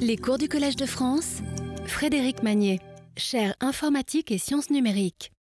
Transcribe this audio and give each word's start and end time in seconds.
Les 0.00 0.16
cours 0.16 0.38
du 0.38 0.48
Collège 0.48 0.76
de 0.76 0.86
France, 0.86 1.38
Frédéric 1.86 2.44
Magnier, 2.44 2.80
chaire 3.16 3.56
informatique 3.60 4.30
et 4.30 4.38
sciences 4.38 4.70
numériques. 4.70 5.32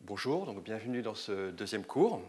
Bonjour, 0.00 0.46
donc 0.46 0.64
bienvenue 0.64 1.02
dans 1.02 1.14
ce 1.14 1.50
deuxième 1.50 1.84
cours. 1.84 2.22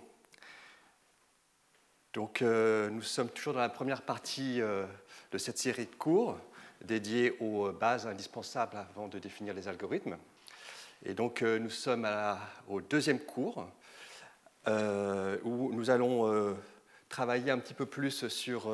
Donc, 2.13 2.41
euh, 2.41 2.89
nous 2.89 3.01
sommes 3.01 3.29
toujours 3.29 3.53
dans 3.53 3.61
la 3.61 3.69
première 3.69 4.01
partie 4.01 4.59
euh, 4.61 4.85
de 5.31 5.37
cette 5.37 5.57
série 5.57 5.85
de 5.85 5.95
cours 5.95 6.37
dédiée 6.83 7.37
aux 7.39 7.71
bases 7.71 8.05
indispensables 8.05 8.75
avant 8.75 9.07
de 9.07 9.17
définir 9.17 9.53
les 9.53 9.69
algorithmes. 9.69 10.17
Et 11.05 11.13
donc, 11.13 11.41
euh, 11.41 11.57
nous 11.57 11.69
sommes 11.69 12.07
au 12.67 12.81
deuxième 12.81 13.19
cours 13.19 13.65
où 14.67 15.73
nous 15.73 15.89
allons 15.89 16.55
travailler 17.09 17.51
un 17.51 17.59
petit 17.59 17.73
peu 17.73 17.85
plus 17.85 18.27
sur 18.27 18.73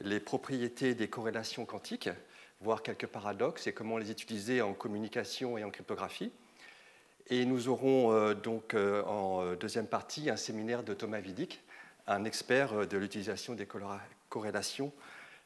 les 0.00 0.20
propriétés 0.20 0.94
des 0.94 1.08
corrélations 1.08 1.64
quantiques, 1.66 2.08
voir 2.60 2.82
quelques 2.82 3.06
paradoxes 3.06 3.66
et 3.66 3.72
comment 3.72 3.98
les 3.98 4.10
utiliser 4.10 4.62
en 4.62 4.74
communication 4.74 5.58
et 5.58 5.64
en 5.64 5.70
cryptographie. 5.70 6.32
Et 7.28 7.44
nous 7.44 7.68
aurons 7.68 8.12
euh, 8.12 8.34
donc 8.34 8.74
euh, 8.74 9.02
en 9.04 9.54
deuxième 9.54 9.86
partie 9.86 10.30
un 10.30 10.36
séminaire 10.36 10.82
de 10.82 10.94
Thomas 10.94 11.20
Vidic, 11.20 11.60
un 12.06 12.24
expert 12.24 12.72
euh, 12.72 12.86
de 12.86 12.98
l'utilisation 12.98 13.54
des 13.54 13.68
corrélations 14.28 14.92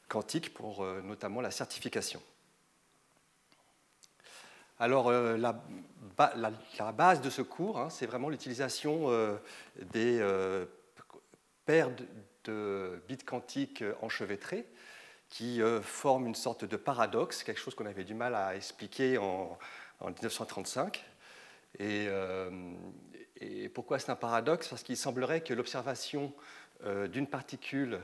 quantiques 0.08 0.52
pour 0.54 0.84
notamment 0.84 1.40
la 1.40 1.50
certification. 1.50 2.20
Alors, 4.78 5.10
la, 5.10 5.62
base 6.92 7.22
de 7.22 7.30
ce 7.30 7.40
cours, 7.40 7.78
hein, 7.78 7.88
c'est 7.88 8.04
vraiment 8.04 8.28
l'utilisation 8.28 9.08
des 9.94 10.22
paires 11.64 11.90
de 11.90 12.04
bits 12.50 13.24
quantiques 13.24 13.84
enchevêtrés 14.02 14.66
qui 15.34 15.60
euh, 15.60 15.82
forment 15.82 16.28
une 16.28 16.34
sorte 16.36 16.64
de 16.64 16.76
paradoxe, 16.76 17.42
quelque 17.42 17.58
chose 17.58 17.74
qu'on 17.74 17.86
avait 17.86 18.04
du 18.04 18.14
mal 18.14 18.36
à 18.36 18.54
expliquer 18.54 19.18
en, 19.18 19.58
1935. 20.00 21.04
Euh, 21.80 22.72
et, 23.40 23.68
pourquoi 23.68 23.98
c'est 23.98 24.10
un 24.10 24.16
paradoxe? 24.16 24.68
Parce 24.68 24.84
qu'il 24.84 24.96
semblerait 24.96 25.40
que 25.40 25.52
l'observation 25.52 26.32
euh, 26.84 27.08
d'une 27.08 27.26
particule 27.26 27.98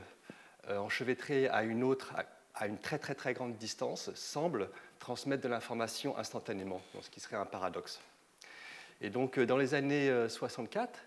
enchevêtrée 0.69 1.47
à 1.47 1.63
une 1.63 1.83
autre 1.83 2.13
à 2.53 2.67
une 2.67 2.77
très 2.77 2.99
très 2.99 3.15
très 3.15 3.33
grande 3.33 3.57
distance 3.57 4.13
semble 4.13 4.69
transmettre 4.99 5.41
de 5.41 5.47
l'information 5.47 6.15
instantanément, 6.17 6.81
ce 7.01 7.09
qui 7.09 7.19
serait 7.19 7.37
un 7.37 7.47
paradoxe. 7.47 7.99
Et 8.99 9.09
donc 9.09 9.39
dans 9.39 9.57
les 9.57 9.73
années 9.73 10.13
64, 10.29 10.99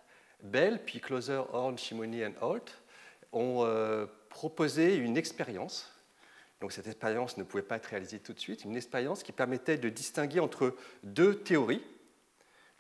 Bell, 0.43 0.83
puis 0.85 1.01
Closer, 1.01 1.43
Horn, 1.53 1.79
Shimoni 1.79 2.23
et 2.23 2.33
Holt 2.41 2.83
ont 3.35 3.65
euh, 3.65 4.07
proposé 4.31 4.97
une 4.97 5.17
expérience. 5.17 5.91
Donc 6.61 6.73
cette 6.73 6.87
expérience 6.87 7.37
ne 7.37 7.43
pouvait 7.43 7.63
pas 7.63 7.77
être 7.77 7.87
réalisée 7.87 8.21
tout 8.21 8.33
de 8.33 8.41
suite, 8.41 8.65
une 8.65 8.77
expérience 8.77 9.23
qui 9.23 9.33
permettait 9.33 9.77
de 9.77 9.89
distinguer 9.89 10.41
entre 10.41 10.75
deux 11.03 11.35
théories. 11.41 11.83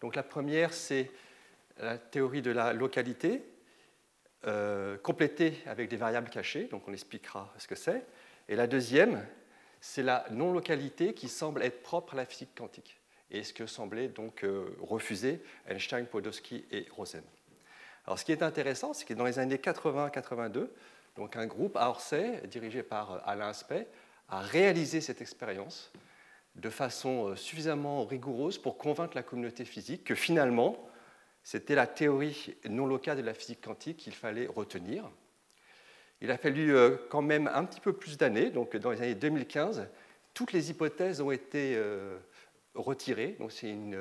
Donc 0.00 0.16
la 0.16 0.22
première, 0.22 0.72
c'est 0.72 1.10
la 1.78 1.98
théorie 1.98 2.42
de 2.42 2.50
la 2.50 2.72
localité, 2.72 3.42
euh, 4.46 4.96
complétée 4.98 5.62
avec 5.66 5.88
des 5.88 5.96
variables 5.96 6.30
cachées, 6.30 6.64
donc 6.64 6.86
on 6.86 6.92
expliquera 6.92 7.52
ce 7.58 7.66
que 7.66 7.74
c'est. 7.74 8.06
Et 8.48 8.56
la 8.56 8.66
deuxième, 8.66 9.26
c'est 9.80 10.02
la 10.02 10.26
non-localité 10.30 11.14
qui 11.14 11.28
semble 11.28 11.62
être 11.62 11.82
propre 11.82 12.14
à 12.14 12.16
la 12.16 12.24
physique 12.24 12.54
quantique, 12.56 13.00
et 13.30 13.42
ce 13.42 13.52
que 13.52 13.66
semblaient 13.66 14.08
donc 14.08 14.44
euh, 14.44 14.76
refuser 14.80 15.42
Einstein, 15.66 16.06
Podolsky 16.06 16.64
et 16.70 16.86
Rosen. 16.90 17.22
Alors, 18.06 18.18
ce 18.18 18.24
qui 18.24 18.32
est 18.32 18.42
intéressant, 18.42 18.92
c'est 18.92 19.06
que 19.06 19.14
dans 19.14 19.24
les 19.24 19.38
années 19.38 19.56
80-82, 19.56 20.68
donc 21.16 21.36
un 21.36 21.46
groupe 21.46 21.76
à 21.76 21.88
Orsay, 21.88 22.42
dirigé 22.48 22.82
par 22.82 23.12
euh, 23.12 23.18
Alain 23.24 23.48
Aspect, 23.48 23.86
a 24.28 24.40
réalisé 24.40 25.00
cette 25.00 25.20
expérience 25.20 25.92
de 26.56 26.70
façon 26.70 27.28
euh, 27.28 27.36
suffisamment 27.36 28.04
rigoureuse 28.04 28.58
pour 28.58 28.76
convaincre 28.76 29.14
la 29.14 29.22
communauté 29.22 29.64
physique 29.64 30.04
que 30.04 30.14
finalement, 30.14 30.88
c'était 31.42 31.74
la 31.74 31.86
théorie 31.86 32.54
non 32.68 32.86
locale 32.86 33.18
de 33.18 33.22
la 33.22 33.34
physique 33.34 33.60
quantique 33.62 33.98
qu'il 33.98 34.14
fallait 34.14 34.46
retenir. 34.46 35.08
Il 36.20 36.30
a 36.30 36.38
fallu 36.38 36.74
euh, 36.74 36.96
quand 37.10 37.22
même 37.22 37.50
un 37.52 37.64
petit 37.64 37.80
peu 37.80 37.92
plus 37.92 38.18
d'années, 38.18 38.50
donc 38.50 38.76
dans 38.76 38.90
les 38.90 39.00
années 39.00 39.14
2015, 39.14 39.88
toutes 40.32 40.52
les 40.52 40.70
hypothèses 40.70 41.20
ont 41.20 41.30
été 41.30 41.80
retirées. 42.74 43.36
Donc 43.38 43.52
c'est 43.52 43.70
une 43.70 43.96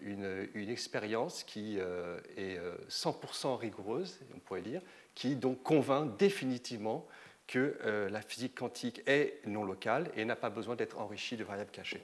une, 0.00 0.70
expérience 0.70 1.42
qui 1.44 1.78
euh, 1.78 2.18
est 2.36 2.58
100% 2.88 3.46
euh, 3.46 3.54
rigoureuse, 3.54 4.18
on 4.34 4.38
pourrait 4.38 4.62
dire, 4.62 4.82
qui 5.14 5.36
donc 5.36 5.62
convainc 5.62 6.16
définitivement 6.16 7.06
que 7.46 7.76
euh, 7.84 8.08
la 8.10 8.20
physique 8.20 8.54
quantique 8.54 9.02
est 9.06 9.40
non 9.46 9.64
locale 9.64 10.10
et 10.14 10.24
n'a 10.24 10.36
pas 10.36 10.50
besoin 10.50 10.76
d'être 10.76 11.00
enrichie 11.00 11.36
de 11.36 11.44
variables 11.44 11.70
cachées. 11.70 12.02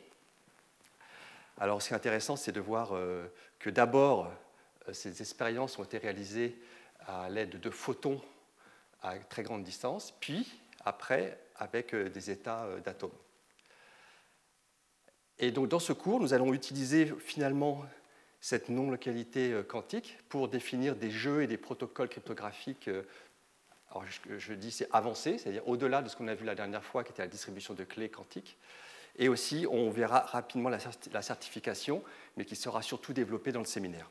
Alors 1.59 1.83
ce 1.83 1.89
qui 1.89 1.95
est 1.95 1.97
intéressant, 1.97 2.37
c'est 2.37 2.53
de 2.53 2.61
voir 2.61 2.99
que 3.61 3.71
d'abord, 3.71 4.29
ces 4.93 5.23
expériences 5.23 5.79
ont 5.79 5.85
été 5.85 5.99
réalisées 5.99 6.59
à 7.07 7.29
l'aide 7.31 7.61
de 7.61 7.71
photons 7.71 8.21
à 9.03 9.17
très 9.19 9.45
grande 9.45 9.63
distance, 9.63 10.13
puis 10.19 10.61
après 10.85 11.39
avec 11.55 11.95
des 11.95 12.31
états 12.33 12.67
d'atomes. 12.85 13.13
Et 15.45 15.51
donc 15.51 15.69
dans 15.69 15.79
ce 15.79 15.93
cours, 15.93 16.21
nous 16.21 16.33
allons 16.33 16.55
utiliser 16.55 17.13
finalement 17.19 17.85
cette 18.41 18.71
non-localité 18.71 19.53
euh, 19.53 19.63
quantique 19.63 20.17
pour 20.31 20.49
définir 20.49 20.97
des 20.97 21.11
jeux 21.11 21.43
et 21.43 21.47
des 21.47 21.59
protocoles 21.59 22.09
cryptographiques. 22.09 22.89
Euh, 22.89 23.03
alors 23.91 24.05
je, 24.39 24.55
dis 24.55 24.71
c'est 24.71 24.89
avancé, 24.91 25.37
c'est-à-dire 25.37 25.69
au-delà 25.69 26.01
de 26.01 26.09
ce 26.09 26.17
qu'on 26.17 26.29
a 26.29 26.35
vu 26.35 26.47
la 26.47 26.55
dernière 26.55 26.83
fois, 26.83 27.05
qui 27.05 27.13
était 27.13 27.21
la 27.21 27.29
distribution 27.29 27.75
de 27.75 27.85
clés 27.85 28.09
quantiques. 28.09 28.57
Et 29.19 29.29
aussi, 29.29 29.67
on 29.71 29.91
verra 29.91 30.21
rapidement 30.21 30.71
la 30.71 31.23
certification, 31.23 32.03
mais 32.39 32.47
qui 32.47 32.57
sera 32.57 32.81
surtout 32.81 33.13
développée 33.13 33.53
dans 33.53 33.61
le 33.61 33.67
séminaire. 33.67 34.11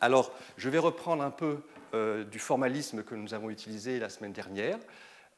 Alors, 0.00 0.32
je 0.56 0.68
vais 0.68 0.78
reprendre 0.78 1.24
un 1.24 1.32
peu 1.32 1.58
euh, 1.92 2.22
du 2.24 2.38
formalisme 2.38 3.02
que 3.02 3.16
nous 3.16 3.34
avons 3.34 3.50
utilisé 3.50 3.98
la 3.98 4.08
semaine 4.08 4.32
dernière. 4.32 4.78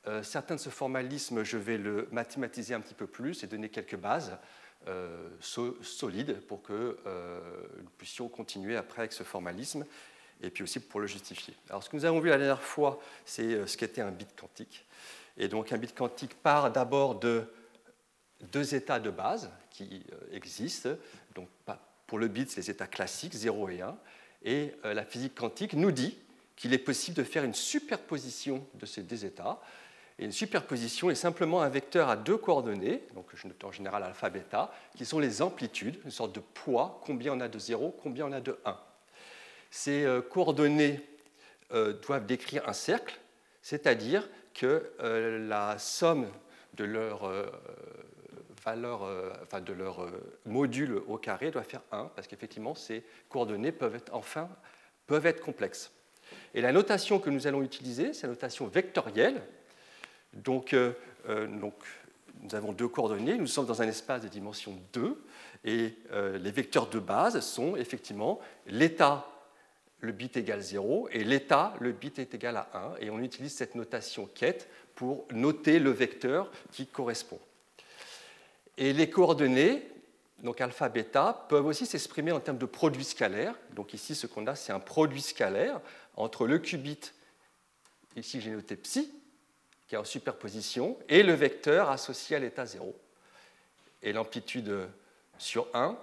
Euh, 0.09 0.23
certains 0.23 0.55
de 0.55 0.61
ce 0.61 0.71
formalisme, 0.71 1.43
je 1.43 1.57
vais 1.57 1.79
le 1.79 2.09
mathématiser 2.13 2.75
un 2.75 2.81
petit 2.81 2.95
peu 2.95 3.07
plus 3.07 3.43
et 3.43 3.47
donner 3.47 3.69
quelques 3.69 3.97
bases 3.97 4.37
euh, 4.87 5.29
solides 5.41 6.41
pour 6.47 6.63
que 6.63 6.99
euh, 7.07 7.41
nous 7.79 7.91
puissions 7.99 8.29
continuer 8.29 8.77
après 8.77 9.01
avec 9.01 9.13
ce 9.13 9.25
formalisme 9.25 9.85
et 10.43 10.51
puis 10.51 10.63
aussi 10.63 10.79
pour 10.79 11.01
le 11.01 11.09
justifier. 11.09 11.55
Alors 11.71 11.83
ce 11.83 11.91
que 11.91 11.97
nous 11.97 12.05
avons 12.05 12.21
vu 12.21 12.29
la 12.29 12.39
dernière 12.39 12.63
fois, 12.63 13.01
c'est 13.25 13.67
ce 13.67 13.77
qu'était 13.77 14.03
un 14.03 14.13
bit 14.13 14.29
quantique. 14.39 14.87
Et 15.39 15.49
donc 15.49 15.73
un 15.73 15.79
bit 15.79 15.95
quantique 15.95 16.35
part 16.35 16.71
d'abord 16.71 17.19
de 17.19 17.45
deux 18.53 18.75
états 18.75 19.01
de 19.01 19.11
base 19.11 19.51
qui 19.71 20.05
existent. 20.31 20.91
Donc 21.35 21.49
pour 22.07 22.19
le 22.19 22.29
bit, 22.29 22.51
c'est 22.51 22.61
les 22.61 22.71
états 22.71 22.87
classiques, 22.87 23.33
0 23.33 23.71
et 23.71 23.81
1. 23.81 23.99
Et 24.45 24.75
la 24.85 25.07
physique 25.07 25.35
quantique 25.35 25.73
nous 25.73 25.91
dit 25.91 26.19
qu'il 26.55 26.75
est 26.75 26.79
possible 26.79 27.17
de 27.17 27.25
faire 27.25 27.43
une 27.43 27.55
superposition 27.55 28.67
de 28.75 28.85
ces 28.85 29.03
deux 29.03 29.25
états 29.25 29.59
et 30.19 30.25
une 30.25 30.33
superposition 30.33 31.11
est 31.11 31.15
simplement 31.15 31.61
un 31.61 31.69
vecteur 31.69 32.09
à 32.09 32.17
deux 32.17 32.39
coordonnées, 32.39 33.03
donc 33.15 33.27
je 33.35 33.47
note 33.47 33.63
en 33.65 33.73
général 33.73 34.03
alpha, 34.03 34.31
bêta, 34.31 34.73
qui 34.97 35.05
sont 35.05 35.19
les 35.19 35.43
amplitudes, 35.43 36.01
une 36.05 36.11
sorte 36.11 36.35
de 36.35 36.41
poids, 36.41 37.03
combien 37.05 37.35
on 37.35 37.41
a 37.41 37.49
de 37.49 37.59
0, 37.59 37.95
combien 38.03 38.27
on 38.27 38.33
a 38.33 38.41
de 38.41 38.59
1. 38.65 38.79
Ces 39.71 40.05
euh, 40.05 40.23
coordonnées 40.23 41.07
euh, 41.73 41.93
doivent 42.01 42.25
décrire 42.25 42.67
un 42.67 42.73
cercle, 42.73 43.21
c'est-à-dire 43.61 44.27
que 44.55 44.91
euh, 45.01 45.47
la 45.47 45.79
somme 45.79 46.29
de 46.75 46.85
leur 46.85 47.31
valeur, 48.65 49.09
enfin 49.43 49.63
de 49.63 49.73
leur 49.73 50.07
module 50.45 51.01
au 51.09 51.17
carré 51.17 51.51
doit 51.51 51.63
faire 51.63 51.81
1, 51.91 52.11
parce 52.15 52.27
qu'effectivement, 52.27 52.75
ces 52.75 53.03
coordonnées 53.31 53.73
peuvent 53.73 53.95
être, 53.95 54.15
enfin, 54.15 54.51
peuvent 55.07 55.25
être 55.25 55.41
complexes. 55.41 55.91
Et 56.53 56.61
la 56.61 56.73
notation 56.73 57.19
que 57.19 57.31
nous 57.31 57.47
allons 57.47 57.63
utiliser, 57.63 58.13
c'est 58.13 58.27
la 58.27 58.35
notation 58.35 58.67
vectorielle, 58.67 59.43
donc, 60.45 60.73
euh, 60.73 60.93
euh, 61.29 61.47
donc, 61.47 61.75
nous 62.43 62.55
avons 62.55 62.73
deux 62.73 62.89
coordonnées, 62.89 63.37
nous 63.37 63.47
sommes 63.47 63.67
dans 63.67 63.83
un 63.83 63.89
espace 63.89 64.23
de 64.23 64.29
dimension 64.29 64.79
2, 64.93 65.23
et 65.65 65.95
euh, 66.13 66.39
les 66.39 66.51
vecteurs 66.51 66.89
de 66.89 66.99
base 66.99 67.41
sont 67.41 67.77
effectivement 67.77 68.39
l'état, 68.67 69.27
le 70.01 70.13
bit 70.13 70.37
égale 70.37 70.61
0, 70.61 71.09
et 71.11 71.25
l'état, 71.25 71.75
le 71.81 71.93
bit 71.93 72.19
est 72.19 72.35
égal 72.35 72.57
à 72.57 72.69
1, 72.75 72.97
et 73.01 73.11
on 73.11 73.21
utilise 73.21 73.55
cette 73.55 73.75
notation 73.75 74.29
quête 74.35 74.69
pour 74.95 75.27
noter 75.33 75.79
le 75.79 75.91
vecteur 75.91 76.51
qui 76.71 76.87
correspond. 76.87 77.41
Et 78.77 78.93
les 78.93 79.09
coordonnées, 79.09 79.89
donc 80.43 80.61
alpha, 80.61 80.91
bêta, 80.91 81.47
peuvent 81.49 81.67
aussi 81.67 81.87
s'exprimer 81.87 82.33
en 82.33 82.41
termes 82.41 82.59
de 82.59 82.67
produit 82.67 83.05
scalaire. 83.05 83.55
Donc 83.75 83.95
ici, 83.95 84.15
ce 84.15 84.27
qu'on 84.27 84.47
a, 84.47 84.55
c'est 84.55 84.73
un 84.73 84.81
produit 84.81 85.23
scalaire 85.23 85.81
entre 86.15 86.47
le 86.47 86.59
qubit, 86.59 87.13
ici 88.17 88.41
j'ai 88.41 88.51
noté 88.51 88.77
psi, 88.77 89.11
qui 89.87 89.95
est 89.95 89.99
en 89.99 90.05
superposition, 90.05 90.99
et 91.09 91.23
le 91.23 91.33
vecteur 91.33 91.91
associé 91.91 92.37
à 92.37 92.39
l'état 92.39 92.67
0. 92.67 92.95
Et 94.03 94.13
l'amplitude 94.13 94.89
sur 95.39 95.69
1 95.75 95.97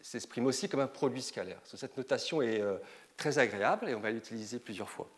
s'exprime 0.00 0.46
aussi 0.46 0.68
comme 0.68 0.80
un 0.80 0.86
produit 0.86 1.22
scalaire. 1.22 1.60
Cette 1.64 1.96
notation 1.96 2.42
est 2.42 2.60
euh, 2.60 2.76
très 3.16 3.38
agréable 3.38 3.88
et 3.88 3.94
on 3.94 4.00
va 4.00 4.10
l'utiliser 4.10 4.58
plusieurs 4.58 4.90
fois. 4.90 5.08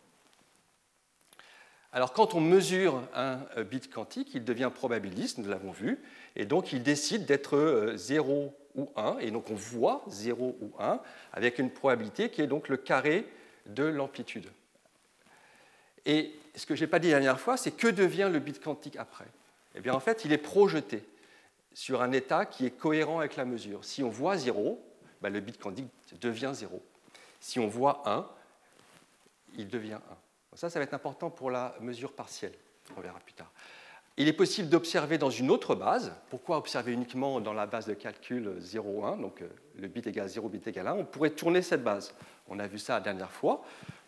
Alors 1.91 2.11
quand 2.11 2.33
on 2.33 2.41
mesure 2.41 3.01
un 3.13 3.39
bit 3.63 3.89
quantique, 3.89 4.33
il 4.33 4.43
devient 4.43 4.69
probabiliste, 4.73 5.37
nous 5.37 5.47
l'avons 5.47 5.71
vu, 5.71 5.97
et 6.35 6.45
donc 6.45 6.73
il 6.73 6.83
décide 6.83 7.25
d'être 7.25 7.93
0 7.95 8.53
ou 8.75 8.89
1, 8.97 9.19
et 9.19 9.31
donc 9.31 9.49
on 9.49 9.55
voit 9.55 10.03
0 10.09 10.57
ou 10.59 10.71
1 10.77 10.99
avec 11.31 11.57
une 11.57 11.71
probabilité 11.71 12.29
qui 12.29 12.41
est 12.41 12.47
donc 12.47 12.67
le 12.67 12.75
carré 12.75 13.25
de 13.65 13.83
l'amplitude. 13.83 14.51
Et 16.05 16.35
ce 16.55 16.65
que 16.65 16.75
je 16.75 16.83
n'ai 16.83 16.87
pas 16.87 16.99
dit 16.99 17.09
la 17.09 17.19
dernière 17.19 17.39
fois, 17.39 17.57
c'est 17.57 17.71
que 17.71 17.87
devient 17.87 18.29
le 18.31 18.39
bit 18.39 18.61
quantique 18.61 18.95
après? 18.97 19.27
Eh 19.75 19.81
bien 19.81 19.93
en 19.93 19.99
fait, 19.99 20.25
il 20.25 20.31
est 20.31 20.37
projeté 20.37 21.07
sur 21.73 22.01
un 22.01 22.11
état 22.11 22.45
qui 22.45 22.65
est 22.65 22.71
cohérent 22.71 23.19
avec 23.19 23.35
la 23.35 23.45
mesure. 23.45 23.83
Si 23.83 24.03
on 24.03 24.09
voit 24.09 24.37
0, 24.37 24.81
ben, 25.21 25.31
le 25.31 25.39
bit 25.41 25.57
quantique 25.59 25.87
devient 26.21 26.51
0. 26.53 26.81
Si 27.39 27.59
on 27.59 27.67
voit 27.67 28.03
1, 28.05 28.27
il 29.57 29.67
devient 29.67 29.99
1. 30.53 30.57
ça, 30.57 30.69
ça 30.69 30.79
va 30.79 30.83
être 30.83 30.93
important 30.93 31.29
pour 31.29 31.51
la 31.51 31.75
mesure 31.81 32.13
partielle. 32.13 32.53
On 32.95 33.01
verra 33.01 33.19
plus 33.19 33.33
tard. 33.33 33.51
Il 34.17 34.29
est 34.29 34.33
possible 34.33 34.69
d'observer 34.69 35.17
dans 35.17 35.29
une 35.29 35.51
autre 35.51 35.75
base. 35.75 36.13
Pourquoi 36.29 36.57
observer 36.57 36.93
uniquement 36.93 37.41
dans 37.41 37.51
la 37.51 37.65
base 37.65 37.85
de 37.85 37.93
calcul 37.93 38.59
0,1, 38.61 39.19
donc 39.19 39.41
euh, 39.41 39.49
le 39.77 39.89
bit 39.89 40.07
égale 40.07 40.29
0, 40.29 40.47
bit 40.47 40.65
égale 40.67 40.87
1 40.87 40.93
On 40.93 41.05
pourrait 41.05 41.31
tourner 41.31 41.61
cette 41.61 41.83
base. 41.83 42.15
On 42.47 42.57
a 42.59 42.67
vu 42.67 42.79
ça 42.79 42.93
la 42.93 43.01
dernière 43.01 43.31
fois. 43.31 43.65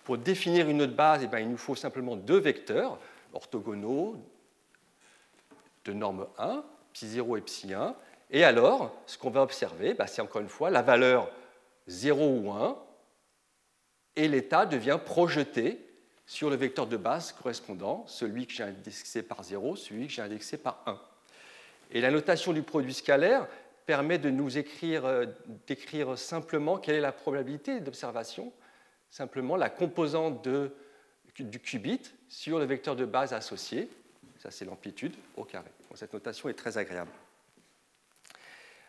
Pour 0.08 0.18
définir 0.18 0.70
une 0.70 0.82
autre 0.82 0.96
base, 0.96 1.24
eh 1.26 1.28
bien, 1.28 1.40
il 1.40 1.50
nous 1.50 1.58
faut 1.58 1.76
simplement 1.76 2.16
deux 2.16 2.40
vecteurs 2.40 2.98
orthogonaux 3.34 4.16
de 5.84 5.92
norme 5.92 6.28
1, 6.38 6.64
ψ0 6.94 7.38
et 7.38 7.42
ψ1. 7.42 7.94
Et 8.32 8.46
alors, 8.46 8.96
ce 9.06 9.18
qu'on 9.18 9.32
va 9.32 9.42
observer, 9.42 9.96
bah, 9.96 10.08
c'est 10.08 10.22
encore 10.22 10.40
une 10.40 10.48
fois 10.48 10.70
la 10.70 10.82
valeur 10.82 11.30
0 11.88 12.26
ou 12.26 12.52
1, 12.54 12.78
et 14.16 14.30
l'état 14.30 14.66
devient 14.66 14.98
projeté 15.04 15.86
sur 16.26 16.50
le 16.50 16.56
vecteur 16.56 16.88
de 16.88 16.96
base 16.96 17.34
correspondant, 17.34 18.06
celui 18.08 18.48
que 18.48 18.54
j'ai 18.54 18.64
indexé 18.64 19.24
par 19.24 19.44
0, 19.44 19.76
celui 19.76 20.08
que 20.08 20.14
j'ai 20.14 20.22
indexé 20.22 20.56
par 20.56 20.84
1. 20.86 20.98
Et 21.92 22.00
la 22.00 22.12
notation 22.12 22.54
du 22.54 22.64
produit 22.64 22.94
scalaire 22.94 23.46
permet 23.86 24.20
de 24.20 24.30
nous 24.30 24.58
écrire, 24.58 25.06
euh, 25.06 25.26
d'écrire 25.68 26.18
simplement 26.18 26.78
quelle 26.78 26.96
est 26.96 27.02
la 27.02 27.12
probabilité 27.12 27.82
d'observation, 27.82 28.54
simplement 29.10 29.56
la 29.56 29.70
composante 29.70 30.48
du 31.38 31.60
qubit 31.60 32.02
sur 32.30 32.60
le 32.60 32.66
vecteur 32.66 32.96
de 32.96 33.06
base 33.06 33.34
associé, 33.34 33.90
ça 34.40 34.52
c'est 34.52 34.66
l'amplitude 34.66 35.16
au 35.36 35.44
carré. 35.44 35.70
cette 35.96 36.14
notation 36.14 36.50
est 36.50 36.54
très 36.54 36.78
agréable. 36.78 37.12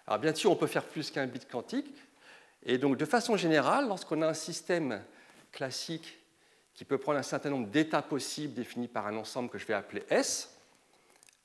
Alors 0.06 0.18
bien 0.18 0.34
sûr, 0.34 0.50
on 0.50 0.56
peut 0.56 0.66
faire 0.66 0.84
plus 0.84 1.10
qu'un 1.10 1.26
bit 1.26 1.48
quantique, 1.48 1.94
et 2.64 2.78
donc 2.78 2.96
de 2.96 3.04
façon 3.04 3.36
générale, 3.36 3.86
lorsqu'on 3.88 4.22
a 4.22 4.28
un 4.28 4.34
système 4.34 5.02
classique 5.52 6.18
qui 6.74 6.84
peut 6.84 6.98
prendre 6.98 7.18
un 7.18 7.22
certain 7.22 7.50
nombre 7.50 7.68
d'états 7.68 8.02
possibles 8.02 8.54
définis 8.54 8.88
par 8.88 9.06
un 9.06 9.16
ensemble 9.16 9.50
que 9.50 9.58
je 9.58 9.66
vais 9.66 9.74
appeler 9.74 10.04
S. 10.10 10.56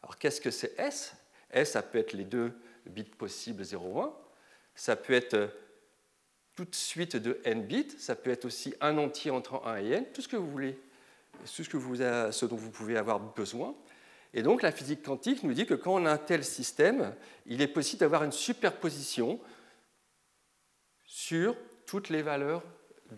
Alors 0.02 0.18
qu'est-ce 0.18 0.40
que 0.40 0.52
c'est 0.52 0.78
S? 0.80 1.16
S, 1.52 1.72
ça 1.72 1.82
peut 1.82 1.98
être 1.98 2.14
les 2.14 2.24
deux 2.24 2.54
bits 2.86 3.04
possibles 3.04 3.64
0, 3.64 4.02
1. 4.02 4.14
Ça 4.76 4.96
peut 4.96 5.14
être 5.14 5.50
toute 6.56 6.76
suite 6.76 7.16
de 7.16 7.40
n 7.44 7.66
bits. 7.66 7.96
Ça 7.98 8.16
peut 8.16 8.32
être 8.32 8.46
aussi 8.46 8.74
un 8.82 8.98
entier 8.98 9.32
entre 9.32 9.66
1 9.66 9.78
et 9.78 9.92
n, 9.92 10.06
tout 10.14 10.22
ce 10.22 10.28
que 10.28 10.36
vous 10.36 10.50
voulez, 10.50 10.80
tout 11.40 11.64
ce, 11.64 11.70
que 11.70 11.78
vous 11.78 11.96
ce 11.98 12.46
dont 12.46 12.56
vous 12.56 12.72
pouvez 12.72 12.98
avoir 12.98 13.20
besoin. 13.20 13.76
Et 14.34 14.42
donc 14.42 14.62
la 14.62 14.72
physique 14.72 15.04
quantique 15.04 15.44
nous 15.44 15.54
dit 15.54 15.66
que 15.66 15.74
quand 15.76 15.94
on 15.94 16.06
a 16.06 16.12
un 16.12 16.18
tel 16.18 16.44
système, 16.44 17.16
il 17.46 17.62
est 17.62 17.68
possible 17.68 18.00
d'avoir 18.00 18.24
une 18.24 18.32
superposition 18.32 19.40
sur 21.06 21.56
toutes 21.86 22.10
les 22.10 22.22
valeurs 22.22 22.64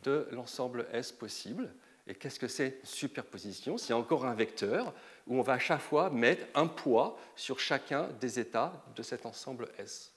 de 0.03 0.27
l'ensemble 0.31 0.87
S 0.91 1.11
possible. 1.11 1.73
Et 2.07 2.13
qu'est-ce 2.13 2.39
que 2.39 2.47
c'est 2.47 2.79
superposition? 2.83 3.77
C'est 3.77 3.93
encore 3.93 4.25
un 4.25 4.35
vecteur 4.35 4.93
où 5.25 5.39
on 5.39 5.41
va 5.41 5.53
à 5.53 5.59
chaque 5.59 5.81
fois 5.81 6.09
mettre 6.09 6.45
un 6.53 6.67
poids 6.67 7.17
sur 7.35 7.59
chacun 7.59 8.09
des 8.19 8.39
états 8.39 8.85
de 8.95 9.01
cet 9.01 9.25
ensemble 9.25 9.69
S. 9.79 10.14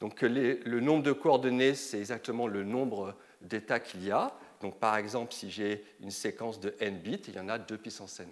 Donc 0.00 0.22
le 0.22 0.80
nombre 0.80 1.02
de 1.02 1.12
coordonnées, 1.12 1.74
c'est 1.74 1.98
exactement 1.98 2.46
le 2.46 2.64
nombre 2.64 3.14
d'états 3.42 3.80
qu'il 3.80 4.04
y 4.04 4.10
a. 4.10 4.34
Donc 4.60 4.78
par 4.78 4.96
exemple, 4.96 5.32
si 5.32 5.50
j'ai 5.50 5.84
une 6.00 6.10
séquence 6.10 6.58
de 6.58 6.74
n 6.80 6.98
bits, 6.98 7.22
il 7.28 7.34
y 7.34 7.40
en 7.40 7.48
a 7.48 7.58
2 7.58 7.76
puissance 7.78 8.20
n. 8.20 8.28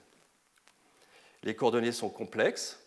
Les 1.43 1.55
coordonnées 1.55 1.93
sont 1.93 2.09
complexes. 2.09 2.83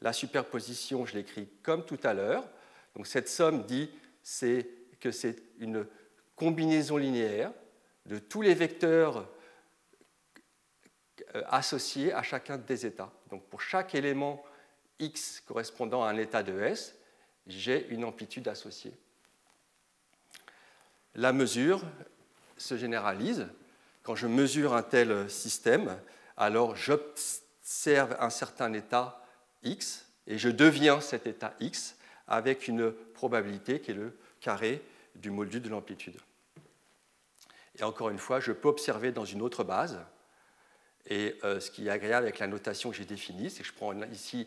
La 0.00 0.12
superposition, 0.12 1.06
je 1.06 1.14
l'écris 1.14 1.48
comme 1.62 1.84
tout 1.84 1.98
à 2.02 2.12
l'heure. 2.12 2.44
Donc 2.94 3.06
cette 3.06 3.28
somme 3.28 3.64
dit 3.64 3.90
que 5.00 5.10
c'est 5.10 5.36
une 5.58 5.86
combinaison 6.36 6.96
linéaire 6.96 7.52
de 8.06 8.18
tous 8.18 8.42
les 8.42 8.54
vecteurs 8.54 9.28
euh, 11.34 11.42
associés 11.46 12.12
à 12.12 12.22
chacun 12.22 12.58
des 12.58 12.86
états. 12.86 13.12
Donc 13.30 13.44
pour 13.44 13.60
chaque 13.60 13.94
élément 13.94 14.44
x 14.98 15.40
correspondant 15.40 16.04
à 16.04 16.10
un 16.10 16.16
état 16.18 16.42
de 16.42 16.60
S, 16.60 16.96
j'ai 17.46 17.88
une 17.88 18.04
amplitude 18.04 18.48
associée. 18.48 18.92
La 21.14 21.32
mesure 21.32 21.82
se 22.56 22.76
généralise. 22.76 23.46
Quand 24.02 24.16
je 24.16 24.26
mesure 24.26 24.74
un 24.74 24.82
tel 24.82 25.30
système, 25.30 25.98
alors 26.36 26.76
j'observe 26.76 28.16
un 28.20 28.30
certain 28.30 28.72
état 28.72 29.24
x 29.62 30.06
et 30.26 30.38
je 30.38 30.48
deviens 30.48 31.00
cet 31.00 31.26
état 31.26 31.54
x 31.60 31.96
avec 32.26 32.68
une 32.68 32.92
probabilité 32.92 33.80
qui 33.80 33.92
est 33.92 33.94
le 33.94 34.16
carré 34.40 34.82
du 35.14 35.30
module 35.30 35.62
de 35.62 35.68
l'amplitude. 35.68 36.16
Et 37.78 37.82
encore 37.82 38.10
une 38.10 38.18
fois, 38.18 38.40
je 38.40 38.52
peux 38.52 38.68
observer 38.68 39.12
dans 39.12 39.24
une 39.24 39.42
autre 39.42 39.64
base. 39.64 39.98
Et 41.06 41.36
euh, 41.44 41.60
ce 41.60 41.70
qui 41.70 41.86
est 41.86 41.90
agréable 41.90 42.26
avec 42.26 42.38
la 42.38 42.46
notation 42.46 42.90
que 42.90 42.96
j'ai 42.96 43.04
définie, 43.04 43.50
c'est 43.50 43.62
que 43.62 43.68
je 43.68 43.74
prends 43.74 43.92
ici 44.04 44.46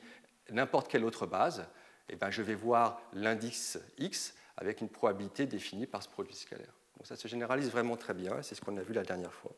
n'importe 0.50 0.90
quelle 0.90 1.04
autre 1.04 1.26
base, 1.26 1.66
et 2.10 2.16
ben 2.16 2.30
je 2.30 2.42
vais 2.42 2.56
voir 2.56 3.02
l'indice 3.14 3.78
x 3.98 4.34
avec 4.58 4.82
une 4.82 4.90
probabilité 4.90 5.46
définie 5.46 5.86
par 5.86 6.04
ce 6.04 6.10
produit 6.10 6.36
scalaire. 6.36 6.74
Donc 6.98 7.06
ça 7.06 7.16
se 7.16 7.28
généralise 7.28 7.70
vraiment 7.70 7.96
très 7.96 8.14
bien, 8.14 8.42
c'est 8.42 8.56
ce 8.56 8.62
qu'on 8.62 8.78
a 8.78 8.82
vu 8.82 8.94
la 8.94 9.04
dernière 9.04 9.34
fois. 9.34 9.52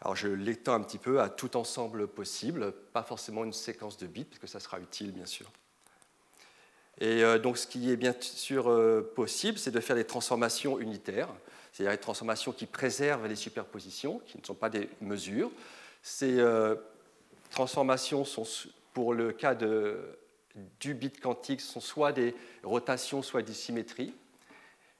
Alors 0.00 0.16
je 0.16 0.28
l'étends 0.28 0.74
un 0.74 0.82
petit 0.82 0.98
peu 0.98 1.20
à 1.20 1.28
tout 1.28 1.56
ensemble 1.56 2.08
possible, 2.08 2.72
pas 2.92 3.04
forcément 3.04 3.44
une 3.44 3.52
séquence 3.52 3.96
de 3.96 4.06
bits, 4.06 4.24
parce 4.24 4.40
que 4.40 4.48
ça 4.48 4.58
sera 4.58 4.80
utile 4.80 5.12
bien 5.12 5.26
sûr. 5.26 5.50
Et 6.98 7.22
euh, 7.22 7.38
donc 7.38 7.56
ce 7.56 7.66
qui 7.66 7.90
est 7.90 7.96
bien 7.96 8.14
sûr 8.20 8.68
euh, 8.68 9.12
possible, 9.14 9.58
c'est 9.58 9.70
de 9.70 9.80
faire 9.80 9.96
des 9.96 10.04
transformations 10.04 10.78
unitaires 10.78 11.28
c'est-à-dire 11.72 11.96
des 11.96 12.02
transformations 12.02 12.52
qui 12.52 12.66
préservent 12.66 13.26
les 13.26 13.36
superpositions, 13.36 14.20
qui 14.26 14.38
ne 14.38 14.44
sont 14.44 14.54
pas 14.54 14.68
des 14.68 14.90
mesures. 15.00 15.50
Ces 16.02 16.38
euh, 16.38 16.76
transformations 17.50 18.24
sont, 18.24 18.44
pour 18.92 19.14
le 19.14 19.32
cas 19.32 19.54
de, 19.54 19.98
du 20.80 20.94
bit 20.94 21.20
quantique, 21.20 21.60
sont 21.60 21.80
soit 21.80 22.12
des 22.12 22.34
rotations, 22.62 23.22
soit 23.22 23.42
des 23.42 23.54
symétries. 23.54 24.14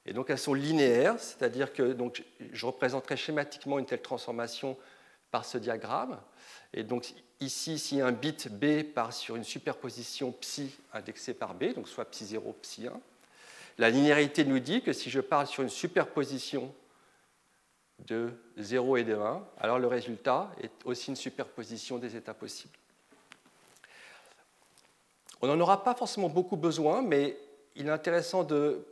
Et 0.05 0.13
donc 0.13 0.29
elles 0.29 0.39
sont 0.39 0.53
linéaires, 0.53 1.19
c'est-à-dire 1.19 1.73
que 1.73 1.93
donc, 1.93 2.23
je 2.51 2.65
représenterai 2.65 3.15
schématiquement 3.15 3.79
une 3.79 3.85
telle 3.85 4.01
transformation 4.01 4.77
par 5.31 5.45
ce 5.45 5.57
diagramme. 5.57 6.19
Et 6.73 6.83
donc 6.83 7.13
ici, 7.39 7.79
si 7.79 8.01
un 8.01 8.11
bit 8.11 8.49
B 8.51 8.83
part 8.83 9.13
sur 9.13 9.35
une 9.35 9.43
superposition 9.43 10.31
psi 10.31 10.75
indexée 10.93 11.33
par 11.33 11.53
B, 11.53 11.73
donc 11.73 11.87
soit 11.87 12.05
psi 12.05 12.25
0, 12.25 12.53
psi 12.61 12.87
1, 12.87 12.99
la 13.77 13.89
linéarité 13.89 14.45
nous 14.45 14.59
dit 14.59 14.81
que 14.81 14.93
si 14.93 15.09
je 15.09 15.19
parle 15.19 15.47
sur 15.47 15.63
une 15.63 15.69
superposition 15.69 16.73
de 17.99 18.31
0 18.57 18.97
et 18.97 19.03
de 19.03 19.15
1, 19.15 19.47
alors 19.57 19.79
le 19.79 19.87
résultat 19.87 20.51
est 20.61 20.71
aussi 20.85 21.09
une 21.09 21.15
superposition 21.15 21.97
des 21.97 22.15
états 22.15 22.33
possibles. 22.33 22.77
On 25.43 25.47
n'en 25.47 25.59
aura 25.59 25.83
pas 25.83 25.93
forcément 25.93 26.29
beaucoup 26.29 26.55
besoin, 26.55 27.01
mais 27.01 27.37
il 27.75 27.87
est 27.87 27.91
intéressant 27.91 28.45
de 28.45 28.87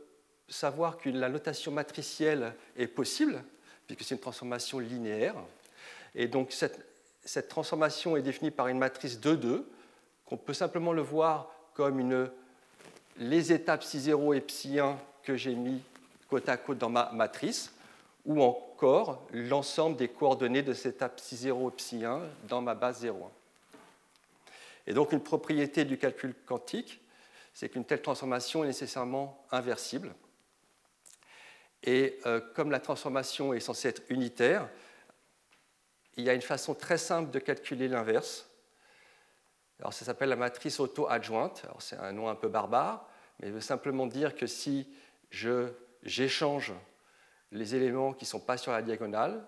savoir 0.50 0.98
que 0.98 1.08
la 1.08 1.30
notation 1.30 1.72
matricielle 1.72 2.52
est 2.76 2.88
possible, 2.88 3.42
puisque 3.86 4.02
c'est 4.02 4.16
une 4.16 4.20
transformation 4.20 4.78
linéaire. 4.78 5.34
Et 6.14 6.28
donc 6.28 6.52
cette, 6.52 7.48
transformation 7.48 8.18
est 8.18 8.22
définie 8.22 8.50
par 8.50 8.68
une 8.68 8.76
matrice 8.76 9.18
2-2, 9.18 9.62
qu'on 10.26 10.36
peut 10.36 10.52
simplement 10.52 10.92
le 10.92 11.00
voir 11.00 11.48
comme 11.72 11.98
une 11.98 12.30
les 13.16 13.50
étapes 13.50 13.82
psi0 13.82 14.36
et 14.36 14.40
psi1 14.40 14.96
que 15.22 15.36
j'ai 15.36 15.54
mis 15.54 15.80
côte 16.28 16.50
à 16.50 16.58
côte 16.58 16.76
dans 16.76 16.90
ma 16.90 17.12
matrice, 17.12 17.72
ou 18.26 18.42
encore 18.42 19.24
l'ensemble 19.32 19.96
des 19.96 20.08
coordonnées 20.08 20.62
de 20.62 20.74
cette 20.74 20.96
étape 20.96 21.18
psi0 21.18 21.70
et 21.70 21.76
psi1 21.76 22.20
dans 22.46 22.60
ma 22.60 22.74
base 22.74 23.02
0,1. 23.02 23.12
Et 24.86 24.94
donc 24.94 25.12
une 25.12 25.22
propriété 25.22 25.84
du 25.84 25.98
calcul 25.98 26.34
quantique, 26.46 27.00
c'est 27.54 27.68
qu'une 27.68 27.84
telle 27.84 28.02
transformation 28.02 28.64
est 28.64 28.68
nécessairement 28.68 29.46
inversible. 29.50 30.14
Et 31.84 32.18
euh, 32.26 32.40
comme 32.54 32.70
la 32.70 32.80
transformation 32.80 33.52
est 33.52 33.60
censée 33.60 33.88
être 33.88 34.02
unitaire, 34.08 34.68
il 36.16 36.24
y 36.24 36.30
a 36.30 36.34
une 36.34 36.42
façon 36.42 36.74
très 36.74 36.98
simple 36.98 37.30
de 37.30 37.38
calculer 37.38 37.88
l'inverse. 37.88 38.48
Alors 39.80 39.92
ça 39.92 40.04
s'appelle 40.04 40.28
la 40.28 40.36
matrice 40.36 40.78
auto-adjointe. 40.78 41.66
C'est 41.80 41.96
un 41.96 42.12
nom 42.12 42.28
un 42.28 42.34
peu 42.34 42.48
barbare, 42.48 43.08
mais 43.38 43.48
il 43.48 43.52
veut 43.52 43.60
simplement 43.60 44.06
dire 44.06 44.34
que 44.34 44.46
si 44.46 44.88
j'échange 46.02 46.72
les 47.50 47.74
éléments 47.74 48.12
qui 48.12 48.24
ne 48.24 48.28
sont 48.28 48.40
pas 48.40 48.56
sur 48.56 48.72
la 48.72 48.82
diagonale 48.82 49.44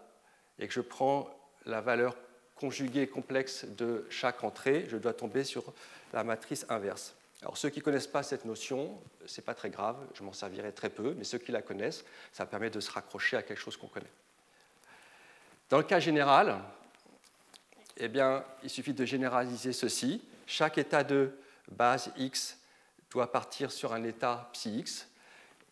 et 0.59 0.67
que 0.67 0.75
je 0.75 0.81
prends 0.81 1.29
la 1.67 1.81
valeur 1.81 2.17
conjuguée 2.57 3.07
complexe 3.07 3.65
de 3.65 4.07
chaque 4.11 4.45
entrée, 4.45 4.87
je 4.89 4.97
dois 4.97 5.15
tomber 5.15 5.45
sur 5.45 5.73
la 6.13 6.25
matrice 6.25 6.67
inverse. 6.69 7.15
Alors 7.43 7.59
ceux 7.59 7.69
qui 7.69 7.81
ne 7.81 7.85
connaissent 7.85 8.07
pas 8.07 8.23
cette 8.23 8.45
notion, 8.45 8.99
ce 9.27 9.41
n'est 9.41 9.45
pas 9.45 9.55
très 9.55 9.71
grave, 9.71 9.97
je 10.15 10.23
m'en 10.23 10.33
servirai 10.33 10.73
très 10.73 10.89
peu, 10.89 11.15
mais 11.17 11.25
ceux 11.25 11.39
qui 11.39 11.53
la 11.53 11.63
connaissent, 11.63 12.05
ça 12.33 12.47
permet 12.47 12.71
de 12.71 12.81
se 12.81 12.91
raccrocher 12.91 13.37
à 13.37 13.43
quelque 13.43 13.59
chose 13.59 13.77
qu'on 13.77 13.89
connaît. 13.89 14.11
Dans 15.69 15.79
le 15.79 15.85
cas 15.85 16.01
général, 16.01 16.61
eh 17.97 18.11
il 18.63 18.71
suffit 18.71 18.95
de 18.95 19.05
généraliser 19.05 19.73
ceci. 19.73 20.23
Chaque 20.47 20.79
état 20.79 21.05
de 21.05 21.33
base 21.71 22.13
x 22.17 22.59
doit 23.11 23.31
partir 23.31 23.71
sur 23.71 23.93
un 23.93 24.05
état 24.05 24.51
psi 24.53 24.85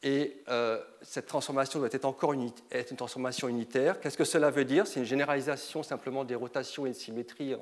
et 0.02 0.42
euh, 0.48 0.82
cette 1.02 1.26
transformation 1.26 1.78
doit 1.78 1.88
être 1.92 2.04
encore 2.04 2.32
une, 2.32 2.50
être 2.72 2.90
une 2.90 2.96
transformation 2.96 3.48
unitaire. 3.48 4.00
Qu'est-ce 4.00 4.18
que 4.18 4.24
cela 4.24 4.50
veut 4.50 4.64
dire? 4.64 4.86
C'est 4.86 5.00
une 5.00 5.06
généralisation 5.06 5.82
simplement 5.82 6.24
des 6.24 6.34
rotations 6.34 6.86
et 6.86 6.90
de 6.90 6.94
symétries 6.94 7.54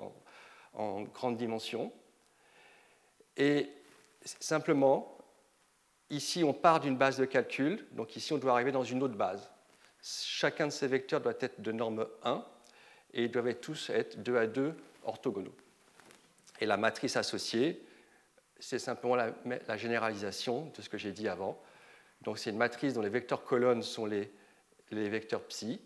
en, 0.72 1.02
grande 1.02 1.36
dimension. 1.36 1.92
Et 3.36 3.68
simplement, 4.24 5.18
ici, 6.08 6.42
on 6.42 6.54
part 6.54 6.80
d'une 6.80 6.96
base 6.96 7.18
de 7.18 7.26
calcul, 7.26 7.86
donc 7.92 8.16
ici, 8.16 8.32
on 8.32 8.38
doit 8.38 8.52
arriver 8.52 8.72
dans 8.72 8.84
une 8.84 9.02
autre 9.02 9.16
base. 9.16 9.50
Chacun 10.02 10.66
de 10.66 10.72
ces 10.72 10.86
vecteurs 10.86 11.20
doit 11.20 11.34
être 11.40 11.60
de 11.60 11.72
norme 11.72 12.06
1, 12.24 12.44
et 13.12 13.24
ils 13.24 13.30
doivent 13.30 13.54
tous 13.54 13.90
être 13.90 14.22
2 14.22 14.36
à 14.38 14.46
2 14.46 14.74
orthogonaux. 15.04 15.54
Et 16.60 16.66
la 16.66 16.76
matrice 16.76 17.16
associée, 17.16 17.84
c'est 18.58 18.78
simplement 18.78 19.16
la, 19.16 19.76
généralisation 19.76 20.70
de 20.76 20.82
ce 20.82 20.88
que 20.88 20.98
j'ai 20.98 21.12
dit 21.12 21.28
avant. 21.28 21.60
Donc 22.22 22.38
c'est 22.38 22.50
une 22.50 22.56
matrice 22.56 22.94
dont 22.94 23.02
les 23.02 23.08
vecteurs 23.08 23.44
colonnes 23.44 23.82
sont 23.82 24.06
les, 24.06 24.30
vecteurs 24.90 25.42
psi, 25.42 25.80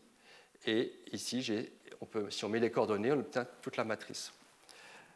et 0.66 0.92
ici, 1.12 1.70
on 2.00 2.06
peut, 2.06 2.30
si 2.30 2.44
on 2.44 2.48
met 2.48 2.60
les 2.60 2.70
coordonnées, 2.70 3.12
on 3.12 3.20
obtient 3.20 3.46
toute 3.60 3.76
la 3.76 3.84
matrice. 3.84 4.32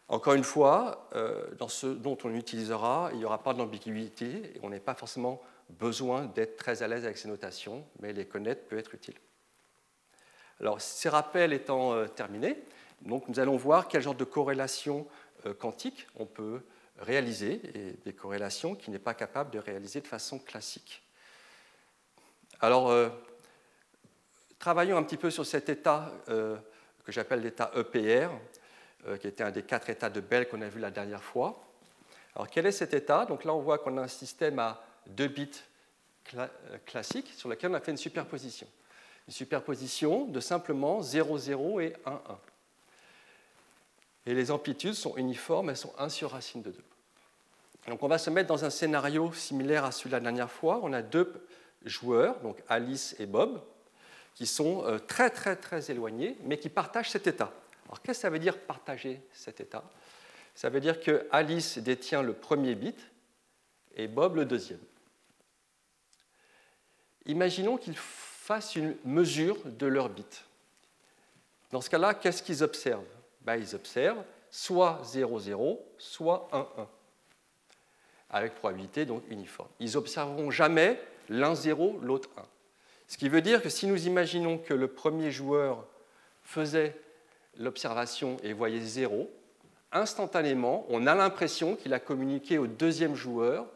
Encore 0.08 0.34
une 0.34 0.44
fois, 0.44 1.08
euh, 1.14 1.46
dans 1.58 1.68
ce 1.68 1.86
dont 1.86 2.16
on 2.24 2.34
utilisera, 2.34 3.10
il 3.12 3.18
n'y 3.18 3.24
aura 3.24 3.42
pas 3.42 3.52
d'ambiguïté 3.52 4.52
et 4.54 4.60
on 4.62 4.70
n'a 4.70 4.80
pas 4.80 4.94
forcément 4.94 5.42
besoin 5.68 6.24
d'être 6.26 6.56
très 6.56 6.82
à 6.82 6.88
l'aise 6.88 7.04
avec 7.04 7.18
ces 7.18 7.28
notations, 7.28 7.84
mais 8.00 8.12
les 8.12 8.26
connaître 8.26 8.66
peut 8.68 8.78
être 8.78 8.94
utile. 8.94 9.16
Alors, 10.60 10.80
ces 10.80 11.08
rappels 11.08 11.52
étant 11.52 11.92
euh, 11.92 12.06
terminés, 12.06 12.56
nous 13.04 13.22
allons 13.36 13.56
voir 13.56 13.86
quel 13.88 14.02
genre 14.02 14.14
de 14.14 14.24
corrélation 14.24 15.06
euh, 15.46 15.54
quantique 15.54 16.06
on 16.16 16.26
peut 16.26 16.62
réaliser, 16.98 17.60
et 17.74 17.92
des 18.04 18.12
corrélations 18.12 18.74
qu'il 18.74 18.92
n'est 18.92 18.98
pas 18.98 19.14
capable 19.14 19.50
de 19.50 19.58
réaliser 19.58 20.00
de 20.00 20.06
façon 20.06 20.38
classique. 20.38 21.02
Alors, 22.60 22.92
travaillons 24.58 24.96
un 24.96 25.02
petit 25.02 25.16
peu 25.16 25.30
sur 25.30 25.46
cet 25.46 25.68
état 25.68 26.12
que 27.08 27.12
j'appelle 27.12 27.40
l'état 27.40 27.70
EPR, 27.74 28.28
euh, 29.06 29.16
qui 29.16 29.28
était 29.28 29.42
un 29.42 29.50
des 29.50 29.62
quatre 29.62 29.88
états 29.88 30.10
de 30.10 30.20
Bell 30.20 30.46
qu'on 30.46 30.60
a 30.60 30.68
vu 30.68 30.78
la 30.78 30.90
dernière 30.90 31.22
fois. 31.22 31.58
Alors 32.34 32.48
quel 32.48 32.66
est 32.66 32.72
cet 32.72 32.92
état? 32.92 33.24
Donc 33.24 33.44
là, 33.44 33.54
on 33.54 33.60
voit 33.60 33.78
qu'on 33.78 33.96
a 33.96 34.02
un 34.02 34.08
système 34.08 34.58
à 34.58 34.84
deux 35.06 35.28
bits 35.28 35.62
euh, 36.34 36.46
classiques 36.84 37.32
sur 37.34 37.48
lequel 37.48 37.70
on 37.70 37.74
a 37.74 37.80
fait 37.80 37.92
une 37.92 37.96
superposition. 37.96 38.66
Une 39.26 39.32
superposition 39.32 40.26
de 40.26 40.38
simplement 40.38 41.00
0, 41.00 41.38
0 41.38 41.80
et 41.80 41.94
1, 42.04 42.10
1. 42.10 42.20
Et 44.26 44.34
les 44.34 44.50
amplitudes 44.50 44.92
sont 44.92 45.16
uniformes, 45.16 45.70
elles 45.70 45.78
sont 45.78 45.94
1 45.98 46.10
sur 46.10 46.32
racine 46.32 46.60
de 46.60 46.72
2. 46.72 46.84
Donc 47.86 48.02
on 48.02 48.08
va 48.08 48.18
se 48.18 48.28
mettre 48.28 48.48
dans 48.48 48.66
un 48.66 48.70
scénario 48.70 49.32
similaire 49.32 49.86
à 49.86 49.92
celui 49.92 50.10
de 50.10 50.16
la 50.16 50.20
dernière 50.20 50.50
fois. 50.50 50.80
On 50.82 50.92
a 50.92 51.00
deux 51.00 51.46
joueurs, 51.84 52.40
donc 52.40 52.62
Alice 52.68 53.14
et 53.18 53.26
Bob, 53.26 53.62
qui 54.34 54.46
sont 54.46 54.84
euh, 54.84 54.98
très 54.98 55.30
très 55.30 55.56
très 55.56 55.90
éloignés, 55.90 56.36
mais 56.44 56.58
qui 56.58 56.68
partagent 56.68 57.10
cet 57.10 57.26
état. 57.26 57.52
Alors 57.86 58.02
qu'est-ce 58.02 58.18
que 58.18 58.22
ça 58.22 58.30
veut 58.30 58.38
dire 58.38 58.58
partager 58.58 59.20
cet 59.32 59.60
état? 59.60 59.82
Ça 60.54 60.70
veut 60.70 60.80
dire 60.80 61.00
que 61.00 61.26
Alice 61.30 61.78
détient 61.78 62.22
le 62.22 62.32
premier 62.32 62.74
bit 62.74 62.98
et 63.94 64.08
Bob 64.08 64.36
le 64.36 64.44
deuxième. 64.44 64.80
Imaginons 67.26 67.76
qu'ils 67.76 67.96
fassent 67.96 68.76
une 68.76 68.96
mesure 69.04 69.56
de 69.64 69.86
leur 69.86 70.08
bit. 70.08 70.44
Dans 71.70 71.80
ce 71.80 71.90
cas-là, 71.90 72.14
qu'est-ce 72.14 72.42
qu'ils 72.42 72.62
observent? 72.62 73.04
Ben, 73.42 73.56
Ils 73.56 73.74
observent 73.74 74.24
soit 74.50 75.00
0, 75.04 75.38
0, 75.38 75.94
soit 75.98 76.48
1, 76.52 76.58
1, 76.58 76.88
avec 78.30 78.54
probabilité 78.54 79.04
donc 79.04 79.22
uniforme. 79.28 79.68
Ils 79.78 79.92
n'observeront 79.92 80.50
jamais 80.50 81.00
l'un 81.28 81.54
0, 81.54 82.00
l'autre 82.02 82.30
1. 82.36 82.42
Ce 83.06 83.16
qui 83.16 83.28
veut 83.28 83.40
dire 83.40 83.62
que 83.62 83.68
si 83.68 83.86
nous 83.86 84.06
imaginons 84.06 84.58
que 84.58 84.74
le 84.74 84.88
premier 84.88 85.30
joueur 85.30 85.86
faisait 86.42 86.96
l'observation 87.56 88.36
et 88.42 88.52
voyait 88.52 88.80
zéro, 88.80 89.30
instantanément, 89.92 90.86
on 90.88 91.06
a 91.06 91.14
l'impression 91.14 91.76
qu'il 91.76 91.94
a 91.94 92.00
communiqué 92.00 92.58
au 92.58 92.66
deuxième 92.66 93.14
joueur 93.14 93.66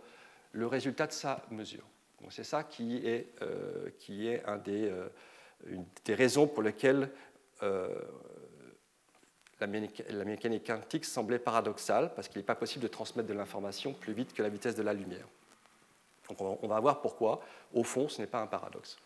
le 0.52 0.66
résultat 0.66 1.06
de 1.06 1.12
sa 1.12 1.42
mesure. 1.50 1.84
C'est 2.30 2.44
ça 2.44 2.62
qui 2.62 2.98
est, 3.06 3.26
euh, 3.42 3.90
qui 3.98 4.28
est 4.28 4.42
euh, 4.46 5.08
une 5.66 5.84
des 6.04 6.14
raisons 6.14 6.46
pour 6.46 6.62
lesquelles 6.62 7.10
euh, 7.62 7.88
la, 9.60 9.66
mécanique 10.24 10.66
quantique 10.66 11.04
semblait 11.04 11.38
paradoxale, 11.38 12.12
parce 12.14 12.28
qu'il 12.28 12.38
n'est 12.38 12.46
pas 12.46 12.54
possible 12.54 12.82
de 12.82 12.88
transmettre 12.88 13.28
de 13.28 13.34
l'information 13.34 13.92
plus 13.92 14.12
vite 14.12 14.34
que 14.34 14.42
la 14.42 14.48
vitesse 14.48 14.74
de 14.74 14.82
la 14.82 14.92
lumière. 14.92 15.26
On 16.28 16.68
va 16.68 16.80
voir 16.80 17.00
pourquoi, 17.00 17.40
au 17.74 17.84
fond, 17.84 18.08
ce 18.08 18.20
n'est 18.20 18.26
pas 18.26 18.40
un 18.40 18.46
paradoxe. 18.46 18.98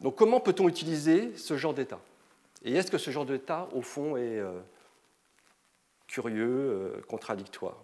Donc 0.00 0.16
comment 0.16 0.40
peut-on 0.40 0.68
utiliser 0.68 1.36
ce 1.36 1.56
genre 1.56 1.74
d'état? 1.74 2.00
Et 2.62 2.74
est-ce 2.74 2.90
que 2.90 2.98
ce 2.98 3.10
genre 3.10 3.24
d'état, 3.24 3.68
au 3.72 3.82
fond, 3.82 4.16
est 4.16 4.38
euh, 4.38 4.60
curieux, 6.06 6.46
euh, 6.46 7.00
contradictoire? 7.08 7.76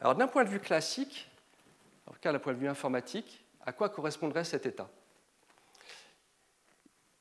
Alors 0.00 0.14
d'un 0.14 0.28
point 0.28 0.44
de 0.44 0.48
vue 0.48 0.60
classique, 0.60 1.28
en 2.06 2.12
tout 2.12 2.20
cas 2.20 2.32
d'un 2.32 2.38
point 2.38 2.54
de 2.54 2.58
vue 2.58 2.68
informatique, 2.68 3.44
à 3.66 3.72
quoi 3.72 3.88
correspondrait 3.88 4.44
cet 4.44 4.64
état? 4.64 4.88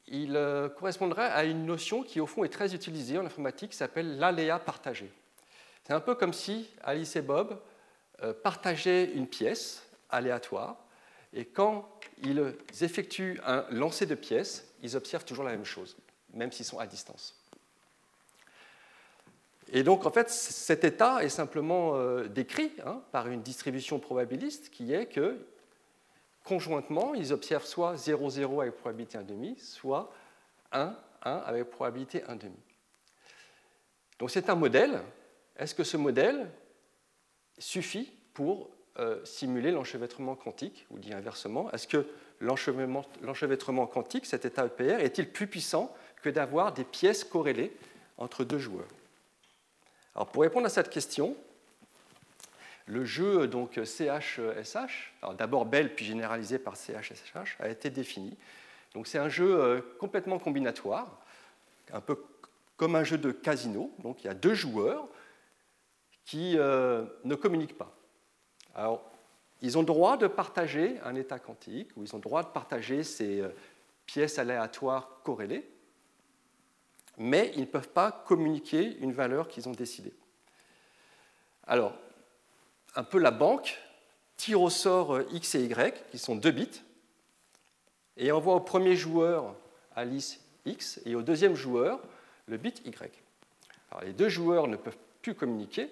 Il 0.08 0.38
euh, 0.38 0.70
correspondrait 0.70 1.30
à 1.30 1.44
une 1.44 1.66
notion 1.66 2.04
qui, 2.04 2.22
au 2.22 2.28
fond, 2.28 2.46
est 2.46 2.50
très 2.50 2.74
utilisée 2.74 3.18
en 3.18 3.26
informatique, 3.26 3.72
qui 3.72 3.78
s'appelle 3.78 4.20
l'aléa 4.20 4.58
partagé. 4.58 5.12
C'est 5.84 5.94
un 5.94 6.00
peu 6.00 6.16
comme 6.16 6.32
si 6.32 6.70
Alice 6.84 7.16
et 7.18 7.22
Bob 7.22 7.60
partageaient 8.44 9.12
une 9.14 9.28
pièce 9.28 9.84
aléatoire, 10.10 10.78
et 11.34 11.46
quand 11.46 11.88
ils 12.24 12.54
effectuent 12.82 13.40
un 13.46 13.66
lancer 13.70 14.06
de 14.06 14.16
pièces, 14.16 14.74
ils 14.82 14.96
observent 14.96 15.26
toujours 15.26 15.44
la 15.44 15.52
même 15.52 15.66
chose, 15.66 15.98
même 16.34 16.52
s'ils 16.52 16.66
sont 16.66 16.80
à 16.80 16.88
distance. 16.88 17.36
Et 19.72 19.84
donc, 19.84 20.06
en 20.06 20.12
fait, 20.12 20.30
cet 20.30 20.84
état 20.84 21.24
est 21.24 21.30
simplement 21.30 21.96
euh, 21.96 22.28
décrit 22.28 22.72
hein, 22.86 23.02
par 23.12 23.28
une 23.28 23.42
distribution 23.42 24.00
probabiliste 24.00 24.70
qui 24.70 24.94
est 24.94 25.08
que, 25.08 25.46
conjointement, 26.46 27.14
ils 27.14 27.34
observent 27.34 27.66
soit 27.66 27.98
0, 27.98 28.30
0 28.30 28.62
avec 28.62 28.76
probabilité 28.76 29.18
1,5, 29.18 29.60
soit 29.60 30.14
1, 30.72 30.96
1 31.24 31.32
avec 31.32 31.70
probabilité 31.70 32.20
1,5. 32.20 32.50
Donc, 34.20 34.32
c'est 34.32 34.50
un 34.50 34.56
modèle. 34.56 35.02
Est-ce 35.58 35.76
que 35.76 35.84
ce 35.84 35.98
modèle 35.98 36.50
suffit 37.58 38.12
pour 38.34 38.70
euh, 39.00 39.24
simuler 39.26 39.72
l'enchevêtrement 39.72 40.36
quantique, 40.36 40.88
ou 40.92 41.00
dit 41.00 41.14
inversement 41.14 41.72
Est-ce 41.72 41.88
que 41.88 42.08
l'enchevêtrement 42.40 43.88
quantique, 43.88 44.26
cet 44.26 44.46
état 44.46 44.66
EPR, 44.66 45.00
est-il 45.04 45.30
plus 45.30 45.48
puissant 45.48 45.96
que 46.22 46.30
d'avoir 46.30 46.74
des 46.74 46.84
pièces 46.84 47.24
corrélées 47.24 47.72
entre 48.18 48.44
deux 48.44 48.60
joueurs? 48.60 48.88
Alors 50.16 50.28
pour 50.28 50.42
répondre 50.42 50.66
à 50.66 50.70
cette 50.70 50.90
question, 50.90 51.36
le 52.88 53.06
jeu 53.06 53.48
donc 53.48 53.80
CHSH, 53.84 55.14
d'abord 55.38 55.66
Bell 55.66 55.94
puis 55.94 56.06
généralisé 56.06 56.58
par 56.58 56.76
CHSH, 56.76 57.58
a 57.60 57.70
été 57.70 57.90
défini. 57.90 58.36
Donc 58.94 59.06
c'est 59.06 59.20
un 59.20 59.30
jeu 59.30 59.60
euh, 59.60 59.82
complètement 60.00 60.40
combinatoire, 60.40 61.20
un 61.94 62.02
peu 62.02 62.18
comme 62.78 62.96
un 62.96 63.04
jeu 63.04 63.18
de 63.20 63.32
casino. 63.32 63.92
Donc 64.00 64.24
il 64.24 64.28
y 64.28 64.30
a 64.30 64.34
deux 64.34 64.56
joueurs 64.56 65.08
qui 66.28 66.58
euh, 66.58 67.06
ne 67.24 67.34
communiquent 67.34 67.78
pas. 67.78 67.96
Alors 68.76 69.02
ils 69.62 69.78
ont 69.78 69.82
le 69.82 69.88
droit 69.88 70.18
de 70.18 70.28
partager 70.28 71.00
un 71.04 71.16
état 71.16 71.40
quantique, 71.40 71.90
ou 71.96 72.04
ils 72.04 72.14
ont 72.14 72.20
le 72.20 72.24
droit 72.24 72.44
de 72.44 72.50
partager 72.50 73.04
ces 73.04 73.42
euh, 73.42 73.50
pièces 74.06 74.38
aléatoires 74.38 75.22
corrélées, 75.24 75.68
mais 77.18 77.52
ils 77.56 77.62
ne 77.62 77.66
peuvent 77.66 77.90
pas 77.90 78.12
communiquer 78.12 78.98
une 79.00 79.14
valeur 79.14 79.48
qu'ils 79.48 79.68
ont 79.68 79.72
décidée. 79.72 80.14
Alors, 81.66 81.94
un 82.96 83.04
peu 83.04 83.18
la 83.18 83.32
banque 83.32 83.80
tire 84.36 84.62
au 84.62 84.70
sort 84.70 85.16
euh, 85.16 85.28
x 85.32 85.56
et 85.56 85.64
y, 85.64 86.04
qui 86.12 86.20
sont 86.20 86.36
deux 86.36 86.52
bits, 86.52 86.84
et 88.18 88.32
envoie 88.32 88.56
au 88.56 88.60
premier 88.60 88.96
joueur 88.96 89.56
Alice 89.96 90.40
x 90.66 91.00
et 91.06 91.16
au 91.16 91.22
deuxième 91.22 91.56
joueur 91.56 92.00
le 92.46 92.58
bit 92.58 92.86
y. 92.86 93.12
Alors, 93.90 94.04
les 94.04 94.14
deux 94.14 94.30
joueurs 94.30 94.68
ne 94.68 94.76
peuvent 94.76 94.98
plus 95.22 95.34
communiquer, 95.34 95.90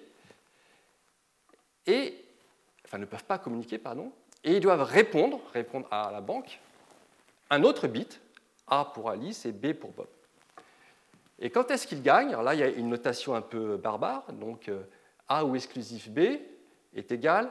et 1.86 2.24
enfin 2.84 2.98
ne 2.98 3.04
peuvent 3.04 3.24
pas 3.24 3.38
communiquer, 3.38 3.78
pardon, 3.78 4.12
et 4.44 4.56
ils 4.56 4.60
doivent 4.60 4.82
répondre, 4.82 5.40
répondre 5.52 5.88
à 5.90 6.10
la 6.12 6.20
banque, 6.20 6.60
un 7.50 7.62
autre 7.62 7.88
bit 7.88 8.20
A 8.66 8.84
pour 8.84 9.10
Alice 9.10 9.46
et 9.46 9.52
B 9.52 9.72
pour 9.72 9.90
Bob. 9.92 10.06
Et 11.38 11.50
quand 11.50 11.70
est-ce 11.70 11.86
qu'il 11.86 12.02
gagne 12.02 12.28
Alors 12.28 12.42
là, 12.42 12.54
il 12.54 12.60
y 12.60 12.62
a 12.62 12.68
une 12.68 12.88
notation 12.88 13.34
un 13.34 13.42
peu 13.42 13.76
barbare. 13.76 14.24
Donc 14.32 14.68
euh, 14.68 14.82
A 15.28 15.44
ou 15.44 15.54
exclusif 15.54 16.08
B 16.08 16.20
est 16.94 17.12
égal 17.12 17.50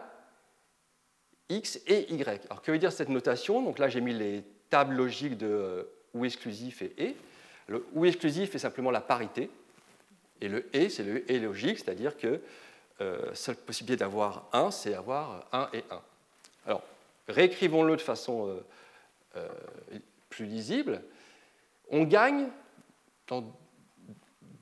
X 1.50 1.80
et 1.86 2.12
Y. 2.14 2.46
Alors 2.50 2.62
que 2.62 2.72
veut 2.72 2.80
dire 2.80 2.92
cette 2.92 3.10
notation? 3.10 3.62
Donc 3.62 3.78
là, 3.78 3.88
j'ai 3.88 4.02
mis 4.02 4.14
les 4.14 4.44
tables 4.70 4.96
logiques 4.96 5.38
de 5.38 5.48
euh, 5.48 5.84
ou 6.14 6.26
exclusif 6.26 6.82
et 6.82 6.94
et. 6.98 7.16
Le 7.68 7.86
ou 7.94 8.06
exclusif 8.06 8.56
est 8.56 8.60
simplement 8.60 8.92
la 8.92 9.02
parité. 9.02 9.50
Et 10.42 10.48
le 10.48 10.66
et, 10.76 10.90
c'est 10.90 11.04
le 11.04 11.30
et 11.32 11.40
logique, 11.40 11.80
c'est-à-dire 11.80 12.18
que 12.18 12.42
euh, 13.02 13.34
seule 13.34 13.58
possibilité 13.58 13.98
d'avoir 13.98 14.48
1, 14.54 14.72
c'est 14.72 14.94
avoir 14.94 15.46
1 15.52 15.70
et 15.74 15.84
1. 15.90 16.02
Alors, 16.66 16.82
réécrivons-le 17.28 17.98
de 17.98 18.02
façon 18.02 18.48
euh, 18.48 18.66
euh, 19.36 19.50
plus 20.30 20.46
lisible. 20.46 21.04
On 21.90 22.04
gagne 22.04 22.48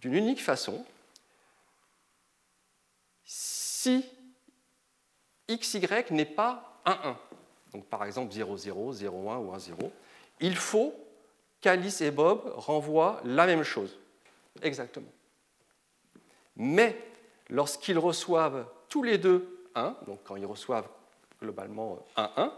d'une 0.02 0.14
unique 0.14 0.42
façon 0.42 0.84
si 3.24 4.06
xy 5.48 5.80
n'est 6.12 6.26
pas 6.26 6.82
1, 6.86 6.92
1. 6.92 7.18
Donc, 7.74 7.86
par 7.86 8.04
exemple, 8.06 8.34
0, 8.34 8.58
0, 8.58 8.94
0, 8.94 9.30
1 9.30 9.38
ou 9.38 9.54
1, 9.54 9.60
0. 9.60 9.92
Il 10.40 10.56
faut 10.56 10.96
qu'Alice 11.62 12.02
et 12.02 12.12
Bob 12.12 12.52
renvoient 12.56 13.22
la 13.24 13.46
même 13.46 13.64
chose. 13.64 13.98
Exactement. 14.62 15.12
Mais 16.56 17.13
lorsqu'ils 17.50 18.00
reçoivent 18.00 18.66
tous 18.90 19.04
les 19.04 19.18
deux 19.18 19.68
1, 19.76 19.96
donc 20.08 20.20
quand 20.24 20.36
ils 20.36 20.46
reçoivent 20.46 20.88
globalement 21.42 22.00
1, 22.16 22.32
1, 22.38 22.54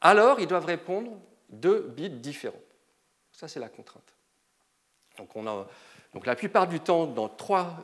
alors 0.00 0.40
ils 0.40 0.46
doivent 0.46 0.66
répondre 0.66 1.12
deux 1.50 1.80
bits 1.80 2.10
différents. 2.10 2.54
Ça, 3.32 3.48
c'est 3.48 3.60
la 3.60 3.68
contrainte. 3.68 4.14
Donc, 5.16 6.26
la 6.26 6.36
plupart 6.36 6.66
du 6.66 6.80
temps, 6.80 7.06
dans 7.06 7.28
3 7.28 7.76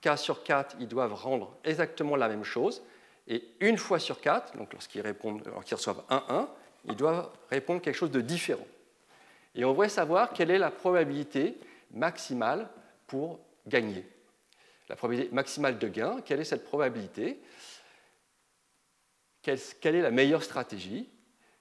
cas 0.00 0.16
sur 0.16 0.42
4, 0.42 0.76
ils 0.80 0.88
doivent 0.88 1.14
rendre 1.14 1.56
exactement 1.64 2.16
la 2.16 2.28
même 2.28 2.44
chose. 2.44 2.82
Et 3.28 3.44
une 3.60 3.78
fois 3.78 3.98
sur 3.98 4.20
4, 4.20 4.56
donc 4.56 4.72
lorsqu'ils, 4.72 5.02
lorsqu'ils 5.02 5.74
reçoivent 5.74 6.02
1, 6.10 6.24
1, 6.28 6.48
ils 6.86 6.96
doivent 6.96 7.30
répondre 7.50 7.80
quelque 7.80 7.96
chose 7.96 8.10
de 8.10 8.20
différent. 8.20 8.66
Et 9.54 9.64
on 9.64 9.72
voudrait 9.72 9.88
savoir 9.88 10.32
quelle 10.32 10.50
est 10.50 10.58
la 10.58 10.70
probabilité 10.70 11.58
maximale 11.92 12.68
pour 13.06 13.40
gagner. 13.66 14.04
La 14.88 14.96
probabilité 14.96 15.34
maximale 15.34 15.78
de 15.78 15.88
gain, 15.88 16.20
quelle 16.24 16.40
est 16.40 16.44
cette 16.44 16.64
probabilité 16.64 17.40
quelle, 19.80 19.94
est 19.94 20.02
la 20.02 20.10
meilleure 20.10 20.42
stratégie 20.42 21.08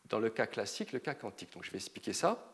dans 0.06 0.18
le 0.20 0.32
cas 0.32 0.48
classique, 0.48 0.92
le 0.92 1.00
cas 1.00 1.14
quantique 1.14 1.54
Donc 1.54 1.64
je 1.64 1.72
vais 1.72 1.78
expliquer 1.78 2.14
ça. 2.14 2.52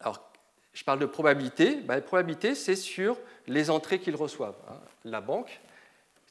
Alors, 0.00 0.30
je 0.72 0.84
parle 0.84 0.98
de 1.00 1.06
probabilité. 1.06 1.76
Ben, 1.76 1.96
la 1.96 2.00
probabilité, 2.00 2.54
c'est 2.54 2.76
sur 2.76 3.18
les 3.46 3.68
entrées 3.68 4.00
qu'ils 4.00 4.16
reçoivent. 4.16 4.58
Hein. 4.68 4.80
La 5.04 5.20
banque 5.20 5.60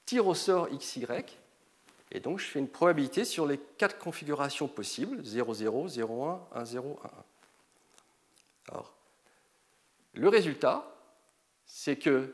tire 0.05 0.25
au 0.25 0.33
sort 0.33 0.69
XY, 0.69 1.05
et 2.11 2.19
donc 2.21 2.39
je 2.39 2.45
fais 2.45 2.59
une 2.59 2.69
probabilité 2.69 3.25
sur 3.25 3.45
les 3.45 3.59
quatre 3.77 3.99
configurations 3.99 4.67
possibles 4.67 5.23
0, 5.23 5.53
0, 5.53 5.87
0, 5.89 6.25
1, 6.25 6.47
1, 6.55 6.65
0, 6.65 6.99
1, 7.03 7.07
1. 7.07 7.11
Alors, 8.69 8.93
le 10.13 10.29
résultat, 10.29 10.89
c'est 11.65 11.97
que 11.97 12.33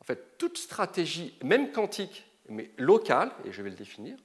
en 0.00 0.04
fait, 0.04 0.38
toute 0.38 0.58
stratégie, 0.58 1.36
même 1.42 1.72
quantique, 1.72 2.24
mais 2.48 2.70
locale, 2.78 3.30
et 3.44 3.52
je 3.52 3.62
vais 3.62 3.70
le 3.70 3.76
définir, 3.76 4.16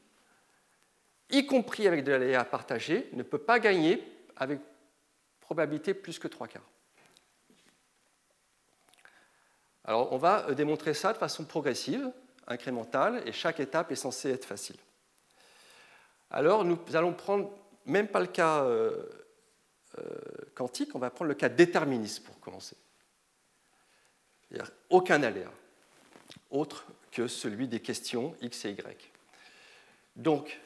y 1.29 1.45
compris 1.45 1.87
avec 1.87 2.03
de 2.03 2.11
l'aléa 2.11 2.45
partagé, 2.45 3.09
ne 3.13 3.23
peut 3.23 3.37
pas 3.37 3.59
gagner 3.59 4.03
avec 4.35 4.59
probabilité 5.39 5.93
plus 5.93 6.19
que 6.19 6.27
trois 6.27 6.47
quarts. 6.47 6.69
Alors, 9.85 10.13
on 10.13 10.17
va 10.17 10.47
euh, 10.47 10.53
démontrer 10.53 10.93
ça 10.93 11.11
de 11.11 11.17
façon 11.17 11.43
progressive, 11.45 12.09
incrémentale, 12.47 13.21
et 13.25 13.31
chaque 13.31 13.59
étape 13.59 13.91
est 13.91 13.95
censée 13.95 14.31
être 14.31 14.45
facile. 14.45 14.77
Alors, 16.29 16.63
nous 16.63 16.79
allons 16.93 17.13
prendre, 17.13 17.51
même 17.85 18.07
pas 18.07 18.19
le 18.19 18.27
cas 18.27 18.63
euh, 18.63 19.03
euh, 19.99 20.03
quantique, 20.55 20.95
on 20.95 20.99
va 20.99 21.09
prendre 21.09 21.29
le 21.29 21.35
cas 21.35 21.49
déterministe 21.49 22.23
pour 22.23 22.39
commencer. 22.39 22.77
Aucun 24.89 25.23
aléa 25.23 25.51
autre 26.53 26.85
que 27.11 27.27
celui 27.27 27.67
des 27.67 27.79
questions 27.79 28.35
X 28.41 28.65
et 28.65 28.71
Y. 28.71 29.11
Donc, 30.15 30.59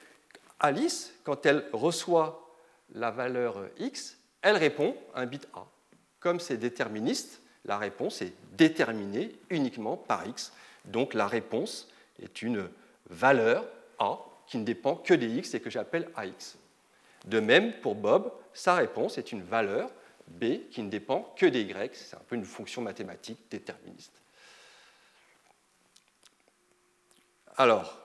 Alice, 0.59 1.13
quand 1.23 1.45
elle 1.45 1.65
reçoit 1.73 2.47
la 2.93 3.11
valeur 3.11 3.67
X, 3.77 4.17
elle 4.41 4.57
répond 4.57 4.95
un 5.13 5.25
bit 5.25 5.47
A. 5.53 5.65
Comme 6.19 6.39
c'est 6.39 6.57
déterministe, 6.57 7.41
la 7.65 7.77
réponse 7.77 8.21
est 8.21 8.33
déterminée 8.53 9.35
uniquement 9.49 9.97
par 9.97 10.27
X. 10.27 10.53
Donc 10.85 11.13
la 11.13 11.27
réponse 11.27 11.89
est 12.21 12.41
une 12.41 12.69
valeur 13.09 13.65
A 13.99 14.19
qui 14.47 14.57
ne 14.57 14.63
dépend 14.63 14.95
que 14.95 15.13
des 15.13 15.27
X 15.27 15.53
et 15.53 15.59
que 15.59 15.69
j'appelle 15.69 16.09
AX. 16.15 16.57
De 17.25 17.39
même, 17.39 17.73
pour 17.81 17.95
Bob, 17.95 18.31
sa 18.53 18.75
réponse 18.75 19.17
est 19.17 19.31
une 19.31 19.43
valeur 19.43 19.91
B 20.27 20.69
qui 20.71 20.81
ne 20.81 20.89
dépend 20.89 21.33
que 21.35 21.45
des 21.45 21.61
Y. 21.61 21.95
C'est 21.95 22.15
un 22.15 22.21
peu 22.27 22.35
une 22.35 22.45
fonction 22.45 22.81
mathématique 22.81 23.39
déterministe. 23.51 24.13
Alors, 27.57 27.97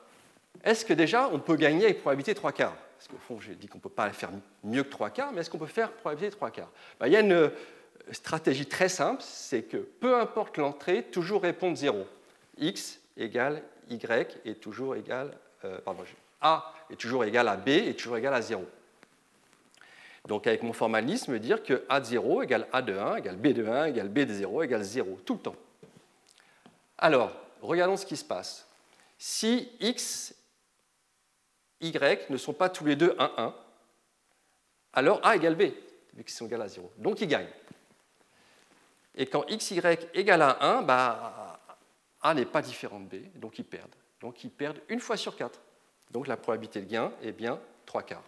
est-ce 0.65 0.85
que 0.85 0.95
déjà 0.95 1.29
on 1.31 1.39
peut 1.39 1.57
gagner 1.57 1.85
avec 1.85 2.01
probabilité 2.01 2.35
3 2.35 2.53
quarts? 2.53 2.77
Parce 2.97 3.09
qu'au 3.09 3.19
fond, 3.19 3.41
j'ai 3.41 3.55
dit 3.55 3.67
qu'on 3.67 3.79
ne 3.79 3.83
peut 3.83 3.89
pas 3.89 4.09
faire 4.11 4.31
mieux 4.65 4.83
que 4.83 4.91
3 4.91 5.11
quarts, 5.11 5.33
mais 5.33 5.41
est-ce 5.41 5.51
qu'on 5.51 5.59
peut 5.59 5.67
faire 5.67 5.93
probabilité 5.93 6.35
3 6.35 6.51
quarts? 6.51 6.71
Ben, 6.99 7.07
Il 7.09 7.13
y 7.13 7.17
a 7.17 7.21
une 7.21 7.51
stratégie 8.13 8.67
très 8.67 8.89
simple, 8.89 9.23
c'est 9.25 9.63
que 9.63 9.77
peu 9.77 10.19
importe 10.19 10.57
l'entrée, 10.57 11.03
toujours 11.05 11.43
répondre 11.43 11.77
0. 11.77 12.07
x 12.59 13.01
égale 13.17 13.63
y 13.91 13.99
est 14.45 14.61
toujours 14.61 14.97
égal, 14.97 15.37
euh, 15.65 15.79
pardon, 15.85 16.05
a 16.41 16.73
est 16.91 16.97
toujours 16.97 17.25
égal 17.25 17.49
à 17.49 17.57
b 17.57 17.69
est 17.69 17.99
toujours 17.99 18.17
égal 18.17 18.35
à 18.35 18.41
0. 18.41 18.65
Donc 20.29 20.47
avec 20.47 20.63
mon 20.63 20.73
formalisme, 20.73 21.39
dire 21.39 21.63
que 21.63 21.85
a 21.89 22.01
de 22.01 22.07
0 22.07 22.43
égale 22.43 22.67
a 22.73 22.81
de 22.81 22.97
1 22.97 23.17
égale 23.17 23.37
b 23.37 23.49
de 23.49 23.67
1 23.67 23.87
égale 23.87 24.09
b 24.09 24.21
de 24.21 24.33
0 24.33 24.63
égale 24.63 24.83
0, 24.83 25.21
tout 25.27 25.35
le 25.35 25.41
temps. 25.41 25.57
Alors, 26.97 27.33
regardons 27.61 27.97
ce 27.97 28.07
qui 28.07 28.17
se 28.17 28.25
passe 28.25 28.67
si 29.25 29.71
x, 29.79 30.35
y 31.81 31.97
ne 32.29 32.37
sont 32.37 32.53
pas 32.53 32.69
tous 32.69 32.85
les 32.85 32.97
deux 32.97 33.15
1, 33.21 33.33
1, 33.37 33.55
alors 34.95 35.25
a 35.25 35.37
égale 35.37 35.55
b, 35.55 35.63
vu 36.15 36.25
qu'ils 36.25 36.31
sont 36.31 36.49
égaux 36.49 36.61
à 36.61 36.67
0. 36.67 36.93
Donc 36.99 37.21
ils 37.21 37.29
gagnent. 37.29 37.47
Et 39.15 39.27
quand 39.27 39.45
x, 39.49 39.71
y 39.71 39.81
égale 40.15 40.43
à 40.43 40.61
1, 40.61 40.83
bah, 40.83 41.61
a 42.21 42.35
n'est 42.35 42.47
pas 42.47 42.63
différent 42.63 42.99
de 42.99 43.17
b, 43.17 43.39
donc 43.39 43.61
ils 43.61 43.65
perdent. 43.65 43.95
Donc 44.21 44.43
ils 44.43 44.51
perdent 44.51 44.81
une 44.89 44.99
fois 44.99 45.17
sur 45.17 45.37
4. 45.37 45.57
Donc 46.11 46.27
la 46.27 46.37
probabilité 46.37 46.81
de 46.81 46.91
gain 46.91 47.13
est 47.23 47.31
bien 47.31 47.61
3 47.87 48.03
quarts. 48.03 48.25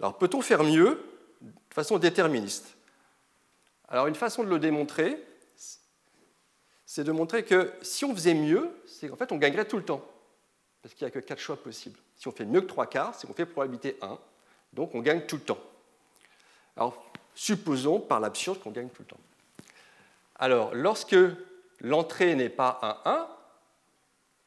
Alors 0.00 0.18
peut-on 0.18 0.42
faire 0.42 0.64
mieux? 0.64 1.04
De 1.40 1.74
façon 1.74 1.96
déterministe 2.00 2.76
Alors 3.88 4.08
une 4.08 4.16
façon 4.16 4.42
de 4.42 4.48
le 4.48 4.58
démontrer, 4.58 5.24
c'est 6.90 7.04
de 7.04 7.12
montrer 7.12 7.44
que 7.44 7.70
si 7.82 8.06
on 8.06 8.14
faisait 8.14 8.32
mieux, 8.32 8.70
c'est 8.86 9.10
qu'en 9.10 9.16
fait 9.16 9.30
on 9.30 9.36
gagnerait 9.36 9.66
tout 9.66 9.76
le 9.76 9.84
temps, 9.84 10.02
parce 10.80 10.94
qu'il 10.94 11.04
n'y 11.04 11.08
a 11.08 11.10
que 11.10 11.18
quatre 11.18 11.38
choix 11.38 11.62
possibles. 11.62 11.98
Si 12.16 12.26
on 12.28 12.32
fait 12.32 12.46
mieux 12.46 12.62
que 12.62 12.66
trois 12.66 12.86
quarts, 12.86 13.14
c'est 13.14 13.26
qu'on 13.26 13.34
fait 13.34 13.44
probabilité 13.44 13.98
1, 14.00 14.18
donc 14.72 14.94
on 14.94 15.00
gagne 15.00 15.20
tout 15.26 15.36
le 15.36 15.42
temps. 15.42 15.58
Alors, 16.78 17.04
supposons 17.34 18.00
par 18.00 18.20
l'absurde 18.20 18.58
qu'on 18.60 18.70
gagne 18.70 18.88
tout 18.88 19.02
le 19.02 19.08
temps. 19.08 19.20
Alors, 20.36 20.74
lorsque 20.74 21.14
l'entrée 21.80 22.34
n'est 22.34 22.48
pas 22.48 22.78
un 22.80 23.10
1, 23.10 23.28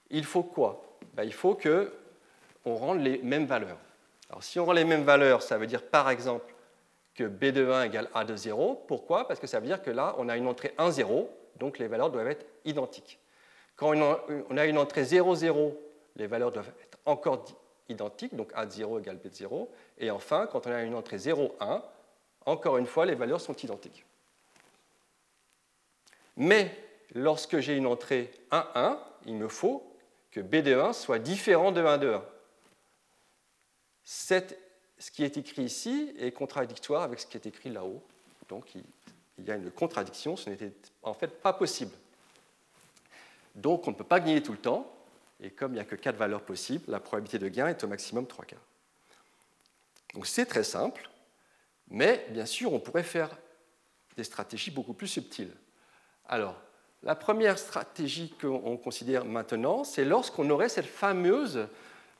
il 0.10 0.26
faut 0.26 0.42
quoi? 0.42 0.98
Ben, 1.14 1.24
Il 1.24 1.34
faut 1.34 1.54
qu'on 1.54 2.74
rende 2.76 3.02
les 3.02 3.20
mêmes 3.20 3.46
valeurs. 3.46 3.78
Alors, 4.32 4.42
si 4.42 4.60
on 4.60 4.66
rend 4.66 4.74
les 4.74 4.84
mêmes 4.84 5.04
valeurs, 5.04 5.44
ça 5.44 5.60
veut 5.60 5.68
dire 5.68 5.86
par 5.88 6.10
exemple 6.10 6.52
que 7.14 7.26
B 7.26 7.52
de 7.52 7.70
1 7.70 7.84
égale 7.84 8.10
A 8.16 8.26
de 8.26 8.36
0. 8.36 8.84
Pourquoi? 8.88 9.28
Parce 9.28 9.40
que 9.40 9.46
ça 9.46 9.60
veut 9.60 9.68
dire 9.68 9.84
que 9.84 9.92
là, 9.92 10.16
on 10.18 10.28
a 10.28 10.38
une 10.38 10.48
entrée 10.48 10.74
1, 10.80 10.90
0, 10.90 11.30
donc 11.58 11.78
les 11.78 11.88
valeurs 11.88 12.10
doivent 12.10 12.30
être 12.30 12.46
identiques. 12.66 13.20
Quand 13.76 13.96
on 13.96 14.58
a 14.58 14.66
une 14.66 14.78
entrée 14.78 15.04
0, 15.04 15.36
0, 15.36 15.80
les 16.16 16.28
valeurs 16.28 16.52
doivent 16.52 16.72
être 16.84 16.98
encore 17.06 17.46
identiques, 17.90 18.36
donc 18.36 18.52
A 18.54 18.66
de 18.66 18.72
0 18.72 19.00
égale 19.00 19.18
B 19.18 19.28
de 19.28 19.36
0. 19.36 19.72
Et 19.98 20.12
enfin, 20.12 20.48
quand 20.48 20.68
on 20.68 20.72
a 20.72 20.84
une 20.84 20.96
entrée 20.96 21.18
0, 21.18 21.56
1, 21.60 21.84
encore 22.46 22.78
une 22.78 22.86
fois, 22.86 23.06
les 23.06 23.16
valeurs 23.16 23.42
sont 23.42 23.56
identiques. 23.56 24.06
Mais 26.38 26.72
lorsque 27.14 27.60
j'ai 27.60 27.76
une 27.76 27.88
entrée 27.88 28.32
1, 28.52 28.68
1, 28.76 29.00
il 29.26 29.36
me 29.36 29.48
faut 29.48 29.84
que 30.32 30.40
B 30.40 30.58
de 30.58 30.74
1 30.76 30.94
soit 30.94 31.20
différent 31.20 31.72
de 31.72 31.84
1 31.84 31.98
de 31.98 32.14
1. 32.14 32.24
ce 34.04 35.12
qui 35.12 35.24
est 35.24 35.38
écrit 35.38 35.64
ici 35.64 36.14
est 36.20 36.32
contradictoire 36.32 37.04
avec 37.04 37.20
ce 37.20 37.28
qui 37.28 37.38
est 37.38 37.46
écrit 37.46 37.70
là-haut. 37.70 38.02
Donc 38.50 38.74
il 39.42 39.48
y 39.48 39.52
a 39.52 39.56
une 39.56 39.72
contradiction, 39.72 40.36
ce 40.36 40.50
n'était 40.50 40.72
en 41.04 41.14
fait 41.14 41.42
pas 41.42 41.54
possible. 41.54 41.94
Donc 43.56 43.88
on 43.88 43.92
ne 43.92 43.96
peut 43.96 44.04
pas 44.04 44.20
gagner 44.20 44.42
tout 44.42 44.52
le 44.52 44.58
temps, 44.58 44.92
et 45.42 45.50
comme 45.50 45.72
il 45.72 45.76
n'y 45.76 45.82
a 45.82 45.86
que 45.86 45.96
4 45.96 46.16
valeurs 46.16 46.44
possibles, 46.44 46.86
la 46.88 47.00
probabilité 47.00 47.40
de 47.40 47.48
gain 47.48 47.68
est 47.68 47.84
au 47.84 47.88
maximum 47.88 48.28
3 48.28 48.46
quarts. 48.46 48.60
Donc 50.14 50.28
c'est 50.28 50.46
très 50.46 50.64
simple, 50.64 51.10
mais 51.90 52.26
bien 52.30 52.46
sûr, 52.46 52.72
on 52.74 52.80
pourrait 52.80 53.04
faire 53.04 53.30
des 54.16 54.24
stratégies 54.24 54.72
beaucoup 54.72 54.94
plus 54.94 55.08
subtiles. 55.08 55.54
Alors, 56.28 56.56
la 57.04 57.16
première 57.16 57.58
stratégie 57.58 58.34
qu'on 58.40 58.78
considère 58.78 59.26
maintenant, 59.26 59.84
c'est 59.84 60.06
lorsqu'on 60.06 60.50
aurait 60.50 60.70
cette 60.70 60.86
fameuse 60.86 61.68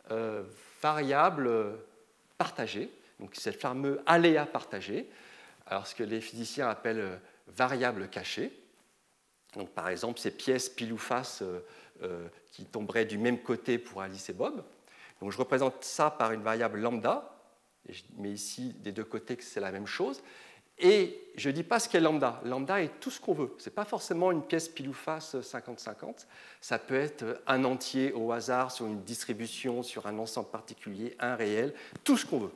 euh, 0.10 0.44
variable 0.82 1.78
partagée, 2.38 2.90
donc 3.20 3.36
cette 3.36 3.62
fameuse 3.62 4.00
aléa 4.08 4.46
partagée, 4.48 5.08
alors 5.72 5.88
ce 5.88 5.96
que 5.96 6.04
les 6.04 6.20
physiciens 6.20 6.70
appellent 6.70 7.00
euh, 7.00 7.18
variable 7.48 8.10
cachée. 8.10 8.52
Donc, 9.56 9.70
par 9.70 9.88
exemple, 9.88 10.20
ces 10.20 10.32
pièces 10.32 10.70
pile 10.70 10.94
ou 10.94 10.98
face 10.98 11.42
euh, 12.04 12.28
qui 12.52 12.66
tomberaient 12.66 13.06
du 13.06 13.18
même 13.18 13.42
côté 13.42 13.78
pour 13.78 14.02
Alice 14.02 14.30
et 14.30 14.34
Bob. 14.34 14.64
Donc, 15.22 15.32
je 15.32 15.38
représente 15.38 15.84
ça 15.84 16.12
par 16.12 16.34
une 16.34 16.42
variable 16.42 16.80
lambda, 16.80 17.38
je 17.88 18.04
mets 18.18 18.32
ici 18.32 18.74
des 18.80 18.92
deux 18.92 19.04
côtés 19.04 19.38
que 19.38 19.44
c'est 19.44 19.60
la 19.60 19.72
même 19.72 19.88
chose. 19.88 20.22
Et 20.78 21.22
je 21.36 21.50
ne 21.50 21.54
dis 21.54 21.64
pas 21.64 21.80
ce 21.80 21.88
qu'est 21.88 22.00
lambda. 22.00 22.42
Lambda 22.44 22.82
est 22.82 23.00
tout 23.00 23.12
ce 23.12 23.22
qu'on 23.22 23.34
veut. 23.34 23.54
Ce 23.58 23.70
n'est 23.70 23.74
pas 23.74 23.86
forcément 23.86 24.32
une 24.32 24.44
pièce 24.44 24.68
pile 24.68 24.90
ou 24.90 24.94
face 24.94 25.36
50-50. 25.36 26.26
Ça 26.60 26.80
peut 26.80 26.96
être 26.96 27.42
un 27.48 27.64
entier 27.64 28.12
au 28.14 28.32
hasard 28.32 28.72
sur 28.72 28.88
une 28.88 29.04
distribution, 29.04 29.84
sur 29.84 30.08
un 30.08 30.18
ensemble 30.18 30.50
particulier, 30.50 31.16
un 31.20 31.36
réel, 31.36 31.74
tout 32.04 32.18
ce 32.18 32.26
qu'on 32.26 32.40
veut. 32.40 32.54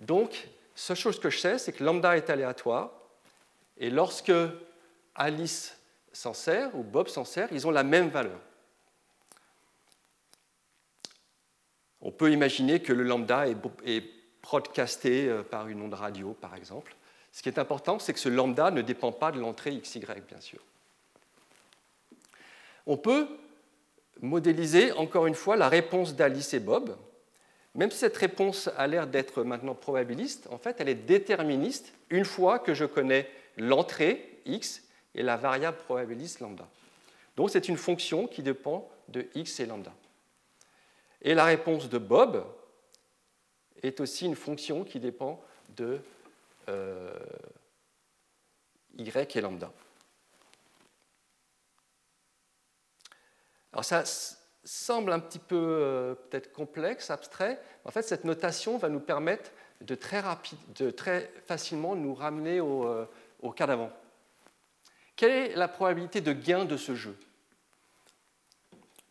Donc, 0.00 0.48
seule 0.82 0.96
chose 0.96 1.20
que 1.20 1.30
je 1.30 1.38
sais, 1.38 1.58
c'est 1.58 1.72
que 1.72 1.84
lambda 1.84 2.16
est 2.16 2.28
aléatoire. 2.28 2.90
Et 3.76 3.88
lorsque 3.88 4.32
Alice 5.14 5.78
s'en 6.12 6.34
sert 6.34 6.76
ou 6.76 6.82
Bob 6.82 7.08
s'en 7.08 7.24
sert, 7.24 7.48
ils 7.52 7.66
ont 7.66 7.70
la 7.70 7.84
même 7.84 8.08
valeur. 8.08 8.38
On 12.00 12.10
peut 12.10 12.32
imaginer 12.32 12.82
que 12.82 12.92
le 12.92 13.04
lambda 13.04 13.46
est 13.46 14.04
broadcasté 14.42 15.28
euh, 15.28 15.44
par 15.44 15.68
une 15.68 15.80
onde 15.82 15.94
radio, 15.94 16.34
par 16.34 16.56
exemple. 16.56 16.96
Ce 17.30 17.42
qui 17.42 17.48
est 17.48 17.60
important, 17.60 18.00
c'est 18.00 18.12
que 18.12 18.18
ce 18.18 18.28
lambda 18.28 18.72
ne 18.72 18.82
dépend 18.82 19.12
pas 19.12 19.30
de 19.30 19.38
l'entrée 19.38 19.78
XY, 19.78 20.00
bien 20.00 20.40
sûr. 20.40 20.58
On 22.86 22.96
peut 22.96 23.28
modéliser, 24.20 24.90
encore 24.92 25.28
une 25.28 25.36
fois, 25.36 25.56
la 25.56 25.68
réponse 25.68 26.16
d'Alice 26.16 26.52
et 26.54 26.60
Bob. 26.60 26.96
Même 27.74 27.90
si 27.90 27.98
cette 27.98 28.16
réponse 28.16 28.68
a 28.76 28.86
l'air 28.86 29.06
d'être 29.06 29.42
maintenant 29.44 29.74
probabiliste, 29.74 30.46
en 30.50 30.58
fait, 30.58 30.76
elle 30.80 30.88
est 30.88 30.94
déterministe 30.94 31.92
une 32.10 32.24
fois 32.24 32.58
que 32.58 32.74
je 32.74 32.84
connais 32.84 33.30
l'entrée 33.56 34.40
x 34.44 34.82
et 35.14 35.22
la 35.22 35.36
variable 35.36 35.78
probabiliste 35.78 36.40
lambda. 36.40 36.68
Donc 37.36 37.50
c'est 37.50 37.68
une 37.68 37.78
fonction 37.78 38.26
qui 38.26 38.42
dépend 38.42 38.90
de 39.08 39.26
x 39.34 39.60
et 39.60 39.66
lambda. 39.66 39.92
Et 41.22 41.34
la 41.34 41.44
réponse 41.44 41.88
de 41.88 41.98
Bob, 41.98 42.44
est 43.82 44.00
aussi 44.00 44.26
une 44.26 44.36
fonction 44.36 44.84
qui 44.84 45.00
dépend 45.00 45.42
de 45.70 46.00
euh, 46.68 47.12
y 48.96 49.36
et 49.36 49.40
lambda. 49.40 49.72
Alors 53.72 53.84
ça 53.84 54.04
semble 54.64 55.12
un 55.12 55.18
petit 55.18 55.38
peu 55.38 55.56
euh, 55.56 56.14
peut-être 56.14 56.52
complexe, 56.52 57.10
abstrait. 57.10 57.60
En 57.84 57.90
fait, 57.90 58.02
cette 58.02 58.24
notation 58.24 58.78
va 58.78 58.88
nous 58.88 59.00
permettre 59.00 59.50
de 59.80 59.94
très, 59.94 60.20
rapide, 60.20 60.58
de 60.76 60.90
très 60.90 61.32
facilement 61.46 61.96
nous 61.96 62.14
ramener 62.14 62.60
au, 62.60 62.86
euh, 62.86 63.06
cas 63.56 63.66
d'avant. 63.66 63.90
Quelle 65.16 65.32
est 65.32 65.56
la 65.56 65.68
probabilité 65.68 66.20
de 66.20 66.32
gain 66.32 66.64
de 66.64 66.76
ce 66.76 66.94
jeu? 66.94 67.18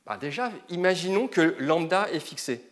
Bah, 0.05 0.17
Déjà, 0.17 0.51
imaginons 0.69 1.27
que 1.27 1.55
lambda 1.59 2.09
est 2.11 2.19
fixé 2.19 2.67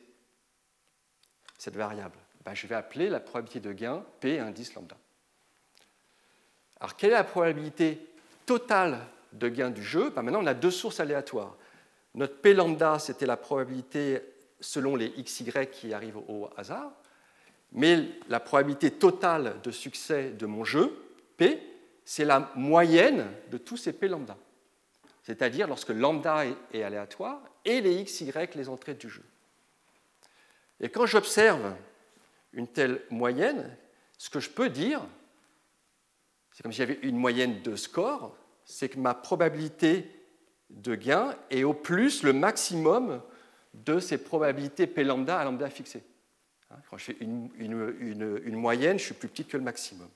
cette 1.57 1.75
variable 1.75 2.17
ben, 2.45 2.55
Je 2.55 2.65
vais 2.67 2.75
appeler 2.75 3.09
la 3.09 3.19
probabilité 3.19 3.59
de 3.59 3.73
gain 3.73 4.03
P 4.21 4.39
indice 4.39 4.73
lambda. 4.73 4.95
Alors, 6.79 6.95
quelle 6.95 7.11
est 7.11 7.15
la 7.15 7.25
probabilité 7.25 7.99
totale 8.45 8.99
de 9.33 9.49
gain 9.49 9.69
du 9.69 9.83
jeu? 9.83 10.09
Ben, 10.11 10.21
Maintenant, 10.21 10.41
on 10.41 10.47
a 10.47 10.53
deux 10.53 10.71
sources 10.71 11.01
aléatoires. 11.01 11.55
Notre 12.19 12.35
P 12.35 12.53
lambda, 12.53 12.99
c'était 12.99 13.25
la 13.25 13.37
probabilité 13.37 14.19
selon 14.59 14.97
les 14.97 15.09
XY 15.23 15.53
qui 15.71 15.93
arrivent 15.93 16.17
au 16.17 16.49
hasard, 16.57 16.91
mais 17.71 18.09
la 18.27 18.41
probabilité 18.41 18.91
totale 18.91 19.55
de 19.63 19.71
succès 19.71 20.31
de 20.31 20.45
mon 20.45 20.65
jeu, 20.65 21.01
P, 21.37 21.63
c'est 22.03 22.25
la 22.25 22.51
moyenne 22.55 23.31
de 23.51 23.57
tous 23.57 23.77
ces 23.77 23.93
P 23.93 24.09
lambda. 24.09 24.35
C'est-à-dire 25.23 25.65
lorsque 25.69 25.91
lambda 25.91 26.43
est 26.73 26.83
aléatoire 26.83 27.41
et 27.63 27.79
les 27.79 28.03
XY, 28.03 28.33
les 28.53 28.67
entrées 28.67 28.95
du 28.95 29.07
jeu. 29.07 29.23
Et 30.81 30.89
quand 30.89 31.05
j'observe 31.05 31.73
une 32.51 32.67
telle 32.67 33.01
moyenne, 33.09 33.77
ce 34.17 34.29
que 34.29 34.41
je 34.41 34.49
peux 34.49 34.69
dire, 34.69 35.07
c'est 36.51 36.63
comme 36.63 36.73
si 36.73 36.79
j'avais 36.79 36.99
une 37.01 37.15
moyenne 37.15 37.61
de 37.61 37.77
score, 37.77 38.35
c'est 38.65 38.89
que 38.89 38.99
ma 38.99 39.13
probabilité 39.13 40.18
de 40.69 40.95
gain 40.95 41.35
est 41.49 41.63
au 41.63 41.73
plus 41.73 42.23
le 42.23 42.33
maximum 42.33 43.21
de 43.73 43.99
ces 43.99 44.17
probabilités 44.17 44.87
P 44.87 45.03
lambda 45.03 45.39
à 45.39 45.43
lambda 45.43 45.69
fixées. 45.69 46.03
Hein, 46.71 46.77
quand 46.89 46.97
je 46.97 47.05
fais 47.05 47.17
une, 47.19 47.49
une, 47.57 48.55
moyenne, 48.55 48.99
je 48.99 49.05
suis 49.05 49.13
plus 49.13 49.27
petit 49.27 49.45
que 49.45 49.57
le 49.57 49.63
maximum. 49.63 50.09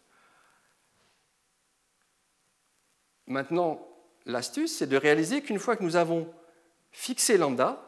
Maintenant, 3.26 3.88
l'astuce, 4.26 4.78
c'est 4.78 4.88
de 4.88 4.98
réaliser 4.98 5.42
qu'une 5.42 5.60
fois 5.60 5.76
que 5.76 5.84
nous 5.84 5.96
avons 5.96 6.32
fixé 6.92 7.38
lambda, 7.38 7.82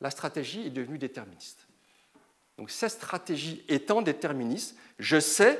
la 0.00 0.10
stratégie 0.10 0.66
est 0.66 0.70
devenue 0.70 0.98
déterministe. 0.98 1.66
Donc 2.58 2.70
cette 2.70 2.92
stratégie 2.92 3.64
étant 3.68 4.02
déterministe, 4.02 4.76
je 4.98 5.18
sais, 5.18 5.58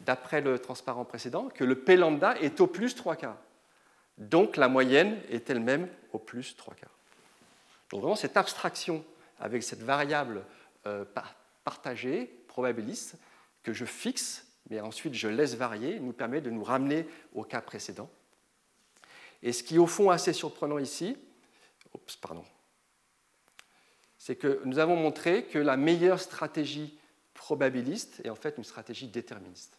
d'après 0.00 0.40
le 0.40 0.58
transparent 0.58 1.04
précédent, 1.04 1.48
que 1.48 1.64
le 1.64 1.80
P 1.80 1.96
lambda 1.96 2.38
est 2.38 2.60
au 2.60 2.66
plus 2.66 2.94
3 2.94 3.16
quarts. 3.16 3.38
Donc 4.18 4.56
la 4.56 4.68
moyenne 4.68 5.20
est 5.30 5.50
elle-même 5.50 5.88
au 6.12 6.18
plus 6.18 6.56
3 6.56 6.74
quarts. 6.74 6.98
Donc 7.90 8.00
vraiment 8.00 8.16
cette 8.16 8.36
abstraction 8.36 9.04
avec 9.38 9.62
cette 9.62 9.82
variable 9.82 10.44
euh, 10.86 11.04
partagée, 11.64 12.26
probabiliste, 12.48 13.16
que 13.62 13.72
je 13.72 13.84
fixe, 13.84 14.46
mais 14.70 14.80
ensuite 14.80 15.14
je 15.14 15.28
laisse 15.28 15.54
varier, 15.54 16.00
nous 16.00 16.12
permet 16.12 16.40
de 16.40 16.50
nous 16.50 16.64
ramener 16.64 17.06
au 17.34 17.44
cas 17.44 17.60
précédent. 17.60 18.10
Et 19.42 19.52
ce 19.52 19.62
qui 19.62 19.76
est 19.76 19.78
au 19.78 19.86
fond 19.86 20.10
assez 20.10 20.32
surprenant 20.32 20.78
ici, 20.78 21.16
pardon, 22.20 22.44
c'est 24.18 24.36
que 24.36 24.60
nous 24.64 24.78
avons 24.78 24.96
montré 24.96 25.44
que 25.44 25.58
la 25.58 25.76
meilleure 25.76 26.20
stratégie 26.20 26.98
probabiliste 27.34 28.20
est 28.24 28.30
en 28.30 28.34
fait 28.34 28.56
une 28.56 28.64
stratégie 28.64 29.08
déterministe. 29.08 29.78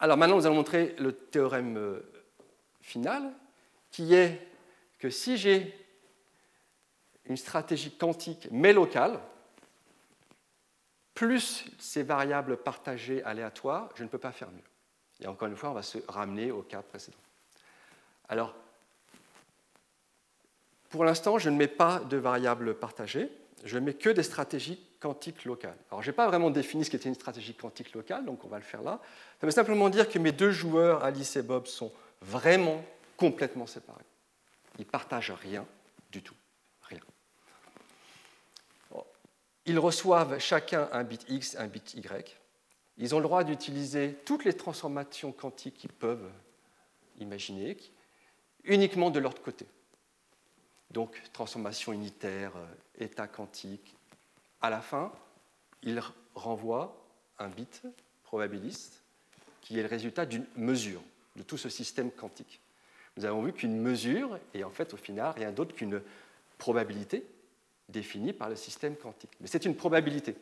Alors 0.00 0.16
maintenant, 0.16 0.36
nous 0.36 0.46
allons 0.46 0.56
montrer 0.56 0.94
le 0.98 1.12
théorème 1.12 1.76
euh, 1.76 2.12
final, 2.80 3.32
qui 3.90 4.14
est 4.14 4.46
que 4.98 5.10
si 5.10 5.36
j'ai 5.36 5.74
une 7.26 7.36
stratégie 7.36 7.90
quantique 7.96 8.48
mais 8.50 8.72
locale, 8.72 9.20
plus 11.14 11.64
ces 11.78 12.04
variables 12.04 12.56
partagées 12.58 13.22
aléatoires, 13.24 13.90
je 13.96 14.04
ne 14.04 14.08
peux 14.08 14.18
pas 14.18 14.32
faire 14.32 14.50
mieux. 14.50 14.62
Et 15.20 15.26
encore 15.26 15.48
une 15.48 15.56
fois, 15.56 15.70
on 15.70 15.74
va 15.74 15.82
se 15.82 15.98
ramener 16.06 16.52
au 16.52 16.62
cas 16.62 16.82
précédent. 16.82 17.18
Alors, 18.28 18.54
pour 20.90 21.04
l'instant, 21.04 21.38
je 21.38 21.50
ne 21.50 21.56
mets 21.56 21.68
pas 21.68 21.98
de 22.00 22.16
variables 22.16 22.74
partagées, 22.74 23.30
je 23.64 23.78
ne 23.78 23.86
mets 23.86 23.94
que 23.94 24.10
des 24.10 24.22
stratégies 24.22 24.87
quantiques 25.00 25.44
locales. 25.44 25.76
Alors, 25.90 26.02
je 26.02 26.10
n'ai 26.10 26.16
pas 26.16 26.26
vraiment 26.26 26.50
défini 26.50 26.84
ce 26.84 26.90
qu'était 26.90 27.08
une 27.08 27.14
stratégie 27.14 27.54
quantique 27.54 27.92
locale, 27.92 28.24
donc 28.24 28.44
on 28.44 28.48
va 28.48 28.58
le 28.58 28.64
faire 28.64 28.82
là. 28.82 29.00
Ça 29.40 29.46
veut 29.46 29.52
simplement 29.52 29.88
dire 29.88 30.08
que 30.08 30.18
mes 30.18 30.32
deux 30.32 30.50
joueurs, 30.50 31.04
Alice 31.04 31.36
et 31.36 31.42
Bob, 31.42 31.66
sont 31.66 31.92
vraiment 32.20 32.84
complètement 33.16 33.66
séparés. 33.66 34.04
Ils 34.78 34.86
partagent 34.86 35.32
rien 35.32 35.66
du 36.10 36.22
tout. 36.22 36.34
Rien. 36.82 37.00
Ils 39.66 39.78
reçoivent 39.78 40.38
chacun 40.38 40.88
un 40.92 41.04
bit 41.04 41.24
X, 41.28 41.56
un 41.58 41.66
bit 41.66 41.94
Y. 41.94 42.36
Ils 42.96 43.14
ont 43.14 43.18
le 43.18 43.24
droit 43.24 43.44
d'utiliser 43.44 44.14
toutes 44.24 44.44
les 44.44 44.54
transformations 44.54 45.30
quantiques 45.30 45.74
qu'ils 45.74 45.92
peuvent 45.92 46.30
imaginer, 47.18 47.76
uniquement 48.64 49.10
de 49.10 49.20
leur 49.20 49.40
côté. 49.42 49.66
Donc 50.90 51.22
transformation 51.32 51.92
unitaire, 51.92 52.52
euh, 52.56 53.04
état 53.04 53.26
quantique. 53.26 53.94
À 54.60 54.70
la 54.70 54.80
fin, 54.80 55.12
il 55.82 56.02
renvoie 56.34 56.96
un 57.38 57.48
bit 57.48 57.82
probabiliste 58.24 59.02
qui 59.60 59.78
est 59.78 59.82
le 59.82 59.88
résultat 59.88 60.26
d'une 60.26 60.46
mesure 60.56 61.02
de 61.36 61.42
tout 61.42 61.56
ce 61.56 61.68
système 61.68 62.10
quantique. 62.10 62.60
Nous 63.16 63.24
avons 63.24 63.42
vu 63.42 63.52
qu'une 63.52 63.80
mesure 63.80 64.38
est 64.54 64.64
en 64.64 64.70
fait 64.70 64.94
au 64.94 64.96
final 64.96 65.32
rien 65.36 65.52
d'autre 65.52 65.74
qu'une 65.74 66.02
probabilité 66.56 67.24
définie 67.88 68.32
par 68.32 68.48
le 68.48 68.56
système 68.56 68.96
quantique. 68.96 69.30
Mais 69.40 69.46
c'est 69.46 69.64
une 69.64 69.76
probabilité. 69.76 70.36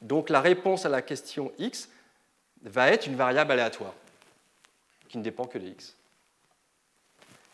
Donc 0.00 0.30
la 0.30 0.40
réponse 0.40 0.86
à 0.86 0.88
la 0.88 1.02
question 1.02 1.52
x 1.58 1.88
va 2.62 2.90
être 2.90 3.06
une 3.06 3.16
variable 3.16 3.52
aléatoire 3.52 3.94
qui 5.08 5.18
ne 5.18 5.22
dépend 5.22 5.46
que 5.46 5.58
de 5.58 5.66
x. 5.66 5.96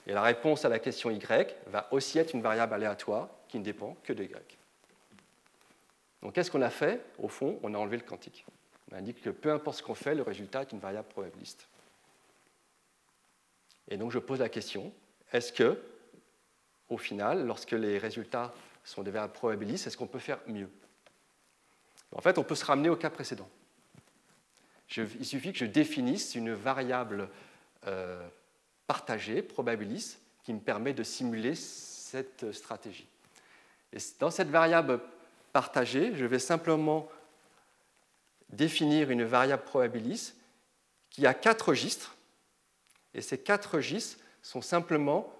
Et 0.06 0.12
la 0.12 0.22
réponse 0.22 0.64
à 0.64 0.68
la 0.68 0.78
question 0.78 1.10
y 1.10 1.18
va 1.66 1.88
aussi 1.90 2.18
être 2.18 2.34
une 2.34 2.42
variable 2.42 2.74
aléatoire 2.74 3.28
qui 3.48 3.58
ne 3.58 3.64
dépend 3.64 3.96
que 4.02 4.12
de 4.12 4.24
y. 4.24 4.58
Donc 6.24 6.32
qu'est-ce 6.32 6.50
qu'on 6.50 6.62
a 6.62 6.70
fait? 6.70 7.04
Au 7.18 7.28
fond, 7.28 7.60
on 7.62 7.74
a 7.74 7.78
enlevé 7.78 7.98
le 7.98 8.02
quantique. 8.02 8.46
On 8.90 8.96
indique 8.96 9.20
que 9.20 9.30
peu 9.30 9.52
importe 9.52 9.78
ce 9.78 9.82
qu'on 9.82 9.94
fait, 9.94 10.14
le 10.14 10.22
résultat 10.22 10.62
est 10.62 10.72
une 10.72 10.80
variable 10.80 11.06
probabiliste. 11.08 11.68
Et 13.88 13.98
donc 13.98 14.10
je 14.10 14.18
pose 14.18 14.40
la 14.40 14.48
question, 14.48 14.90
est-ce 15.32 15.52
que, 15.52 15.78
au 16.88 16.96
final, 16.96 17.46
lorsque 17.46 17.72
les 17.72 17.98
résultats 17.98 18.54
sont 18.84 19.02
des 19.02 19.10
variables 19.10 19.34
probabilistes, 19.34 19.86
est-ce 19.86 19.98
qu'on 19.98 20.06
peut 20.06 20.18
faire 20.18 20.38
mieux? 20.46 20.70
En 22.12 22.22
fait, 22.22 22.38
on 22.38 22.44
peut 22.44 22.54
se 22.54 22.64
ramener 22.64 22.88
au 22.88 22.96
cas 22.96 23.10
précédent. 23.10 23.48
il 24.96 25.26
suffit 25.26 25.52
que 25.52 25.58
je 25.58 25.66
définisse 25.66 26.34
une 26.34 26.54
variable 26.54 27.28
euh, 27.86 28.26
partagée, 28.86 29.42
probabiliste, 29.42 30.20
qui 30.42 30.54
me 30.54 30.60
permet 30.60 30.94
de 30.94 31.02
simuler 31.02 31.54
cette 31.54 32.52
stratégie. 32.52 33.08
Et 33.92 33.98
dans 34.20 34.30
cette 34.30 34.48
variable 34.48 35.00
je 35.54 36.24
vais 36.24 36.38
simplement 36.38 37.08
définir 38.50 39.10
une 39.10 39.24
variable 39.24 39.62
probabiliste 39.62 40.36
qui 41.10 41.26
a 41.26 41.34
quatre 41.34 41.68
registres, 41.68 42.16
et 43.14 43.20
ces 43.20 43.38
quatre 43.38 43.76
registres 43.76 44.18
sont 44.42 44.62
simplement 44.62 45.32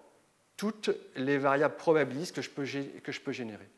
toutes 0.57 0.91
les 1.17 1.39
variables 1.39 1.77
probabilistes 1.77 2.35
que 2.35 2.43
je 2.43 2.51
peux, 2.51 3.33
générer. 3.33 3.69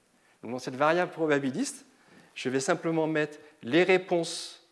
Dans 0.42 0.58
cette 0.58 0.76
variable 0.76 1.10
probabiliste, 1.10 1.86
je 2.34 2.50
vais 2.50 2.60
simplement 2.60 3.06
mettre 3.06 3.38
les 3.62 3.82
réponses 3.82 4.62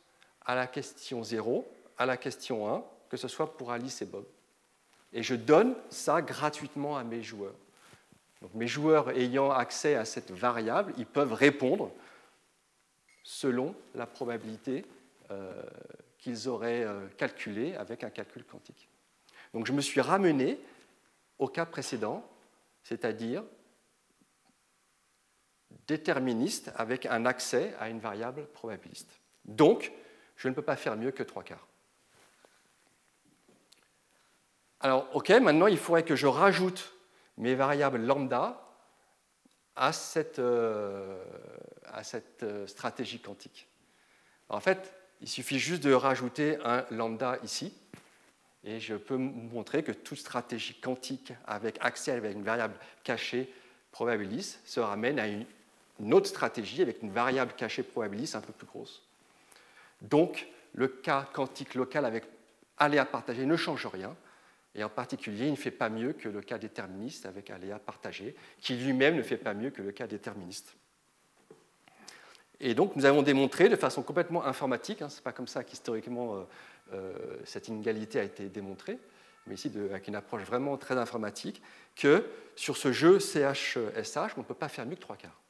à 0.45 0.55
la 0.55 0.67
question 0.67 1.25
0, 1.25 1.67
à 1.97 2.05
la 2.05 2.19
question 2.19 2.73
1, 2.73 2.85
que 3.09 3.17
ce 3.17 3.29
soit 3.29 3.57
pour 3.57 3.73
Alice 3.73 4.03
et 4.03 4.05
Bob. 4.05 4.27
Et 5.15 5.23
je 5.23 5.35
donne 5.35 5.75
ça 5.89 6.21
gratuitement 6.21 6.99
à 6.99 7.05
mes 7.05 7.23
joueurs. 7.23 7.55
Donc 8.45 8.53
mes 8.53 8.67
joueurs 8.67 9.09
ayant 9.09 9.51
accès 9.51 9.95
à 9.95 10.05
cette 10.05 10.31
variable, 10.31 10.93
ils 10.99 11.07
peuvent 11.07 11.33
répondre 11.33 11.91
selon 13.23 13.75
la 13.95 14.07
probabilité 14.07 14.85
euh, 15.31 15.63
qu'ils 16.19 16.47
auraient 16.51 16.85
euh, 16.85 17.09
calculée 17.17 17.75
avec 17.75 18.05
un 18.05 18.11
calcul 18.11 18.45
quantique. 18.45 18.91
Donc 19.55 19.67
je 19.67 19.73
me 19.73 19.81
suis 19.81 20.03
ramené 20.03 20.61
au 21.39 21.49
cas 21.49 21.65
précédent, 21.65 22.23
c'est-à-dire 22.83 23.43
déterministe 25.87 26.71
avec 26.77 27.07
un 27.07 27.25
accès 27.25 27.75
à 27.81 27.89
une 27.89 27.99
variable 27.99 28.45
probabiliste. 28.49 29.23
Donc, 29.47 29.91
je 30.37 30.49
ne 30.51 30.55
peux 30.55 30.61
pas 30.61 30.77
faire 30.77 30.97
mieux 30.97 31.13
que 31.13 31.23
trois 31.23 31.45
quarts. 31.45 31.67
Alors, 34.81 35.09
OK, 35.17 35.31
maintenant, 35.31 35.67
il 35.67 35.79
faudrait 35.79 36.03
que 36.03 36.15
je 36.15 36.27
rajoute 36.27 36.94
mes 37.39 37.55
variables 37.55 37.99
lambda 37.99 38.61
à 39.77 39.93
cette, 39.93 40.39
euh, 40.39 41.23
à 41.87 42.05
cette 42.05 42.43
euh, 42.43 42.67
stratégie 42.67 43.21
quantique. 43.21 43.67
en 44.49 44.61
fait, 44.61 44.95
il 45.21 45.29
suffit 45.29 45.59
juste 45.59 45.83
de 45.83 45.93
rajouter 45.93 46.59
un 46.65 46.85
lambda 46.91 47.39
ici, 47.43 47.73
et 48.65 48.81
je 48.81 48.95
peux 48.95 49.17
montrer 49.17 49.83
que 49.83 49.93
toute 49.93 50.19
stratégie 50.19 50.75
quantique 50.81 51.33
avec 51.47 51.77
accès 51.81 52.13
à 52.13 52.31
une 52.31 52.43
variable 52.43 52.75
cachée 53.03 53.53
probabiliste 53.91 54.61
se 54.65 54.81
ramène 54.81 55.19
à 55.19 55.27
une, 55.29 55.45
autre 56.13 56.27
stratégie 56.27 56.83
avec 56.83 57.03
une 57.03 57.13
variable 57.13 57.53
cachée 57.53 57.83
probabiliste 57.83 58.35
un 58.35 58.41
peu 58.41 58.53
plus 58.53 58.67
grosse. 58.67 59.03
Donc, 60.01 60.49
le 60.75 60.89
cas 60.89 61.29
quantique 61.33 61.75
local 61.75 62.05
avec 62.05 62.25
aléa 62.79 63.05
partagé 63.05 63.47
ne 63.47 63.57
change 63.57 63.87
rien, 63.87 64.17
et 64.75 64.83
en 64.83 64.89
particulier, 64.89 65.47
il 65.47 65.53
ne 65.53 65.57
fait 65.57 65.71
pas 65.71 65.89
mieux 65.89 66.13
que 66.13 66.29
le 66.29 66.41
cas 66.41 66.59
déterministe 66.59 67.27
avec 67.27 67.51
aléa 67.51 67.79
partagé, 67.79 68.35
qui 68.61 68.75
lui-même 68.75 69.17
ne 69.17 69.23
fait 69.23 69.37
pas 69.37 69.55
mieux 69.55 69.71
que 69.71 69.83
le 69.83 69.93
cas 69.93 70.07
déterministe. 70.07 70.75
Et 72.61 72.75
donc, 72.75 72.97
nous 72.97 73.05
avons 73.05 73.23
démontré 73.23 73.69
de 73.69 73.77
façon 73.77 74.03
complètement 74.03 74.45
informatique, 74.45 75.03
hein, 75.03 75.09
ce 75.09 75.17
n'est 75.17 75.23
pas 75.23 75.33
comme 75.33 75.47
ça 75.47 75.63
qu'historiquement 75.63 76.37
euh, 76.37 76.43
euh, 76.93 77.15
cette 77.45 77.69
inégalité 77.69 78.19
a 78.19 78.25
été 78.25 78.49
démontrée, 78.49 78.99
mais 79.47 79.55
ici 79.55 79.71
avec 79.91 80.09
une 80.09 80.17
approche 80.17 80.43
vraiment 80.43 80.77
très 80.77 80.97
informatique, 80.97 81.63
que 81.95 82.27
sur 82.57 82.77
ce 82.77 82.91
jeu 82.91 83.21
CHSH, 83.21 84.37
on 84.37 84.41
ne 84.41 84.45
peut 84.45 84.55
pas 84.55 84.69
faire 84.69 84.87
mieux 84.87 84.97
que 84.97 85.01
trois 85.01 85.17
quarts. 85.17 85.41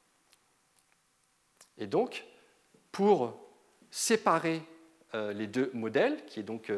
Et 1.77 1.87
donc, 1.87 2.25
pour 2.91 3.39
séparer 3.89 4.61
euh, 5.13 5.33
les 5.33 5.47
deux 5.47 5.71
modèles, 5.73 6.25
qui 6.25 6.41
est 6.41 6.43
donc 6.43 6.71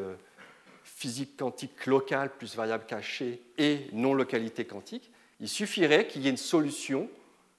physique 0.88 1.36
quantique 1.36 1.86
locale 1.86 2.36
plus 2.36 2.56
variable 2.56 2.86
cachée 2.86 3.40
et 3.56 3.86
non-localité 3.92 4.64
quantique, 4.64 5.10
il 5.40 5.48
suffirait 5.48 6.06
qu'il 6.06 6.22
y 6.22 6.26
ait 6.26 6.30
une 6.30 6.36
solution 6.36 7.08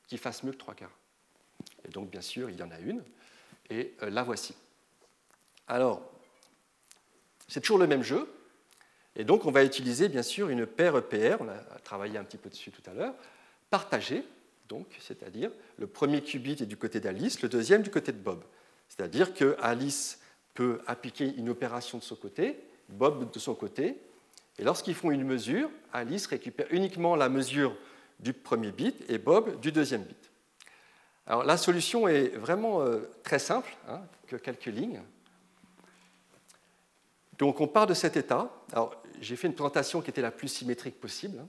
qui 0.07 0.17
fasse 0.17 0.43
mieux 0.43 0.51
que 0.51 0.57
trois 0.57 0.73
quarts. 0.73 0.91
Et 1.87 1.91
donc, 1.91 2.09
bien 2.09 2.21
sûr, 2.21 2.49
il 2.49 2.57
y 2.57 2.63
en 2.63 2.71
a 2.71 2.79
une, 2.79 3.03
et 3.69 3.93
euh, 4.03 4.09
la 4.09 4.23
voici. 4.23 4.55
Alors, 5.67 6.01
c'est 7.47 7.61
toujours 7.61 7.77
le 7.77 7.87
même 7.87 8.03
jeu, 8.03 8.27
et 9.15 9.23
donc 9.23 9.45
on 9.45 9.51
va 9.51 9.63
utiliser, 9.63 10.09
bien 10.09 10.23
sûr, 10.23 10.49
une 10.49 10.65
paire 10.65 10.97
EPR, 10.97 11.37
on 11.39 11.47
a 11.47 11.57
travaillé 11.83 12.17
un 12.17 12.23
petit 12.23 12.37
peu 12.37 12.49
dessus 12.49 12.71
tout 12.71 12.87
à 12.89 12.93
l'heure, 12.93 13.13
partagée, 13.69 14.23
donc, 14.67 14.87
c'est-à-dire 14.99 15.51
le 15.77 15.87
premier 15.87 16.21
qubit 16.21 16.57
est 16.61 16.67
du 16.67 16.77
côté 16.77 16.99
d'Alice, 16.99 17.41
le 17.41 17.49
deuxième 17.49 17.81
du 17.81 17.89
côté 17.89 18.11
de 18.11 18.17
Bob. 18.17 18.43
C'est-à-dire 18.87 19.33
que 19.33 19.55
Alice 19.59 20.19
peut 20.53 20.81
appliquer 20.85 21.33
une 21.35 21.49
opération 21.49 21.97
de 21.97 22.03
son 22.03 22.15
côté, 22.15 22.59
Bob 22.89 23.31
de 23.31 23.39
son 23.39 23.55
côté, 23.55 23.97
et 24.57 24.63
lorsqu'ils 24.63 24.95
font 24.95 25.11
une 25.11 25.23
mesure, 25.23 25.69
Alice 25.93 26.27
récupère 26.27 26.67
uniquement 26.69 27.15
la 27.15 27.29
mesure 27.29 27.75
du 28.19 28.33
premier 28.33 28.71
bit 28.71 29.03
et 29.09 29.17
Bob 29.17 29.59
du 29.61 29.71
deuxième 29.71 30.03
bit. 30.03 30.31
Alors 31.25 31.43
la 31.43 31.57
solution 31.57 32.07
est 32.07 32.29
vraiment 32.29 32.81
euh, 32.81 33.09
très 33.23 33.39
simple, 33.39 33.73
hein, 33.87 34.01
que 34.27 34.35
quelques 34.35 34.65
lignes. 34.65 35.01
Donc 37.37 37.61
on 37.61 37.67
part 37.67 37.87
de 37.87 37.93
cet 37.93 38.17
état. 38.17 38.51
Alors 38.73 39.01
j'ai 39.21 39.35
fait 39.37 39.47
une 39.47 39.53
présentation 39.53 40.01
qui 40.01 40.09
était 40.09 40.21
la 40.21 40.31
plus 40.31 40.49
symétrique 40.49 40.99
possible. 40.99 41.39
Hein. 41.39 41.47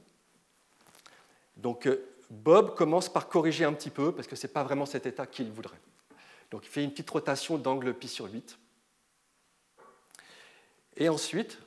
Donc 1.57 1.87
euh, 1.87 2.07
Bob 2.31 2.77
commence 2.77 3.09
par 3.09 3.29
corriger 3.29 3.65
un 3.65 3.73
petit 3.73 3.91
peu 3.91 4.13
parce 4.13 4.29
que 4.29 4.37
ce 4.37 4.47
n'est 4.47 4.53
pas 4.53 4.63
vraiment 4.63 4.87
cet 4.87 5.07
état 5.07 5.27
qu'il 5.27 5.51
voudrait. 5.51 5.81
Donc 6.53 6.65
il 6.67 6.69
fait 6.69 6.85
une 6.85 6.91
petite 6.91 7.11
rotation 7.11 7.59
d'angle 7.59 7.93
pi 7.93 8.07
sur 8.07 8.31
8. 8.31 8.57
Et 11.01 11.09
ensuite, 11.09 11.59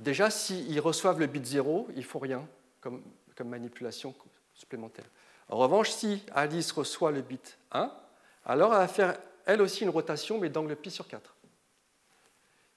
déjà, 0.00 0.30
s'ils 0.30 0.80
reçoivent 0.80 1.20
le 1.20 1.28
bit 1.28 1.46
0, 1.46 1.86
il 1.92 1.98
ne 1.98 2.02
faut 2.02 2.18
rien 2.18 2.46
comme, 2.80 3.02
manipulation 3.44 4.14
supplémentaire. 4.52 5.06
En 5.48 5.56
revanche, 5.56 5.90
si 5.90 6.22
Alice 6.34 6.72
reçoit 6.72 7.10
le 7.10 7.22
bit 7.22 7.56
1, 7.72 7.90
alors 8.44 8.74
elle 8.74 8.80
va 8.80 8.88
faire 8.88 9.16
elle 9.46 9.62
aussi 9.62 9.82
une 9.82 9.88
rotation, 9.88 10.38
mais 10.38 10.50
d'angle 10.50 10.76
pi 10.76 10.90
sur 10.90 11.08
4. 11.08 11.34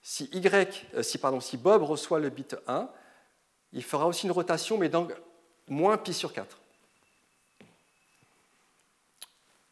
Si, 0.01 0.29
y, 0.31 0.47
euh, 0.47 1.57
Bob 1.57 1.83
reçoit 1.83 2.19
le 2.19 2.29
bit 2.29 2.55
1, 2.65 2.89
il 3.73 3.83
fera 3.83 4.07
aussi 4.07 4.25
une 4.25 4.31
rotation, 4.31 4.77
mais 4.77 4.87
d'angle 4.87 5.17
moins 5.67 5.97
pi 5.97 6.13
sur 6.13 6.31
4. 6.31 6.57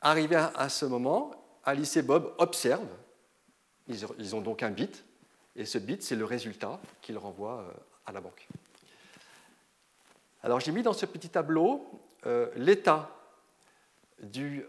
Arrivé 0.02 0.36
à 0.36 0.68
ce 0.68 0.86
moment, 0.86 1.32
Alice 1.64 1.96
et 1.96 2.02
Bob 2.02 2.34
observent 2.38 2.98
ils 4.20 4.36
ont 4.36 4.42
donc 4.42 4.64
un 4.64 4.72
bit, 4.72 5.04
et 5.56 5.66
ce 5.66 5.78
bit, 5.78 6.02
c'est 6.02 6.16
le 6.16 6.26
résultat 6.26 6.80
qu'ils 7.02 7.18
renvoient 7.18 7.62
euh, 7.62 7.72
à 8.06 8.12
la 8.12 8.22
banque. 8.22 8.48
Alors 10.44 10.60
j'ai 10.60 10.72
mis 10.72 10.82
dans 10.82 10.94
ce 10.94 11.06
petit 11.06 11.30
tableau 11.30 12.02
euh, 12.26 12.50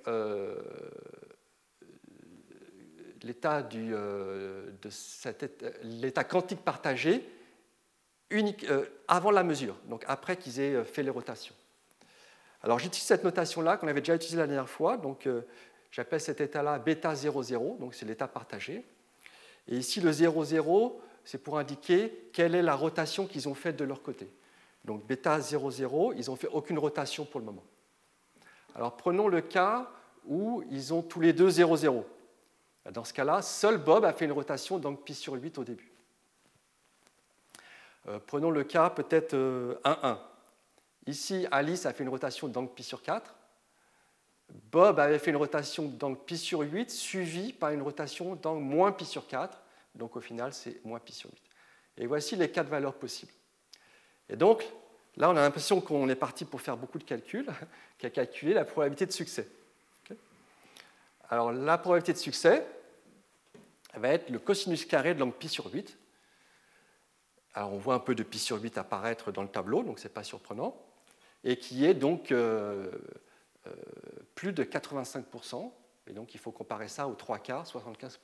euh, 0.06 0.60
l'état 3.22 3.62
quantique 6.24 6.60
partagé 6.60 7.26
avant 9.08 9.30
la 9.30 9.44
mesure, 9.44 9.76
donc 9.88 10.04
après 10.08 10.36
qu'ils 10.36 10.58
aient 10.58 10.84
fait 10.84 11.02
les 11.02 11.10
rotations. 11.10 11.54
Alors 12.62 12.78
j'utilise 12.78 13.06
cette 13.06 13.24
notation-là 13.24 13.76
qu'on 13.76 13.88
avait 13.88 14.00
déjà 14.00 14.14
utilisée 14.14 14.38
la 14.38 14.46
dernière 14.46 14.70
fois, 14.70 14.96
donc 14.96 15.28
j'appelle 15.90 16.20
cet 16.20 16.40
état-là 16.40 16.78
bêta 16.78 17.14
00, 17.14 17.76
donc 17.78 17.94
c'est 17.94 18.06
l'état 18.06 18.28
partagé. 18.28 18.86
Et 19.68 19.76
ici, 19.76 20.00
le 20.00 20.10
0,0, 20.10 20.94
c'est 21.24 21.38
pour 21.38 21.58
indiquer 21.58 22.28
quelle 22.32 22.54
est 22.54 22.62
la 22.62 22.74
rotation 22.74 23.26
qu'ils 23.26 23.48
ont 23.48 23.54
faite 23.54 23.76
de 23.76 23.84
leur 23.84 24.02
côté. 24.02 24.28
Donc 24.84 25.06
bêta 25.06 25.38
0,0, 25.38 26.14
ils 26.16 26.26
n'ont 26.26 26.36
fait 26.36 26.48
aucune 26.48 26.78
rotation 26.78 27.24
pour 27.24 27.40
le 27.40 27.46
moment. 27.46 27.64
Alors 28.74 28.96
prenons 28.96 29.28
le 29.28 29.40
cas 29.40 29.90
où 30.26 30.64
ils 30.70 30.92
ont 30.92 31.02
tous 31.02 31.20
les 31.20 31.32
deux 31.32 31.48
0,0. 31.48 32.02
Dans 32.90 33.04
ce 33.04 33.12
cas-là, 33.12 33.42
seul 33.42 33.78
Bob 33.78 34.04
a 34.04 34.12
fait 34.12 34.24
une 34.24 34.32
rotation 34.32 34.78
donc 34.78 35.04
pi 35.04 35.14
sur 35.14 35.34
8 35.34 35.58
au 35.58 35.64
début. 35.64 35.92
Euh, 38.08 38.18
prenons 38.26 38.50
le 38.50 38.64
cas 38.64 38.90
peut-être 38.90 39.34
1,1. 39.34 39.98
Euh, 40.04 40.14
ici, 41.06 41.46
Alice 41.52 41.86
a 41.86 41.92
fait 41.92 42.02
une 42.02 42.08
rotation 42.08 42.48
donc 42.48 42.74
pi 42.74 42.82
sur 42.82 43.02
4. 43.02 43.36
Bob 44.70 44.98
avait 44.98 45.18
fait 45.18 45.30
une 45.30 45.36
rotation 45.36 45.86
d'angle 45.86 46.18
pi 46.18 46.38
sur 46.38 46.60
8 46.60 46.90
suivie 46.90 47.52
par 47.52 47.70
une 47.70 47.82
rotation 47.82 48.34
d'angle 48.36 48.62
moins 48.62 48.92
pi 48.92 49.04
sur 49.04 49.26
4. 49.26 49.60
Donc 49.94 50.16
au 50.16 50.20
final, 50.20 50.52
c'est 50.52 50.84
moins 50.84 50.98
pi 50.98 51.12
sur 51.12 51.30
8. 51.30 51.38
Et 51.98 52.06
voici 52.06 52.36
les 52.36 52.50
quatre 52.50 52.68
valeurs 52.68 52.94
possibles. 52.94 53.32
Et 54.28 54.36
donc, 54.36 54.64
là, 55.16 55.30
on 55.30 55.36
a 55.36 55.42
l'impression 55.42 55.80
qu'on 55.80 56.08
est 56.08 56.14
parti 56.14 56.44
pour 56.44 56.60
faire 56.60 56.76
beaucoup 56.76 56.98
de 56.98 57.04
calculs, 57.04 57.46
qui 57.98 58.06
a 58.06 58.10
calculé 58.10 58.54
la 58.54 58.64
probabilité 58.64 59.06
de 59.06 59.12
succès. 59.12 59.46
Alors, 61.28 61.52
la 61.52 61.78
probabilité 61.78 62.12
de 62.12 62.18
succès 62.18 62.66
va 63.94 64.08
être 64.08 64.30
le 64.30 64.38
cosinus 64.38 64.84
carré 64.84 65.14
de 65.14 65.20
l'angle 65.20 65.34
pi 65.34 65.48
sur 65.48 65.72
8. 65.72 65.96
Alors, 67.54 67.72
on 67.72 67.78
voit 67.78 67.94
un 67.94 68.00
peu 68.00 68.14
de 68.14 68.22
pi 68.22 68.38
sur 68.38 68.60
8 68.60 68.78
apparaître 68.78 69.32
dans 69.32 69.42
le 69.42 69.48
tableau, 69.48 69.82
donc 69.82 69.98
ce 69.98 70.04
n'est 70.04 70.14
pas 70.14 70.24
surprenant, 70.24 70.74
et 71.44 71.56
qui 71.56 71.84
est 71.84 71.94
donc 71.94 72.32
euh, 72.32 72.90
plus 74.34 74.52
de 74.52 74.64
85%, 74.64 75.70
et 76.06 76.12
donc 76.12 76.34
il 76.34 76.40
faut 76.40 76.50
comparer 76.50 76.88
ça 76.88 77.06
aux 77.08 77.14
trois 77.14 77.38
quarts, 77.38 77.64
75%. 77.64 78.18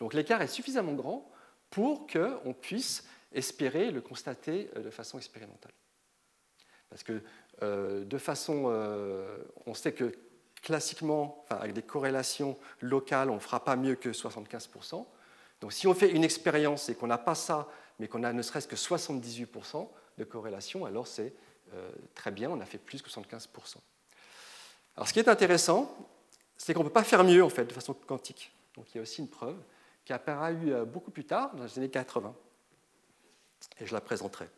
Donc 0.00 0.14
l'écart 0.14 0.40
est 0.42 0.48
suffisamment 0.48 0.94
grand 0.94 1.30
pour 1.70 2.06
qu'on 2.06 2.54
puisse 2.54 3.04
espérer 3.32 3.90
le 3.90 4.00
constater 4.00 4.70
euh, 4.76 4.82
de 4.82 4.90
façon 4.90 5.18
expérimentale. 5.18 5.72
Parce 6.88 7.02
que 7.02 7.22
euh, 7.62 8.04
de 8.04 8.18
façon, 8.18 8.64
euh, 8.68 9.38
on 9.66 9.74
sait 9.74 9.92
que 9.92 10.12
classiquement, 10.62 11.44
avec 11.50 11.74
des 11.74 11.82
corrélations 11.82 12.56
locales, 12.80 13.28
on 13.28 13.34
ne 13.34 13.40
fera 13.40 13.64
pas 13.64 13.76
mieux 13.76 13.96
que 13.96 14.10
75%. 14.10 15.04
Donc 15.60 15.72
si 15.72 15.86
on 15.86 15.94
fait 15.94 16.10
une 16.10 16.24
expérience 16.24 16.88
et 16.88 16.94
qu'on 16.94 17.06
n'a 17.06 17.18
pas 17.18 17.34
ça, 17.34 17.68
mais 17.98 18.08
qu'on 18.08 18.22
a 18.22 18.32
ne 18.32 18.40
serait-ce 18.40 18.68
que 18.68 18.76
78% 18.76 19.88
de 20.16 20.24
corrélation, 20.24 20.84
alors 20.84 21.06
c'est 21.06 21.34
très 22.14 22.30
bien, 22.30 22.50
on 22.50 22.60
a 22.60 22.64
fait 22.64 22.78
plus 22.78 23.02
que 23.02 23.10
75%. 23.10 23.76
Alors 24.96 25.08
ce 25.08 25.12
qui 25.12 25.18
est 25.18 25.28
intéressant, 25.28 25.94
c'est 26.56 26.72
qu'on 26.72 26.80
ne 26.80 26.88
peut 26.88 26.92
pas 26.92 27.04
faire 27.04 27.24
mieux 27.24 27.42
en 27.42 27.48
fait 27.48 27.64
de 27.64 27.72
façon 27.72 27.94
quantique. 27.94 28.52
Donc 28.76 28.86
il 28.90 28.96
y 28.96 28.98
a 28.98 29.02
aussi 29.02 29.20
une 29.20 29.28
preuve 29.28 29.56
qui 30.04 30.12
a 30.12 30.20
euh, 30.28 30.84
beaucoup 30.84 31.10
plus 31.10 31.24
tard, 31.24 31.54
dans 31.54 31.64
les 31.64 31.78
années 31.78 31.90
80. 31.90 32.34
Et 33.80 33.86
je 33.86 33.94
la 33.94 34.00
présenterai. 34.00 34.48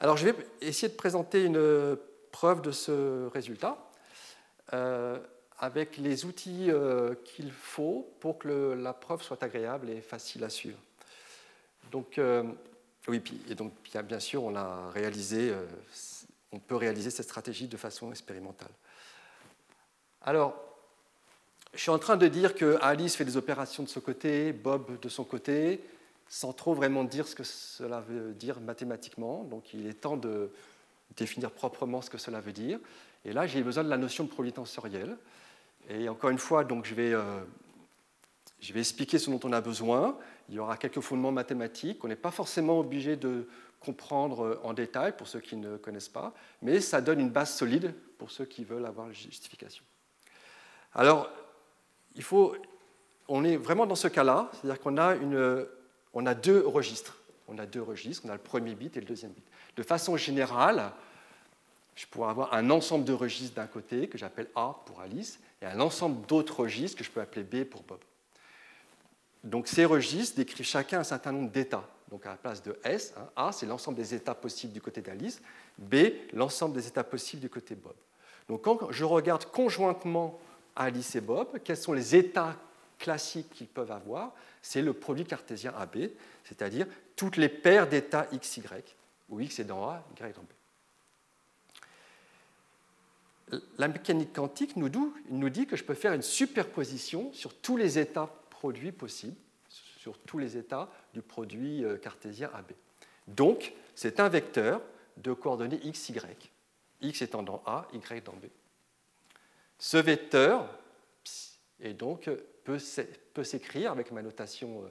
Alors 0.00 0.16
je 0.16 0.28
vais 0.28 0.34
essayer 0.60 0.88
de 0.88 0.96
présenter 0.96 1.44
une 1.44 1.96
preuve 2.32 2.62
de 2.62 2.72
ce 2.72 3.26
résultat 3.28 3.78
euh, 4.72 5.18
avec 5.58 5.98
les 5.98 6.24
outils 6.24 6.70
euh, 6.70 7.14
qu'il 7.24 7.52
faut 7.52 8.10
pour 8.20 8.38
que 8.38 8.48
la 8.48 8.92
preuve 8.92 9.22
soit 9.22 9.42
agréable 9.42 9.90
et 9.90 10.00
facile 10.00 10.42
à 10.44 10.50
suivre. 10.50 10.78
Donc, 11.92 12.20
oui, 13.08 13.20
et 13.48 13.56
donc 13.56 13.72
bien 14.04 14.20
sûr, 14.20 14.44
on 14.44 14.54
a 14.54 14.90
réalisé, 14.90 15.52
on 16.52 16.58
peut 16.58 16.76
réaliser 16.76 17.10
cette 17.10 17.26
stratégie 17.26 17.68
de 17.68 17.76
façon 17.76 18.10
expérimentale. 18.10 18.70
Alors, 20.22 20.54
je 21.74 21.80
suis 21.80 21.90
en 21.90 21.98
train 21.98 22.16
de 22.16 22.26
dire 22.26 22.54
que 22.54 22.78
Alice 22.82 23.16
fait 23.16 23.24
des 23.24 23.36
opérations 23.36 23.82
de 23.82 23.88
son 23.88 24.00
côté, 24.00 24.52
Bob 24.52 24.98
de 25.00 25.08
son 25.08 25.24
côté, 25.24 25.80
sans 26.28 26.52
trop 26.52 26.74
vraiment 26.74 27.04
dire 27.04 27.26
ce 27.26 27.34
que 27.34 27.44
cela 27.44 28.00
veut 28.00 28.32
dire 28.34 28.60
mathématiquement. 28.60 29.44
Donc, 29.44 29.72
il 29.72 29.86
est 29.86 29.94
temps 29.94 30.16
de 30.16 30.50
définir 31.16 31.50
proprement 31.50 32.02
ce 32.02 32.10
que 32.10 32.18
cela 32.18 32.40
veut 32.40 32.52
dire. 32.52 32.78
Et 33.24 33.32
là, 33.32 33.46
j'ai 33.46 33.62
besoin 33.62 33.84
de 33.84 33.88
la 33.88 33.98
notion 33.98 34.24
de 34.24 34.28
probabilité 34.28 34.56
tensorielle. 34.56 35.16
Et 35.88 36.08
encore 36.08 36.30
une 36.30 36.38
fois, 36.38 36.64
donc, 36.64 36.86
je 36.86 36.94
vais, 36.94 37.12
euh, 37.12 37.40
je 38.60 38.72
vais 38.72 38.80
expliquer 38.80 39.18
ce 39.18 39.30
dont 39.30 39.40
on 39.44 39.52
a 39.52 39.60
besoin. 39.60 40.18
Il 40.48 40.56
y 40.56 40.58
aura 40.58 40.76
quelques 40.76 41.00
fondements 41.00 41.32
mathématiques. 41.32 42.04
On 42.04 42.08
n'est 42.08 42.16
pas 42.16 42.30
forcément 42.30 42.78
obligé 42.80 43.16
de 43.16 43.46
comprendre 43.80 44.60
en 44.62 44.74
détail 44.74 45.16
pour 45.16 45.26
ceux 45.26 45.40
qui 45.40 45.56
ne 45.56 45.76
connaissent 45.76 46.08
pas, 46.08 46.34
mais 46.62 46.80
ça 46.80 47.00
donne 47.00 47.20
une 47.20 47.30
base 47.30 47.54
solide 47.54 47.94
pour 48.18 48.30
ceux 48.30 48.44
qui 48.44 48.64
veulent 48.64 48.86
avoir 48.86 49.08
une 49.08 49.14
justification. 49.14 49.82
Alors, 50.94 51.30
il 52.14 52.22
faut, 52.22 52.54
on 53.28 53.44
est 53.44 53.56
vraiment 53.56 53.86
dans 53.86 53.94
ce 53.94 54.08
cas-là, 54.08 54.50
c'est-à-dire 54.52 54.80
qu'on 54.80 54.98
a, 54.98 55.16
on 56.12 56.26
a 56.26 56.34
deux 56.34 56.66
registres. 56.66 57.16
On 57.48 57.58
a 57.58 57.66
deux 57.66 57.82
registres, 57.82 58.24
on 58.26 58.30
a 58.30 58.34
le 58.34 58.38
premier 58.38 58.74
bit 58.74 58.96
et 58.96 59.00
le 59.00 59.06
deuxième 59.06 59.32
bit. 59.32 59.44
De 59.76 59.82
façon 59.82 60.16
générale, 60.16 60.92
je 61.96 62.06
pourrais 62.06 62.30
avoir 62.30 62.54
un 62.54 62.70
ensemble 62.70 63.04
de 63.04 63.12
registres 63.12 63.56
d'un 63.56 63.66
côté 63.66 64.08
que 64.08 64.18
j'appelle 64.18 64.48
A 64.54 64.76
pour 64.86 65.00
Alice 65.00 65.40
et 65.60 65.66
un 65.66 65.80
ensemble 65.80 66.26
d'autres 66.26 66.60
registres 66.60 66.98
que 66.98 67.04
je 67.04 67.10
peux 67.10 67.20
appeler 67.20 67.42
B 67.42 67.64
pour 67.64 67.82
Bob. 67.82 68.00
Donc 69.42 69.68
ces 69.68 69.84
registres 69.84 70.36
décrivent 70.36 70.66
chacun 70.66 71.00
un 71.00 71.04
certain 71.04 71.32
nombre 71.32 71.50
d'états. 71.50 71.88
Donc 72.10 72.26
à 72.26 72.30
la 72.30 72.36
place 72.36 72.62
de 72.62 72.78
S, 72.84 73.14
hein, 73.16 73.28
A 73.36 73.52
c'est 73.52 73.66
l'ensemble 73.66 73.96
des 73.96 74.14
états 74.14 74.34
possibles 74.34 74.72
du 74.72 74.80
côté 74.80 75.00
d'Alice, 75.00 75.40
B 75.78 75.94
l'ensemble 76.32 76.74
des 76.74 76.86
états 76.86 77.04
possibles 77.04 77.42
du 77.42 77.48
côté 77.48 77.74
Bob. 77.74 77.94
Donc 78.48 78.62
quand 78.62 78.90
je 78.90 79.04
regarde 79.04 79.44
conjointement 79.46 80.38
Alice 80.74 81.14
et 81.14 81.20
Bob, 81.20 81.58
quels 81.62 81.76
sont 81.76 81.92
les 81.92 82.16
états 82.16 82.56
classiques 82.98 83.50
qu'ils 83.50 83.68
peuvent 83.68 83.92
avoir 83.92 84.32
C'est 84.60 84.82
le 84.82 84.92
produit 84.92 85.24
cartésien 85.24 85.72
AB, 85.76 86.10
c'est-à-dire 86.44 86.86
toutes 87.16 87.36
les 87.36 87.48
paires 87.48 87.88
d'états 87.88 88.26
x, 88.32 88.56
y, 88.56 88.94
où 89.28 89.40
x 89.40 89.60
est 89.60 89.64
dans 89.64 89.88
A, 89.88 90.04
y 90.20 90.24
est 90.24 90.32
dans 90.32 90.42
B. 90.42 90.46
La 93.78 93.88
mécanique 93.88 94.32
quantique 94.32 94.76
nous 94.76 95.48
dit 95.48 95.66
que 95.66 95.76
je 95.76 95.84
peux 95.84 95.94
faire 95.94 96.12
une 96.12 96.22
superposition 96.22 97.32
sur 97.32 97.54
tous 97.54 97.76
les 97.76 97.98
états 97.98 98.30
produits 98.50 98.92
possibles, 98.92 99.36
sur 100.00 100.18
tous 100.18 100.38
les 100.38 100.56
états 100.56 100.88
du 101.12 101.20
produit 101.20 101.84
euh, 101.84 101.98
cartésien 101.98 102.50
AB. 102.54 102.72
Donc, 103.28 103.74
c'est 103.94 104.18
un 104.18 104.30
vecteur 104.30 104.80
de 105.18 105.34
coordonnées 105.34 105.80
x, 105.84 106.08
y, 106.08 106.50
x 107.02 107.22
étant 107.22 107.42
dans 107.42 107.62
A, 107.66 107.86
y 107.92 108.20
dans 108.22 108.32
B. 108.32 108.46
Ce 109.78 109.98
vecteur 109.98 110.66
et 111.80 111.92
donc, 111.92 112.30
peut 112.64 113.44
s'écrire 113.44 113.92
avec 113.92 114.10
ma 114.10 114.22
notation 114.22 114.84
euh, 114.84 114.88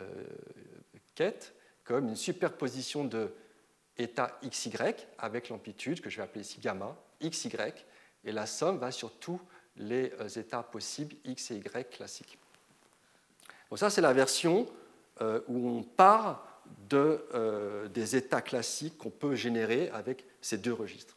euh, 0.00 0.24
quête 1.14 1.54
comme 1.84 2.08
une 2.08 2.16
superposition 2.16 3.04
de 3.04 3.32
état 3.98 4.38
xy 4.44 4.72
avec 5.18 5.48
l'amplitude 5.50 6.00
que 6.00 6.08
je 6.08 6.16
vais 6.16 6.22
appeler 6.22 6.40
ici 6.40 6.60
gamma, 6.60 6.96
xy, 7.22 7.52
et 8.24 8.32
la 8.32 8.46
somme 8.46 8.78
va 8.78 8.90
sur 8.90 9.12
tous 9.18 9.40
les 9.76 10.12
euh, 10.20 10.28
états 10.28 10.62
possibles 10.62 11.14
x 11.24 11.50
et 11.50 11.56
y 11.56 11.90
classiques. 11.90 12.38
Ça, 13.76 13.90
c'est 13.90 14.00
la 14.00 14.12
version 14.12 14.66
où 15.20 15.68
on 15.68 15.82
part 15.82 16.62
de, 16.88 17.88
des 17.92 18.16
états 18.16 18.42
classiques 18.42 18.98
qu'on 18.98 19.10
peut 19.10 19.34
générer 19.34 19.88
avec 19.90 20.24
ces 20.40 20.58
deux 20.58 20.72
registres. 20.72 21.16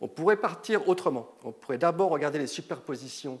On 0.00 0.08
pourrait 0.08 0.36
partir 0.36 0.88
autrement. 0.88 1.34
On 1.42 1.52
pourrait 1.52 1.78
d'abord 1.78 2.10
regarder 2.10 2.38
les 2.38 2.46
superpositions 2.46 3.40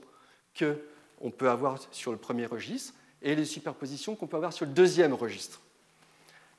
qu'on 0.58 1.30
peut 1.30 1.50
avoir 1.50 1.78
sur 1.92 2.12
le 2.12 2.18
premier 2.18 2.46
registre 2.46 2.94
et 3.22 3.34
les 3.34 3.44
superpositions 3.44 4.16
qu'on 4.16 4.26
peut 4.26 4.36
avoir 4.36 4.52
sur 4.52 4.66
le 4.66 4.72
deuxième 4.72 5.14
registre. 5.14 5.60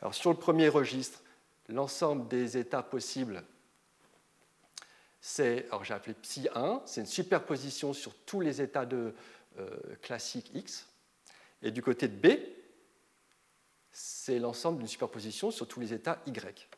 Alors 0.01 0.13
sur 0.13 0.29
le 0.29 0.37
premier 0.37 0.69
registre, 0.69 1.21
l'ensemble 1.69 2.27
des 2.27 2.57
états 2.57 2.83
possibles, 2.83 3.43
c'est, 5.19 5.65
alors 5.67 5.83
j'ai 5.83 5.93
appelé 5.93 6.13
psi 6.13 6.47
1, 6.53 6.81
c'est 6.85 7.01
une 7.01 7.07
superposition 7.07 7.93
sur 7.93 8.13
tous 8.25 8.39
les 8.39 8.61
états 8.61 8.85
de 8.85 9.13
euh, 9.59 9.69
classique 10.01 10.51
X. 10.53 10.87
Et 11.61 11.71
du 11.71 11.81
côté 11.81 12.07
de 12.07 12.15
B, 12.15 12.37
c'est 13.91 14.39
l'ensemble 14.39 14.79
d'une 14.79 14.87
superposition 14.87 15.51
sur 15.51 15.67
tous 15.67 15.79
les 15.79 15.93
états 15.93 16.21
Y. 16.27 16.69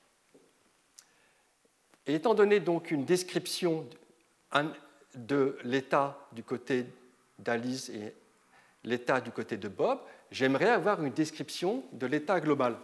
Et 2.07 2.15
étant 2.15 2.33
donné 2.33 2.59
donc 2.59 2.91
une 2.91 3.05
description 3.05 3.87
de 5.15 5.57
l'état 5.63 6.27
du 6.31 6.43
côté 6.43 6.85
d'Alice 7.39 7.89
et 7.89 8.15
l'état 8.83 9.21
du 9.21 9.31
côté 9.31 9.57
de 9.57 9.67
Bob, 9.67 9.99
j'aimerais 10.31 10.69
avoir 10.69 11.03
une 11.03 11.13
description 11.13 11.83
de 11.91 12.05
l'état 12.05 12.39
global. 12.39 12.77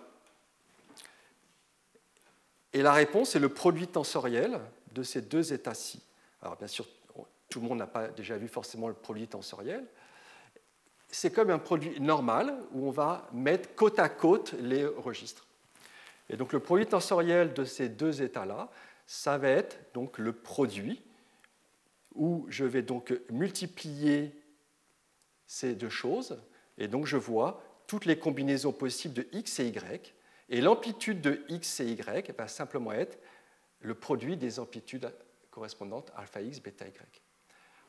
Et 2.73 2.81
la 2.81 2.91
réponse 2.91 3.35
est 3.35 3.39
le 3.39 3.49
produit 3.49 3.87
tensoriel 3.87 4.59
de 4.91 5.01
ces 5.01 5.21
deux 5.21 5.53
états-ci. 5.53 6.01
Alors 6.41 6.57
bien 6.57 6.67
sûr, 6.67 6.85
tout 7.49 7.61
le 7.61 7.67
monde 7.67 7.77
n'a 7.77 7.87
pas 7.87 8.09
déjà 8.09 8.37
vu 8.37 8.47
forcément 8.47 8.89
le 8.89 8.93
produit 8.93 9.27
tensoriel. 9.27 9.85
C'est 11.17 11.31
comme 11.31 11.49
un 11.49 11.59
produit 11.59 12.01
normal 12.01 12.53
où 12.73 12.89
on 12.89 12.91
va 12.91 13.29
mettre 13.31 13.73
côte 13.73 13.99
à 13.99 14.09
côte 14.09 14.51
les 14.59 14.85
registres. 14.85 15.47
Et 16.29 16.35
donc 16.35 16.51
le 16.51 16.59
produit 16.59 16.85
tensoriel 16.85 17.53
de 17.53 17.63
ces 17.63 17.87
deux 17.87 18.21
états-là, 18.21 18.69
ça 19.07 19.37
va 19.37 19.47
être 19.47 19.79
donc 19.93 20.17
le 20.17 20.33
produit 20.33 21.01
où 22.15 22.45
je 22.49 22.65
vais 22.65 22.81
donc 22.81 23.17
multiplier 23.29 24.37
ces 25.47 25.73
deux 25.73 25.89
choses, 25.89 26.37
et 26.77 26.89
donc 26.89 27.05
je 27.05 27.15
vois 27.15 27.63
toutes 27.87 28.03
les 28.03 28.19
combinaisons 28.19 28.73
possibles 28.73 29.13
de 29.13 29.27
x 29.31 29.61
et 29.61 29.67
y, 29.67 30.13
et 30.49 30.59
l'amplitude 30.59 31.21
de 31.21 31.45
x 31.47 31.79
et 31.79 31.91
y 31.91 32.33
va 32.37 32.49
simplement 32.49 32.91
être 32.91 33.17
le 33.79 33.95
produit 33.95 34.35
des 34.35 34.59
amplitudes 34.59 35.09
correspondantes 35.49 36.11
alpha 36.17 36.41
x, 36.41 36.61
bêta 36.61 36.85
y. 36.85 37.21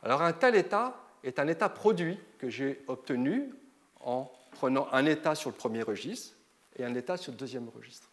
Alors 0.05 0.23
un 0.23 0.33
tel 0.33 0.55
état 0.55 1.03
est 1.27 1.39
un 1.39 1.49
état 1.49 1.69
produit 1.69 2.19
que 2.39 2.49
j'ai 2.49 2.83
obtenu 2.87 3.53
en 4.01 4.31
prenant 4.53 4.89
un 4.93 5.07
état 5.07 5.35
sur 5.35 5.51
le 5.51 5.57
premier 5.57 5.83
registre 5.83 6.35
et 6.77 6.85
un 6.85 6.95
état 6.95 7.17
sur 7.17 7.33
le 7.33 7.39
deuxième 7.39 7.69
registre. 7.69 8.09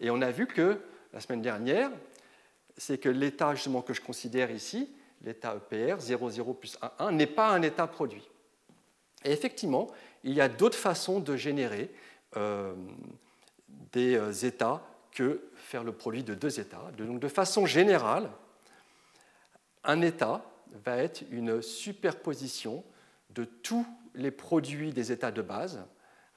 Et 0.00 0.10
on 0.10 0.20
a 0.20 0.30
vu 0.30 0.46
que 0.46 0.80
la 1.12 1.20
semaine 1.20 1.42
dernière, 1.42 1.90
c'est 2.76 2.98
que 2.98 3.08
l'état 3.08 3.54
justement 3.54 3.82
que 3.82 3.92
je 3.92 4.00
considère 4.00 4.50
ici, 4.50 4.90
l'état 5.22 5.56
EPR 5.56 6.00
0, 6.00 6.30
0 6.30 6.54
plus 6.54 6.78
1, 6.80 6.90
1, 6.98 7.12
n'est 7.12 7.26
pas 7.26 7.50
un 7.50 7.62
état 7.62 7.86
produit. 7.86 8.26
Et 9.24 9.32
effectivement, 9.32 9.88
il 10.24 10.32
y 10.32 10.40
a 10.40 10.48
d'autres 10.48 10.78
façons 10.78 11.20
de 11.20 11.36
générer 11.36 11.90
euh, 12.36 12.74
des 13.92 14.16
euh, 14.16 14.32
états 14.32 14.82
que 15.12 15.50
faire 15.56 15.84
le 15.84 15.92
produit 15.92 16.22
de 16.22 16.34
deux 16.34 16.60
états. 16.60 16.90
Donc 16.96 17.20
de 17.20 17.28
façon 17.28 17.66
générale, 17.66 18.30
un 19.84 20.00
état 20.00 20.44
va 20.84 20.96
être 20.96 21.22
une 21.30 21.62
superposition 21.62 22.84
de 23.30 23.44
tous 23.44 23.86
les 24.14 24.30
produits 24.30 24.92
des 24.92 25.12
états 25.12 25.30
de 25.30 25.42
base 25.42 25.84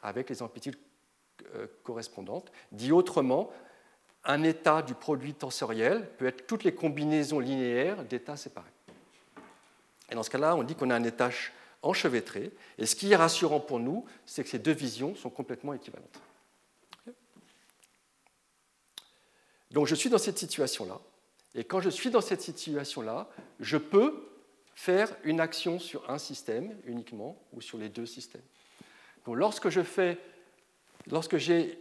avec 0.01 0.29
les 0.29 0.41
amplitudes 0.41 0.77
euh, 1.55 1.67
correspondantes. 1.83 2.51
Dit 2.71 2.91
autrement, 2.91 3.51
un 4.25 4.43
état 4.43 4.81
du 4.81 4.93
produit 4.93 5.33
tensoriel 5.33 6.09
peut 6.17 6.27
être 6.27 6.47
toutes 6.47 6.63
les 6.63 6.73
combinaisons 6.73 7.39
linéaires 7.39 8.03
d'états 8.05 8.37
séparés. 8.37 8.69
Et 10.09 10.15
dans 10.15 10.23
ce 10.23 10.29
cas-là, 10.29 10.55
on 10.55 10.63
dit 10.63 10.75
qu'on 10.75 10.89
a 10.89 10.95
un 10.95 11.03
état 11.03 11.29
enchevêtré. 11.81 12.51
Et 12.77 12.85
ce 12.85 12.95
qui 12.95 13.11
est 13.11 13.15
rassurant 13.15 13.59
pour 13.59 13.79
nous, 13.79 14.05
c'est 14.25 14.43
que 14.43 14.49
ces 14.49 14.59
deux 14.59 14.73
visions 14.73 15.15
sont 15.15 15.29
complètement 15.29 15.73
équivalentes. 15.73 16.19
Donc 19.71 19.87
je 19.87 19.95
suis 19.95 20.09
dans 20.09 20.19
cette 20.19 20.37
situation-là. 20.37 20.99
Et 21.55 21.63
quand 21.63 21.81
je 21.81 21.89
suis 21.89 22.09
dans 22.09 22.21
cette 22.21 22.41
situation-là, 22.41 23.29
je 23.59 23.77
peux 23.77 24.27
faire 24.75 25.15
une 25.23 25.39
action 25.39 25.79
sur 25.79 26.09
un 26.09 26.17
système 26.17 26.75
uniquement 26.85 27.37
ou 27.53 27.61
sur 27.61 27.77
les 27.77 27.89
deux 27.89 28.05
systèmes. 28.05 28.41
Donc 29.25 29.37
lorsque 29.37 29.69
je 29.69 29.81
fais, 29.81 30.17
lorsque 31.09 31.37
j'ai 31.37 31.79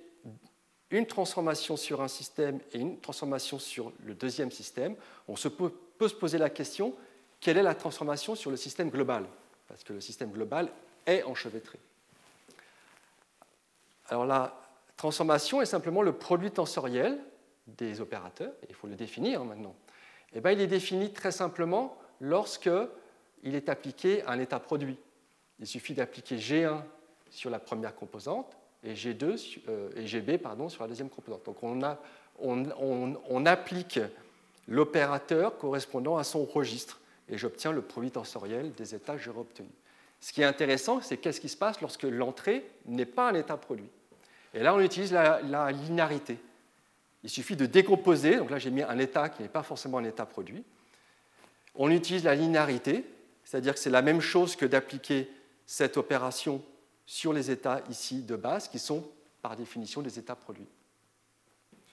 une 0.90 1.06
transformation 1.06 1.76
sur 1.76 2.02
un 2.02 2.08
système 2.08 2.60
et 2.72 2.78
une 2.78 3.00
transformation 3.00 3.58
sur 3.58 3.92
le 4.04 4.14
deuxième 4.14 4.50
système, 4.50 4.94
on 5.26 5.34
peut 5.34 6.08
se 6.08 6.14
poser 6.14 6.36
la 6.36 6.50
question 6.50 6.94
quelle 7.42 7.56
est 7.56 7.62
la 7.62 7.74
transformation 7.74 8.36
sur 8.36 8.52
le 8.52 8.56
système 8.56 8.88
global? 8.88 9.26
Parce 9.66 9.82
que 9.82 9.92
le 9.92 10.00
système 10.00 10.30
global 10.30 10.70
est 11.04 11.24
enchevêtré. 11.24 11.78
Alors 14.08 14.24
la 14.24 14.56
transformation 14.96 15.60
est 15.60 15.66
simplement 15.66 16.02
le 16.02 16.12
produit 16.12 16.52
tensoriel 16.52 17.18
des 17.66 18.00
opérateurs, 18.00 18.52
il 18.68 18.74
faut 18.74 18.86
le 18.86 18.94
définir 18.94 19.44
maintenant. 19.44 19.74
Eh 20.34 20.40
bien, 20.40 20.52
il 20.52 20.60
est 20.60 20.66
défini 20.66 21.12
très 21.12 21.30
simplement 21.30 21.96
lorsque 22.20 22.70
il 23.42 23.54
est 23.54 23.68
appliqué 23.68 24.22
à 24.22 24.32
un 24.32 24.38
état 24.38 24.58
produit. 24.58 24.98
Il 25.58 25.66
suffit 25.66 25.94
d'appliquer 25.94 26.36
G1 26.36 26.82
sur 27.30 27.50
la 27.50 27.58
première 27.58 27.94
composante 27.94 28.56
et, 28.82 28.94
G2, 28.94 29.60
euh, 29.68 29.90
et 29.96 30.06
GB 30.06 30.38
pardon, 30.38 30.68
sur 30.68 30.82
la 30.82 30.88
deuxième 30.88 31.08
composante. 31.08 31.44
Donc 31.44 31.58
on, 31.62 33.46
applique 33.46 34.00
l'opérateur 34.68 35.58
correspondant 35.58 36.16
à 36.16 36.24
son 36.24 36.44
registre 36.44 37.00
et 37.28 37.38
j'obtiens 37.38 37.72
le 37.72 37.82
produit 37.82 38.10
tensoriel 38.10 38.72
des 38.72 38.94
états 38.94 39.16
que 39.16 39.22
j'aurais 39.22 39.40
obtenus. 39.40 39.70
Ce 40.20 40.32
qui 40.32 40.42
est 40.42 40.44
intéressant, 40.44 41.00
c'est 41.00 41.16
qu'est-ce 41.16 41.40
qui 41.40 41.48
se 41.48 41.56
passe 41.56 41.80
lorsque 41.80 42.04
l'entrée 42.04 42.64
n'est 42.86 43.06
pas 43.06 43.30
un 43.30 43.34
état 43.34 43.56
produit. 43.56 43.88
Et 44.54 44.60
là, 44.60 44.74
on 44.74 44.80
utilise 44.80 45.12
la, 45.12 45.40
la 45.42 45.72
linéarité. 45.72 46.38
Il 47.24 47.30
suffit 47.30 47.56
de 47.56 47.66
décomposer, 47.66 48.36
donc 48.36 48.50
là 48.50 48.58
j'ai 48.58 48.70
mis 48.70 48.82
un 48.82 48.98
état 48.98 49.28
qui 49.28 49.42
n'est 49.42 49.48
pas 49.48 49.62
forcément 49.62 49.98
un 49.98 50.04
état 50.04 50.26
produit. 50.26 50.64
On 51.74 51.90
utilise 51.90 52.24
la 52.24 52.34
linéarité, 52.34 53.04
c'est-à-dire 53.44 53.74
que 53.74 53.80
c'est 53.80 53.90
la 53.90 54.02
même 54.02 54.20
chose 54.20 54.56
que 54.56 54.66
d'appliquer 54.66 55.30
cette 55.66 55.96
opération 55.96 56.62
sur 57.06 57.32
les 57.32 57.50
états 57.50 57.82
ici 57.88 58.22
de 58.22 58.36
base, 58.36 58.68
qui 58.68 58.78
sont 58.78 59.06
par 59.40 59.56
définition 59.56 60.02
des 60.02 60.18
états 60.18 60.36
produits. 60.36 60.68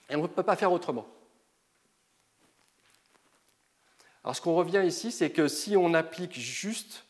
Et 0.08 0.16
on 0.16 0.22
ne 0.22 0.26
peut 0.26 0.42
pas 0.42 0.56
faire 0.56 0.72
autrement. 0.72 1.06
Alors 4.22 4.36
ce 4.36 4.40
qu'on 4.40 4.54
revient 4.54 4.82
ici, 4.86 5.12
c'est 5.12 5.30
que 5.30 5.48
si 5.48 5.76
on 5.76 5.94
applique 5.94 6.38
juste 6.38 7.04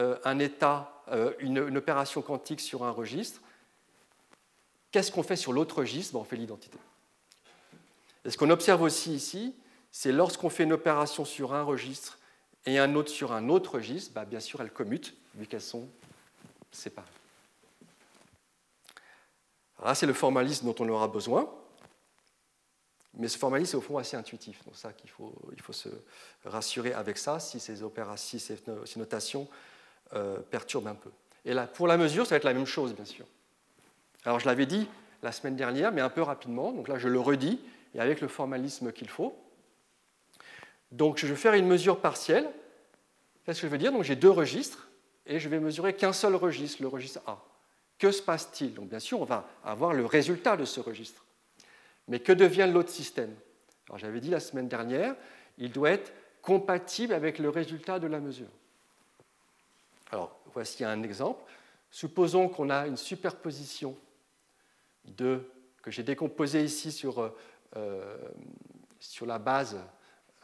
euh, 0.00 0.18
un 0.24 0.38
état, 0.38 1.02
euh, 1.08 1.32
une, 1.38 1.76
opération 1.76 2.22
quantique 2.22 2.60
sur 2.60 2.84
un 2.84 2.90
registre, 2.90 3.40
qu'est-ce 4.90 5.12
qu'on 5.12 5.22
fait 5.22 5.36
sur 5.36 5.52
l'autre 5.52 5.78
registre? 5.78 6.14
Ben, 6.14 6.20
On 6.20 6.24
fait 6.24 6.36
l'identité. 6.36 6.78
Et 8.26 8.30
ce 8.30 8.36
qu'on 8.36 8.50
observe 8.50 8.82
aussi 8.82 9.14
ici, 9.14 9.54
c'est 9.92 10.12
lorsqu'on 10.12 10.50
fait 10.50 10.64
une 10.64 10.72
opération 10.72 11.24
sur 11.24 11.54
un 11.54 11.62
registre 11.62 12.18
et 12.66 12.78
un 12.78 12.96
autre 12.96 13.10
sur 13.10 13.32
un 13.32 13.48
autre 13.48 13.76
registre, 13.76 14.12
bah, 14.12 14.24
bien 14.24 14.40
sûr, 14.40 14.60
elles 14.60 14.72
commutent, 14.72 15.14
vu 15.36 15.46
qu'elles 15.46 15.60
sont 15.60 15.88
séparées. 16.72 17.06
Alors 19.78 19.88
là, 19.88 19.94
c'est 19.94 20.06
le 20.06 20.12
formalisme 20.12 20.66
dont 20.66 20.74
on 20.84 20.88
aura 20.88 21.06
besoin. 21.06 21.48
Mais 23.14 23.28
ce 23.28 23.38
formalisme 23.38 23.76
est 23.76 23.78
au 23.78 23.82
fond 23.82 23.96
assez 23.96 24.16
intuitif. 24.16 24.62
Donc 24.64 24.76
ça 24.76 24.92
qu'il 24.92 25.08
faut, 25.08 25.32
il 25.52 25.62
faut 25.62 25.72
se 25.72 25.88
rassurer 26.44 26.92
avec 26.92 27.16
ça 27.16 27.38
si 27.38 27.60
ces 27.60 27.82
opérations, 27.82 28.38
ces 28.38 28.98
notations 28.98 29.48
euh, 30.14 30.38
perturbent 30.38 30.88
un 30.88 30.94
peu. 30.94 31.10
Et 31.44 31.54
là, 31.54 31.66
pour 31.66 31.86
la 31.86 31.96
mesure, 31.96 32.26
ça 32.26 32.30
va 32.30 32.36
être 32.38 32.44
la 32.44 32.54
même 32.54 32.66
chose, 32.66 32.94
bien 32.94 33.04
sûr. 33.04 33.24
Alors 34.24 34.40
je 34.40 34.46
l'avais 34.46 34.66
dit 34.66 34.88
la 35.22 35.32
semaine 35.32 35.56
dernière, 35.56 35.92
mais 35.92 36.00
un 36.00 36.10
peu 36.10 36.22
rapidement. 36.22 36.72
Donc 36.72 36.88
là, 36.88 36.98
je 36.98 37.08
le 37.08 37.20
redis, 37.20 37.60
et 37.96 38.00
avec 38.00 38.20
le 38.20 38.28
formalisme 38.28 38.92
qu'il 38.92 39.08
faut. 39.08 39.34
Donc 40.92 41.18
je 41.18 41.26
vais 41.26 41.34
faire 41.34 41.54
une 41.54 41.66
mesure 41.66 42.00
partielle. 42.00 42.48
Qu'est-ce 43.44 43.62
que 43.62 43.66
je 43.66 43.72
veux 43.72 43.78
dire 43.78 43.90
Donc 43.90 44.04
j'ai 44.04 44.16
deux 44.16 44.30
registres 44.30 44.88
et 45.24 45.40
je 45.40 45.48
vais 45.48 45.58
mesurer 45.58 45.94
qu'un 45.94 46.12
seul 46.12 46.34
registre, 46.34 46.82
le 46.82 46.88
registre 46.88 47.20
A. 47.26 47.42
Que 47.98 48.10
se 48.10 48.22
passe-t-il? 48.22 48.74
Donc 48.74 48.88
bien 48.88 48.98
sûr, 48.98 49.20
on 49.20 49.24
va 49.24 49.48
avoir 49.64 49.94
le 49.94 50.04
résultat 50.04 50.56
de 50.56 50.66
ce 50.66 50.78
registre. 50.78 51.24
Mais 52.06 52.20
que 52.20 52.32
devient 52.32 52.68
l'autre 52.70 52.90
système? 52.90 53.34
Alors 53.88 53.98
j'avais 53.98 54.20
dit 54.20 54.30
la 54.30 54.40
semaine 54.40 54.68
dernière, 54.68 55.16
il 55.56 55.72
doit 55.72 55.90
être 55.90 56.12
compatible 56.42 57.14
avec 57.14 57.38
le 57.38 57.48
résultat 57.48 57.98
de 57.98 58.06
la 58.06 58.20
mesure. 58.20 58.50
Alors 60.12 60.38
voici 60.52 60.84
un 60.84 61.02
exemple. 61.02 61.42
Supposons 61.90 62.48
qu'on 62.48 62.68
a 62.68 62.86
une 62.86 62.98
superposition 62.98 63.96
de, 65.04 65.48
que 65.82 65.90
j'ai 65.90 66.02
décomposé 66.02 66.62
ici 66.62 66.92
sur, 66.92 67.20
euh, 67.20 67.36
sur 68.98 69.26
la 69.26 69.38
base 69.38 69.78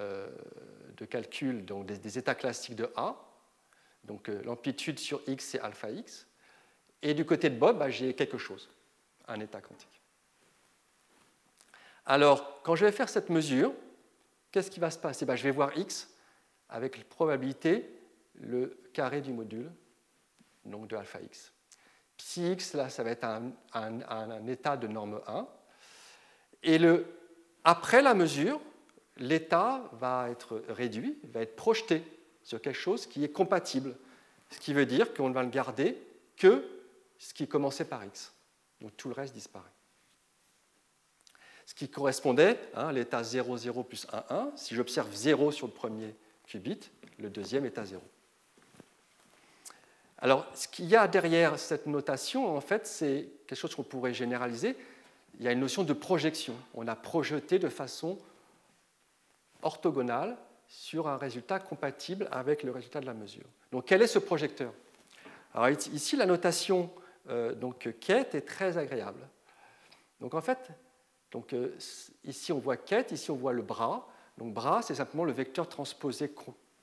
euh, 0.03 0.27
de 0.97 1.05
calcul 1.07 1.65
donc 1.65 1.87
des, 1.87 2.19
états 2.19 2.35
classiques 2.35 2.77
de 2.77 2.91
A. 2.97 3.17
Donc 4.05 4.29
euh, 4.29 4.43
l'amplitude 4.45 4.99
sur 4.99 5.23
x, 5.27 5.45
c'est 5.45 5.61
alpha 5.61 5.91
x. 5.91 6.27
Et 7.03 7.15
du 7.15 7.25
côté 7.25 7.51
de 7.51 7.57
Bob, 7.57 7.79
bah, 7.79 7.91
j'ai 7.91 8.15
quelque 8.15 8.39
chose, 8.39 8.69
un 9.27 9.41
état 9.41 9.61
quantique. 9.61 10.01
Alors, 12.05 12.63
quand 12.63 12.75
je 12.77 12.85
vais 12.85 12.93
faire 12.93 13.09
cette 13.09 13.31
mesure, 13.31 13.73
qu'est-ce 14.51 14.71
qui 14.71 14.81
va 14.81 14.91
se 14.91 14.99
passer? 14.99 15.25
Bah, 15.25 15.35
Je 15.35 15.45
vais 15.45 15.51
voir 15.51 15.77
x 15.77 16.09
avec 16.69 17.09
probabilité 17.09 17.91
le 18.35 18.79
carré 18.93 19.21
du 19.21 19.33
module, 19.33 19.71
donc 20.65 20.89
de 20.89 20.97
alpha 20.97 21.21
x. 21.21 21.53
Psi 22.17 22.53
x, 22.53 22.75
là, 22.75 22.89
ça 22.91 23.03
va 23.03 23.11
être 23.11 23.25
un 23.25 24.47
état 24.47 24.77
de 24.77 24.87
norme 24.87 25.21
1. 25.27 25.49
Et 26.63 26.79
après 27.65 28.03
la 28.03 28.15
mesure, 28.15 28.61
l'état 29.17 29.89
va 29.93 30.29
être 30.31 30.63
réduit, 30.69 31.19
va 31.33 31.41
être 31.41 31.57
projeté 31.57 32.03
sur 32.43 32.61
quelque 32.61 32.79
chose 32.79 33.07
qui 33.07 33.25
est 33.25 33.33
compatible. 33.33 33.97
Ce 34.51 34.59
qui 34.59 34.73
veut 34.73 34.87
dire 34.87 35.15
qu'on 35.15 35.29
ne 35.29 35.35
va 35.35 35.43
le 35.43 35.49
garder 35.49 35.97
que 36.37 36.65
ce 37.19 37.33
qui 37.35 37.47
commençait 37.47 37.85
par 37.85 38.05
x. 38.05 38.33
Donc 38.81 38.97
tout 38.97 39.09
le 39.09 39.15
reste 39.15 39.35
disparaît. 39.35 39.71
Ce 41.67 41.75
qui 41.75 41.89
correspondait 41.89 42.59
à 42.75 42.89
hein, 42.89 42.93
l'état 42.93 43.23
0, 43.23 43.57
0 43.57 43.83
plus 43.85 44.07
1, 44.13 44.25
1. 44.29 44.53
Si 44.57 44.75
j'observe 44.75 45.13
0 45.15 45.53
sur 45.53 45.69
le 45.69 45.73
premier 45.73 46.15
qubit, 46.47 46.91
le 47.19 47.31
deuxième 47.31 47.65
est 47.65 47.79
à 47.79 47.85
0. 47.85 48.03
Alors, 50.19 50.47
ce 50.55 50.69
qu'il 50.69 50.87
y 50.87 50.97
a 50.97 51.09
derrière 51.09 51.59
cette 51.59 51.87
notation, 51.87 52.57
en 52.57 52.61
fait, 52.61 52.87
c'est 52.87 53.29
quelque 53.47 53.59
chose 53.59 53.75
qu'on 53.75 53.83
pourrait 53.83 54.15
généraliser. 54.15 54.77
Il 55.43 55.47
y 55.47 55.49
a 55.49 55.53
une 55.53 55.59
notion 55.59 55.83
de 55.83 55.93
projection. 55.93 56.55
On 56.73 56.87
a 56.87 56.95
projeté 56.95 57.59
de 57.59 57.69
façon 57.69 58.17
orthogonale 59.63 60.37
sur 60.69 61.09
un 61.09 61.17
résultat 61.17 61.59
compatible 61.59 62.29
avec 62.31 62.63
le 62.63 62.71
résultat 62.71 63.01
de 63.01 63.07
la 63.07 63.13
mesure. 63.13 63.43
Donc 63.73 63.87
quel 63.87 64.03
est 64.03 64.07
ce 64.07 64.21
projecteur? 64.21 64.73
Alors 65.53 65.69
ici, 65.69 66.15
la 66.15 66.27
notation 66.27 66.91
euh, 67.29 67.57
donc, 67.57 67.93
quête 67.99 68.37
est 68.37 68.43
très 68.43 68.79
agréable. 68.79 69.19
Donc 70.21 70.35
en 70.35 70.41
fait, 70.41 70.71
donc, 71.33 71.53
euh, 71.55 71.77
ici 72.23 72.53
on 72.53 72.61
voit 72.61 72.77
quête, 72.77 73.11
ici 73.11 73.33
on 73.33 73.37
voit 73.37 73.53
le 73.53 73.63
bras. 73.63 74.09
Donc 74.39 74.55
bras, 74.55 74.81
c'est 74.83 74.95
simplement 74.95 75.25
le 75.25 75.33
vecteur 75.33 75.69
transposé 75.69 76.33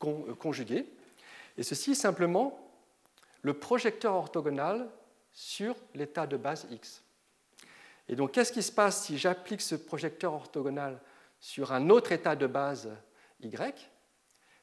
euh, 0.03 0.35
conjugué. 0.35 0.85
Et 1.57 1.63
ceci 1.63 1.91
est 1.91 1.95
simplement 1.95 2.59
le 3.41 3.53
projecteur 3.53 4.15
orthogonal 4.15 4.89
sur 5.31 5.77
l'état 5.95 6.27
de 6.27 6.35
base 6.35 6.67
x. 6.69 7.03
Et 8.09 8.15
donc 8.15 8.31
qu'est-ce 8.31 8.51
qui 8.51 8.63
se 8.63 8.71
passe 8.71 9.05
si 9.05 9.17
j'applique 9.17 9.61
ce 9.61 9.75
projecteur 9.75 10.33
orthogonal 10.33 10.99
sur 11.39 11.71
un 11.71 11.89
autre 11.89 12.11
état 12.11 12.35
de 12.35 12.47
base 12.47 12.89
y, 13.41 13.55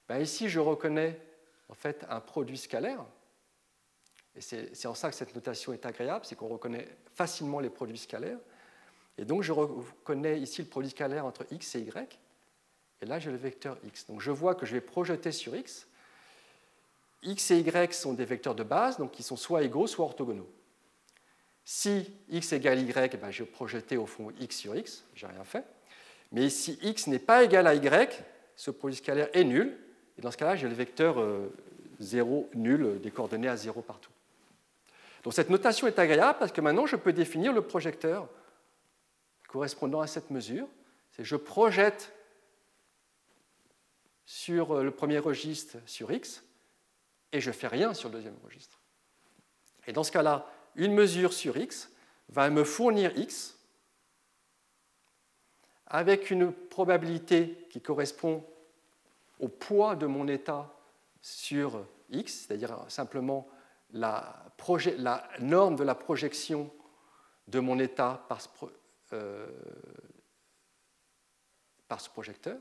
ben 0.09 0.19
ici 0.19 0.49
je 0.49 0.61
reconnais 0.61 1.19
en 1.69 1.75
fait 1.75 2.05
un 2.11 2.21
produit 2.21 2.59
scalaire. 2.59 3.05
Et 4.35 4.41
c'est 4.41 4.87
en 4.87 4.95
ça 4.95 5.09
que 5.09 5.17
cette 5.17 5.35
notation 5.35 5.73
est 5.73 5.87
agréable, 5.87 6.27
c'est 6.27 6.35
qu'on 6.35 6.49
reconnaît 6.49 6.89
facilement 7.15 7.61
les 7.61 7.71
produits 7.71 7.97
scalaires. 7.97 8.39
Et 9.17 9.25
donc 9.25 9.43
je 9.43 9.53
reconnais 9.53 10.39
ici 10.41 10.61
le 10.61 10.69
produit 10.69 10.91
scalaire 10.91 11.25
entre 11.25 11.47
x 11.51 11.77
et 11.77 11.81
y. 11.81 12.19
Et 13.01 13.07
là 13.07 13.19
j'ai 13.19 13.31
le 13.31 13.37
vecteur 13.37 13.79
x. 13.85 14.07
Donc 14.09 14.21
je 14.21 14.31
vois 14.31 14.57
que 14.57 14.67
je 14.67 14.73
vais 14.73 14.81
projeter 14.81 15.33
sur 15.33 15.55
x. 15.55 15.87
x 17.23 17.51
et 17.53 17.61
y 17.61 17.95
sont 17.95 18.13
des 18.13 18.25
vecteurs 18.25 18.57
de 18.57 18.65
base, 18.65 18.99
donc 18.99 19.13
qui 19.13 19.23
sont 19.23 19.37
soit 19.37 19.63
égaux, 19.63 19.87
soit 19.87 20.05
orthogonaux. 20.05 20.51
Si 21.69 22.15
x 22.29 22.53
égale 22.53 22.79
y, 22.79 23.11
eh 23.13 23.17
ben, 23.17 23.33
je 23.33 23.43
vais 23.43 23.51
projeter 23.51 23.97
au 23.97 24.07
fond 24.07 24.33
x 24.39 24.57
sur 24.57 24.77
x, 24.77 25.03
j'ai 25.17 25.27
rien 25.27 25.43
fait. 25.43 25.65
Mais 26.31 26.49
si 26.49 26.79
x 26.81 27.09
n'est 27.09 27.19
pas 27.19 27.43
égal 27.43 27.67
à 27.67 27.75
y, 27.75 28.25
ce 28.55 28.71
produit 28.71 28.97
scalaire 28.97 29.29
est 29.33 29.43
nul, 29.43 29.77
et 30.17 30.23
dans 30.23 30.31
ce 30.31 30.37
cas-là, 30.37 30.55
j'ai 30.55 30.69
le 30.69 30.75
vecteur 30.75 31.17
0 31.99 32.49
euh, 32.55 32.57
nul 32.57 33.01
des 33.01 33.11
coordonnées 33.11 33.49
à 33.49 33.57
0 33.57 33.83
partout. 33.83 34.13
Donc 35.25 35.35
cette 35.35 35.51
notation 35.51 35.89
est 35.89 35.99
agréable 35.99 36.39
parce 36.39 36.53
que 36.53 36.61
maintenant 36.61 36.87
je 36.87 36.95
peux 36.95 37.13
définir 37.13 37.53
le 37.53 37.63
projecteur 37.63 38.29
correspondant 39.49 40.01
à 40.01 40.07
cette 40.07 40.31
mesure. 40.31 40.69
C'est 41.11 41.25
je 41.25 41.35
projette 41.35 42.13
sur 44.25 44.71
euh, 44.71 44.85
le 44.85 44.93
premier 44.93 45.19
registre 45.19 45.79
sur 45.85 46.13
x 46.13 46.45
et 47.33 47.41
je 47.41 47.51
ne 47.51 47.55
fais 47.55 47.67
rien 47.67 47.93
sur 47.93 48.09
le 48.09 48.15
deuxième 48.15 48.37
registre. 48.45 48.79
Et 49.89 49.93
dans 49.93 50.05
ce 50.05 50.13
cas-là, 50.13 50.49
une 50.77 50.93
mesure 50.93 51.33
sur 51.33 51.57
x 51.57 51.91
va 52.29 52.49
me 52.51 52.65
fournir 52.65 53.17
x 53.17 53.59
avec 55.87 56.31
une 56.31 56.53
probabilité 56.53 57.67
qui 57.71 57.81
correspond 57.81 58.45
au 59.39 59.49
poids 59.49 59.97
de 59.97 60.07
mon 60.07 60.27
état 60.29 60.73
sur 61.21 61.85
x, 62.11 62.47
c'est-à-dire 62.47 62.85
simplement 62.89 63.49
la, 63.93 64.45
norme 65.41 65.77
de 65.77 65.85
la 65.85 65.95
projection 65.95 66.71
de 67.49 67.61
mon 67.61 67.79
état 67.79 68.25
par 68.29 68.41
ce, 68.41 68.49
euh, 69.13 69.47
projecteur. 72.13 72.59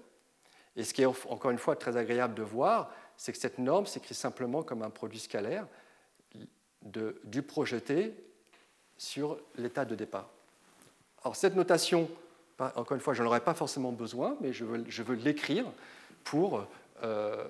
Et 0.76 0.84
ce 0.84 0.94
qui 0.94 1.02
est 1.02 1.06
encore 1.06 1.52
une 1.52 1.58
fois 1.58 1.76
très 1.76 1.98
agréable 1.98 2.36
de 2.36 2.44
voir, 2.44 2.92
c'est 3.18 3.32
que 3.32 3.38
cette 3.38 3.58
norme 3.58 3.86
s'écrit 3.86 4.14
simplement 4.14 4.62
comme 4.62 4.84
un 4.84 4.90
produit 4.90 5.20
scalaire 5.20 5.68
du 6.86 7.42
projeté 7.42 8.14
sur 8.98 9.38
l'état 9.58 9.86
de 9.86 9.96
départ. 9.96 10.30
Alors 11.24 11.36
cette 11.36 11.56
notation, 11.56 12.10
encore 12.60 12.94
une 12.94 13.02
fois, 13.02 13.14
je 13.14 13.24
n'en 13.24 13.30
aurais 13.30 13.44
pas 13.44 13.54
forcément 13.54 13.92
besoin, 13.92 14.38
mais 14.42 14.54
je 14.54 14.64
veux, 14.64 15.16
l'écrire 15.16 15.66
pour, 16.24 16.66
euh, 17.04 17.48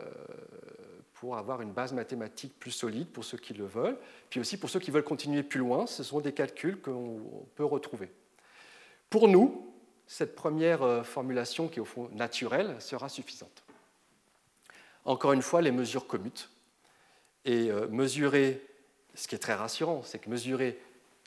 pour 1.14 1.38
avoir 1.38 1.62
une 1.62 1.72
base 1.72 1.94
mathématique 1.94 2.58
plus 2.60 2.72
solide 2.72 3.08
pour 3.10 3.24
ceux 3.24 3.38
qui 3.38 3.54
le 3.54 3.66
veulent, 3.66 3.98
puis 4.30 4.40
aussi 4.40 4.58
pour 4.58 4.70
ceux 4.70 4.80
qui 4.80 4.92
veulent 4.92 5.04
continuer 5.04 5.44
plus 5.44 5.60
loin, 5.60 5.86
ce 5.88 6.04
sont 6.04 6.22
des 6.22 6.34
calculs 6.34 6.80
qu'on 6.80 7.46
peut 7.56 7.66
retrouver. 7.66 8.12
Pour 9.10 9.28
nous, 9.28 9.74
cette 10.08 10.36
première 10.36 10.84
euh, 10.84 11.04
formulation, 11.04 11.68
qui 11.68 11.80
est 11.80 11.82
au 11.82 11.86
fond 11.86 12.10
naturelle, 12.14 12.76
sera 12.80 13.10
suffisante. 13.10 13.64
Encore 15.04 15.34
une 15.34 15.42
fois, 15.42 15.62
les 15.62 15.72
mesures 15.72 16.08
commutent. 16.08 16.50
Et 17.44 17.70
euh, 17.70 17.88
mesurer, 17.88 18.62
ce 19.16 19.28
qui 19.28 19.36
est 19.36 19.40
très 19.40 19.54
rassurant, 19.54 20.04
c'est 20.04 20.20
que 20.20 20.30
mesurer 20.30 20.80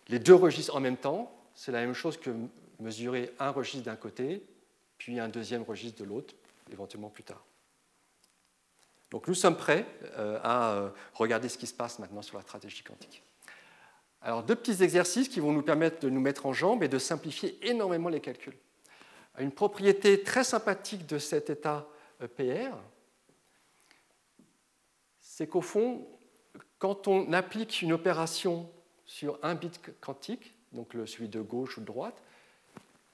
les 0.08 0.18
deux 0.18 0.34
registres 0.34 0.76
en 0.76 0.80
même 0.80 0.96
temps, 0.96 1.32
c'est 1.54 1.72
la 1.72 1.80
même 1.80 1.94
chose 1.94 2.16
que 2.16 2.30
mesurer 2.80 3.32
un 3.38 3.50
registre 3.50 3.84
d'un 3.84 3.96
côté, 3.96 4.42
puis 4.98 5.18
un 5.18 5.28
deuxième 5.28 5.62
registre 5.62 6.02
de 6.02 6.08
l'autre, 6.08 6.34
éventuellement 6.70 7.08
plus 7.08 7.24
tard. 7.24 7.44
Donc 9.10 9.26
nous 9.26 9.34
sommes 9.34 9.56
prêts 9.56 9.86
euh, 10.18 10.38
à 10.42 10.92
regarder 11.14 11.48
ce 11.48 11.56
qui 11.56 11.66
se 11.66 11.74
passe 11.74 11.98
maintenant 11.98 12.22
sur 12.22 12.36
la 12.36 12.42
stratégie 12.42 12.82
quantique. 12.82 13.22
Alors 14.20 14.42
deux 14.42 14.56
petits 14.56 14.82
exercices 14.82 15.28
qui 15.28 15.40
vont 15.40 15.52
nous 15.52 15.62
permettre 15.62 16.00
de 16.00 16.10
nous 16.10 16.20
mettre 16.20 16.46
en 16.46 16.52
jambe 16.52 16.82
et 16.82 16.88
de 16.88 16.98
simplifier 16.98 17.58
énormément 17.66 18.08
les 18.08 18.20
calculs. 18.20 18.56
Une 19.38 19.52
propriété 19.52 20.22
très 20.22 20.44
sympathique 20.44 21.06
de 21.06 21.18
cet 21.18 21.48
état 21.48 21.86
EPR, 22.20 22.74
c'est 25.20 25.46
qu'au 25.46 25.60
fond, 25.60 26.06
quand 26.78 27.08
on 27.08 27.32
applique 27.32 27.82
une 27.82 27.92
opération 27.92 28.70
sur 29.04 29.38
un 29.42 29.54
bit 29.54 29.80
quantique, 30.00 30.54
donc 30.72 30.92
celui 31.06 31.28
de 31.28 31.40
gauche 31.40 31.78
ou 31.78 31.80
de 31.80 31.86
droite, 31.86 32.22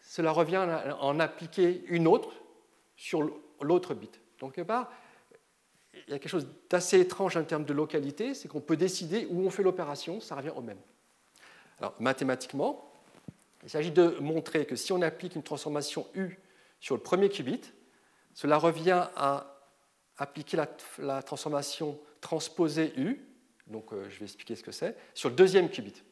cela 0.01 0.33
revient 0.33 0.57
à 0.57 0.97
en 1.01 1.19
appliquer 1.21 1.85
une 1.87 2.07
autre 2.07 2.33
sur 2.97 3.31
l'autre 3.61 3.95
bit. 3.95 4.21
Donc 4.39 4.57
il 4.57 4.65
y 6.09 6.13
a 6.13 6.19
quelque 6.19 6.29
chose 6.29 6.49
d'assez 6.69 7.01
étrange 7.01 7.37
en 7.37 7.45
termes 7.45 7.65
de 7.65 7.73
localité, 7.73 8.35
c'est 8.35 8.49
qu'on 8.49 8.61
peut 8.61 8.77
décider 8.77 9.27
où 9.31 9.47
on 9.47 9.51
fait 9.51 9.63
l'opération, 9.63 10.21
ça 10.21 10.35
revient 10.35 10.53
au 10.55 10.61
même. 10.61 10.79
Alors 11.79 11.95
mathématiquement, 12.01 12.91
il 13.63 13.71
s'agit 13.71 13.91
de 13.91 14.17
montrer 14.21 14.67
que 14.67 14.77
si 14.77 14.93
on 14.93 15.01
applique 15.01 15.35
une 15.35 15.43
transformation 15.43 16.07
U 16.15 16.39
sur 16.81 16.97
le 16.97 17.01
premier 17.01 17.31
qubit, 17.31 17.63
cela 18.35 18.59
revient 18.59 19.07
à 19.17 19.55
appliquer 20.19 20.59
la, 20.99 21.23
transformation 21.23 21.99
transposée 22.21 22.93
U, 22.97 23.25
donc 23.67 23.93
euh, 23.93 24.09
je 24.11 24.19
vais 24.19 24.25
expliquer 24.25 24.57
ce 24.57 24.63
que 24.63 24.73
c'est, 24.73 24.97
sur 25.15 25.29
le 25.29 25.35
deuxième 25.35 25.71
qubit. 25.71 26.03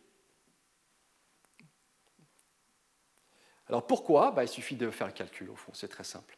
Alors 3.68 3.86
pourquoi? 3.86 4.32
Bah, 4.32 4.44
Il 4.44 4.48
suffit 4.48 4.76
de 4.76 4.90
faire 4.90 5.06
le 5.06 5.12
calcul, 5.12 5.50
au 5.50 5.56
fond, 5.56 5.72
c'est 5.74 5.88
très 5.88 6.04
simple. 6.04 6.36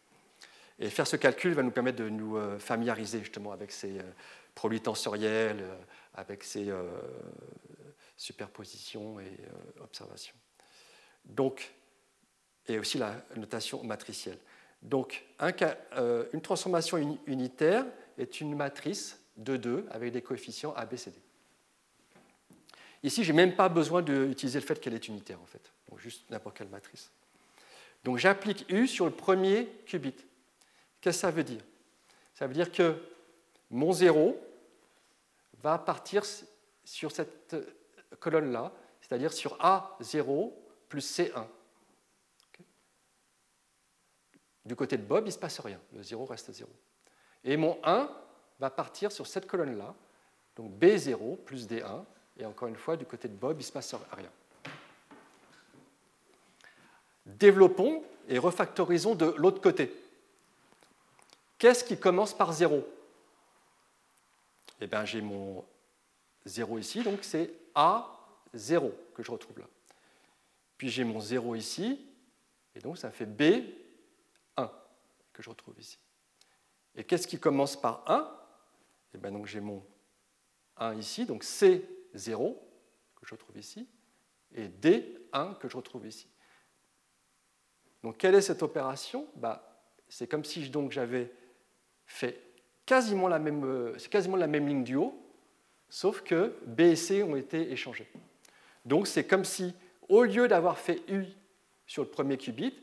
Et 0.79 0.91
faire 0.91 1.07
ce 1.07 1.17
calcul 1.17 1.53
va 1.53 1.63
nous 1.63 1.71
permettre 1.71 1.99
de 1.99 2.09
nous 2.09 2.37
euh, 2.37 2.59
familiariser 2.59 3.21
justement 3.21 3.53
avec 3.53 3.71
ces 3.71 3.99
euh, 3.99 4.03
produits 4.55 4.81
tensoriels, 4.81 5.65
avec 6.15 6.45
ces 6.45 6.73
superpositions 8.17 9.19
et 9.19 9.37
observations. 9.81 10.37
Donc, 11.25 11.75
et 12.69 12.79
aussi 12.79 12.99
la 12.99 13.17
notation 13.35 13.83
matricielle. 13.83 14.39
Donc, 14.81 15.25
une 15.41 16.41
transformation 16.41 17.19
unitaire 17.27 17.85
est 18.17 18.41
une 18.41 18.55
matrice 18.55 19.24
de 19.37 19.57
2 19.57 19.87
avec 19.91 20.13
des 20.13 20.23
coefficients 20.23 20.73
A, 20.75 20.87
B, 20.87 20.97
C, 20.97 21.11
D. 21.11 21.19
Ici, 23.03 23.23
je 23.23 23.33
n'ai 23.33 23.37
même 23.37 23.55
pas 23.55 23.69
besoin 23.69 24.01
d'utiliser 24.01 24.59
le 24.61 24.65
fait 24.65 24.81
qu'elle 24.81 24.95
est 24.95 25.09
unitaire, 25.09 25.41
en 25.41 25.47
fait. 25.47 25.73
Donc, 25.89 25.99
juste 25.99 26.29
n'importe 26.31 26.57
quelle 26.57 26.69
matrice. 26.69 27.11
Donc, 28.03 28.19
j'applique 28.19 28.65
U 28.71 28.87
sur 28.87 29.05
le 29.05 29.13
premier 29.13 29.69
qubit. 29.87 30.15
Qu'est-ce 31.01 31.19
que 31.19 31.21
ça 31.21 31.31
veut 31.31 31.45
dire? 31.45 31.63
Ça 32.35 32.47
veut 32.47 32.55
dire 32.55 32.73
que 32.73 32.97
mon 33.71 33.93
0 33.93 34.41
va 35.63 35.79
partir 35.79 36.23
sur 36.85 37.13
cette 37.13 37.57
colonne-là, 38.21 38.73
c'est-à-dire 39.01 39.33
sur 39.33 39.59
A0 39.59 40.53
plus 40.89 41.19
C1. 41.19 41.47
Du 44.65 44.75
côté 44.77 44.97
de 44.97 45.03
Bob, 45.03 45.25
il 45.25 45.27
ne 45.27 45.33
se 45.33 45.39
passe 45.39 45.61
rien. 45.61 45.81
Le 45.93 46.03
0 46.03 46.25
reste 46.25 46.51
0. 46.53 46.71
Et 47.45 47.59
mon 47.59 47.79
1 47.85 48.11
va 48.59 48.71
partir 48.71 49.13
sur 49.13 49.27
cette 49.27 49.47
colonne-là, 49.47 49.95
donc 50.57 50.73
B0 50.79 51.37
plus 51.39 51.67
D1. 51.67 52.05
Et 52.39 52.45
encore 52.45 52.69
une 52.69 52.77
fois, 52.77 52.97
du 52.97 53.05
côté 53.05 53.29
de 53.29 53.35
Bob, 53.35 53.57
il 53.57 53.59
ne 53.59 53.63
se 53.65 53.73
passe 53.73 53.95
rien. 54.13 54.31
Développons 57.27 58.03
et 58.29 58.39
refactorisons 58.39 59.15
de 59.15 59.27
l'autre 59.37 59.61
côté. 59.61 59.95
Qu'est-ce 61.59 61.85
qui 61.85 61.99
commence 61.99 62.35
par 62.35 62.53
0 62.53 62.85
Eh 64.81 64.87
bien, 64.87 65.05
j'ai 65.05 65.21
mon 65.21 65.65
0 66.45 66.79
ici, 66.79 67.03
donc 67.03 67.21
c'est 67.23 67.51
A0 67.75 68.93
que 69.15 69.23
je 69.23 69.31
retrouve 69.31 69.61
là. 69.61 69.67
Puis 70.77 70.91
j'ai 70.91 71.05
mon 71.05 71.21
0 71.21 71.55
ici, 71.55 72.05
et 72.75 72.81
donc 72.81 72.99
ça 72.99 73.11
fait 73.11 73.27
B1 73.27 73.63
que 75.33 75.43
je 75.43 75.49
retrouve 75.49 75.79
ici. 75.79 75.99
Et 76.97 77.05
qu'est-ce 77.05 77.27
qui 77.27 77.39
commence 77.39 77.81
par 77.81 78.03
1 78.07 78.44
Et 79.15 79.17
eh 79.17 79.21
bien 79.21 79.31
donc 79.31 79.47
j'ai 79.47 79.61
mon 79.61 79.81
1 80.77 80.97
ici, 80.97 81.25
donc 81.25 81.45
C0 81.45 82.57
que 83.15 83.27
je 83.27 83.31
retrouve 83.31 83.57
ici, 83.57 83.89
et 84.53 84.67
D1 84.69 85.57
que 85.59 85.69
je 85.69 85.77
retrouve 85.77 86.05
ici. 86.05 86.29
Donc 88.03 88.19
quelle 88.19 88.35
est 88.35 88.41
cette 88.41 88.65
opération? 88.65 89.29
Bah, 89.37 89.87
C'est 90.09 90.27
comme 90.27 90.45
si 90.45 90.69
j'avais 90.91 91.33
fait 92.07 92.41
quasiment 92.87 93.29
la 93.29 93.39
même, 93.39 93.65
euh, 93.65 93.97
quasiment 94.11 94.37
la 94.37 94.49
même 94.49 94.67
ligne 94.67 94.83
du 94.83 94.97
haut, 94.97 95.17
sauf 95.89 96.23
que 96.23 96.53
B 96.67 96.81
et 96.81 96.97
C 96.97 97.23
ont 97.23 97.37
été 97.37 97.71
échangés. 97.71 98.11
Donc 98.85 99.07
c'est 99.07 99.29
comme 99.29 99.45
si 99.45 99.75
au 100.09 100.25
lieu 100.25 100.49
d'avoir 100.49 100.79
fait 100.79 101.03
U 101.09 101.25
sur 101.87 102.03
le 102.03 102.09
premier 102.09 102.37
qubit, 102.37 102.77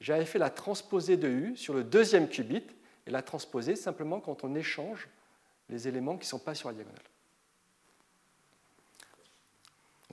j'avais 0.00 0.26
fait 0.26 0.40
la 0.40 0.50
transposée 0.50 1.16
de 1.16 1.28
U 1.28 1.56
sur 1.56 1.74
le 1.74 1.84
deuxième 1.84 2.28
qubit, 2.28 2.64
et 3.06 3.10
la 3.12 3.22
transposée 3.22 3.76
simplement 3.76 4.18
quand 4.18 4.42
on 4.42 4.56
échange 4.56 5.08
les 5.68 5.88
éléments 5.88 6.16
qui 6.16 6.24
ne 6.24 6.30
sont 6.30 6.38
pas 6.38 6.54
sur 6.54 6.68
la 6.68 6.74
diagonale. 6.74 7.02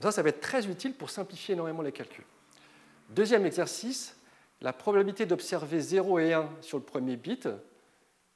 Ça, 0.02 0.12
ça 0.12 0.22
va 0.22 0.28
être 0.30 0.40
très 0.40 0.66
utile 0.66 0.94
pour 0.94 1.10
simplifier 1.10 1.54
énormément 1.54 1.82
les 1.82 1.92
calculs. 1.92 2.24
Deuxième 3.10 3.46
exercice, 3.46 4.16
la 4.60 4.72
probabilité 4.72 5.26
d'observer 5.26 5.80
0 5.80 6.18
et 6.18 6.32
1 6.32 6.50
sur 6.60 6.78
le 6.78 6.84
premier 6.84 7.16
bit, 7.16 7.48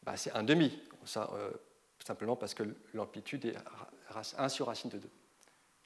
bah, 0.02 0.16
c'est 0.16 0.32
1,5. 0.32 0.72
Ça, 1.04 1.30
euh, 1.34 1.50
simplement 2.06 2.36
parce 2.36 2.54
que 2.54 2.62
l'amplitude 2.94 3.44
est 3.46 3.56
1 4.36 4.48
sur 4.48 4.66
racine 4.66 4.90
de 4.90 4.98
2. 4.98 5.10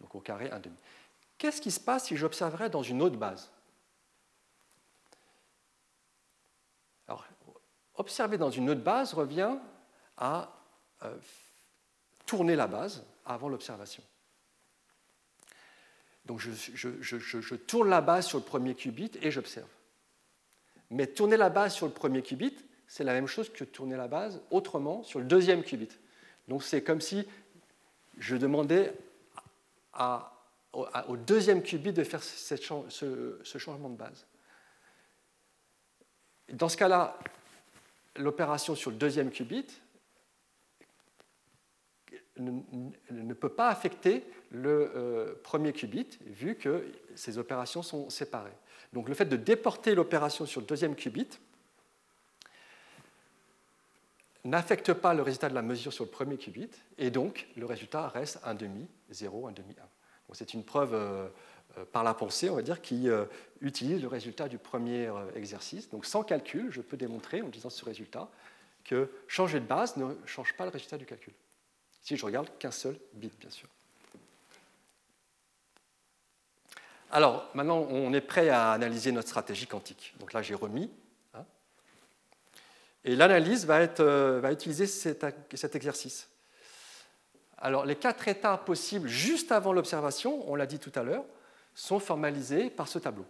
Donc 0.00 0.14
au 0.14 0.20
carré, 0.20 0.48
1,5. 0.48 0.70
Qu'est-ce 1.38 1.60
qui 1.60 1.70
se 1.70 1.80
passe 1.80 2.04
si 2.04 2.16
j'observerais 2.16 2.70
dans 2.70 2.82
une 2.82 3.02
autre 3.02 3.16
base? 3.16 3.50
Alors, 7.08 7.24
observer 7.94 8.38
dans 8.38 8.50
une 8.50 8.70
autre 8.70 8.82
base 8.82 9.14
revient 9.14 9.56
à 10.16 10.61
euh, 11.04 11.16
tourner 12.26 12.56
la 12.56 12.66
base 12.66 13.04
avant 13.24 13.48
l'observation. 13.48 14.02
Donc 16.26 16.40
je, 16.40 17.54
tourne 17.54 17.88
la 17.88 18.00
base 18.00 18.26
sur 18.26 18.38
le 18.38 18.44
premier 18.44 18.74
qubit 18.74 19.10
et 19.20 19.30
j'observe. 19.30 19.68
Mais 20.90 21.06
tourner 21.06 21.36
la 21.36 21.50
base 21.50 21.74
sur 21.74 21.86
le 21.86 21.92
premier 21.92 22.22
qubit, 22.22 22.56
c'est 22.86 23.04
la 23.04 23.12
même 23.12 23.26
chose 23.26 23.50
que 23.50 23.64
tourner 23.64 23.96
la 23.96 24.08
base 24.08 24.40
autrement 24.50 25.02
sur 25.02 25.18
le 25.18 25.24
deuxième 25.24 25.64
qubit. 25.64 25.88
Donc 26.48 26.62
c'est 26.62 26.82
comme 26.82 27.00
si 27.00 27.26
je 28.18 28.36
demandais 28.36 28.94
au, 30.72 31.16
deuxième 31.16 31.62
qubit 31.62 31.92
de 31.92 32.04
faire 32.04 32.22
ce 32.22 33.58
changement 33.58 33.90
de 33.90 33.96
base. 33.96 34.26
Dans 36.52 36.68
ce 36.68 36.76
cas-là, 36.76 37.18
l'opération 38.16 38.74
sur 38.74 38.90
le 38.90 38.96
deuxième 38.96 39.30
qubit 39.30 39.66
ne, 42.44 43.34
peut 43.34 43.48
pas 43.48 43.68
affecter 43.68 44.24
le 44.50 44.92
euh, 44.94 45.34
premier 45.42 45.72
qubit, 45.72 46.18
vu 46.26 46.56
que 46.56 46.86
ces 47.14 47.38
opérations 47.38 47.82
sont 47.82 48.10
séparées. 48.10 48.56
Donc 48.92 49.08
le 49.08 49.14
fait 49.14 49.24
de 49.24 49.36
déporter 49.36 49.94
l'opération 49.94 50.46
sur 50.46 50.60
le 50.60 50.66
deuxième 50.66 50.94
qubit 50.94 51.28
n'affecte 54.44 54.92
pas 54.92 55.14
le 55.14 55.22
résultat 55.22 55.48
de 55.48 55.54
la 55.54 55.62
mesure 55.62 55.92
sur 55.92 56.04
le 56.04 56.10
premier 56.10 56.36
qubit, 56.36 56.70
et 56.98 57.10
donc 57.10 57.46
le 57.56 57.64
résultat 57.64 58.08
reste 58.08 58.40
un 58.44 58.54
demi, 58.54 58.88
0, 59.10 59.46
un 59.46 59.52
demi, 59.52 59.74
1. 59.78 60.34
C'est 60.34 60.54
une 60.54 60.64
preuve 60.64 60.94
euh, 60.94 61.28
euh, 61.76 61.84
par 61.92 62.02
la 62.02 62.14
pensée, 62.14 62.48
on 62.48 62.56
va 62.56 62.62
dire, 62.62 62.80
qui 62.80 63.08
utilise 63.60 64.02
le 64.02 64.08
résultat 64.08 64.48
du 64.48 64.58
premier 64.58 65.10
exercice. 65.34 65.90
Donc 65.90 66.06
sans 66.06 66.22
calcul, 66.22 66.70
je 66.70 66.80
peux 66.80 66.96
démontrer, 66.96 67.42
en 67.42 67.48
disant 67.48 67.70
ce 67.70 67.84
résultat, 67.84 68.30
que 68.84 69.10
changer 69.28 69.60
de 69.60 69.66
base 69.66 69.96
ne 69.96 70.14
change 70.26 70.54
pas 70.56 70.64
le 70.64 70.70
résultat 70.70 70.98
du 70.98 71.06
calcul 71.06 71.32
si 72.02 72.16
je 72.16 72.26
regarde 72.26 72.50
qu'un 72.58 72.72
seul 72.72 72.98
bit, 73.14 73.32
bien 73.38 73.50
sûr. 73.50 73.68
Alors, 77.10 77.48
maintenant, 77.54 77.78
on 77.78 78.12
est 78.12 78.20
prêt 78.20 78.48
à 78.48 78.72
analyser 78.72 79.12
notre 79.12 79.28
stratégie 79.28 79.66
quantique. 79.66 80.14
Donc 80.18 80.32
là, 80.32 80.42
j'ai 80.42 80.54
remis. 80.54 80.90
Hein. 81.34 81.44
et 83.04 83.14
l'analyse 83.14 83.66
va, 83.66 83.80
euh, 84.00 84.40
va, 84.40 84.52
utiliser 84.52 84.86
cet, 84.86 85.24
cet, 85.54 85.76
exercice. 85.76 86.28
Alors, 87.58 87.84
les 87.84 87.96
quatre 87.96 88.26
états 88.28 88.56
possibles 88.56 89.08
juste 89.08 89.52
avant 89.52 89.72
l'observation, 89.72 90.42
on 90.50 90.56
l'a 90.56 90.66
dit 90.66 90.78
tout 90.78 90.92
à 90.94 91.02
l'heure, 91.02 91.24
sont 91.74 92.00
formalisés 92.00 92.70
par 92.70 92.88
ce 92.88 92.98
tableau. 92.98 93.26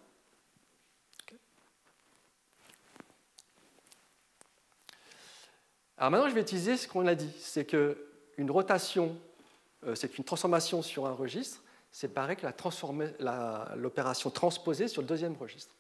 Alors 5.99 6.11
maintenant, 6.11 6.29
je 6.29 6.35
vais 6.35 6.41
utiliser 6.41 6.77
ce 6.77 6.89
qu'on 6.89 7.07
a 7.07 7.15
dit, 7.15 7.33
c'est 7.39 7.65
que 7.65 8.12
une 8.43 8.51
rotation, 8.51 9.17
euh, 9.87 9.95
c'est 9.95 10.19
une 10.19 10.25
transformation 10.25 10.83
sur 10.83 11.07
un 11.07 11.13
registre, 11.13 11.63
c'est 11.91 12.09
pareil 12.09 12.37
que 12.37 12.47
l'opération 13.77 14.31
transposée 14.31 14.89
sur 14.89 15.03
le 15.03 15.09
deuxième 15.09 15.37
registre. 15.37 15.75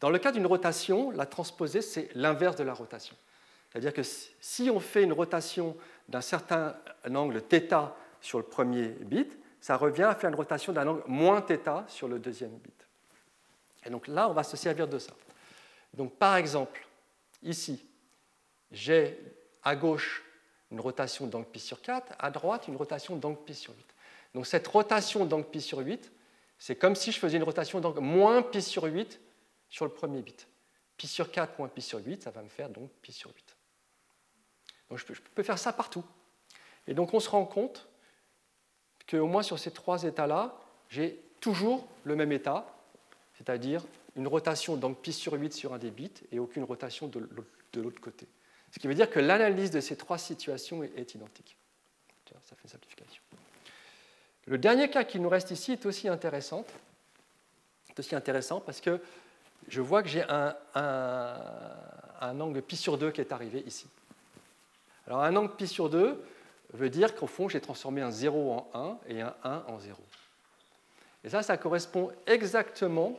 Dans 0.00 0.10
le 0.10 0.18
cas 0.18 0.32
d'une 0.32 0.46
rotation, 0.46 1.10
la 1.12 1.26
transposée, 1.26 1.80
c'est 1.80 2.08
l'inverse 2.14 2.56
de 2.56 2.64
la 2.64 2.74
rotation. 2.74 3.14
C'est-à-dire 3.70 3.92
que 3.92 4.02
si 4.02 4.68
on 4.68 4.80
fait 4.80 5.04
une 5.04 5.12
rotation 5.12 5.76
d'un 6.08 6.20
certain 6.20 6.74
angle 7.14 7.40
θ 7.40 7.92
sur 8.20 8.38
le 8.38 8.44
premier 8.44 8.88
bit, 8.88 9.38
ça 9.60 9.76
revient 9.76 10.02
à 10.02 10.14
faire 10.14 10.30
une 10.30 10.36
rotation 10.36 10.72
d'un 10.72 10.86
angle 10.88 11.02
moins 11.06 11.40
θ 11.40 11.84
sur 11.88 12.08
le 12.08 12.18
deuxième 12.18 12.50
bit. 12.50 12.86
Et 13.86 13.90
donc 13.90 14.08
là, 14.08 14.28
on 14.28 14.32
va 14.32 14.42
se 14.42 14.56
servir 14.56 14.88
de 14.88 14.98
ça. 14.98 15.12
Donc 15.94 16.14
par 16.16 16.36
exemple, 16.36 16.84
ici, 17.42 17.86
j'ai 18.72 19.18
à 19.62 19.76
gauche 19.76 20.24
une 20.72 20.80
rotation 20.80 21.26
d'angle 21.26 21.46
pi 21.46 21.60
sur 21.60 21.82
4, 21.82 22.14
à 22.18 22.30
droite 22.30 22.66
une 22.66 22.76
rotation 22.76 23.14
d'angle 23.16 23.38
pi 23.44 23.54
sur 23.54 23.74
8. 23.74 23.86
Donc 24.34 24.46
cette 24.46 24.66
rotation 24.66 25.26
d'angle 25.26 25.46
pi 25.46 25.60
sur 25.60 25.78
8, 25.78 26.10
c'est 26.58 26.76
comme 26.76 26.96
si 26.96 27.12
je 27.12 27.18
faisais 27.18 27.36
une 27.36 27.42
rotation 27.42 27.78
d'angle 27.80 28.00
moins 28.00 28.42
pi 28.42 28.62
sur 28.62 28.84
8 28.84 29.20
sur 29.68 29.84
le 29.84 29.90
premier 29.92 30.22
bit. 30.22 30.48
Pi 30.96 31.06
sur 31.06 31.30
4 31.30 31.58
moins 31.58 31.68
pi 31.68 31.82
sur 31.82 31.98
8, 31.98 32.22
ça 32.22 32.30
va 32.30 32.42
me 32.42 32.48
faire 32.48 32.70
donc 32.70 32.90
pi 33.02 33.12
sur 33.12 33.30
8. 33.30 33.56
Donc 34.88 34.98
je 34.98 35.04
peux, 35.34 35.42
faire 35.42 35.58
ça 35.58 35.72
partout. 35.72 36.04
Et 36.86 36.94
donc 36.94 37.12
on 37.12 37.20
se 37.20 37.28
rend 37.28 37.44
compte 37.44 37.88
qu'au 39.08 39.26
moins 39.26 39.42
sur 39.42 39.58
ces 39.58 39.72
trois 39.72 40.04
états-là, 40.04 40.58
j'ai 40.88 41.22
toujours 41.40 41.86
le 42.04 42.16
même 42.16 42.32
état, 42.32 42.66
c'est-à-dire 43.34 43.84
une 44.16 44.26
rotation 44.26 44.76
d'angle 44.76 44.96
pi 44.96 45.12
sur 45.12 45.34
8 45.34 45.52
sur 45.52 45.74
un 45.74 45.78
des 45.78 45.90
bits 45.90 46.12
et 46.30 46.38
aucune 46.38 46.64
rotation 46.64 47.08
de 47.08 47.28
l'autre 47.74 48.00
côté. 48.00 48.26
Ce 48.72 48.78
qui 48.78 48.88
veut 48.88 48.94
dire 48.94 49.10
que 49.10 49.20
l'analyse 49.20 49.70
de 49.70 49.80
ces 49.80 49.96
trois 49.96 50.18
situations 50.18 50.82
est, 50.82 51.14
identique. 51.14 51.56
Ça 52.26 52.56
fait 52.56 52.64
une 52.64 52.70
simplification. 52.70 53.22
Le 54.46 54.56
dernier 54.56 54.88
cas 54.88 55.04
qui 55.04 55.20
nous 55.20 55.28
reste 55.28 55.50
ici 55.50 55.72
est 55.72 55.84
aussi 55.84 56.08
intéressant. 56.08 56.64
C'est 57.86 57.98
aussi 57.98 58.16
intéressant 58.16 58.60
parce 58.60 58.80
que 58.80 59.00
je 59.68 59.82
vois 59.82 60.02
que 60.02 60.08
j'ai 60.08 60.22
un, 60.22 60.56
un, 60.74 62.40
angle 62.40 62.62
pi 62.62 62.76
sur 62.76 62.96
2 62.96 63.10
qui 63.10 63.20
est 63.20 63.32
arrivé 63.32 63.62
ici. 63.66 63.86
Alors 65.06 65.22
un 65.22 65.36
angle 65.36 65.54
pi 65.54 65.68
sur 65.68 65.90
2 65.90 66.24
veut 66.72 66.90
dire 66.90 67.14
qu'au 67.14 67.26
fond, 67.26 67.50
j'ai 67.50 67.60
transformé 67.60 68.00
un 68.00 68.10
0 68.10 68.52
en 68.72 68.98
1 69.08 69.14
et 69.14 69.20
un 69.20 69.34
1 69.44 69.64
en 69.68 69.78
0. 69.78 70.02
Et 71.24 71.28
ça, 71.28 71.42
ça 71.42 71.58
correspond 71.58 72.10
exactement 72.26 73.18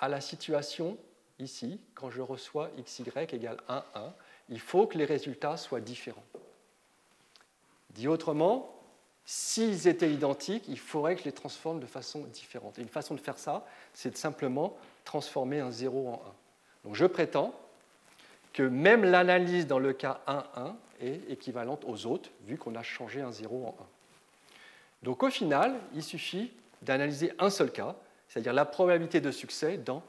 à 0.00 0.08
la 0.08 0.20
situation 0.20 0.98
ici, 1.40 1.80
quand 1.94 2.10
je 2.10 2.22
reçois 2.22 2.70
xy 2.78 3.02
égale 3.32 3.58
1, 3.68 3.84
1, 3.94 4.14
il 4.48 4.60
faut 4.60 4.86
que 4.86 4.98
les 4.98 5.04
résultats 5.04 5.56
soient 5.56 5.80
différents. 5.80 6.24
Dit 7.90 8.08
autrement, 8.08 8.74
s'ils 9.24 9.88
étaient 9.88 10.12
identiques, 10.12 10.64
il 10.68 10.78
faudrait 10.78 11.14
que 11.14 11.20
je 11.20 11.26
les 11.26 11.32
transforme 11.32 11.80
de 11.80 11.86
façon 11.86 12.20
différente. 12.24 12.78
Et 12.78 12.82
une 12.82 12.88
façon 12.88 13.14
de 13.14 13.20
faire 13.20 13.38
ça, 13.38 13.66
c'est 13.94 14.10
de 14.10 14.16
simplement 14.16 14.76
transformer 15.04 15.60
un 15.60 15.70
0 15.70 16.08
en 16.08 16.14
1. 16.14 16.18
Donc 16.84 16.94
je 16.94 17.06
prétends 17.06 17.54
que 18.52 18.62
même 18.62 19.04
l'analyse 19.04 19.66
dans 19.66 19.78
le 19.78 19.92
cas 19.92 20.20
1, 20.26 20.44
1 20.56 20.76
est 21.00 21.30
équivalente 21.30 21.84
aux 21.86 22.06
autres, 22.06 22.30
vu 22.46 22.58
qu'on 22.58 22.74
a 22.74 22.82
changé 22.82 23.20
un 23.20 23.32
0 23.32 23.66
en 23.66 23.76
1. 23.80 23.86
Donc 25.02 25.22
au 25.22 25.30
final, 25.30 25.78
il 25.94 26.02
suffit 26.02 26.52
d'analyser 26.82 27.32
un 27.38 27.50
seul 27.50 27.70
cas, 27.70 27.94
c'est-à-dire 28.28 28.52
la 28.52 28.64
probabilité 28.64 29.20
de 29.20 29.30
succès 29.30 29.76
dans 29.76 30.02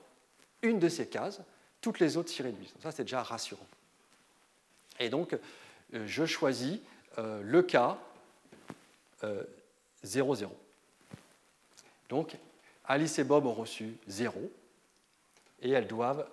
une 0.62 0.80
de 0.80 0.90
ces 0.90 1.08
cases, 1.08 1.42
toutes 1.82 2.00
les 2.00 2.18
autres 2.18 2.30
s'y 2.30 2.42
réduisent. 2.42 2.74
Ça, 2.82 2.92
c'est 2.92 3.04
déjà 3.04 3.24
rassurant. 3.24 3.68
Et 5.00 5.10
donc, 5.10 5.34
euh, 5.94 6.06
je 6.06 6.26
choisis 6.26 6.80
euh, 7.18 7.42
le 7.44 7.64
cas 7.64 7.98
0, 10.04 10.34
euh, 10.34 10.36
0. 10.36 10.58
Donc, 12.10 12.36
Alice 12.86 13.18
et 13.20 13.24
Bob 13.24 13.46
ont 13.46 13.54
reçu 13.54 13.96
0 14.08 14.52
et 15.62 15.72
elles 15.72 15.88
doivent 15.88 16.28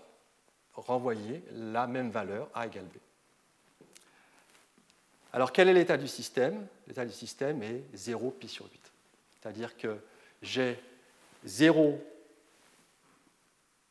renvoyer 0.74 1.43
la 1.53 1.87
même 1.87 2.11
valeur 2.11 2.49
A 2.55 2.66
égale 2.66 2.85
B. 2.85 2.97
Alors, 5.33 5.53
quel 5.53 5.68
est 5.68 5.74
l'état 5.74 5.97
du 5.97 6.09
système? 6.09 6.66
L'état 6.87 7.05
du 7.05 7.12
système 7.12 7.62
est 7.62 7.85
0 7.95 8.31
pi 8.31 8.49
sur 8.49 8.64
8. 8.64 8.81
C'est-à-dire 9.41 9.76
que 9.76 9.99
j'ai 10.43 10.81
0 11.45 12.01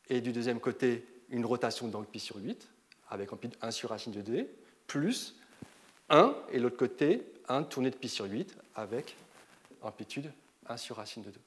et 0.10 0.22
du 0.22 0.32
deuxième 0.32 0.60
côté 0.60 1.06
une 1.30 1.46
rotation 1.46 1.88
d'angle 1.88 2.08
pi 2.08 2.20
sur 2.20 2.38
8 2.38 2.68
avec 3.10 3.32
amplitude 3.32 3.58
1 3.62 3.72
sur 3.72 3.90
racine 3.90 4.12
de 4.12 4.22
2, 4.22 4.50
plus 4.88 5.36
1 6.10 6.36
et 6.52 6.60
l'autre 6.60 6.78
côté 6.78 7.24
1 7.48 7.64
tourné 7.64 7.90
de 7.90 7.96
pi 7.96 8.10
sur 8.10 8.26
8 8.26 8.56
avec 8.76 9.16
amplitude 9.82 10.32
1 10.68 10.78
sur 10.78 10.98
racine 10.98 11.24
de 11.24 11.32
2. 11.32 11.40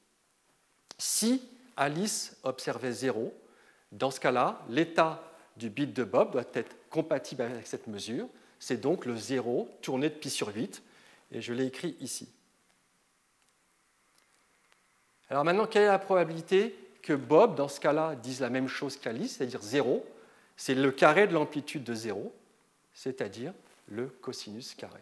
Si 0.98 1.42
Alice 1.76 2.36
observait 2.42 2.92
0, 2.92 3.32
dans 3.92 4.10
ce 4.10 4.20
cas-là, 4.20 4.62
l'état 4.68 5.22
du 5.56 5.70
bit 5.70 5.92
de 5.92 6.04
Bob 6.04 6.32
doit 6.32 6.44
être 6.54 6.76
compatible 6.90 7.42
avec 7.42 7.66
cette 7.66 7.86
mesure. 7.86 8.28
C'est 8.58 8.80
donc 8.80 9.06
le 9.06 9.16
0 9.16 9.68
tourné 9.82 10.08
de 10.08 10.14
pi 10.14 10.30
sur 10.30 10.54
8, 10.54 10.82
et 11.32 11.40
je 11.40 11.52
l'ai 11.52 11.66
écrit 11.66 11.96
ici. 12.00 12.28
Alors 15.28 15.44
maintenant, 15.44 15.66
quelle 15.66 15.84
est 15.84 15.86
la 15.86 15.98
probabilité 15.98 16.74
que 17.02 17.12
Bob, 17.12 17.54
dans 17.54 17.68
ce 17.68 17.80
cas-là, 17.80 18.14
dise 18.14 18.40
la 18.40 18.50
même 18.50 18.68
chose 18.68 18.96
qu'Alice, 18.96 19.36
c'est-à-dire 19.36 19.62
0, 19.62 20.04
c'est 20.56 20.74
le 20.74 20.90
carré 20.90 21.26
de 21.26 21.32
l'amplitude 21.32 21.84
de 21.84 21.94
0, 21.94 22.32
c'est-à-dire 22.92 23.52
le 23.88 24.06
cosinus 24.06 24.74
carré. 24.74 25.00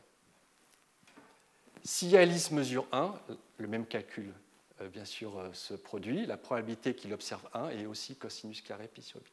Si 1.82 2.16
Alice 2.16 2.50
mesure 2.50 2.86
1, 2.92 3.14
le 3.58 3.66
même 3.66 3.86
calcul, 3.86 4.32
euh, 4.80 4.88
bien 4.88 5.04
sûr, 5.04 5.38
euh, 5.38 5.48
se 5.52 5.74
produit. 5.74 6.26
La 6.26 6.36
probabilité 6.36 6.94
qu'il 6.94 7.12
observe 7.12 7.48
1 7.54 7.70
est 7.70 7.86
aussi 7.86 8.16
cosinus 8.16 8.62
carré 8.62 8.88
pi 8.88 9.02
sur 9.02 9.20
8. 9.20 9.26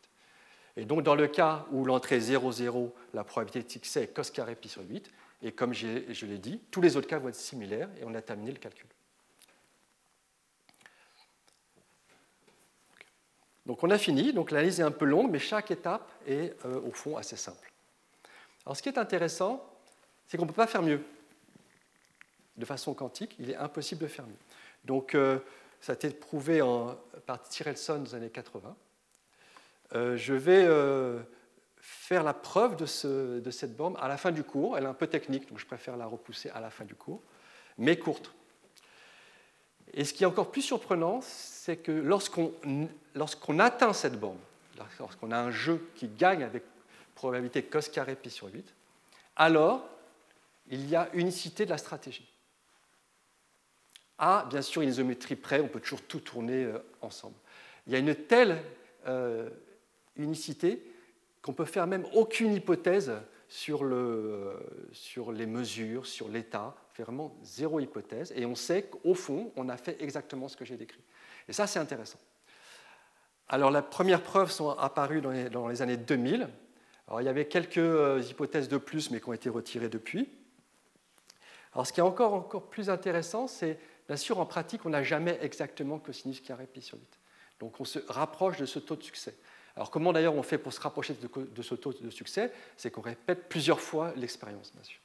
Et 0.78 0.86
donc, 0.86 1.04
dans 1.04 1.16
le 1.16 1.28
cas 1.28 1.66
où 1.72 1.86
l'entrée 1.86 2.18
est 2.18 2.22
0, 2.22 2.52
0, 2.52 2.94
la 3.14 3.24
probabilité 3.24 3.80
de 3.80 4.00
est 4.00 4.08
cos 4.08 4.24
carré 4.34 4.56
pi 4.56 4.68
sur 4.68 4.82
8. 4.82 5.12
Et 5.44 5.52
comme 5.52 5.74
je 5.74 6.26
l'ai 6.26 6.38
dit, 6.38 6.60
tous 6.72 6.82
les 6.82 6.98
autres 6.98 7.08
cas 7.08 7.20
vont 7.20 7.30
être 7.30 7.36
similaires 7.36 7.90
et 8.00 8.04
on 8.06 8.14
a 8.14 8.22
terminé 8.22 8.52
le 8.52 8.58
calcul. 8.58 8.88
Donc 13.66 13.84
on 13.84 13.90
a 13.90 13.98
fini, 13.98 14.34
donc 14.34 14.52
l'analyse 14.52 14.80
est 14.80 14.84
un 14.84 14.92
peu 14.92 15.06
longue, 15.06 15.32
mais 15.32 15.40
chaque 15.40 15.72
étape 15.72 16.12
est 16.28 16.56
euh, 16.66 16.80
au 16.82 16.92
fond 16.92 17.18
assez 17.18 17.36
simple. 17.36 17.72
Alors 18.66 18.78
ce 18.78 18.82
qui 18.82 18.90
est 18.90 18.98
intéressant, 18.98 19.64
c'est 20.28 20.38
qu'on 20.38 20.44
ne 20.44 20.50
peut 20.50 20.56
pas 20.56 20.68
faire 20.68 20.84
mieux. 20.84 21.02
De 22.58 22.66
façon 22.66 22.94
quantique, 22.94 23.36
il 23.40 23.52
est 23.52 23.56
impossible 23.56 24.02
de 24.02 24.08
faire 24.08 24.26
mieux. 24.26 24.38
Donc 24.86 25.16
euh, 25.16 25.40
ça 25.82 25.94
a 25.94 25.96
été 25.96 26.10
prouvé 26.10 26.62
par 27.26 27.42
Tyrellson 27.42 27.98
dans 27.98 28.04
les 28.04 28.16
années 28.16 28.30
80. 28.30 28.76
je 29.94 30.34
vais 30.34 30.68
faire 31.86 32.24
la 32.24 32.34
preuve 32.34 32.76
de, 32.78 32.86
cette 32.86 33.76
borne 33.76 33.96
à 34.00 34.08
la 34.08 34.18
fin 34.18 34.32
du 34.32 34.44
cours. 34.44 34.78
Elle 34.78 34.86
est 34.86 34.88
un 34.88 34.96
peu 34.96 35.08
technique, 35.08 35.48
donc 35.48 35.60
je 35.60 35.66
préfère 35.68 35.96
la 35.98 36.08
repousser 36.08 36.50
à 36.50 36.60
la 36.60 36.72
fin 36.72 36.84
du 36.84 36.96
cours, 36.96 37.22
mais 37.78 37.98
courte. 37.98 38.34
Et 39.94 40.04
ce 40.04 40.14
qui 40.14 40.24
est 40.24 40.28
encore 40.28 40.50
plus 40.50 40.64
surprenant, 40.64 41.20
c'est 41.22 41.78
que 41.78 41.92
lorsqu'on 41.92 42.52
atteint 43.60 43.94
cette 43.94 44.20
borne, 44.20 44.40
lorsqu'on 45.00 45.32
a 45.32 45.38
un 45.38 45.52
jeu 45.52 45.90
qui 45.96 46.08
gagne 46.08 46.44
avec 46.44 46.64
probabilité 47.16 47.64
cos 47.64 47.90
carré 47.92 48.16
pi 48.16 48.30
sur 48.30 48.48
8, 48.48 48.74
alors 49.36 49.88
il 50.70 50.90
y 50.90 50.96
a 50.96 51.10
unicité 51.14 51.66
de 51.66 51.70
la 51.70 51.78
stratégie. 51.78 52.28
À, 54.18 54.46
bien 54.50 54.62
sûr, 54.62 54.82
une 54.82 54.90
isométrie 54.90 55.36
près, 55.36 55.60
on 55.60 55.68
peut 55.68 55.80
toujours 55.80 56.02
tout 56.04 56.22
tourner 56.22 56.64
euh, 56.64 56.80
ensemble. 57.02 57.36
Il 57.86 57.94
y 57.94 57.96
a 57.96 58.00
une 58.00 58.16
telle 58.16 58.62
euh, 59.08 59.50
unicité 60.16 60.82
qu'on 61.42 61.54
peut 61.54 61.66
faire 61.66 61.86
même 61.86 62.06
aucune 62.14 62.54
hypothèse 62.54 63.12
sur, 63.48 63.84
sur 64.92 65.32
les 65.32 65.46
mesures, 65.46 66.08
sur 66.08 66.30
l'état, 66.30 66.76
vraiment 66.98 67.38
zéro 67.44 67.80
hypothèse, 67.80 68.34
et 68.36 68.46
on 68.46 68.56
sait 68.56 68.84
qu'au 68.84 69.14
fond, 69.14 69.52
on 69.56 69.70
a 69.70 69.78
fait 69.78 70.02
exactement 70.02 70.48
ce 70.48 70.58
que 70.58 70.66
j'ai 70.66 70.78
décrit. 70.78 71.02
Et 71.48 71.54
ça, 71.54 71.68
c'est 71.68 71.80
intéressant. 71.80 72.20
Alors, 73.48 73.72
les 73.72 73.82
premières 73.82 74.24
preuves 74.24 74.52
sont 74.52 74.72
apparues 74.72 75.22
dans 75.22 75.68
les, 75.68 75.82
années 75.82 75.98
2000. 75.98 76.48
Alors, 77.08 77.22
il 77.22 77.26
y 77.26 77.30
avait 77.30 77.46
quelques 77.46 77.78
euh, 77.78 78.22
hypothèses 78.28 78.68
de 78.68 78.78
plus, 78.78 79.12
mais 79.12 79.20
qui 79.20 79.30
ont 79.30 79.34
été 79.34 79.50
retirées 79.50 79.90
depuis. 79.90 80.30
Alors, 81.74 81.86
ce 81.86 81.94
qui 81.94 82.00
est 82.00 82.04
encore, 82.04 82.34
encore 82.34 82.70
plus 82.70 82.90
intéressant, 82.90 83.48
c'est, 83.48 83.80
bien 84.08 84.18
sûr, 84.18 84.40
en 84.40 84.46
pratique, 84.46 84.86
on 84.86 84.90
n'a 84.90 85.04
jamais 85.04 85.38
exactement 85.42 86.00
cosinus 86.00 86.42
carré 86.42 86.66
pi 86.66 86.82
sur 86.82 86.98
8. 86.98 87.20
Donc, 87.60 87.80
on 87.80 87.86
se 87.86 88.00
rapproche 88.08 88.58
de 88.58 88.66
ce 88.66 88.80
taux 88.80 88.96
de 88.96 89.04
succès. 89.04 89.36
Alors 89.76 89.92
comment 89.92 90.14
d'ailleurs 90.14 90.36
on 90.36 90.44
fait 90.44 90.58
pour 90.58 90.74
se 90.74 90.80
rapprocher 90.80 91.16
de, 91.16 91.62
ce 91.62 91.76
taux 91.76 91.94
de 91.94 92.10
succès? 92.10 92.52
C'est 92.78 92.92
qu'on 92.92 93.02
répète 93.02 93.50
plusieurs 93.50 93.82
fois 93.82 94.14
l'expérience, 94.16 94.72
bien 94.74 94.84
sûr. 94.84 95.00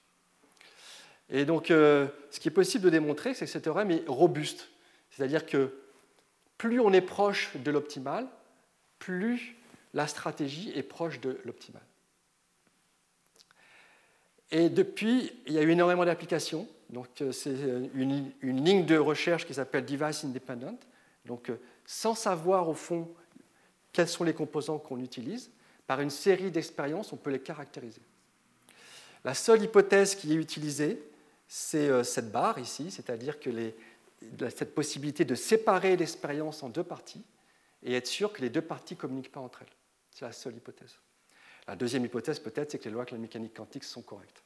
Et 1.29 1.45
donc 1.45 1.71
euh, 1.71 2.07
ce 2.31 2.39
qui 2.39 2.49
est 2.49 2.53
possible 2.53 2.85
de 2.85 2.91
démontrer, 2.91 3.35
c'est 3.35 3.47
que 3.47 3.51
cet 3.51 3.65
théorème 3.65 3.91
est 3.91 4.05
robuste. 4.07 4.69
C'est-à-dire 5.11 5.45
que 5.45 5.73
plus 6.61 6.79
on 6.79 6.93
est 6.93 7.01
proche 7.01 7.57
de 7.57 7.71
l'optimal, 7.71 8.27
plus 8.99 9.57
la 9.95 10.07
stratégie 10.07 10.71
est 10.75 10.83
proche 10.83 11.19
de 11.19 11.41
l'optimal. 11.47 11.81
Et 14.51 14.69
depuis, 14.69 15.33
il 15.47 15.55
y 15.55 15.59
a 15.59 15.63
eu 15.63 15.71
énormément 15.71 16.05
d'applications. 16.05 16.69
Donc, 16.91 17.09
euh, 17.23 17.33
c'est 17.33 17.55
une, 17.95 18.31
une, 18.43 18.63
ligne 18.63 18.85
de 18.85 18.99
recherche 18.99 19.47
qui 19.47 19.55
s'appelle 19.55 19.87
Device 19.87 20.23
Independent. 20.23 20.79
Donc, 21.25 21.49
euh, 21.49 21.59
sans 21.87 22.15
savoir 22.15 22.69
au 22.69 22.75
fond 22.75 23.09
quels 23.95 24.09
sont 24.09 24.25
les 24.25 24.35
composants 24.35 24.79
qu'on 24.79 25.01
utilise. 25.01 25.51
Par 25.87 26.03
une 26.03 26.11
série 26.11 26.51
d'expériences, 26.51 27.11
on 27.15 27.17
peut 27.17 27.31
les 27.31 27.41
caractériser. 27.41 28.03
La 29.25 29.33
seule 29.33 29.63
hypothèse 29.63 30.15
qui 30.15 30.31
est 30.33 30.37
utilisée, 30.37 31.03
c'est 31.49 31.89
euh, 31.89 32.05
cette 32.05 32.31
barre 32.31 32.59
ici, 32.59 32.91
c'est-à-dire 32.91 33.41
que 33.41 33.49
cette 34.51 34.75
possibilité 34.75 35.25
de 35.25 35.35
séparer 35.35 35.97
l'expérience 35.97 36.63
en 36.63 36.69
deux 36.69 36.85
parties 36.85 37.25
et 37.83 37.95
être 37.95 38.07
sûr 38.07 38.33
que 38.33 38.43
les 38.43 38.51
deux 38.51 38.63
parties 38.63 38.95
ne 38.95 39.01
communiquent 39.01 39.33
pas 39.33 39.41
entre 39.41 39.63
elles. 39.63 39.75
C'est 40.11 40.25
la 40.25 40.33
seule 40.33 40.57
hypothèse. 40.57 40.99
La 41.67 41.77
deuxième 41.77 42.05
hypothèse, 42.05 42.39
peut-être, 42.39 42.73
c'est 42.73 42.79
que 42.79 42.85
les 42.85 42.91
lois 42.91 43.05
de 43.05 43.13
la 43.13 43.19
mécanique 43.19 43.55
quantique 43.55 43.85
sont 43.85 44.03
correctes. 44.03 44.43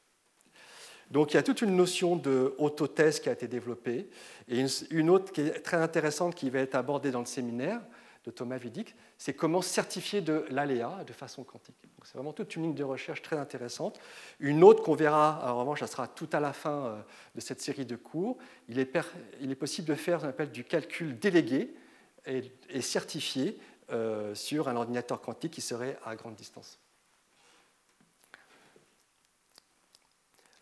Donc 1.11 1.33
il 1.33 1.35
y 1.35 1.37
a 1.37 1.43
toute 1.43 1.61
une 1.61 1.75
notion 1.75 2.15
de 2.15 2.55
autothèse 2.57 3.19
qui 3.19 3.29
a 3.29 3.31
été 3.33 3.47
développée, 3.47 4.09
et 4.47 4.65
une 4.89 5.09
autre 5.09 5.31
qui 5.31 5.41
est 5.41 5.61
très 5.61 5.77
intéressante 5.77 6.35
qui 6.35 6.49
va 6.49 6.59
être 6.59 6.75
abordée 6.75 7.11
dans 7.11 7.19
le 7.19 7.25
séminaire, 7.25 7.81
de 8.25 8.31
Thomas 8.31 8.57
Vidic, 8.57 8.95
c'est 9.17 9.33
comment 9.33 9.61
certifier 9.61 10.21
de 10.21 10.45
l'aléa 10.49 11.03
de 11.05 11.13
façon 11.13 11.43
quantique. 11.43 11.75
C'est 12.03 12.15
vraiment 12.15 12.33
toute 12.33 12.55
une 12.55 12.63
ligne 12.63 12.73
de 12.75 12.83
recherche 12.83 13.21
très 13.21 13.37
intéressante. 13.37 13.99
Une 14.39 14.63
autre 14.63 14.83
qu'on 14.83 14.95
verra, 14.95 15.41
en 15.43 15.59
revanche, 15.59 15.79
ça 15.79 15.87
sera 15.87 16.07
tout 16.07 16.29
à 16.33 16.39
la 16.39 16.53
fin 16.53 16.85
euh, 16.85 17.01
de 17.35 17.39
cette 17.39 17.61
série 17.61 17.85
de 17.85 17.95
cours. 17.95 18.37
Il 18.67 18.79
est, 18.79 19.55
possible 19.55 19.87
de 19.87 19.95
faire 19.95 20.19
ce 20.19 20.25
qu'on 20.25 20.29
appelle 20.29 20.51
du 20.51 20.63
calcul 20.63 21.17
délégué 21.17 21.73
et, 22.25 22.81
certifié 22.81 23.59
euh, 23.91 24.33
sur 24.33 24.67
un 24.67 24.75
ordinateur 24.75 25.21
quantique 25.21 25.53
qui 25.53 25.61
serait 25.61 25.97
à 26.05 26.15
grande 26.15 26.35
distance. 26.35 26.79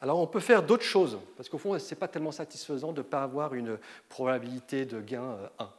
Alors 0.01 0.19
on 0.19 0.27
peut 0.27 0.41
faire 0.41 0.63
d'autres 0.63 0.83
choses, 0.83 1.17
parce 1.37 1.47
qu'au 1.47 1.57
fond, 1.57 1.79
ce 1.79 1.93
n'est 1.93 1.99
pas 1.99 2.09
tellement 2.09 2.33
satisfaisant 2.33 2.91
de 2.91 2.97
ne 2.97 3.07
pas 3.07 3.23
avoir 3.23 3.53
une 3.53 3.79
probabilité 4.09 4.85
de 4.85 4.99
gain 4.99 5.49
1. 5.59 5.69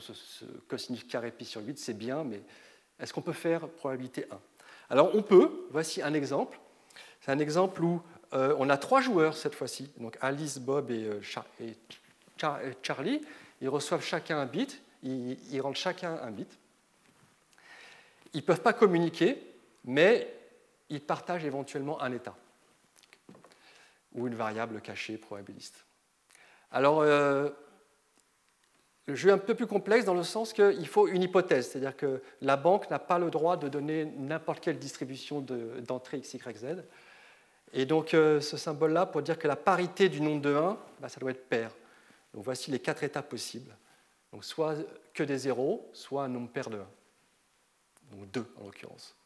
Ce, 0.00 0.44
cosinus 0.68 1.04
carré 1.04 1.30
pi 1.30 1.44
sur 1.44 1.62
8, 1.62 1.78
c'est 1.78 1.94
bien, 1.94 2.24
mais 2.24 2.40
est-ce 3.00 3.12
qu'on 3.12 3.22
peut 3.22 3.32
faire 3.32 3.68
probabilité 3.68 4.26
1 4.30 4.38
Alors 4.90 5.14
on 5.14 5.22
peut, 5.22 5.66
voici 5.70 6.02
un 6.02 6.14
exemple. 6.14 6.58
C'est 7.20 7.32
un 7.32 7.38
exemple 7.38 7.82
où 7.82 8.02
euh, 8.34 8.54
on 8.58 8.68
a 8.68 8.76
trois 8.76 9.00
joueurs 9.00 9.36
cette 9.36 9.54
fois-ci, 9.54 9.90
donc 9.96 10.18
Alice, 10.20 10.58
Bob 10.58 10.90
et, 10.90 11.04
euh, 11.04 11.74
Charlie. 12.82 13.22
Ils 13.60 13.68
reçoivent 13.68 14.04
chacun 14.04 14.38
un 14.38 14.46
bit, 14.46 14.80
ils, 15.02 15.38
ils 15.52 15.60
rendent 15.60 15.76
chacun 15.76 16.18
un 16.22 16.30
bit. 16.30 16.58
Ils 18.34 18.40
ne 18.40 18.42
peuvent 18.42 18.60
pas 18.60 18.72
communiquer, 18.72 19.42
mais 19.84 20.32
ils 20.90 21.00
partagent 21.00 21.44
éventuellement 21.44 22.00
un 22.02 22.12
état 22.12 22.36
ou 24.14 24.26
une 24.26 24.34
variable 24.34 24.80
cachée 24.80 25.16
probabiliste. 25.16 25.84
Alors, 26.70 27.00
euh, 27.00 27.50
le 29.08 29.14
jeu 29.14 29.30
est 29.30 29.32
un 29.32 29.38
peu 29.38 29.54
plus 29.54 29.66
complexe 29.66 30.04
dans 30.04 30.12
le 30.12 30.22
sens 30.22 30.52
qu'il 30.52 30.86
faut 30.86 31.08
une 31.08 31.22
hypothèse, 31.22 31.70
c'est-à-dire 31.70 31.96
que 31.96 32.20
la 32.42 32.58
banque 32.58 32.90
n'a 32.90 32.98
pas 32.98 33.18
le 33.18 33.30
droit 33.30 33.56
de 33.56 33.66
donner 33.66 34.04
n'importe 34.04 34.60
quelle 34.60 34.78
distribution 34.78 35.40
d'entrée 35.40 36.18
x, 36.18 36.34
y, 36.34 36.56
z. 36.58 36.66
Et 37.72 37.86
donc 37.86 38.12
euh, 38.12 38.42
ce 38.42 38.58
symbole-là, 38.58 39.06
pour 39.06 39.22
dire 39.22 39.38
que 39.38 39.48
la 39.48 39.56
parité 39.56 40.10
du 40.10 40.20
nombre 40.20 40.42
de 40.42 40.54
1, 40.54 40.78
bah, 41.00 41.08
ça 41.08 41.20
doit 41.20 41.30
être 41.30 41.48
pair. 41.48 41.70
Donc 42.34 42.44
voici 42.44 42.70
les 42.70 42.80
quatre 42.80 43.02
états 43.02 43.22
possibles. 43.22 43.74
Donc 44.30 44.44
soit 44.44 44.74
que 45.14 45.22
des 45.22 45.38
zéros, 45.38 45.88
soit 45.94 46.24
un 46.24 46.28
nombre 46.28 46.50
pair 46.50 46.68
de 46.68 46.76
1. 46.76 46.86
Donc 48.12 48.30
2 48.30 48.44
en 48.60 48.64
l'occurrence. 48.66 49.16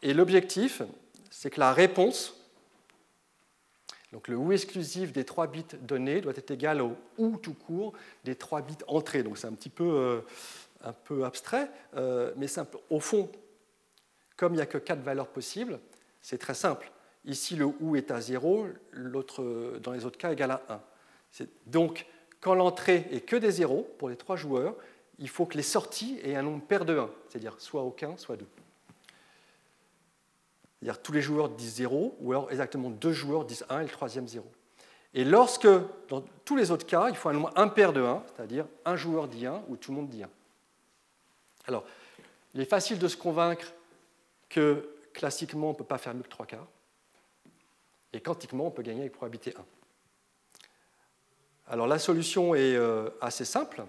Et 0.00 0.14
l'objectif, 0.14 0.80
c'est 1.28 1.50
que 1.50 1.60
la 1.60 1.74
réponse 1.74 2.34
donc 4.12 4.28
le 4.28 4.36
ou 4.36 4.52
exclusif 4.52 5.12
des 5.12 5.24
trois 5.24 5.46
bits 5.46 5.64
donnés 5.80 6.20
doit 6.20 6.32
être 6.36 6.50
égal 6.50 6.82
au 6.82 6.96
ou 7.16 7.36
tout 7.36 7.54
court 7.54 7.92
des 8.24 8.34
trois 8.34 8.60
bits 8.60 8.76
entrés. 8.88 9.22
Donc 9.22 9.38
c'est 9.38 9.46
un 9.46 9.52
petit 9.52 9.68
peu, 9.68 9.84
euh, 9.84 10.20
un 10.82 10.92
peu 10.92 11.24
abstrait, 11.24 11.70
euh, 11.96 12.32
mais 12.36 12.48
simple. 12.48 12.78
Au 12.90 13.00
fond, 13.00 13.30
comme 14.36 14.54
il 14.54 14.56
n'y 14.56 14.62
a 14.62 14.66
que 14.66 14.78
quatre 14.78 15.02
valeurs 15.02 15.28
possibles, 15.28 15.78
c'est 16.20 16.38
très 16.38 16.54
simple. 16.54 16.90
Ici, 17.24 17.54
le 17.54 17.66
ou 17.66 17.96
est 17.96 18.10
à 18.10 18.20
0, 18.20 18.66
l'autre, 18.92 19.78
dans 19.82 19.92
les 19.92 20.04
autres 20.06 20.18
cas, 20.18 20.32
égal 20.32 20.50
à 20.50 20.62
1. 20.68 20.80
Donc, 21.66 22.06
quand 22.40 22.54
l'entrée 22.54 23.06
est 23.12 23.20
que 23.20 23.36
des 23.36 23.50
zéros 23.50 23.86
pour 23.98 24.08
les 24.08 24.16
trois 24.16 24.36
joueurs, 24.36 24.74
il 25.18 25.28
faut 25.28 25.44
que 25.44 25.56
les 25.56 25.62
sorties 25.62 26.18
aient 26.24 26.34
un 26.34 26.42
nombre 26.42 26.64
pair 26.64 26.84
de 26.84 26.98
1, 26.98 27.10
c'est-à-dire 27.28 27.54
soit 27.58 27.82
aucun, 27.82 28.16
soit 28.16 28.36
2. 28.36 28.46
C'est-à-dire 30.80 31.02
tous 31.02 31.12
les 31.12 31.20
joueurs 31.20 31.50
disent 31.50 31.74
0, 31.74 32.16
ou 32.20 32.32
alors 32.32 32.50
exactement 32.50 32.88
deux 32.88 33.12
joueurs 33.12 33.44
disent 33.44 33.66
1 33.68 33.80
et 33.80 33.82
le 33.84 33.90
troisième 33.90 34.26
0. 34.26 34.50
Et 35.12 35.24
lorsque, 35.24 35.68
dans 36.08 36.22
tous 36.44 36.56
les 36.56 36.70
autres 36.70 36.86
cas, 36.86 37.08
il 37.08 37.16
faut 37.16 37.28
un 37.28 37.34
nombre 37.34 37.52
impair 37.56 37.92
de 37.92 38.02
1, 38.02 38.22
c'est-à-dire 38.34 38.66
un 38.84 38.96
joueur 38.96 39.28
dit 39.28 39.44
1 39.44 39.64
ou 39.68 39.76
tout 39.76 39.90
le 39.90 39.96
monde 39.96 40.08
dit 40.08 40.22
1. 40.22 40.28
Alors, 41.66 41.84
il 42.54 42.60
est 42.60 42.66
facile 42.66 42.98
de 42.98 43.08
se 43.08 43.16
convaincre 43.16 43.66
que 44.48 44.88
classiquement, 45.12 45.68
on 45.68 45.72
ne 45.72 45.76
peut 45.76 45.84
pas 45.84 45.98
faire 45.98 46.14
mieux 46.14 46.22
que 46.22 46.28
3 46.28 46.46
quarts, 46.46 46.66
et 48.12 48.20
quantiquement, 48.20 48.66
on 48.66 48.70
peut 48.70 48.82
gagner 48.82 49.00
avec 49.00 49.12
probabilité 49.12 49.54
1. 49.56 49.64
Alors, 51.68 51.86
la 51.86 51.98
solution 51.98 52.54
est 52.54 52.74
euh, 52.74 53.10
assez 53.20 53.44
simple. 53.44 53.84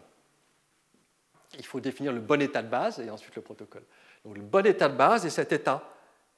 Il 1.58 1.66
faut 1.66 1.80
définir 1.80 2.14
le 2.14 2.20
bon 2.20 2.42
état 2.42 2.62
de 2.62 2.68
base 2.68 3.00
et 3.00 3.10
ensuite 3.10 3.36
le 3.36 3.42
protocole. 3.42 3.84
Donc, 4.26 4.36
le 4.36 4.44
bon 4.44 4.66
état 4.66 4.90
de 4.90 4.96
base 4.96 5.26
est 5.26 5.32
cet 5.32 5.52
état 5.52 5.84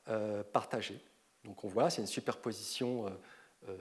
euh, 0.09 0.43
partagé. 0.43 0.99
Donc 1.45 1.63
on 1.63 1.67
voit, 1.69 1.89
c'est 1.89 2.01
une 2.01 2.07
superposition 2.07 3.07
euh, 3.07 3.09
euh, 3.69 3.77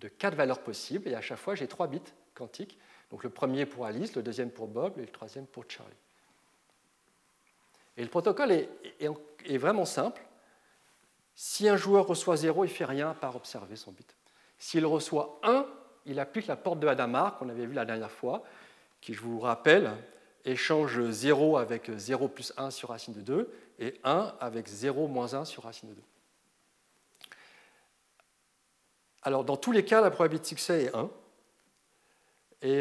de 0.00 0.08
quatre 0.08 0.34
valeurs 0.34 0.60
possibles, 0.60 1.08
et 1.08 1.14
à 1.14 1.20
chaque 1.20 1.38
fois 1.38 1.54
j'ai 1.54 1.68
trois 1.68 1.86
bits 1.86 2.02
quantiques. 2.34 2.76
Donc 3.10 3.22
le 3.22 3.30
premier 3.30 3.64
pour 3.64 3.86
Alice, 3.86 4.16
le 4.16 4.22
deuxième 4.22 4.50
pour 4.50 4.66
Bob 4.66 4.98
et 4.98 5.02
le 5.02 5.12
troisième 5.12 5.46
pour 5.46 5.64
Charlie. 5.68 5.94
Et 7.96 8.02
le 8.02 8.08
protocole 8.08 8.50
est, 8.50 8.68
est, 8.98 9.58
vraiment 9.58 9.84
simple. 9.84 10.20
Si 11.36 11.68
un 11.68 11.76
joueur 11.76 12.08
reçoit 12.08 12.36
0, 12.36 12.64
il 12.64 12.68
ne 12.68 12.72
fait 12.72 12.84
rien 12.84 13.14
par 13.14 13.36
observer 13.36 13.76
son 13.76 13.92
bit. 13.92 14.16
S'il 14.58 14.84
reçoit 14.86 15.38
1, 15.44 15.66
il 16.06 16.18
applique 16.18 16.48
la 16.48 16.56
porte 16.56 16.80
de 16.80 16.88
Hadamard 16.88 17.38
qu'on 17.38 17.48
avait 17.48 17.66
vu 17.66 17.74
la 17.74 17.84
dernière 17.84 18.10
fois, 18.10 18.42
qui, 19.00 19.14
je 19.14 19.20
vous 19.20 19.38
rappelle, 19.38 19.92
échange 20.44 21.00
0 21.10 21.56
avec 21.56 21.90
0 21.96 22.26
plus 22.26 22.52
1 22.56 22.70
sur 22.70 22.88
racine 22.88 23.14
de 23.14 23.20
2 23.20 23.52
et 23.78 24.00
1 24.04 24.34
avec 24.40 24.68
0 24.68 25.08
moins 25.08 25.34
1 25.34 25.44
sur 25.44 25.64
racine 25.64 25.90
de 25.90 25.94
2. 25.94 26.02
Alors, 29.22 29.44
dans 29.44 29.56
tous 29.56 29.72
les 29.72 29.84
cas, 29.84 30.00
la 30.00 30.10
probabilité 30.10 30.42
de 30.42 30.48
succès 30.48 30.84
est 30.84 30.94
1. 30.94 31.10
Et 32.62 32.80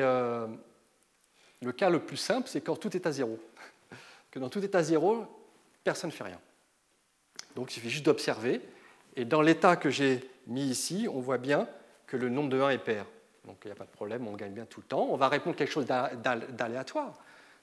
le 1.63 1.71
cas 1.71 1.89
le 1.89 1.99
plus 1.99 2.17
simple, 2.17 2.47
c'est 2.47 2.61
quand 2.61 2.75
tout 2.75 2.95
est 2.95 3.05
à 3.07 3.11
zéro. 3.11 3.39
Que 4.31 4.39
dans 4.39 4.49
tout 4.49 4.63
état 4.65 4.81
zéro, 4.81 5.27
personne 5.83 6.09
ne 6.09 6.15
fait 6.15 6.23
rien. 6.23 6.39
Donc 7.55 7.69
il 7.69 7.75
suffit 7.75 7.91
juste 7.91 8.05
d'observer. 8.05 8.61
Et 9.15 9.25
dans 9.25 9.43
l'état 9.43 9.75
que 9.75 9.91
j'ai 9.91 10.27
mis 10.47 10.63
ici, 10.63 11.07
on 11.11 11.19
voit 11.19 11.37
bien 11.37 11.67
que 12.07 12.17
le 12.17 12.29
nombre 12.29 12.49
de 12.49 12.59
1 12.59 12.69
est 12.69 12.77
pair. 12.79 13.05
Donc 13.45 13.57
il 13.63 13.67
n'y 13.67 13.73
a 13.73 13.75
pas 13.75 13.85
de 13.85 13.91
problème, 13.91 14.27
on 14.27 14.33
gagne 14.33 14.53
bien 14.53 14.65
tout 14.65 14.81
le 14.81 14.87
temps. 14.87 15.07
On 15.11 15.17
va 15.17 15.27
répondre 15.27 15.55
quelque 15.55 15.71
chose 15.71 15.85
d'aléatoire, 15.85 17.13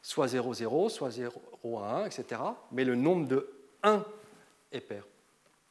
soit 0.02 0.28
0, 0.28 0.54
0, 0.54 0.88
soit 0.88 1.10
0, 1.10 1.78
1, 1.78 2.06
etc. 2.06 2.40
Mais 2.72 2.84
le 2.84 2.94
nombre 2.94 3.28
de 3.28 3.50
1 3.82 4.04
est 4.72 4.80
pair. 4.80 5.04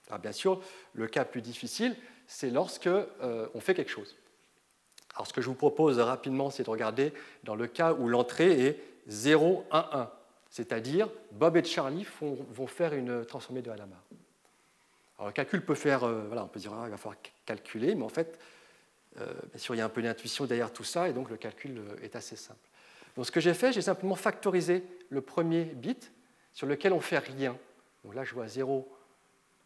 Alors 0.07 0.19
bien 0.19 0.31
sûr, 0.31 0.61
le 0.93 1.07
cas 1.07 1.25
plus 1.25 1.41
difficile, 1.41 1.95
c'est 2.27 2.49
lorsque 2.49 2.87
euh, 2.87 3.47
on 3.53 3.59
fait 3.59 3.73
quelque 3.73 3.91
chose. 3.91 4.15
Alors 5.15 5.27
ce 5.27 5.33
que 5.33 5.41
je 5.41 5.47
vous 5.47 5.55
propose 5.55 5.99
rapidement, 5.99 6.49
c'est 6.49 6.63
de 6.63 6.69
regarder 6.69 7.13
dans 7.43 7.55
le 7.55 7.67
cas 7.67 7.93
où 7.93 8.07
l'entrée 8.07 8.65
est 8.65 8.83
0, 9.07 9.65
1, 9.71 9.89
1. 9.91 10.11
C'est-à-dire, 10.49 11.09
Bob 11.31 11.57
et 11.57 11.63
Charlie 11.63 12.07
vont 12.21 12.67
faire 12.67 12.93
une 12.93 13.23
transformée 13.25 13.61
de 13.61 13.69
Hadamard. 13.69 14.03
Alors, 15.17 15.27
le 15.27 15.33
calcul 15.33 15.63
peut 15.63 15.75
faire, 15.75 16.05
euh, 16.05 16.23
voilà, 16.27 16.45
on 16.45 16.47
peut 16.47 16.59
dire, 16.59 16.73
ah, 16.73 16.83
il 16.85 16.91
va 16.91 16.97
falloir 16.97 17.17
calculer, 17.45 17.93
mais 17.93 18.03
en 18.03 18.09
fait, 18.09 18.39
euh, 19.19 19.33
bien 19.51 19.59
sûr, 19.59 19.75
il 19.75 19.79
y 19.79 19.81
a 19.81 19.85
un 19.85 19.89
peu 19.89 20.01
d'intuition 20.01 20.45
derrière 20.45 20.71
tout 20.71 20.85
ça, 20.85 21.09
et 21.09 21.13
donc 21.13 21.29
le 21.29 21.37
calcul 21.37 21.81
est 22.01 22.15
assez 22.15 22.35
simple. 22.35 22.68
Donc, 23.19 23.25
ce 23.25 23.31
que 23.31 23.41
j'ai 23.41 23.53
fait, 23.53 23.73
j'ai 23.73 23.81
simplement 23.81 24.15
factorisé 24.15 24.81
le 25.09 25.19
premier 25.19 25.65
bit 25.65 26.09
sur 26.53 26.65
lequel 26.67 26.93
on 26.93 26.99
ne 26.99 27.01
fait 27.01 27.17
rien. 27.17 27.57
Donc 28.05 28.15
là, 28.15 28.23
je 28.23 28.33
vois 28.33 28.47
0 28.47 28.87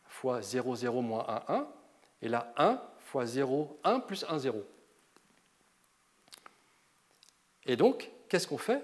fois 0.06 0.42
0, 0.42 0.76
0 0.76 1.02
moins 1.04 1.44
1, 1.48 1.54
1, 1.58 1.68
et 2.24 2.30
là, 2.30 2.52
1 2.58 2.82
fois 2.98 3.28
0, 3.28 3.80
1 3.84 4.00
plus 4.00 4.26
1, 4.28 4.40
0. 4.40 4.66
Et 7.68 7.76
donc, 7.76 8.10
qu'est-ce 8.28 8.48
qu'on 8.48 8.58
fait? 8.58 8.82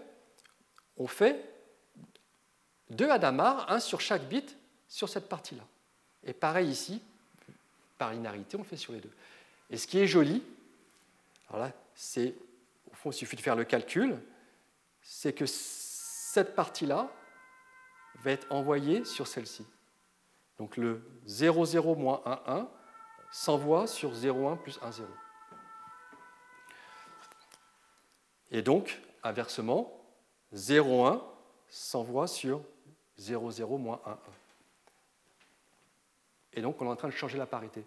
On 0.98 1.08
fait 1.08 1.52
deux 2.92 3.10
Hadamard, 3.10 3.72
un 3.72 3.80
sur 3.80 4.02
chaque 4.02 4.26
bit 4.26 4.56
sur 4.88 5.10
cette 5.10 5.28
partie-là. 5.28 5.64
Et 6.24 6.34
pareil 6.34 6.70
ici, 6.70 7.02
par 7.98 8.14
linéarité, 8.14 8.56
on 8.56 8.60
le 8.60 8.66
fait 8.66 8.78
sur 8.78 8.94
les 8.94 9.00
deux. 9.00 9.12
Et 9.72 9.78
ce 9.78 9.88
qui 9.88 9.98
est 9.98 10.06
joli, 10.06 10.44
alors 11.50 11.64
là, 11.64 11.72
c'est, 11.96 12.36
au 12.92 12.94
fond, 12.94 13.10
il 13.10 13.16
suffit 13.16 13.36
de 13.36 13.42
faire 13.42 13.56
le 13.56 13.64
calcul, 13.64 14.16
c'est 15.12 15.34
que 15.34 15.48
cette 15.48 16.54
partie-là 16.54 17.12
va 18.22 18.30
être 18.30 18.46
envoyée 18.52 19.04
sur 19.06 19.26
celle-ci. 19.26 19.66
Donc 20.60 20.78
le 20.78 21.02
0, 21.26 21.66
0 21.66 21.96
moins 21.96 22.22
1, 22.26 22.42
1 22.46 22.70
s'envoie 23.32 23.88
sur 23.88 24.14
0, 24.14 24.50
1 24.50 24.58
plus 24.58 24.80
1, 24.84 24.92
0. 24.92 25.10
Et 28.52 28.62
donc, 28.62 29.02
inversement, 29.24 30.00
0, 30.52 31.08
1 31.08 31.24
s'envoie 31.70 32.28
sur 32.28 32.62
0, 33.18 33.50
0, 33.50 33.78
moins 33.80 34.02
1, 34.06 34.12
1. 34.12 34.18
Et 36.54 36.62
donc, 36.62 36.80
on 36.82 36.86
est 36.86 36.90
en 36.90 36.96
train 36.96 37.08
de 37.08 37.14
changer 37.14 37.40
la 37.40 37.48
parité. 37.48 37.84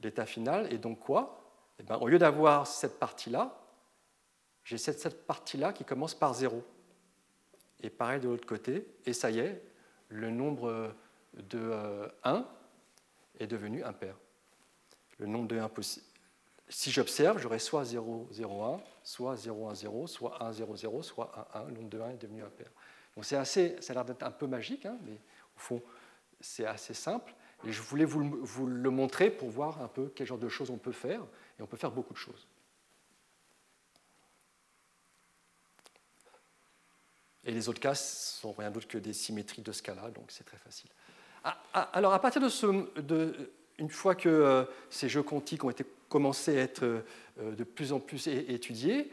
L'état 0.00 0.24
final 0.24 0.72
est 0.72 0.78
donc 0.78 1.00
quoi? 1.00 1.38
Eh 1.78 1.82
bien, 1.82 1.96
Au 1.96 2.08
lieu 2.08 2.18
d'avoir 2.18 2.66
cette 2.66 2.98
partie-là, 2.98 3.54
j'ai 4.68 4.76
cette, 4.76 5.00
cette 5.00 5.26
partie-là 5.26 5.72
qui 5.72 5.82
commence 5.82 6.14
par 6.14 6.34
0. 6.34 6.62
Et 7.82 7.88
pareil 7.88 8.20
de 8.20 8.28
l'autre 8.28 8.46
côté, 8.46 8.86
et 9.06 9.14
ça 9.14 9.30
y 9.30 9.38
est, 9.38 9.62
le 10.10 10.30
nombre 10.30 10.92
de 11.32 11.72
1 12.22 12.34
euh, 12.34 12.42
est 13.40 13.46
devenu 13.46 13.82
impair. 13.82 14.14
Le 15.16 15.26
nombre 15.26 15.48
de 15.48 15.58
1 15.58 15.70
possible. 15.70 16.04
Si 16.68 16.90
j'observe, 16.90 17.38
j'aurai 17.38 17.58
soit 17.58 17.82
0, 17.84 18.28
0, 18.30 18.62
1, 18.62 18.80
soit 19.02 19.36
0, 19.36 19.68
1, 19.70 19.74
0, 19.74 20.06
soit 20.06 20.42
1, 20.44 20.52
0, 20.52 20.76
0, 20.76 21.02
soit 21.02 21.48
1, 21.54 21.60
1. 21.60 21.64
Le 21.64 21.72
nombre 21.72 21.88
de 21.88 22.00
1 22.00 22.10
est 22.10 22.16
devenu 22.18 22.42
impair. 22.42 22.70
Donc 23.16 23.24
c'est 23.24 23.36
assez, 23.36 23.74
ça 23.80 23.94
a 23.94 23.94
l'air 23.94 24.04
d'être 24.04 24.22
un 24.22 24.30
peu 24.30 24.46
magique, 24.46 24.84
hein, 24.84 24.98
mais 25.06 25.14
au 25.14 25.58
fond, 25.58 25.82
c'est 26.42 26.66
assez 26.66 26.92
simple. 26.92 27.34
Et 27.66 27.72
je 27.72 27.80
voulais 27.80 28.04
vous 28.04 28.20
le, 28.66 28.90
montrer 28.90 29.30
pour 29.30 29.48
voir 29.48 29.80
un 29.80 29.88
peu 29.88 30.12
quel 30.14 30.26
genre 30.26 30.36
de 30.36 30.50
choses 30.50 30.68
on 30.68 30.76
peut 30.76 30.92
faire. 30.92 31.22
Et 31.58 31.62
on 31.62 31.66
peut 31.66 31.78
faire 31.78 31.90
beaucoup 31.90 32.12
de 32.12 32.18
choses. 32.18 32.46
Et 37.44 37.52
les 37.52 37.68
autres 37.68 37.80
cas 37.80 37.94
sont 37.94 38.52
rien 38.52 38.70
d'autre 38.70 38.88
que 38.88 38.98
des 38.98 39.12
symétries 39.12 39.62
de 39.62 39.72
Scala, 39.72 40.10
donc 40.10 40.26
c'est 40.28 40.44
très 40.44 40.58
facile. 40.58 40.90
Ah, 41.44 41.62
ah, 41.72 41.90
alors 41.92 42.12
à 42.12 42.20
partir 42.20 42.42
de 42.42 42.48
ce, 42.48 42.66
une 43.78 43.90
fois 43.90 44.14
que 44.14 44.28
euh, 44.28 44.64
ces 44.90 45.08
jeux 45.08 45.22
quantiques 45.22 45.64
ont 45.64 45.70
été 45.70 45.84
commencé 46.08 46.58
à 46.58 46.62
être 46.62 46.82
euh, 46.84 47.02
de 47.38 47.64
plus 47.64 47.92
en 47.92 48.00
plus 48.00 48.26
étudiés, 48.26 49.10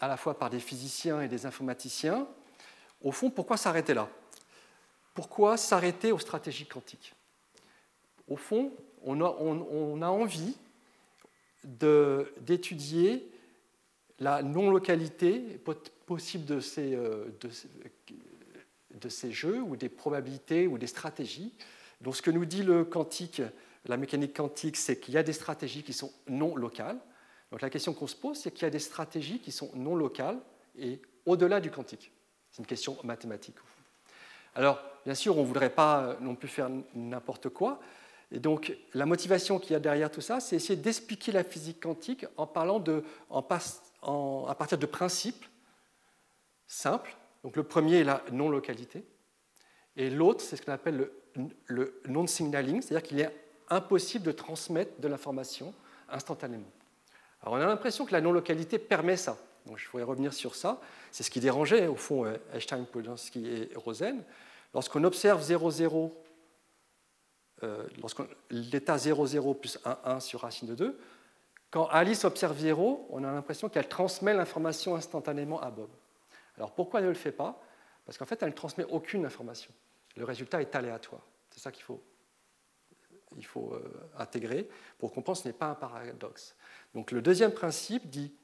à 0.00 0.08
la 0.08 0.16
fois 0.16 0.38
par 0.38 0.50
des 0.50 0.58
physiciens 0.58 1.22
et 1.22 1.28
des 1.28 1.46
informaticiens, 1.46 2.26
au 3.02 3.12
fond, 3.12 3.30
pourquoi 3.30 3.56
s'arrêter 3.56 3.94
là? 3.94 4.08
Pourquoi 5.14 5.56
s'arrêter 5.56 6.12
aux 6.12 6.18
stratégies 6.18 6.66
quantiques? 6.66 7.14
Au 8.28 8.36
fond, 8.36 8.72
on 9.04 9.20
a, 9.20 10.06
envie 10.08 10.56
d'étudier 11.64 13.28
la 14.22 14.42
non-localité 14.42 15.60
possible 16.06 16.44
de 16.44 16.60
ces, 16.60 16.94
euh, 16.94 17.26
de, 17.40 19.08
ces, 19.08 19.32
jeux, 19.32 19.60
ou 19.60 19.76
des 19.76 19.88
probabilités, 19.88 20.66
ou 20.66 20.78
des 20.78 20.86
stratégies. 20.86 21.52
Donc 22.00 22.16
ce 22.16 22.22
que 22.22 22.30
nous 22.30 22.44
dit 22.44 22.62
le 22.62 22.84
quantique, 22.84 23.42
la 23.86 23.96
mécanique 23.96 24.36
quantique, 24.36 24.76
c'est 24.76 24.98
qu'il 25.00 25.14
y 25.14 25.18
a 25.18 25.22
des 25.22 25.32
stratégies 25.32 25.82
qui 25.82 25.92
sont 25.92 26.12
non 26.28 26.54
locales. 26.54 26.98
Donc 27.50 27.62
la 27.62 27.70
question 27.70 27.94
qu'on 27.94 28.06
se 28.06 28.16
pose, 28.16 28.38
c'est 28.38 28.52
qu'il 28.52 28.62
y 28.62 28.66
a 28.66 28.70
des 28.70 28.78
stratégies 28.78 29.40
qui 29.40 29.50
sont 29.50 29.70
non 29.74 29.96
locales 29.96 30.38
et 30.78 31.00
au-delà 31.26 31.60
du 31.60 31.70
quantique. 31.70 32.12
C'est 32.50 32.60
une 32.60 32.66
question 32.66 32.96
mathématique. 33.02 33.56
Alors, 34.54 34.80
bien 35.04 35.14
sûr, 35.14 35.36
on 35.36 35.42
ne 35.42 35.46
voudrait 35.46 35.70
pas 35.70 36.16
non 36.20 36.36
plus 36.36 36.48
faire 36.48 36.70
n'importe 36.94 37.48
quoi. 37.48 37.80
Et 38.30 38.38
donc, 38.38 38.76
la 38.94 39.04
motivation 39.04 39.58
qu'il 39.58 39.72
y 39.72 39.76
a 39.76 39.80
derrière 39.80 40.10
tout 40.10 40.20
ça, 40.20 40.40
c'est 40.40 40.56
essayer 40.56 40.76
d'expliquer 40.76 41.32
la 41.32 41.44
physique 41.44 41.80
quantique 41.80 42.24
en 42.36 42.46
parlant 42.46 42.78
de, 42.78 43.04
en, 43.28 43.42
à 44.02 44.54
partir 44.56 44.78
de 44.78 44.86
principes 44.86 45.44
simples. 46.66 47.16
Donc, 47.44 47.56
le 47.56 47.62
premier 47.62 48.00
est 48.00 48.04
la 48.04 48.22
non-localité. 48.32 49.04
Et 49.96 50.10
l'autre, 50.10 50.40
c'est 50.40 50.56
ce 50.56 50.62
qu'on 50.62 50.72
appelle 50.72 51.10
le, 51.66 52.00
non-signaling, 52.06 52.82
c'est-à-dire 52.82 53.06
qu'il 53.06 53.20
est 53.20 53.30
impossible 53.68 54.24
de 54.24 54.32
transmettre 54.32 55.00
de 55.00 55.08
l'information 55.08 55.74
instantanément. 56.08 56.70
Alors, 57.42 57.54
on 57.54 57.60
a 57.60 57.66
l'impression 57.66 58.04
que 58.04 58.12
la 58.12 58.20
non-localité 58.20 58.78
permet 58.78 59.16
ça. 59.16 59.36
Donc, 59.66 59.78
je 59.78 59.88
voudrais 59.88 60.04
revenir 60.04 60.32
sur 60.32 60.54
ça. 60.54 60.80
C'est 61.10 61.22
ce 61.22 61.30
qui 61.30 61.40
dérangeait, 61.40 61.86
au 61.86 61.96
fond, 61.96 62.24
euh, 62.24 62.36
Einstein, 62.52 62.84
Podolsky 62.84 63.46
et 63.46 63.70
Rosen. 63.76 64.22
Lorsqu'on 64.74 65.04
observe 65.04 65.42
0,0, 65.42 66.12
euh, 67.62 67.86
l'état 68.50 68.96
0,0 68.96 69.54
plus 69.54 69.78
1,1 69.84 70.20
sur 70.20 70.40
racine 70.40 70.68
de 70.68 70.74
2, 70.74 70.98
quand 71.72 71.86
Alice 71.86 72.24
observe 72.24 72.58
0, 72.58 73.08
on 73.10 73.24
a 73.24 73.32
l'impression 73.32 73.70
qu'elle 73.70 73.88
transmet 73.88 74.34
l'information 74.34 74.94
instantanément 74.94 75.58
à 75.62 75.70
Bob. 75.70 75.88
Alors 76.58 76.74
pourquoi 76.74 77.00
elle 77.00 77.06
ne 77.06 77.10
le 77.10 77.16
fait 77.16 77.32
pas? 77.32 77.60
Parce 78.04 78.18
qu'en 78.18 78.26
fait, 78.26 78.42
elle 78.42 78.50
ne 78.50 78.54
transmet 78.54 78.84
aucune 78.84 79.24
information. 79.24 79.72
Le 80.16 80.24
résultat 80.26 80.60
est 80.60 80.76
aléatoire. 80.76 81.22
C'est 81.50 81.60
ça 81.60 81.72
qu'il 81.72 81.82
faut, 81.82 82.02
il 83.38 83.46
faut 83.46 83.72
euh, 83.72 84.10
intégrer 84.18 84.68
pour 84.98 85.12
comprendre 85.12 85.38
ce 85.38 85.48
n'est 85.48 85.54
pas 85.54 85.64
un 85.64 85.74
paradoxe. 85.74 86.54
Donc 86.94 87.10
le 87.10 87.22
deuxième 87.22 87.52
principe 87.52 88.10
dit 88.10 88.34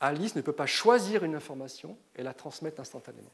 Alice 0.00 0.36
ne 0.36 0.40
peut 0.40 0.54
pas 0.54 0.64
choisir 0.64 1.22
une 1.22 1.34
information 1.34 1.98
et 2.16 2.22
la 2.22 2.32
transmettre 2.32 2.80
instantanément. 2.80 3.32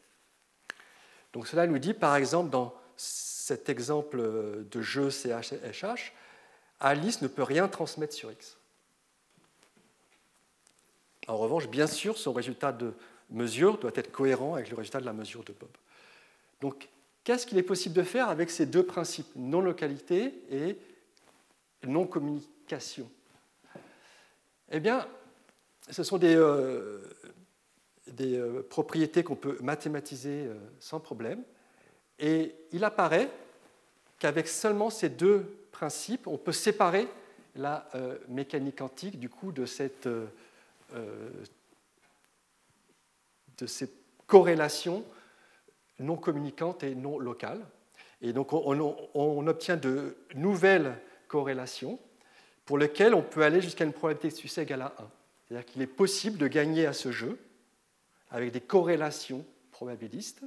Donc 1.33 1.47
cela 1.47 1.69
nous 1.69 1.79
dit, 1.79 1.95
par 1.95 2.17
exemple, 2.17 2.51
dans 2.51 2.75
cet 2.97 3.69
exemple 3.69 4.19
de 4.65 4.81
jeu 4.81 5.11
CHSH, 5.11 6.13
Alice 6.81 7.23
ne 7.23 7.29
peut 7.29 7.43
rien 7.43 7.69
transmettre 7.69 8.15
sur 8.15 8.31
X. 8.31 8.57
En 11.29 11.37
revanche, 11.37 11.69
bien 11.69 11.87
sûr, 11.87 12.19
son 12.19 12.33
résultat 12.33 12.73
de 12.73 12.93
mesure 13.31 13.79
doit 13.79 13.93
être 13.95 14.13
cohérent 14.13 14.55
avec 14.55 14.71
le 14.71 14.77
résultat 14.77 15.01
de 15.01 15.07
la 15.07 15.13
mesure 15.13 15.43
de 15.45 15.53
Bob. 15.53 15.71
Donc, 16.61 16.89
qu'est-ce 17.25 17.47
qu'il 17.47 17.59
est 17.59 17.63
possible 17.63 17.95
de 17.95 18.03
faire 18.03 18.29
avec 18.29 18.51
ces 18.51 18.67
deux 18.67 18.85
principes, 18.85 19.27
non-localité 19.35 20.35
et 20.51 20.79
non-communication? 21.85 23.11
Eh 24.71 24.81
bien, 24.81 25.07
ce 25.91 26.03
sont 26.03 26.19
des, 26.19 26.35
euh, 26.35 27.01
euh, 28.21 28.63
propriétés 28.69 29.25
qu'on 29.25 29.37
peut 29.37 29.59
mathématiser 29.61 30.47
euh, 30.47 30.55
sans 30.81 31.01
problème. 31.01 31.43
Et 32.19 32.55
il 32.73 32.85
apparaît 32.85 33.31
qu'avec 34.19 34.49
seulement 34.49 34.91
ces 34.91 35.09
deux 35.09 35.56
on 36.27 36.39
peut 36.39 36.53
séparer 36.53 37.09
la 37.55 37.89
mécanique 38.29 38.79
quantique 38.79 39.19
du 39.19 39.29
coup 39.29 39.53
de, 39.53 39.67
cette, 39.67 40.09
de 40.09 40.27
ces 43.67 43.91
corrélations 44.27 45.05
non 45.99 46.17
communicantes 46.17 46.83
et 46.83 46.95
non 46.95 47.19
locales. 47.19 47.65
Et 48.23 48.33
donc 48.33 48.53
on, 48.53 48.97
on 49.15 49.47
obtient 49.47 49.77
de 49.77 50.17
nouvelles 50.35 50.99
corrélations 51.29 51.99
pour 52.65 52.79
lequel 52.79 53.15
on 53.15 53.23
peut 53.23 53.43
aller 53.43 53.61
jusqu'à 53.61 53.85
une 53.85 53.93
probabilité 53.93 54.29
de 54.29 54.35
succès 54.35 54.63
égale 54.63 54.83
à 54.83 54.95
1. 54.99 55.11
C'est-à-dire 55.47 55.67
qu'il 55.67 55.83
est 55.83 55.87
possible 55.87 56.39
de 56.39 56.49
gagner 56.49 56.87
à 56.87 56.93
ce 56.93 57.13
jeu 57.13 57.39
avec 58.31 58.53
des 58.53 58.61
corrélations 58.61 59.45
probabilistes 59.71 60.43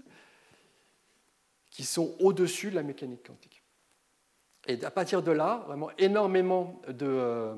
qui 1.71 1.86
sont 1.86 2.15
au-dessus 2.19 2.71
de 2.71 2.75
la 2.75 2.84
mécanique 2.84 3.25
quantique. 3.25 3.59
Et 4.70 4.86
à 4.86 4.91
partir 4.91 5.24
de 5.24 5.32
là, 5.32 5.63
vraiment 5.65 5.89
énormément 5.97 6.80
de... 6.88 7.07
Euh, 7.07 7.55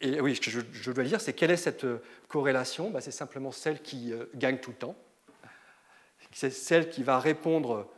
et 0.00 0.20
oui, 0.20 0.36
ce 0.36 0.40
que 0.40 0.50
je, 0.50 0.92
dois 0.92 1.02
dire, 1.02 1.20
c'est 1.20 1.32
quelle 1.32 1.50
est 1.50 1.56
cette 1.56 1.82
euh, 1.82 2.00
corrélation? 2.28 2.88
Ben, 2.90 3.00
C'est 3.00 3.10
simplement 3.10 3.50
celle 3.50 3.82
qui 3.82 4.12
euh, 4.12 4.26
gagne 4.36 4.58
tout 4.58 4.70
le 4.70 4.76
temps. 4.76 4.94
C'est 6.30 6.50
celle 6.50 6.88
qui 6.88 7.02
va 7.02 7.18
répondre 7.18 7.88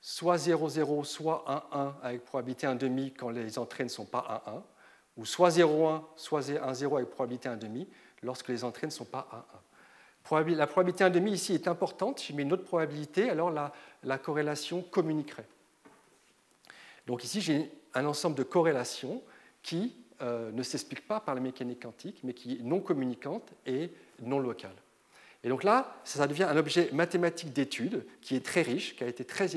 soit 0.00 0.36
0,0, 0.36 1.02
soit 1.04 1.44
1,1 1.72 1.92
avec 2.04 2.24
probabilité 2.24 2.68
1,5 2.68 3.14
quand 3.16 3.30
les 3.30 3.58
entrées 3.58 3.82
ne 3.82 3.88
sont 3.88 4.04
pas 4.04 4.44
1,1, 4.46 4.62
ou 5.16 5.26
soit 5.26 5.48
0,1, 5.48 6.02
soit 6.14 6.50
1,0 6.50 6.96
avec 6.96 7.10
probabilité 7.10 7.48
1,5 7.48 7.88
lorsque 8.22 8.48
les 8.48 8.62
entrées 8.62 8.86
ne 8.86 8.92
sont 8.92 9.04
pas 9.04 9.28
1,1. 10.30 10.54
La 10.54 10.68
probabilité 10.68 11.02
1,5 11.02 11.28
ici 11.30 11.54
est 11.54 11.66
importante. 11.66 12.20
Si 12.20 12.30
je 12.30 12.36
mets 12.36 12.42
une 12.42 12.52
autre 12.52 12.64
probabilité, 12.64 13.28
alors 13.28 13.50
la 13.50 14.18
corrélation 14.18 14.82
communiquerait. 14.82 15.48
Donc 17.10 17.24
ici, 17.24 17.40
j'ai 17.40 17.68
un 17.92 18.06
ensemble 18.06 18.36
de 18.36 18.44
corrélations 18.44 19.20
qui 19.64 19.96
euh, 20.22 20.52
ne 20.52 20.62
s'explique 20.62 21.08
pas 21.08 21.18
par 21.18 21.34
la 21.34 21.40
mécanique 21.40 21.82
quantique, 21.82 22.20
mais 22.22 22.34
qui 22.34 22.52
est 22.52 22.62
non 22.62 22.78
communicante 22.78 23.52
et 23.66 23.90
non 24.22 24.38
locale. 24.38 24.76
Et 25.42 25.48
donc 25.48 25.64
là, 25.64 26.00
ça 26.04 26.28
devient 26.28 26.44
un 26.44 26.56
objet 26.56 26.88
mathématique 26.92 27.52
d'étude 27.52 28.06
qui 28.20 28.36
est 28.36 28.46
très 28.46 28.62
riche, 28.62 28.94
qui 28.94 29.02
a 29.02 29.08
été 29.08 29.24
très 29.24 29.56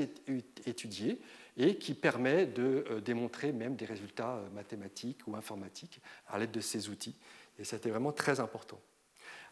étudié 0.66 1.20
et 1.56 1.76
qui 1.76 1.94
permet 1.94 2.46
de 2.46 2.86
euh, 2.90 3.00
démontrer 3.00 3.52
même 3.52 3.76
des 3.76 3.86
résultats 3.86 4.34
euh, 4.34 4.48
mathématiques 4.52 5.20
ou 5.28 5.36
informatiques 5.36 6.00
à 6.26 6.40
l'aide 6.40 6.50
de 6.50 6.60
ces 6.60 6.88
outils. 6.88 7.14
Et 7.60 7.62
c'était 7.62 7.90
vraiment 7.90 8.10
très 8.10 8.40
important. 8.40 8.80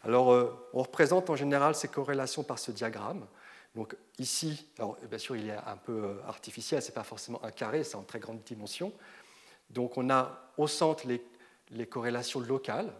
Alors, 0.03 0.27
on 0.73 0.81
représente 0.81 1.29
en 1.29 1.37
général 1.37 1.73
ces 1.73 1.87
corrélations 1.87 2.43
par 2.43 2.59
ce 2.59 2.73
diagramme. 2.73 3.25
Donc 3.75 3.95
ici, 4.19 4.67
alors, 4.77 4.97
bien 5.09 5.17
sûr, 5.17 5.35
il 5.35 5.49
est 5.49 5.57
un 5.65 5.77
peu 5.77 6.19
artificiel, 6.27 6.81
ce 6.81 6.89
n'est 6.89 6.93
pas 6.93 7.03
forcément 7.03 7.43
un 7.43 7.51
carré, 7.51 7.83
c'est 7.83 7.95
en 7.95 8.03
très 8.03 8.19
grande 8.19 8.43
dimension. 8.43 8.93
Donc 9.69 9.97
on 9.97 10.09
a 10.09 10.51
au 10.57 10.67
centre 10.67 11.07
les, 11.07 11.87
corrélations 11.87 12.39
locales, 12.39 12.93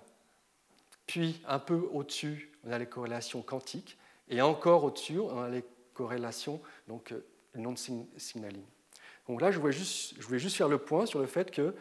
puis 1.05 1.41
un 1.47 1.59
peu 1.59 1.87
au-dessus, 1.91 2.51
on 2.65 2.71
a 2.71 2.79
les 2.79 2.87
corrélations 2.87 3.41
quantiques, 3.41 3.97
et 4.29 4.41
encore 4.41 4.83
au-dessus, 4.83 5.19
on 5.19 5.41
a 5.43 5.49
les 5.49 5.63
corrélations 5.93 6.59
euh, 6.89 7.19
non-signaling. 7.55 8.63
Donc 9.27 9.41
là, 9.41 9.51
je 9.51 9.59
voulais, 9.59 9.73
juste, 9.73 10.15
je 10.19 10.25
voulais, 10.25 10.39
juste, 10.39 10.55
faire 10.55 10.69
le 10.69 10.79
point 10.79 11.05
sur 11.05 11.19
le 11.19 11.27
fait 11.27 11.51
que 11.51 11.75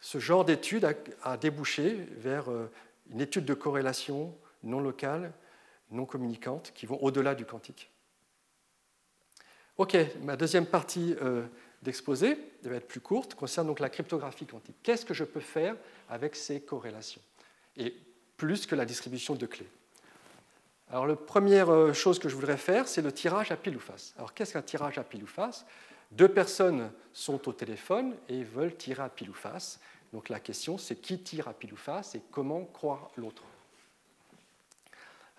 ce 0.00 0.18
genre 0.18 0.44
d'étude 0.44 0.86
a, 1.22 1.36
débouché 1.38 2.06
vers 2.18 2.50
euh, 2.50 2.70
une 3.10 3.20
étude 3.20 3.46
de 3.46 3.54
corrélation 3.54 4.36
non 4.62 4.80
locale, 4.80 5.32
non 5.90 6.04
communicante, 6.04 6.72
qui 6.74 6.84
vont 6.84 7.02
au-delà 7.02 7.34
du 7.34 7.46
quantique. 7.46 7.90
OK, 9.78 9.96
ma 10.22 10.36
deuxième 10.36 10.66
partie 10.66 11.14
euh, 11.20 11.44
d'exposé, 11.82 12.38
va 12.62 12.76
être 12.76 12.88
plus 12.88 13.00
courte, 13.00 13.34
concerne 13.34 13.66
donc 13.66 13.80
la 13.80 13.90
cryptographie 13.90 14.46
quantique. 14.46 14.76
Qu'est-ce 14.82 15.04
que 15.04 15.14
je 15.14 15.24
peux 15.24 15.40
faire 15.40 15.76
avec 16.08 16.34
ces 16.34 16.60
corrélations? 16.60 17.20
Et 17.76 17.94
plus 18.36 18.66
que 18.66 18.74
la 18.74 18.84
distribution 18.84 19.34
de 19.34 19.46
clés. 19.46 19.68
Alors, 20.90 21.06
la 21.06 21.16
première 21.16 21.70
euh, 21.70 21.92
chose 21.92 22.18
que 22.18 22.28
je 22.28 22.34
voudrais 22.34 22.56
faire, 22.56 22.86
c'est 22.86 23.02
le 23.02 23.12
tirage 23.12 23.50
à 23.50 23.56
pile 23.56 23.76
ou 23.76 23.80
face. 23.80 24.14
Alors, 24.16 24.32
qu'est-ce 24.32 24.52
qu'un 24.52 24.62
tirage 24.62 24.98
à 24.98 25.04
pile 25.04 25.24
ou 25.24 25.26
face? 25.26 25.66
Deux 26.12 26.28
personnes 26.28 26.90
sont 27.12 27.48
au 27.48 27.52
téléphone 27.52 28.14
et 28.28 28.44
veulent 28.44 28.76
tirer 28.76 29.02
à 29.02 29.08
pile 29.08 29.30
ou 29.30 29.34
face. 29.34 29.80
Donc, 30.12 30.28
la 30.28 30.38
question, 30.38 30.78
c'est 30.78 30.96
qui 30.96 31.18
tire 31.18 31.48
à 31.48 31.52
pile 31.52 31.72
ou 31.72 31.76
face 31.76 32.14
et 32.14 32.22
comment 32.30 32.64
croire 32.64 33.10
l'autre? 33.16 33.42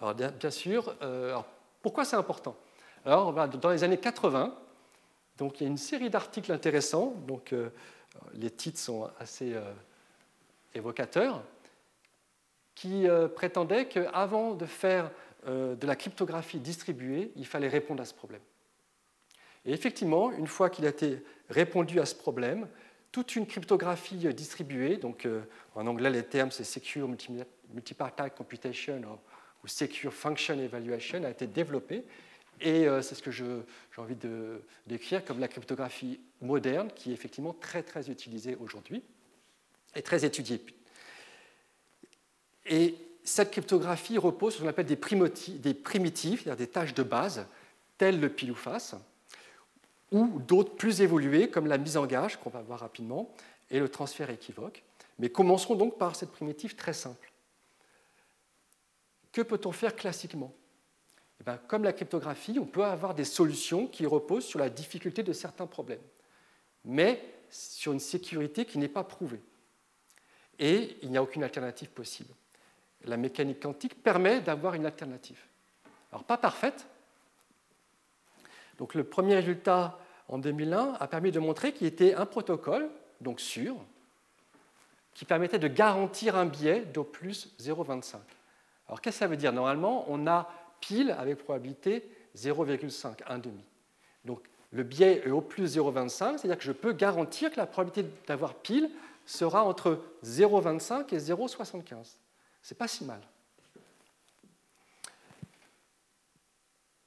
Alors, 0.02 0.14
bien, 0.14 0.52
sûr, 0.52 0.96
euh, 1.02 1.38
pourquoi 1.82 2.06
c'est 2.06 2.18
important? 2.18 2.56
Alors, 3.06 3.34
dans 3.34 3.70
les 3.70 3.84
années 3.84 4.00
80, 4.00 4.54
donc 5.38 5.60
il 5.60 5.64
y 5.64 5.68
a 5.68 5.70
une 5.70 5.78
série 5.78 6.10
d'articles 6.10 6.52
intéressants, 6.52 7.14
donc 7.28 7.54
euh, 7.54 7.70
les 8.34 8.50
titres 8.50 8.80
sont 8.80 9.10
assez 9.20 9.54
euh, 9.54 9.72
évocateurs, 10.74 11.44
qui 12.74 13.08
euh, 13.08 13.28
prétendaient 13.28 13.88
qu'avant 13.88 14.54
de 14.54 14.66
faire 14.66 15.12
de 15.46 15.88
la 15.88 15.96
cryptographie 15.96 16.60
distribuée, 16.60 17.32
il 17.38 17.46
fallait 17.46 17.70
répondre 17.70 18.02
à 18.02 18.06
ce 18.06 18.14
problème. 18.14 18.42
Et 19.64 19.72
effectivement, 19.72 20.30
une 20.34 20.48
fois 20.48 20.70
qu'il 20.70 20.86
a 20.86 20.90
été 20.90 21.24
répondu 21.50 22.02
à 22.02 22.06
ce 22.06 22.16
problème, 22.16 22.68
toute 23.14 23.34
une 23.38 23.46
cryptographie 23.46 24.34
distribuée, 24.34 24.98
donc 24.98 25.26
en 25.76 25.88
anglais 25.88 26.10
les 26.10 26.24
termes 26.24 26.52
c'est 26.52 26.66
Secure 26.66 27.08
Multipartite 27.74 28.36
Computation 28.36 29.02
ou 29.64 29.68
Secure 29.68 30.14
Function 30.14 30.60
Evaluation, 30.60 31.24
a 31.24 31.30
été 31.30 31.48
développée 31.48 32.04
et 32.62 32.88
euh, 32.88 33.02
c'est 33.02 33.16
ce 33.16 33.22
que 33.22 33.32
j'ai 33.32 33.46
envie 33.98 34.16
de 34.16 34.62
décrire 34.88 35.24
comme 35.24 35.40
la 35.40 35.48
cryptographie 35.48 36.20
moderne, 36.42 36.90
qui 36.96 37.12
est 37.12 37.14
effectivement 37.14 37.54
très 37.54 37.84
très 37.84 38.10
utilisée 38.10 38.56
aujourd'hui 38.56 39.04
et 39.96 40.02
très 40.02 40.26
étudiée. 40.26 40.64
Et 42.66 42.96
cette 43.24 43.52
cryptographie 43.52 44.18
repose 44.18 44.54
sur 44.54 44.60
ce 44.60 44.64
qu'on 44.64 44.70
appelle 44.70 44.86
des, 44.86 45.00
des 45.60 45.74
primitifs, 45.74 46.44
c'est-à-dire 46.44 46.66
des 46.66 46.72
tâches 46.72 46.94
de 46.94 47.04
base, 47.04 47.46
telles 47.98 48.20
le 48.20 48.30
pile 48.30 48.52
ou 48.52 48.56
face, 48.56 48.96
ou 50.12 50.40
d'autres 50.40 50.76
plus 50.76 51.02
évoluées, 51.02 51.50
comme 51.50 51.68
la 51.68 51.78
mise 51.78 51.98
en 51.98 52.06
gage, 52.06 52.38
qu'on 52.38 52.50
va 52.50 52.62
voir 52.62 52.80
rapidement, 52.80 53.34
et 53.70 53.80
le 53.80 53.90
transfert 53.90 54.30
équivoque. 54.30 54.84
Mais 55.20 55.30
commencerons 55.30 55.76
donc 55.76 55.98
par 55.98 56.16
cette 56.16 56.32
primitive 56.32 56.76
très 56.76 56.94
simple. 56.94 57.32
Que 59.32 59.42
peut-on 59.42 59.72
faire 59.72 59.96
classiquement? 59.96 60.54
Eh 61.40 61.44
ben, 61.44 61.58
comme 61.68 61.84
la 61.84 61.94
cryptographie, 61.94 62.58
on 62.60 62.66
peut 62.66 62.84
avoir 62.84 63.14
des 63.14 63.26
solutions 63.26 63.88
qui 63.88 64.06
reposent 64.06 64.46
sur 64.46 64.60
la 64.60 64.70
difficulté 64.70 65.24
de 65.24 65.34
certains 65.34 65.68
problèmes, 65.68 66.02
mais 66.84 67.22
sur 67.50 67.94
une 67.94 68.00
sécurité 68.00 68.66
qui 68.66 68.78
n'est 68.78 68.88
pas 68.88 69.04
prouvée. 69.04 69.42
Et 70.60 70.98
il 71.04 71.12
n'y 71.12 71.18
a 71.18 71.24
aucune 71.24 71.44
alternative 71.44 71.90
possible. 71.90 72.34
La 73.06 73.18
mécanique 73.18 73.62
quantique 73.62 74.02
permet 74.02 74.42
d'avoir 74.42 74.74
une 74.74 74.86
alternative. 74.86 75.40
Alors, 76.12 76.24
pas 76.24 76.38
parfaite. 76.38 76.88
Donc, 78.80 78.96
le 78.96 79.04
premier 79.04 79.36
résultat 79.36 80.00
en 80.28 80.40
2001 80.40 80.98
a 81.00 81.08
permis 81.08 81.32
de 81.32 81.40
montrer 81.40 81.74
qu'il 81.74 81.88
était 81.88 82.16
un 82.16 82.26
protocole, 82.26 82.90
donc 83.22 83.40
sûr, 83.40 83.76
qui 85.14 85.26
permettait 85.26 85.60
de 85.60 85.68
garantir 85.68 86.36
un 86.36 86.46
biais 86.46 86.82
d'au 86.82 87.04
plus 87.04 87.56
0,25. 87.60 88.18
Alors, 88.88 89.02
qu'est-ce 89.02 89.18
que 89.18 89.20
ça 89.20 89.28
veut 89.28 89.38
dire? 89.38 89.54
Normalement, 89.54 90.06
on 90.08 90.28
a 90.28 90.50
pile 90.80 91.12
avec 91.12 91.38
probabilité 91.40 92.10
0,5, 92.36 93.24
1,5. 93.24 93.52
Donc 94.26 94.42
le 94.72 94.84
biais 94.84 95.24
est 95.26 95.30
au 95.30 95.42
plus 95.42 95.78
0,25, 95.78 96.38
c'est-à-dire 96.38 96.58
que 96.58 96.64
je 96.64 96.72
peux 96.72 96.94
garantir 96.94 97.52
que 97.52 97.58
la 97.58 97.66
probabilité 97.66 98.10
d'avoir 98.28 98.56
pile 98.56 98.90
sera 99.26 99.64
entre 99.64 100.02
0,25 100.24 101.14
et 101.14 101.18
0,75. 101.18 102.16
C'est 102.62 102.78
pas 102.78 102.88
si 102.88 103.06
mal. 103.06 103.22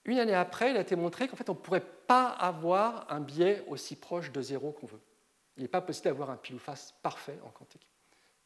Une 0.05 0.19
année 0.19 0.35
après, 0.35 0.71
il 0.71 0.77
a 0.77 0.81
été 0.81 0.97
montré 0.97 1.29
qu'en 1.29 1.37
fait, 1.37 1.49
on 1.51 1.55
ne 1.55 1.59
pourrait 1.59 1.85
pas 2.07 2.29
avoir 2.29 3.07
un 3.13 3.21
biais 3.21 3.65
aussi 3.69 3.95
proche 3.97 4.33
de 4.33 4.41
0 4.41 4.73
qu'on 4.73 4.87
veut. 4.87 5.01
Il 5.57 5.63
n'est 5.63 5.69
pas 5.69 5.83
possible 5.83 6.07
d'avoir 6.07 6.31
un 6.31 6.37
pile 6.37 6.57
ou 6.57 6.59
face 6.59 6.95
parfait 7.03 7.39
en 7.45 7.51
quantique, 7.51 7.87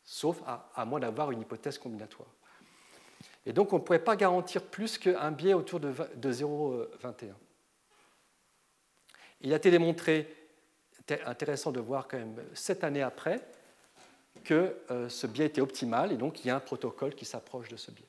sauf 0.03 0.43
à 0.47 0.85
moins 0.85 1.01
d'avoir 1.01 1.31
une 1.31 1.41
hypothèse 1.41 1.79
combinatoire. 1.79 2.29
Et 3.47 3.53
donc, 3.53 3.73
on 3.73 3.79
ne 3.79 3.83
pourrait 3.83 3.99
pas 3.99 4.17
garantir 4.17 4.63
plus 4.63 4.99
qu'un 4.99 5.31
biais 5.31 5.55
autour 5.55 5.81
de, 5.81 5.93
0,21. 5.93 7.33
Il 9.43 9.53
a 9.53 9.57
été 9.57 9.71
démontré, 9.71 10.35
intéressant 11.27 11.71
de 11.71 11.81
voir 11.81 12.09
quand 12.09 12.17
même 12.17 12.43
sept 12.55 12.85
années 12.85 13.03
après, 13.03 13.41
que 14.43 14.77
euh, 14.91 15.09
ce 15.09 15.27
biais 15.27 15.47
était 15.47 15.61
optimal 15.61 16.13
et 16.13 16.17
donc 16.17 16.45
il 16.45 16.49
y 16.49 16.51
a 16.51 16.57
un 16.57 16.61
protocole 16.61 17.15
qui 17.15 17.25
s'approche 17.25 17.69
de 17.69 17.77
ce 17.77 17.91
biais. 17.91 18.09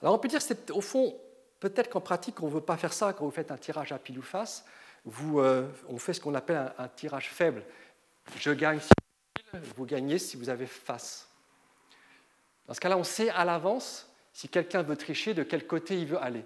Alors 0.00 0.14
on 0.14 0.18
peut 0.18 0.28
dire 0.28 0.40
au 0.72 0.80
fond, 0.80 1.16
peut-être 1.60 1.88
qu'en 1.90 2.00
pratique, 2.00 2.42
on 2.42 2.46
ne 2.46 2.52
veut 2.52 2.60
pas 2.60 2.76
faire 2.76 2.92
ça 2.92 3.12
quand 3.12 3.24
vous 3.24 3.30
faites 3.30 3.50
un 3.50 3.56
tirage 3.56 3.92
à 3.92 3.98
pile 3.98 4.18
ou 4.18 4.22
face. 4.22 4.64
Vous, 5.04 5.40
euh, 5.40 5.68
on 5.88 5.98
fait 5.98 6.12
ce 6.12 6.20
qu'on 6.20 6.34
appelle 6.34 6.56
un, 6.56 6.72
un, 6.78 6.88
tirage 6.88 7.30
faible. 7.30 7.64
Je 8.36 8.50
gagne 8.52 8.80
si 8.80 8.92
vous 9.76 9.84
gagnez 9.84 10.18
si 10.18 10.36
vous 10.36 10.48
avez 10.48 10.66
face. 10.66 11.31
Dans 12.66 12.74
ce 12.74 12.80
cas-là, 12.80 12.96
on 12.96 13.04
sait 13.04 13.30
à 13.30 13.44
l'avance 13.44 14.08
si 14.32 14.48
quelqu'un 14.48 14.82
veut 14.82 14.96
tricher, 14.96 15.34
de 15.34 15.42
quel 15.42 15.66
côté 15.66 15.98
il 15.98 16.06
veut 16.06 16.22
aller. 16.22 16.44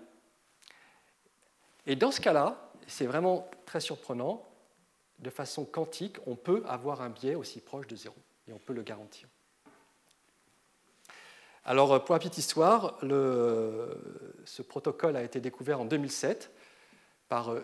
Et 1.86 1.94
dans 1.94 2.10
ce 2.10 2.20
cas-là, 2.20 2.70
c'est 2.86 3.06
vraiment 3.06 3.48
très 3.64 3.80
surprenant, 3.80 4.44
de 5.18 5.30
façon 5.30 5.64
quantique, 5.64 6.16
on 6.26 6.36
peut 6.36 6.62
avoir 6.66 7.00
un 7.00 7.08
biais 7.08 7.34
aussi 7.34 7.60
proche 7.60 7.86
de 7.86 7.96
zéro, 7.96 8.16
et 8.48 8.52
on 8.52 8.58
peut 8.58 8.74
le 8.74 8.82
garantir. 8.82 9.28
Alors, 11.64 12.04
pour 12.04 12.14
la 12.14 12.18
petite 12.20 12.38
histoire, 12.38 12.98
ce 13.02 14.62
protocole 14.62 15.16
a 15.16 15.22
été 15.22 15.40
découvert 15.40 15.80
en 15.80 15.84
2007 15.84 16.52
par 17.28 17.50
euh, 17.50 17.60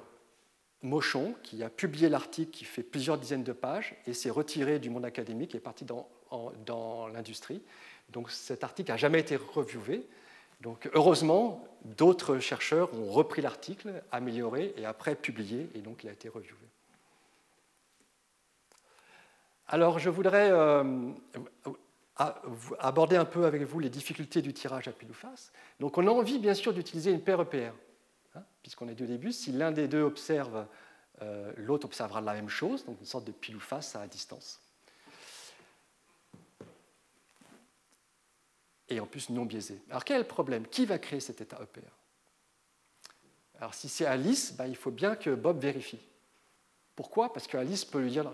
Mochon, 0.83 1.37
qui 1.45 1.63
a 1.63 1.71
publié 1.71 2.09
l'article 2.09 2.51
qui 2.51 2.65
fait 2.65 2.83
plusieurs 2.83 3.17
dizaines 3.17 3.45
de 3.45 3.53
pages 3.53 3.95
et 4.07 4.13
s'est 4.13 4.31
retiré 4.31 4.81
du 4.81 4.91
monde 4.91 5.05
académique 5.05 5.55
et 5.55 5.59
est 5.59 5.61
parti 5.61 5.85
dans 5.85 7.07
l'industrie. 7.13 7.63
Donc 8.13 8.31
cet 8.31 8.63
article 8.63 8.91
n'a 8.91 8.97
jamais 8.97 9.21
été 9.21 9.37
reviewé. 9.37 10.07
Donc 10.61 10.89
heureusement, 10.95 11.67
d'autres 11.85 12.39
chercheurs 12.39 12.95
ont 12.95 13.11
repris 13.11 13.43
l'article, 13.43 14.03
amélioré 14.13 14.75
et 14.77 14.85
après 14.85 15.17
publié, 15.17 15.69
et 15.75 15.81
donc 15.81 16.05
il 16.05 16.09
a 16.09 16.13
été 16.13 16.29
reviewé. 16.29 16.57
Alors 19.67 19.99
je 19.99 20.11
voudrais 20.11 20.51
euh, 20.53 21.11
aborder 22.79 23.17
un 23.17 23.25
peu 23.25 23.47
avec 23.47 23.63
vous 23.63 23.81
les 23.81 23.89
difficultés 23.89 24.43
du 24.43 24.53
tirage 24.53 24.87
à 24.87 24.93
pile 24.93 25.11
ou 25.11 25.15
face. 25.15 25.51
Donc 25.81 25.99
on 25.99 26.07
a 26.07 26.11
envie 26.11 26.39
bien 26.39 26.55
sûr 26.55 26.73
d'utiliser 26.73 27.11
une 27.11 27.23
paire 27.23 27.41
EPR. 27.41 27.73
Hein, 28.35 28.43
puisqu'on 28.63 28.89
est 28.89 28.95
du 28.95 29.07
début, 29.07 29.33
si 29.33 29.51
l'un 29.53 29.73
des 29.73 29.89
deux 29.89 30.03
observe, 30.03 30.67
euh, 31.23 31.53
l'autre 31.57 31.87
observera 31.87 32.21
la 32.21 32.35
même 32.35 32.49
chose, 32.49 32.85
donc 32.85 33.01
une 33.01 33.07
sorte 33.07 33.25
de 33.25 33.33
pile 33.33 33.57
ou 33.57 33.61
face 33.61 33.97
à 33.97 34.07
distance. 34.07 34.61
Et 38.93 39.01
en 39.01 39.07
plus 39.07 39.31
non 39.31 39.45
biaisé. 39.45 39.81
Alors 39.89 40.05
quel 40.05 40.17
est 40.17 40.21
le 40.21 40.27
problème? 40.27 40.67
Qui 40.67 40.85
va 40.85 40.99
créer 40.99 41.21
cet 41.21 41.41
état 41.41 41.59
EPR 41.63 41.89
Alors 43.59 43.75
si 43.75 43.89
c'est 43.89 44.05
Alice, 44.05 44.55
bah, 44.55 44.67
il 44.67 44.77
faut 44.77 44.91
bien 44.91 45.17
que 45.17 45.31
Bob 45.31 45.61
vérifie. 45.61 46.01
Pourquoi? 46.95 47.33
Parce 47.33 47.47
qu'Alice 47.47 47.87
peut 47.87 48.01
lui 48.01 48.11
dire, 48.11 48.31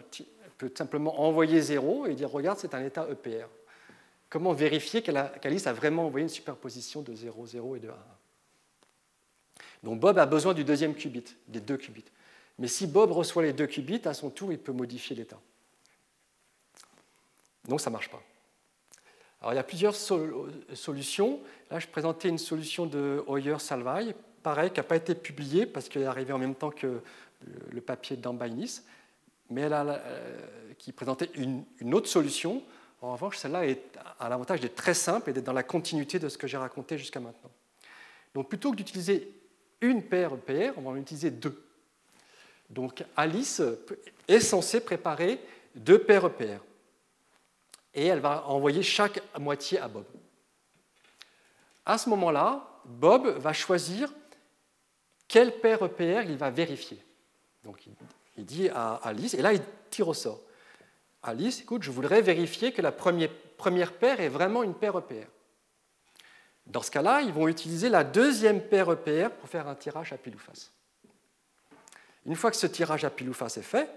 peut 0.56 0.72
simplement 0.76 1.20
envoyer 1.20 1.61
0 1.61 2.06
et 2.06 2.14
dire 2.14 2.30
regarde, 2.30 2.59
c'est 2.59 2.74
un 2.74 2.84
état 2.84 3.06
EPR. 3.09 3.46
Comment 4.28 4.52
vérifier 4.52 5.00
qu'Alice 5.00 5.66
a 5.66 5.72
vraiment 5.72 6.06
envoyé 6.06 6.24
une 6.24 6.28
superposition 6.28 7.02
de 7.02 7.14
0, 7.14 7.46
0 7.46 7.76
et 7.76 7.80
de 7.80 7.88
1 7.88 7.94
donc 9.82 10.00
Bob 10.00 10.18
a 10.18 10.26
besoin 10.26 10.54
du 10.54 10.64
deuxième 10.64 10.94
qubit, 10.94 11.24
des 11.46 11.61
deux 11.61 11.76
qubits. 11.76 12.04
Mais 12.59 12.68
si 12.68 12.86
Bob 12.86 13.12
reçoit 13.12 13.42
les 13.42 13.52
deux 13.52 13.66
qubits, 13.66 14.00
à 14.04 14.14
son 14.14 14.30
tour, 14.30 14.52
il 14.52 14.59
peut 14.59 14.72
modifier 14.72 15.14
l'état. 15.14 15.40
Donc 17.66 17.80
ça 17.80 17.90
ne 17.90 17.92
marche 17.92 18.11
pas. 18.11 18.22
Alors 19.41 19.53
il 19.53 19.57
y 19.57 19.61
a 19.61 19.64
plusieurs 19.64 19.95
solutions. 19.95 21.41
Là, 21.70 21.78
je 21.78 21.86
présentais 21.86 22.28
une 22.28 22.39
solution 22.39 22.86
de 22.86 23.22
Hoyer-Salvay, 23.26 24.14
pareil, 24.43 24.70
qui 24.70 24.78
n'a 24.78 24.84
pas 24.84 24.97
été 24.97 25.14
publiée 25.14 25.66
parce 25.66 25.89
qu'elle 25.89 26.03
est 26.03 26.07
arrivée 26.07 26.32
en 26.32 26.39
même 26.39 26.55
temps 26.55 26.70
que 26.70 27.01
le 27.70 27.80
papier 27.80 28.16
d'Ambainis, 28.16 28.82
mais 29.51 29.62
elle 29.62 29.72
a, 29.72 29.84
euh, 29.84 30.39
qui 30.76 30.93
présentait 30.93 31.30
une, 31.34 31.64
une, 31.78 31.95
autre 31.95 32.09
solution. 32.09 32.62
En 33.01 33.12
revanche, 33.12 33.36
celle-là 33.36 33.62
a 34.18 34.28
l'avantage 34.28 34.61
d'être 34.61 34.74
très 34.74 34.95
simple 34.95 35.30
et 35.30 35.32
d'être 35.32 35.45
dans 35.45 35.53
la 35.53 35.62
continuité 35.62 36.18
de 36.18 36.28
ce 36.28 36.36
que 36.36 36.49
j'ai 36.49 36.57
raconté 36.57 36.99
jusqu'à 36.99 37.20
maintenant. 37.20 37.51
Donc 38.34 38.49
plutôt 38.49 38.72
que 38.72 38.76
d'utiliser 38.76 39.32
une 39.80 40.03
paire 40.03 40.32
EPR, 40.34 40.72
on 40.76 40.82
va 40.82 40.91
en 40.91 40.97
utiliser 40.97 41.30
deux. 41.30 41.64
Donc 42.68 43.05
Alice 43.16 43.62
est 44.26 44.41
censée 44.41 44.80
préparer 44.80 45.41
deux 45.74 46.01
paires 46.01 46.26
EPR. 46.26 46.61
Et 47.99 48.07
elle 48.07 48.20
va 48.20 48.46
envoyer 48.46 48.84
chaque 48.84 49.20
moitié 49.40 49.80
à 49.80 49.88
Bob. 49.88 50.05
À 51.84 51.99
ce 51.99 52.09
moment-là, 52.11 52.64
Bob 52.84 53.26
va 53.26 53.53
choisir 53.53 54.09
quelle 55.26 55.59
paire 55.59 55.82
EPR 55.82 56.30
il 56.30 56.36
va 56.36 56.49
vérifier. 56.51 57.03
Donc 57.64 57.88
il 58.36 58.44
dit 58.44 58.68
à 58.68 59.01
Alice, 59.03 59.34
et 59.34 59.42
là 59.42 59.53
il 59.53 59.61
tire 59.90 60.07
au 60.07 60.14
sort. 60.14 60.38
Alice, 61.24 61.62
écoute, 61.62 61.82
je 61.82 61.90
voudrais 61.90 62.22
vérifier 62.22 62.70
que 62.72 62.80
la 62.82 62.92
première, 62.92 63.92
paire 63.94 64.20
est 64.20 64.28
vraiment 64.28 64.62
une 64.62 64.74
paire 64.74 64.96
EPR. 64.96 65.26
Dans 66.66 66.82
ce 66.82 66.92
cas-là, 66.92 67.22
ils 67.22 67.32
vont 67.32 67.49
utiliser 67.49 67.88
la 67.88 68.05
deuxième 68.05 68.61
paire 68.61 68.92
EPR 68.92 69.30
pour 69.30 69.49
faire 69.49 69.66
un 69.66 69.74
tirage 69.74 70.12
à 70.12 70.18
pile 70.18 70.36
ou 70.36 70.38
face. 70.38 70.70
Une 72.24 72.36
fois 72.36 72.53
que 72.53 72.57
ce 72.57 72.68
tirage 72.68 73.05
à 73.05 73.11
pile 73.11 73.30
ou 73.30 73.34
face 73.34 73.57
est 73.57 73.62
fait, 73.62 73.90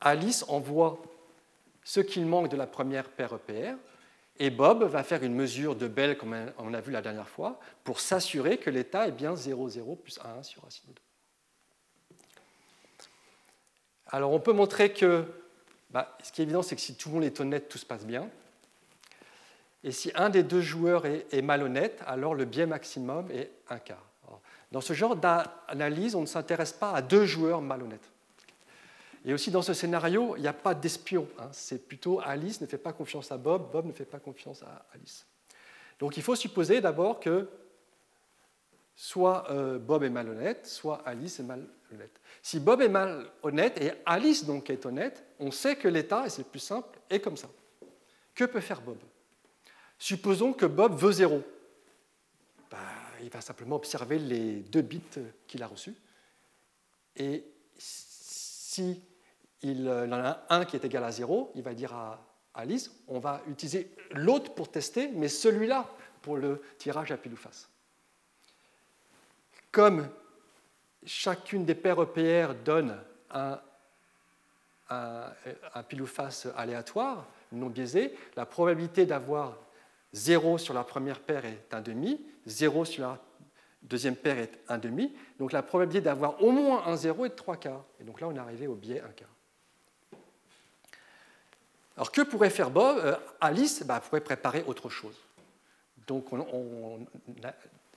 Alice 0.00 0.44
envoie 0.48 1.00
ce 1.84 2.00
qu'il 2.00 2.26
manque 2.26 2.48
de 2.48 2.56
la 2.56 2.66
première 2.66 3.08
paire 3.08 3.34
EPR 3.34 3.76
et 4.38 4.50
Bob 4.50 4.82
va 4.84 5.04
faire 5.04 5.22
une 5.22 5.34
mesure 5.34 5.76
de 5.76 5.86
Bell, 5.86 6.18
comme 6.18 6.34
on 6.58 6.74
a 6.74 6.80
vu 6.80 6.90
la 6.90 7.02
dernière 7.02 7.28
fois, 7.28 7.60
pour 7.84 8.00
s'assurer 8.00 8.58
que 8.58 8.68
l'état 8.68 9.06
est 9.06 9.12
bien 9.12 9.36
0, 9.36 9.68
0 9.68 9.94
plus 9.96 10.18
1 10.18 10.42
sur 10.42 10.62
racine 10.62 10.88
de 10.88 10.94
2. 10.94 11.00
Alors 14.08 14.32
on 14.32 14.40
peut 14.40 14.52
montrer 14.52 14.92
que, 14.92 15.24
bah, 15.90 16.16
ce 16.22 16.32
qui 16.32 16.40
est 16.40 16.44
évident, 16.44 16.62
c'est 16.62 16.74
que 16.74 16.80
si 16.80 16.96
tout 16.96 17.10
le 17.10 17.14
monde 17.16 17.24
est 17.24 17.40
honnête, 17.40 17.68
tout 17.68 17.78
se 17.78 17.86
passe 17.86 18.04
bien. 18.04 18.28
Et 19.84 19.92
si 19.92 20.10
un 20.14 20.30
des 20.30 20.42
deux 20.42 20.62
joueurs 20.62 21.04
est, 21.06 21.42
malhonnête, 21.42 22.02
alors 22.06 22.34
le 22.34 22.46
biais 22.46 22.66
maximum 22.66 23.30
est 23.30 23.50
un 23.68 23.78
quart. 23.78 24.04
Dans 24.72 24.80
ce 24.80 24.94
genre 24.94 25.14
d'analyse, 25.14 26.16
on 26.16 26.22
ne 26.22 26.26
s'intéresse 26.26 26.72
pas 26.72 26.92
à 26.92 27.02
deux 27.02 27.26
joueurs 27.26 27.60
malhonnêtes. 27.60 28.10
Et 29.24 29.32
aussi 29.32 29.50
dans 29.50 29.62
ce 29.62 29.72
scénario, 29.72 30.36
il 30.36 30.42
n'y 30.42 30.48
a 30.48 30.52
pas 30.52 30.74
d'espion. 30.74 31.26
Hein. 31.38 31.48
C'est 31.52 31.88
plutôt 31.88 32.20
Alice 32.20 32.60
ne 32.60 32.66
fait 32.66 32.78
pas 32.78 32.92
confiance 32.92 33.32
à 33.32 33.38
Bob, 33.38 33.70
Bob 33.72 33.86
ne 33.86 33.92
fait 33.92 34.04
pas 34.04 34.18
confiance 34.18 34.62
à 34.62 34.86
Alice. 34.92 35.26
Donc 35.98 36.16
il 36.16 36.22
faut 36.22 36.36
supposer 36.36 36.80
d'abord 36.80 37.20
que 37.20 37.48
soit 38.94 39.50
euh, 39.50 39.78
Bob 39.78 40.02
est 40.02 40.10
malhonnête, 40.10 40.66
soit 40.66 41.02
Alice 41.06 41.40
est 41.40 41.44
malhonnête. 41.44 42.20
Si 42.42 42.60
Bob 42.60 42.82
est 42.82 42.88
malhonnête 42.88 43.80
et 43.80 43.92
Alice 44.04 44.44
donc 44.44 44.68
est 44.68 44.84
honnête, 44.84 45.24
on 45.38 45.50
sait 45.50 45.76
que 45.76 45.88
l'état, 45.88 46.26
et 46.26 46.30
c'est 46.30 46.44
plus 46.44 46.60
simple, 46.60 46.98
est 47.08 47.20
comme 47.20 47.36
ça. 47.36 47.48
Que 48.34 48.44
peut 48.44 48.60
faire 48.60 48.82
Bob? 48.82 48.98
Supposons 49.98 50.52
que 50.52 50.66
Bob 50.66 50.98
veut 50.98 51.12
0. 51.12 51.42
Bah, 52.70 52.78
il 53.22 53.30
va 53.30 53.40
simplement 53.40 53.76
observer 53.76 54.18
les 54.18 54.56
deux 54.56 54.82
bits 54.82 55.00
qu'il 55.46 55.62
a 55.62 55.66
reçus. 55.66 55.94
Et 57.16 57.44
si 57.78 59.00
il 59.64 59.88
en 59.88 60.12
a 60.12 60.44
un 60.50 60.64
qui 60.64 60.76
est 60.76 60.84
égal 60.84 61.02
à 61.04 61.10
0, 61.10 61.52
il 61.54 61.62
va 61.62 61.74
dire 61.74 61.92
à 61.94 62.20
Alice, 62.54 62.90
on 63.08 63.18
va 63.18 63.40
utiliser 63.48 63.90
l'autre 64.12 64.54
pour 64.54 64.70
tester, 64.70 65.08
mais 65.08 65.28
celui-là 65.28 65.88
pour 66.22 66.36
le 66.36 66.62
tirage 66.78 67.10
à 67.10 67.16
pile 67.16 67.32
ou 67.32 67.36
face. 67.36 67.68
Comme 69.72 70.08
chacune 71.04 71.64
des 71.64 71.74
paires 71.74 72.00
EPR 72.00 72.54
donne 72.64 72.96
un 73.30 73.58
pile 75.88 76.02
ou 76.02 76.06
face 76.06 76.46
aléatoire, 76.56 77.26
non 77.50 77.68
biaisé, 77.68 78.14
la 78.36 78.46
probabilité 78.46 79.06
d'avoir 79.06 79.56
0 80.12 80.58
sur 80.58 80.74
la 80.74 80.84
première 80.84 81.20
paire 81.20 81.44
est 81.44 81.72
un 81.72 81.80
demi, 81.80 82.24
0 82.46 82.84
sur 82.84 83.02
la 83.02 83.18
deuxième 83.82 84.16
paire 84.16 84.38
est 84.38 84.60
un 84.68 84.78
demi. 84.78 85.12
Donc 85.38 85.52
la 85.52 85.62
probabilité 85.62 86.00
d'avoir 86.02 86.42
au 86.42 86.52
moins 86.52 86.86
un 86.86 86.96
0 86.96 87.24
est 87.24 87.30
de 87.30 87.34
3 87.34 87.56
quarts. 87.56 87.84
Et 88.00 88.04
donc 88.04 88.20
là, 88.20 88.28
on 88.28 88.34
est 88.34 88.38
arrivé 88.38 88.66
au 88.66 88.74
biais 88.74 89.00
1 89.00 89.08
quart. 89.08 89.33
Alors 91.96 92.10
que 92.10 92.22
pourrait 92.22 92.50
faire 92.50 92.70
Bob 92.70 92.98
euh, 92.98 93.16
Alice? 93.40 93.82
Bah, 93.84 94.00
pourrait 94.00 94.20
préparer 94.20 94.64
autre 94.66 94.88
chose. 94.88 95.14
Donc 96.06 96.26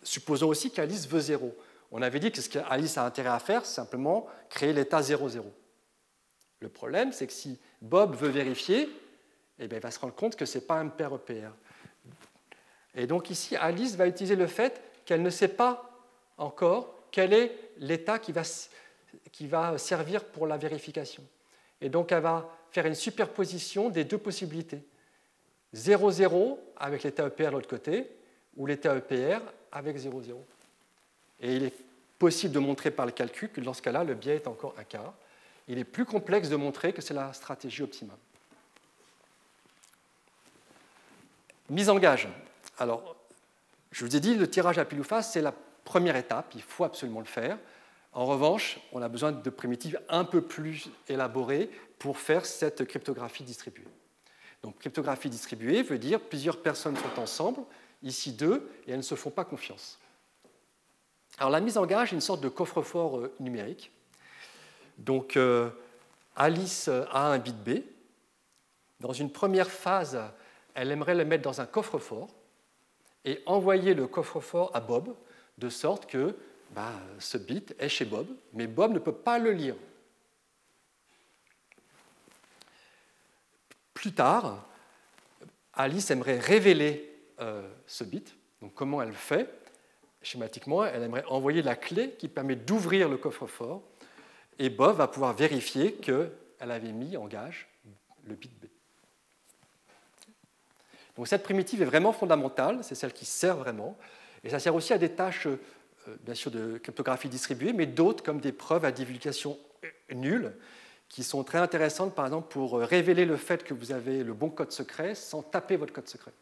supposons 0.03 0.47
aussi 0.47 0.71
qu'Alice 0.71 1.07
veut 1.07 1.19
0. 1.19 1.55
On 1.91 2.01
avait 2.01 2.19
dit 2.19 2.31
que 2.31 2.41
ce 2.41 2.49
qu'Alice 2.49 2.97
a 2.97 3.05
intérêt 3.05 3.29
à 3.29 3.39
faire, 3.39 3.65
c'est 3.65 3.75
simplement 3.75 4.27
créer 4.49 4.73
l'état 4.73 5.01
0,0. 5.01 5.41
Le 6.59 6.69
problème, 6.69 7.11
c'est 7.11 7.27
que 7.27 7.33
si 7.33 7.59
Bob 7.81 8.15
veut 8.15 8.29
vérifier, 8.29 8.89
eh 9.59 9.67
bien, 9.67 9.77
il 9.77 9.81
va 9.81 9.91
se 9.91 9.99
rendre 9.99 10.15
compte 10.15 10.35
que 10.35 10.45
ce 10.45 10.57
n'est 10.57 10.63
pas 10.63 10.75
un 10.75 10.87
paire 10.87 11.13
EPR. 11.13 11.51
Et 12.95 13.07
donc 13.07 13.29
ici, 13.29 13.55
Alice 13.55 13.95
va 13.95 14.07
utiliser 14.07 14.35
le 14.35 14.47
fait 14.47 14.81
qu'elle 15.05 15.21
ne 15.21 15.29
sait 15.29 15.47
pas 15.49 15.89
encore 16.37 16.93
quel 17.11 17.33
est 17.33 17.71
l'état 17.77 18.19
qui 18.19 18.31
va, 18.31 18.41
qui 19.31 19.47
va 19.47 19.77
servir 19.77 20.25
pour 20.25 20.47
la 20.47 20.57
vérification. 20.57 21.23
Et 21.81 21.89
donc 21.89 22.11
elle 22.11 22.21
va 22.21 22.49
faire 22.71 22.85
une 22.85 22.95
superposition 22.95 23.89
des 23.89 24.03
deux 24.03 24.17
possibilités. 24.17 24.83
0,0 25.75 26.57
avec 26.77 27.03
l'état 27.03 27.27
EPR 27.27 27.45
de 27.45 27.51
l'autre 27.51 27.69
côté, 27.69 28.09
ou 28.55 28.65
l'état 28.65 28.95
EPR 28.95 29.39
avec 29.71 29.97
0,0. 29.97 30.35
Et 31.41 31.55
il 31.55 31.63
est 31.63 31.73
possible 32.17 32.53
de 32.53 32.59
montrer 32.59 32.91
par 32.91 33.05
le 33.05 33.11
calcul 33.11 33.49
que 33.49 33.61
dans 33.61 33.73
ce 33.73 33.81
cas-là, 33.81 34.03
le 34.03 34.15
biais 34.15 34.37
est 34.37 34.47
encore 34.47 34.73
un 34.77 34.83
quart. 34.83 35.13
Il 35.67 35.77
est 35.77 35.83
plus 35.83 36.05
complexe 36.05 36.49
de 36.49 36.55
montrer 36.55 36.93
que 36.93 37.01
c'est 37.01 37.13
la 37.13 37.33
stratégie 37.33 37.83
optimale. 37.83 38.17
Mise 41.69 41.89
en 41.89 41.99
gage. 41.99 42.27
Alors, 42.79 43.15
je 43.91 44.05
vous 44.05 44.15
ai 44.15 44.19
dit, 44.19 44.35
le 44.35 44.49
tirage 44.49 44.77
à 44.77 44.85
pile 44.85 45.01
ou 45.01 45.03
face, 45.03 45.33
c'est 45.33 45.41
la 45.41 45.53
première 45.83 46.15
étape, 46.15 46.53
il 46.55 46.61
faut 46.61 46.83
absolument 46.85 47.19
le 47.19 47.25
faire. 47.25 47.57
En 48.17 48.25
revanche, 48.25 48.79
on 48.93 49.03
a 49.03 49.09
besoin 49.09 49.31
de 49.31 49.49
primitives 49.51 50.01
un 50.09 50.23
peu 50.23 50.41
plus 50.41 50.89
élaborées 51.07 51.69
pour 51.99 52.17
faire 52.17 52.47
cette 52.47 52.83
cryptographie 52.85 53.43
distribuée. 53.43 53.85
Donc, 54.63 54.79
cryptographie 54.79 55.29
distribuée 55.29 55.83
veut 55.83 55.99
dire 55.99 56.19
plusieurs 56.19 56.63
personnes 56.63 56.97
sont 56.97 57.21
ensemble, 57.21 57.61
ici 58.01 58.31
deux, 58.31 58.71
et 58.87 58.91
elles 58.93 58.97
ne 58.97 59.03
se 59.03 59.13
font 59.13 59.29
pas 59.29 59.45
confiance. 59.45 59.99
Alors, 61.37 61.51
la 61.51 61.59
mise 61.59 61.77
en 61.77 61.85
gage 61.85 62.11
est 62.11 62.15
une 62.15 62.21
sorte 62.21 62.41
de 62.41 62.49
coffre-fort 62.49 63.19
euh, 63.19 63.35
numérique. 63.39 63.91
Donc, 64.97 65.37
euh, 65.37 65.69
Alice 66.35 66.87
a 66.87 67.27
un 67.27 67.37
bit 67.37 67.63
B. 67.63 67.83
Dans 68.99 69.13
une 69.13 69.31
première 69.31 69.69
phase, 69.69 70.19
elle 70.73 70.91
aimerait 70.91 71.13
le 71.13 71.23
mettre 71.23 71.43
dans 71.43 71.61
un 71.61 71.67
coffre-fort 71.67 72.29
et 73.25 73.43
envoyer 73.45 73.93
le 73.93 74.07
coffre-fort 74.07 74.71
à 74.73 74.79
Bob, 74.79 75.13
de 75.59 75.69
sorte 75.69 76.07
que 76.07 76.35
bah, 76.71 76.93
ce 77.19 77.37
bit 77.37 77.75
est 77.79 77.89
chez 77.89 78.05
Bob, 78.05 78.27
mais 78.53 78.67
Bob 78.67 78.93
ne 78.93 78.99
peut 78.99 79.13
pas 79.13 79.39
le 79.39 79.51
lire. 79.51 79.75
Plus 83.93 84.13
tard, 84.13 84.67
Alice 85.73 86.11
aimerait 86.11 86.39
révéler 86.39 87.11
euh, 87.39 87.67
ce 87.85 88.03
bit. 88.03 88.35
Donc 88.61 88.73
comment 88.73 89.01
elle 89.01 89.09
le 89.09 89.15
fait? 89.15 89.49
Schématiquement, 90.21 90.85
elle 90.85 91.03
aimerait 91.03 91.25
envoyer 91.25 91.61
la 91.61 91.75
clé 91.75 92.11
qui 92.17 92.27
permet 92.27 92.55
d'ouvrir 92.55 93.09
le 93.09 93.17
coffre-fort 93.17 93.81
et 94.59 94.69
Bob 94.69 94.97
va 94.97 95.07
pouvoir 95.07 95.33
vérifier 95.33 95.93
qu'elle 95.93 96.31
avait 96.59 96.91
mis 96.91 97.17
en 97.17 97.27
gage 97.27 97.67
le 98.25 98.35
bit 98.35 98.51
B. 98.59 98.65
Donc 101.15 101.27
cette 101.27 101.43
primitive 101.43 101.81
est 101.81 101.85
vraiment 101.85 102.13
fondamentale, 102.13 102.83
c'est 102.83 102.95
celle 102.95 103.13
qui 103.13 103.25
sert 103.25 103.57
vraiment, 103.57 103.97
et 104.43 104.49
ça 104.49 104.59
sert 104.59 104.75
aussi 104.75 104.93
à 104.93 104.97
des 104.97 105.09
tâches 105.09 105.47
bien 106.21 106.35
sûr, 106.35 106.51
de 106.51 106.77
cryptographie 106.77 107.29
distribuée, 107.29 107.73
mais 107.73 107.85
d'autres 107.85 108.23
comme 108.23 108.39
des 108.39 108.51
preuves 108.51 108.85
à 108.85 108.91
divulgation 108.91 109.57
nulle, 110.13 110.53
qui 111.09 111.23
sont 111.23 111.43
très 111.43 111.59
intéressantes, 111.59 112.15
par 112.15 112.25
exemple, 112.25 112.49
pour 112.49 112.79
révéler 112.79 113.25
le 113.25 113.37
fait 113.37 113.63
que 113.63 113.73
vous 113.73 113.91
avez 113.91 114.23
le 114.23 114.33
bon 114.33 114.49
code 114.49 114.71
secret 114.71 115.15
sans 115.15 115.41
taper 115.41 115.77
votre 115.77 115.93
code 115.93 116.07
secret. 116.07 116.33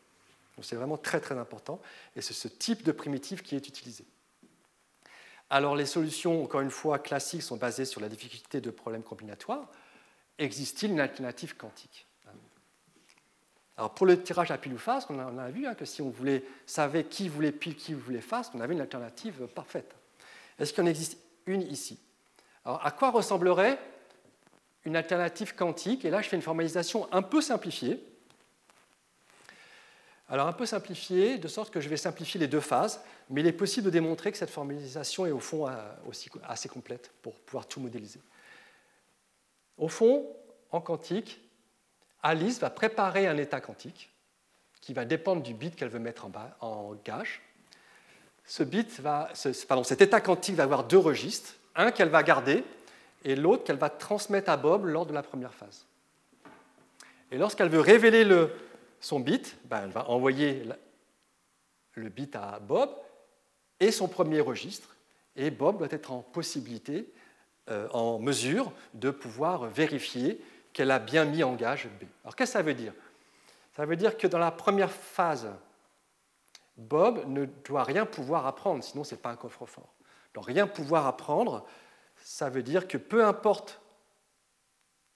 Donc 0.55 0.65
c'est 0.65 0.75
vraiment 0.75 0.97
très 0.97 1.19
très 1.19 1.37
important, 1.37 1.81
et 2.15 2.21
c'est 2.21 2.33
ce 2.33 2.47
type 2.47 2.83
de 2.83 2.91
primitive 2.91 3.41
qui 3.41 3.55
est 3.55 3.67
utilisé. 3.67 4.05
Alors 5.49 5.75
les 5.75 5.85
solutions, 5.85 6.43
encore 6.43 6.61
une 6.61 6.71
fois, 6.71 6.97
classiques 6.97 7.43
sont 7.43 7.57
basées 7.57 7.85
sur 7.85 8.01
la 8.01 8.09
difficulté 8.09 8.61
de 8.61 8.71
problèmes 8.71 9.03
combinatoires. 9.03 9.69
Existe-t-il 10.39 10.93
une 10.93 10.99
alternative 10.99 11.55
quantique? 11.55 12.04
Alors 13.77 13.93
pour 13.93 14.05
le 14.05 14.21
tirage 14.21 14.51
à 14.51 14.57
pile 14.57 14.73
ou 14.73 14.77
face, 14.77 15.05
on 15.09 15.37
a, 15.37 15.49
vu 15.49 15.67
hein, 15.67 15.75
que 15.75 15.83
si 15.83 16.01
on 16.01 16.09
voulait, 16.09 16.43
savait 16.65 17.03
qui 17.03 17.27
voulait 17.27 17.51
pile, 17.51 17.75
qui 17.75 17.93
voulait 17.93 18.21
face, 18.21 18.51
on 18.53 18.61
avait 18.61 18.73
une 18.73 18.81
alternative 18.81 19.47
parfaite. 19.53 19.93
Est-ce 20.59 20.71
qu'il 20.71 20.83
en 20.83 20.87
existe 20.87 21.17
une 21.45 21.61
ici? 21.63 21.99
Alors 22.63 22.85
à 22.85 22.91
quoi 22.91 23.11
ressemblerait 23.11 23.77
une 24.85 24.95
alternative 24.95 25.55
quantique? 25.55 26.05
Et 26.05 26.09
là, 26.09 26.21
je 26.21 26.29
fais 26.29 26.37
une 26.37 26.41
formalisation 26.41 27.11
un 27.11 27.21
peu 27.21 27.41
simplifiée. 27.41 28.01
Alors 30.29 30.47
un 30.47 30.53
peu 30.53 30.65
simplifiée, 30.65 31.37
de 31.37 31.47
sorte 31.47 31.71
que 31.71 31.81
je 31.81 31.89
vais 31.89 31.97
simplifier 31.97 32.39
les 32.39 32.47
deux 32.47 32.61
phases, 32.61 33.01
mais 33.29 33.41
il 33.41 33.47
est 33.47 33.51
possible 33.51 33.85
de 33.85 33.91
démontrer 33.91 34.31
que 34.31 34.37
cette 34.37 34.49
formalisation 34.49 35.25
est 35.25 35.31
au 35.31 35.39
fond 35.39 35.67
euh, 35.67 35.73
aussi 36.07 36.29
assez 36.47 36.69
complète 36.69 37.11
pour 37.21 37.33
pouvoir 37.41 37.67
tout 37.67 37.79
modéliser. 37.79 38.21
Au 39.77 39.89
fond, 39.89 40.25
en 40.71 40.81
quantique, 40.81 41.44
Alice 42.25 42.59
va 42.59 42.71
préparer 42.71 43.27
un 43.27 43.37
état 43.37 43.61
quantique 43.61 44.11
qui 44.81 44.93
va 44.93 45.05
dépendre 45.05 45.43
du 45.43 45.53
bit 45.53 45.75
qu'elle 45.75 45.89
veut 45.89 45.99
mettre 45.99 46.25
en, 46.59 46.95
gage. 47.05 47.43
Ce 48.45 48.63
bit 48.63 48.99
va, 48.99 49.29
pardon, 49.67 49.83
cet 49.83 50.01
état 50.01 50.21
quantique 50.21 50.55
va 50.55 50.63
avoir 50.63 50.85
deux 50.85 50.97
registres, 50.97 51.53
un 51.75 51.91
qu'elle 51.91 52.09
va 52.09 52.23
garder 52.23 52.63
et 53.23 53.35
l'autre 53.35 53.63
qu'elle 53.63 53.77
va 53.77 53.91
transmettre 53.91 54.49
à 54.49 54.57
Bob 54.57 54.85
lors 54.85 55.05
de 55.05 55.13
la 55.13 55.21
première 55.21 55.53
phase. 55.53 55.85
Et 57.29 57.37
lorsqu'elle 57.37 57.69
veut 57.69 57.79
révéler 57.79 58.23
le, 58.23 58.51
son 58.99 59.19
bit, 59.19 59.55
ben, 59.65 59.81
elle 59.83 59.91
va 59.91 60.09
envoyer 60.09 60.63
le 61.93 62.09
bit 62.09 62.35
à 62.35 62.59
Bob 62.59 62.89
et 63.79 63.91
son 63.91 64.07
premier 64.07 64.41
registre, 64.41 64.95
et 65.35 65.51
Bob 65.51 65.77
doit 65.77 65.91
être 65.91 66.11
en 66.11 66.21
possibilité, 66.21 67.07
euh, 67.69 67.87
en 67.89 68.17
mesure 68.17 68.71
de 68.95 69.11
pouvoir 69.11 69.65
vérifier 69.65 70.41
qu'elle 70.75 70.91
a 70.91 70.99
bien 70.99 71.23
mis 71.23 71.41
en 71.41 71.55
gage 71.55 71.87
B. 71.87 72.03
Alors 72.23 72.35
qu'est-ce 72.35 72.51
que 72.51 72.57
ça 72.59 72.61
veut 72.61 72.73
dire? 72.73 72.93
Ça 73.77 73.85
veut 73.85 73.95
dire 73.95 74.17
que 74.17 74.27
dans 74.27 74.37
la 74.37 74.51
première 74.51 74.91
phase, 74.91 75.47
Bob 76.75 77.25
ne 77.27 77.45
doit 77.45 77.85
rien 77.85 78.05
pouvoir 78.05 78.45
apprendre, 78.45 78.83
sinon 78.83 79.05
ce 79.05 79.15
n'est 79.15 79.21
pas 79.21 79.29
un 79.29 79.37
coffre-fort. 79.37 79.95
Donc 80.33 80.45
rien 80.45 80.67
pouvoir 80.67 81.07
apprendre, 81.07 81.65
ça 82.17 82.49
veut 82.49 82.61
dire 82.61 82.89
que 82.89 82.97
peu 82.97 83.23
importe 83.23 83.79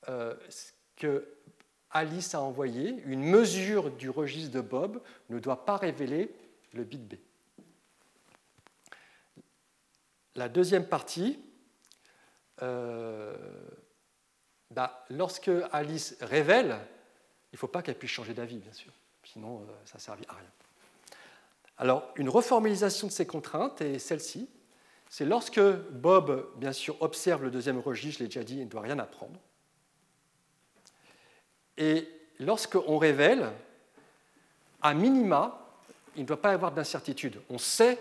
euh, 0.07 0.33
ce 0.47 0.71
que 0.95 1.27
Alice 1.91 2.33
a 2.35 2.39
envoyé, 2.39 3.03
une 3.05 3.23
mesure 3.23 3.91
du 3.91 4.09
registre 4.09 4.53
de 4.53 4.61
Bob 4.61 5.01
ne 5.29 5.39
doit 5.39 5.65
pas 5.65 5.75
révéler 5.75 6.33
le 6.71 6.85
bit 6.85 7.05
B. 7.05 7.15
La 10.35 10.47
deuxième 10.47 10.87
partie, 10.87 11.37
euh, 12.61 13.35
bah, 14.71 15.05
lorsque 15.09 15.51
Alice 15.71 16.15
révèle, 16.21 16.77
il 17.51 17.55
ne 17.55 17.57
faut 17.57 17.67
pas 17.67 17.81
qu'elle 17.81 17.95
puisse 17.97 18.11
changer 18.11 18.33
d'avis, 18.33 18.57
bien 18.57 18.73
sûr. 18.73 18.91
Sinon, 19.23 19.61
euh, 19.61 19.71
ça 19.85 19.97
ne 19.97 20.01
servit 20.01 20.25
à 20.27 20.33
rien. 20.33 20.49
Alors, 21.77 22.11
une 22.15 22.29
reformalisation 22.29 23.07
de 23.07 23.11
ces 23.11 23.25
contraintes 23.25 23.81
est 23.81 23.99
celle-ci. 23.99 24.49
C'est 25.09 25.25
lorsque 25.25 25.61
Bob, 25.61 26.51
bien 26.57 26.73
sûr, 26.73 27.01
observe 27.01 27.43
le 27.43 27.51
deuxième 27.51 27.79
registre, 27.79 28.19
je 28.19 28.23
l'ai 28.23 28.27
déjà 28.27 28.43
dit, 28.43 28.55
il 28.55 28.65
ne 28.65 28.69
doit 28.69 28.81
rien 28.81 28.99
apprendre. 28.99 29.39
Et 31.77 32.07
lorsqu'on 32.39 32.97
révèle, 32.97 33.51
à 34.81 34.93
minima, 34.93 35.65
il 36.15 36.23
ne 36.23 36.27
doit 36.27 36.41
pas 36.41 36.51
y 36.51 36.53
avoir 36.53 36.71
d'incertitude. 36.71 37.39
On 37.49 37.57
sait 37.57 37.97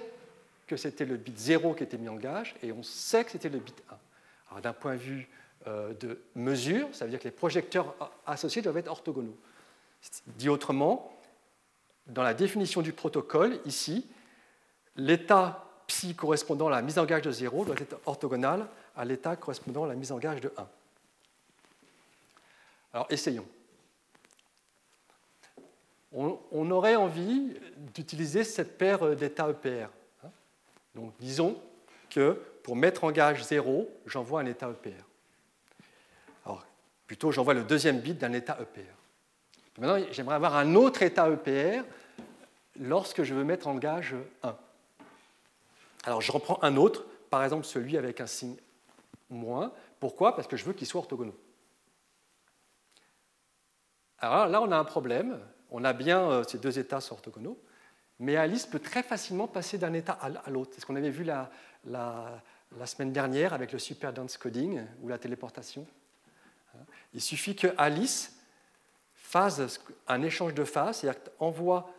que 0.66 0.76
c'était 0.76 1.06
le 1.06 1.16
bit 1.16 1.38
0 1.38 1.74
qui 1.74 1.84
était 1.84 1.96
mis 1.96 2.08
en 2.08 2.16
gage 2.16 2.54
et 2.62 2.72
on 2.72 2.82
sait 2.82 3.24
que 3.24 3.30
c'était 3.30 3.48
le 3.48 3.58
bit 3.58 3.82
1. 3.90 3.96
Alors, 4.50 4.60
d'un 4.60 4.72
point 4.72 4.94
de 4.94 5.00
vue 5.00 5.28
de 6.00 6.20
mesure, 6.34 6.88
ça 6.92 7.04
veut 7.04 7.10
dire 7.10 7.18
que 7.18 7.24
les 7.24 7.30
projecteurs 7.30 7.94
associés 8.26 8.62
doivent 8.62 8.76
être 8.76 8.90
orthogonaux. 8.90 9.36
Dit 10.26 10.48
autrement, 10.48 11.12
dans 12.06 12.22
la 12.22 12.34
définition 12.34 12.80
du 12.82 12.92
protocole, 12.92 13.60
ici, 13.64 14.06
l'état 14.96 15.64
psi 15.86 16.14
correspondant 16.14 16.68
à 16.68 16.70
la 16.70 16.82
mise 16.82 16.98
en 16.98 17.04
gage 17.04 17.22
de 17.22 17.30
0 17.30 17.64
doit 17.64 17.76
être 17.78 17.98
orthogonal 18.06 18.66
à 18.96 19.04
l'état 19.04 19.36
correspondant 19.36 19.84
à 19.84 19.88
la 19.88 19.94
mise 19.94 20.12
en 20.12 20.18
gage 20.18 20.40
de 20.40 20.52
1. 20.56 20.68
Alors, 22.92 23.06
essayons. 23.10 23.46
On, 26.12 26.70
aurait 26.70 26.96
envie 26.96 27.52
d'utiliser 27.94 28.42
cette 28.42 28.78
paire 28.78 29.14
d'états 29.14 29.50
EPR. 29.50 29.88
Hein. 30.24 30.30
Donc, 30.94 31.12
disons 31.20 31.60
que 32.08 32.40
pour 32.62 32.76
mettre 32.76 33.04
en 33.04 33.12
gage 33.12 33.44
0, 33.44 33.88
j'envoie 34.06 34.40
un 34.40 34.46
état 34.46 34.70
EPR. 34.70 35.04
Plutôt, 37.08 37.32
j'envoie 37.32 37.54
le 37.54 37.64
deuxième 37.64 38.00
bit 38.00 38.18
d'un 38.18 38.32
état 38.32 38.56
EPR. 38.60 38.94
Maintenant, 39.78 40.06
j'aimerais 40.12 40.36
avoir 40.36 40.54
un 40.56 40.74
autre 40.74 41.02
état 41.02 41.28
EPR 41.28 41.82
lorsque 42.78 43.22
je 43.22 43.34
veux 43.34 43.44
mettre 43.44 43.66
en 43.66 43.74
gage 43.74 44.14
1. 44.42 44.56
Alors, 46.04 46.20
je 46.20 46.30
reprends 46.30 46.58
un 46.62 46.76
autre, 46.76 47.04
par 47.30 47.42
exemple 47.42 47.64
celui 47.64 47.96
avec 47.96 48.20
un 48.20 48.26
signe 48.26 48.56
moins. 49.30 49.72
Pourquoi? 49.98 50.36
Parce 50.36 50.46
que 50.46 50.56
je 50.56 50.64
veux 50.64 50.74
qu'il 50.74 50.86
soit 50.86 51.00
orthogonal. 51.00 51.34
Alors 54.18 54.46
là, 54.46 54.60
on 54.60 54.70
a 54.70 54.76
un 54.76 54.84
problème. 54.84 55.40
On 55.70 55.84
a 55.84 55.94
bien 55.94 56.20
euh, 56.30 56.44
ces 56.44 56.58
deux 56.58 56.78
états 56.78 57.00
sont 57.00 57.14
orthogonaux, 57.14 57.58
mais 58.18 58.36
Alice 58.36 58.66
peut 58.66 58.78
très 58.78 59.02
facilement 59.02 59.46
passer 59.46 59.78
d'un 59.78 59.92
état 59.92 60.12
à 60.12 60.50
l'autre. 60.50 60.72
C'est 60.74 60.80
ce 60.80 60.86
qu'on 60.86 60.96
avait 60.96 61.10
vu 61.10 61.24
la, 61.24 61.50
la, 61.84 62.42
semaine 62.86 63.12
dernière 63.12 63.52
avec 63.52 63.72
le 63.72 63.78
super 63.78 64.12
dense 64.12 64.36
coding 64.36 64.82
ou 65.02 65.08
la 65.08 65.18
téléportation. 65.18 65.86
Il 67.14 67.20
suffit 67.20 67.56
que 67.56 67.68
Alice 67.76 68.38
fasse 69.14 69.80
un 70.06 70.22
échange 70.22 70.54
de 70.54 70.64
phase, 70.64 70.98
c'est-à-dire 70.98 71.20
envoie 71.38 71.90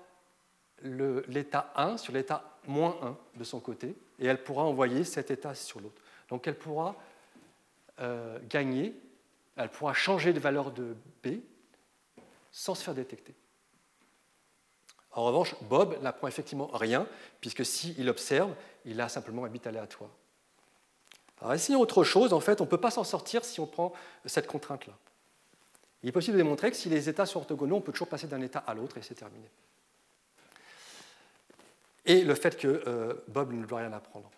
l'état 0.82 1.72
1 1.76 1.98
sur 1.98 2.14
l'état 2.14 2.58
moins 2.68 2.98
1 3.02 3.18
de 3.40 3.44
son 3.44 3.60
côté, 3.60 3.96
et 4.20 4.26
elle 4.26 4.44
pourra 4.44 4.64
envoyer 4.64 5.04
cet 5.04 5.32
état 5.32 5.54
sur 5.56 5.80
l'autre. 5.80 6.02
Donc 6.30 6.48
elle 6.48 6.58
pourra 6.58 6.96
euh, 8.00 8.40
gagner, 8.50 8.96
elle 9.56 9.70
pourra 9.70 9.94
changer 9.94 10.34
de 10.34 10.40
valeur 10.40 10.72
de 10.72 10.96
B 11.24 11.40
sans 12.52 12.76
se 12.76 12.84
faire 12.84 12.94
détecter. 12.94 13.36
En 15.12 15.26
revanche, 15.26 15.56
Bob 15.64 16.02
n'apprend 16.02 16.28
effectivement 16.28 16.68
rien, 16.68 17.08
puisque 17.42 17.66
s'il 17.66 18.08
observe, 18.10 18.54
il 18.86 19.02
a 19.02 19.10
simplement 19.10 19.46
un 19.46 19.50
bit 19.50 19.66
aléatoire. 19.66 20.12
Alors 21.42 21.54
essayons 21.54 21.80
autre 21.80 22.04
chose, 22.04 22.34
en 22.34 22.40
fait, 22.40 22.62
on 22.62 22.66
ne 22.66 22.70
peut 22.70 22.78
pas 22.78 22.92
s'en 22.92 23.04
sortir 23.04 23.46
si 23.46 23.60
on 23.60 23.68
prend 23.68 23.94
cette 24.26 24.48
contrainte-là. 24.48 24.94
Il 26.04 26.10
est 26.10 26.14
possible 26.14 26.38
de 26.38 26.44
démontrer 26.44 26.72
que 26.72 26.78
si 26.78 26.90
les 26.90 27.10
états 27.10 27.26
sont 27.26 27.40
orthogonaux, 27.40 27.78
on 27.78 27.82
peut 27.82 27.92
toujours 27.92 28.08
passer 28.08 28.28
d'un 28.28 28.42
état 28.42 28.60
à 28.60 28.74
l'autre 28.74 28.98
et 28.98 29.02
c'est 29.02 29.16
terminé. 29.16 29.50
Et 32.06 32.24
le 32.24 32.36
fait 32.36 32.58
que 32.58 32.84
euh, 32.88 33.14
Bob 33.28 33.52
ne 33.54 33.66
doit 33.66 33.80
rien 33.80 33.94
apprendre. 33.94 34.32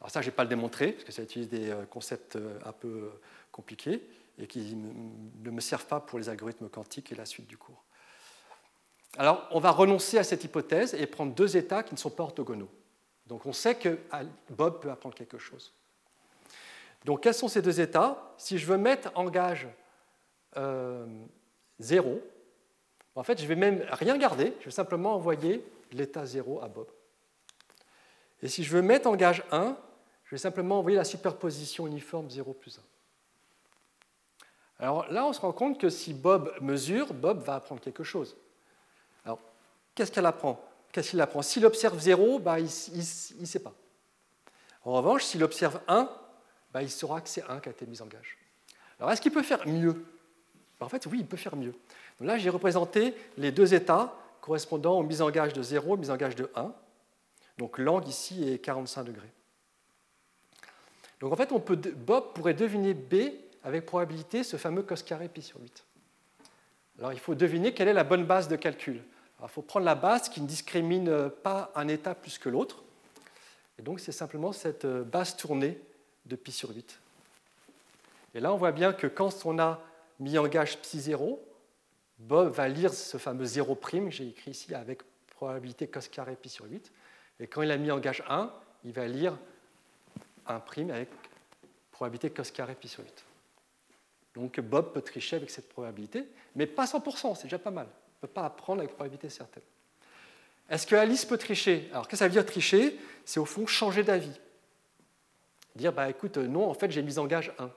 Alors 0.00 0.10
ça, 0.10 0.20
je 0.20 0.26
ne 0.26 0.30
vais 0.30 0.36
pas 0.36 0.42
le 0.42 0.48
démontrer, 0.48 0.92
parce 0.92 1.04
que 1.04 1.12
ça 1.12 1.22
utilise 1.22 1.48
des 1.48 1.70
euh, 1.70 1.84
concepts 1.86 2.36
euh, 2.36 2.58
un 2.64 2.72
peu 2.72 3.10
compliqués 3.52 4.02
et 4.38 4.46
qui 4.46 4.74
ne 4.74 5.50
me 5.50 5.60
servent 5.60 5.86
pas 5.86 6.00
pour 6.00 6.18
les 6.18 6.28
algorithmes 6.28 6.68
quantiques 6.68 7.12
et 7.12 7.14
la 7.14 7.24
suite 7.24 7.46
du 7.46 7.56
cours. 7.56 7.84
Alors, 9.16 9.46
on 9.52 9.60
va 9.60 9.70
renoncer 9.70 10.18
à 10.18 10.24
cette 10.24 10.42
hypothèse 10.42 10.94
et 10.94 11.06
prendre 11.06 11.32
deux 11.32 11.56
états 11.56 11.84
qui 11.84 11.94
ne 11.94 11.98
sont 11.98 12.10
pas 12.10 12.24
orthogonaux. 12.24 12.70
Donc, 13.26 13.46
on 13.46 13.52
sait 13.52 13.76
que 13.76 13.96
Bob 14.50 14.80
peut 14.80 14.90
apprendre 14.90 15.14
quelque 15.14 15.38
chose. 15.38 15.72
Donc 17.04 17.22
quels 17.22 17.34
sont 17.34 17.48
ces 17.48 17.62
deux 17.62 17.80
états 17.80 18.34
Si 18.36 18.58
je 18.58 18.66
veux 18.66 18.78
mettre 18.78 19.10
en 19.14 19.26
gage 19.26 19.68
0, 20.54 20.56
euh, 20.56 22.18
en 23.16 23.22
fait, 23.22 23.40
je 23.40 23.46
vais 23.46 23.54
même 23.54 23.84
rien 23.90 24.16
garder, 24.18 24.54
je 24.60 24.66
vais 24.66 24.70
simplement 24.70 25.14
envoyer 25.14 25.64
l'état 25.92 26.26
0 26.26 26.60
à 26.62 26.68
Bob. 26.68 26.88
Et 28.42 28.48
si 28.48 28.64
je 28.64 28.70
veux 28.72 28.82
mettre 28.82 29.08
en 29.08 29.16
gage 29.16 29.44
1, 29.52 29.76
je 30.24 30.30
vais 30.30 30.38
simplement 30.38 30.78
envoyer 30.78 30.96
la 30.96 31.04
superposition 31.04 31.86
uniforme 31.86 32.28
0 32.30 32.52
plus 32.54 32.78
1. 32.78 32.82
Alors 34.80 35.10
là, 35.12 35.24
on 35.24 35.32
se 35.32 35.40
rend 35.40 35.52
compte 35.52 35.78
que 35.78 35.88
si 35.88 36.12
Bob 36.12 36.52
mesure, 36.60 37.14
Bob 37.14 37.42
va 37.42 37.56
apprendre 37.56 37.80
quelque 37.80 38.02
chose. 38.02 38.36
Alors, 39.24 39.38
qu'est-ce 39.94 40.10
qu'elle 40.10 40.26
apprend? 40.26 40.60
Qu'est-ce 40.90 41.10
qu'il 41.10 41.20
apprend? 41.20 41.42
S'il 41.42 41.64
observe 41.64 41.98
0, 41.98 42.40
bah, 42.40 42.58
il 42.58 42.64
ne 42.64 43.46
sait 43.46 43.60
pas. 43.60 43.72
En 44.84 44.92
revanche, 44.92 45.24
s'il 45.24 45.42
observe 45.44 45.80
1, 45.86 46.10
bah, 46.74 46.82
il 46.82 46.90
saura 46.90 47.20
que 47.20 47.28
c'est 47.28 47.44
1 47.48 47.60
qui 47.60 47.68
a 47.68 47.72
été 47.72 47.86
mis 47.86 48.02
en 48.02 48.06
gage. 48.06 48.36
Alors, 48.98 49.12
est-ce 49.12 49.20
qu'il 49.20 49.32
peut 49.32 49.44
faire 49.44 49.66
mieux? 49.66 50.04
En 50.80 50.88
fait, 50.88 51.06
oui, 51.06 51.18
il 51.20 51.26
peut 51.26 51.36
faire 51.36 51.54
mieux. 51.54 51.72
là, 52.20 52.36
j'ai 52.36 52.50
représenté 52.50 53.14
les 53.38 53.52
deux 53.52 53.74
états 53.74 54.12
correspondant 54.40 54.98
aux 54.98 55.04
mises 55.04 55.22
en 55.22 55.30
gage 55.30 55.52
de 55.52 55.62
0 55.62 55.94
et 55.94 55.98
mises 55.98 56.10
en 56.10 56.16
gage 56.16 56.34
de 56.34 56.50
1. 56.56 56.72
Donc, 57.58 57.78
l'angle 57.78 58.08
ici 58.08 58.50
est 58.50 58.58
45 58.58 59.04
degrés. 59.04 59.30
Donc, 61.20 61.32
en 61.32 61.36
fait, 61.36 61.50
Bob 61.96 62.32
pourrait 62.34 62.54
deviner 62.54 62.92
B 62.92 63.14
avec 63.62 63.86
probabilité 63.86 64.42
ce 64.42 64.56
fameux 64.56 64.82
cos 64.82 64.96
carré 64.96 65.28
pi 65.28 65.42
sur 65.42 65.60
8. 65.60 65.84
Alors, 66.98 67.12
il 67.12 67.20
faut 67.20 67.36
deviner 67.36 67.72
quelle 67.72 67.88
est 67.88 67.94
la 67.94 68.04
bonne 68.04 68.26
base 68.26 68.48
de 68.48 68.56
calcul. 68.56 69.00
il 69.40 69.48
faut 69.48 69.62
prendre 69.62 69.86
la 69.86 69.94
base 69.94 70.28
qui 70.28 70.40
ne 70.40 70.46
discrimine 70.46 71.30
pas 71.44 71.70
un 71.76 71.86
état 71.86 72.16
plus 72.16 72.36
que 72.36 72.48
l'autre. 72.48 72.82
Et 73.78 73.82
donc, 73.82 74.00
c'est 74.00 74.12
simplement 74.12 74.52
cette 74.52 74.84
euh, 74.84 75.04
base 75.04 75.36
tournée 75.36 75.80
de 76.26 76.36
pi 76.36 76.52
sur 76.52 76.70
8. 76.70 76.98
Et 78.34 78.40
là, 78.40 78.52
on 78.52 78.56
voit 78.56 78.72
bien 78.72 78.92
que 78.92 79.06
quand 79.06 79.46
on 79.46 79.58
a 79.58 79.80
mis 80.20 80.38
en 80.38 80.46
gage 80.46 80.78
pi 80.78 81.00
0, 81.00 81.42
Bob 82.18 82.52
va 82.52 82.68
lire 82.68 82.92
ce 82.92 83.16
fameux 83.18 83.44
0', 83.44 84.10
j'ai 84.10 84.28
écrit 84.28 84.52
ici 84.52 84.74
avec 84.74 85.02
probabilité 85.28 85.86
cos 85.88 86.00
carré 86.10 86.36
pi 86.36 86.48
sur 86.48 86.64
8. 86.66 86.92
Et 87.40 87.46
quand 87.46 87.62
il 87.62 87.70
a 87.70 87.76
mis 87.76 87.90
en 87.90 87.98
gage 87.98 88.22
1, 88.28 88.52
il 88.84 88.92
va 88.92 89.06
lire 89.06 89.36
1' 90.46 90.90
avec 90.90 91.08
probabilité 91.90 92.30
cos 92.30 92.50
carré 92.52 92.74
pi 92.74 92.88
sur 92.88 93.02
8. 93.02 93.24
Donc 94.34 94.60
Bob 94.60 94.92
peut 94.92 95.02
tricher 95.02 95.36
avec 95.36 95.50
cette 95.50 95.68
probabilité, 95.68 96.24
mais 96.56 96.66
pas 96.66 96.86
100%, 96.86 97.36
c'est 97.36 97.44
déjà 97.44 97.58
pas 97.58 97.70
mal. 97.70 97.86
Il 97.86 98.16
ne 98.16 98.28
peut 98.28 98.34
pas 98.34 98.44
apprendre 98.44 98.80
avec 98.80 98.94
probabilité 98.94 99.28
certaine. 99.28 99.62
Est-ce 100.68 100.86
que 100.86 100.96
Alice 100.96 101.24
peut 101.24 101.38
tricher? 101.38 101.88
Alors, 101.92 102.08
qu'est-ce 102.08 102.12
que 102.12 102.16
ça 102.18 102.26
veut 102.26 102.32
dire 102.32 102.46
tricher? 102.46 102.98
C'est 103.24 103.38
au 103.38 103.44
fond 103.44 103.66
changer 103.66 104.02
d'avis. 104.02 104.40
Dire, 105.76 105.92
bah 105.92 106.08
écoute, 106.08 106.36
non, 106.36 106.68
en 106.68 106.74
fait, 106.74 106.90
j'ai 106.90 107.02
mis 107.02 107.18
en 107.18 107.26
gage 107.26 107.52
1. 107.58 107.70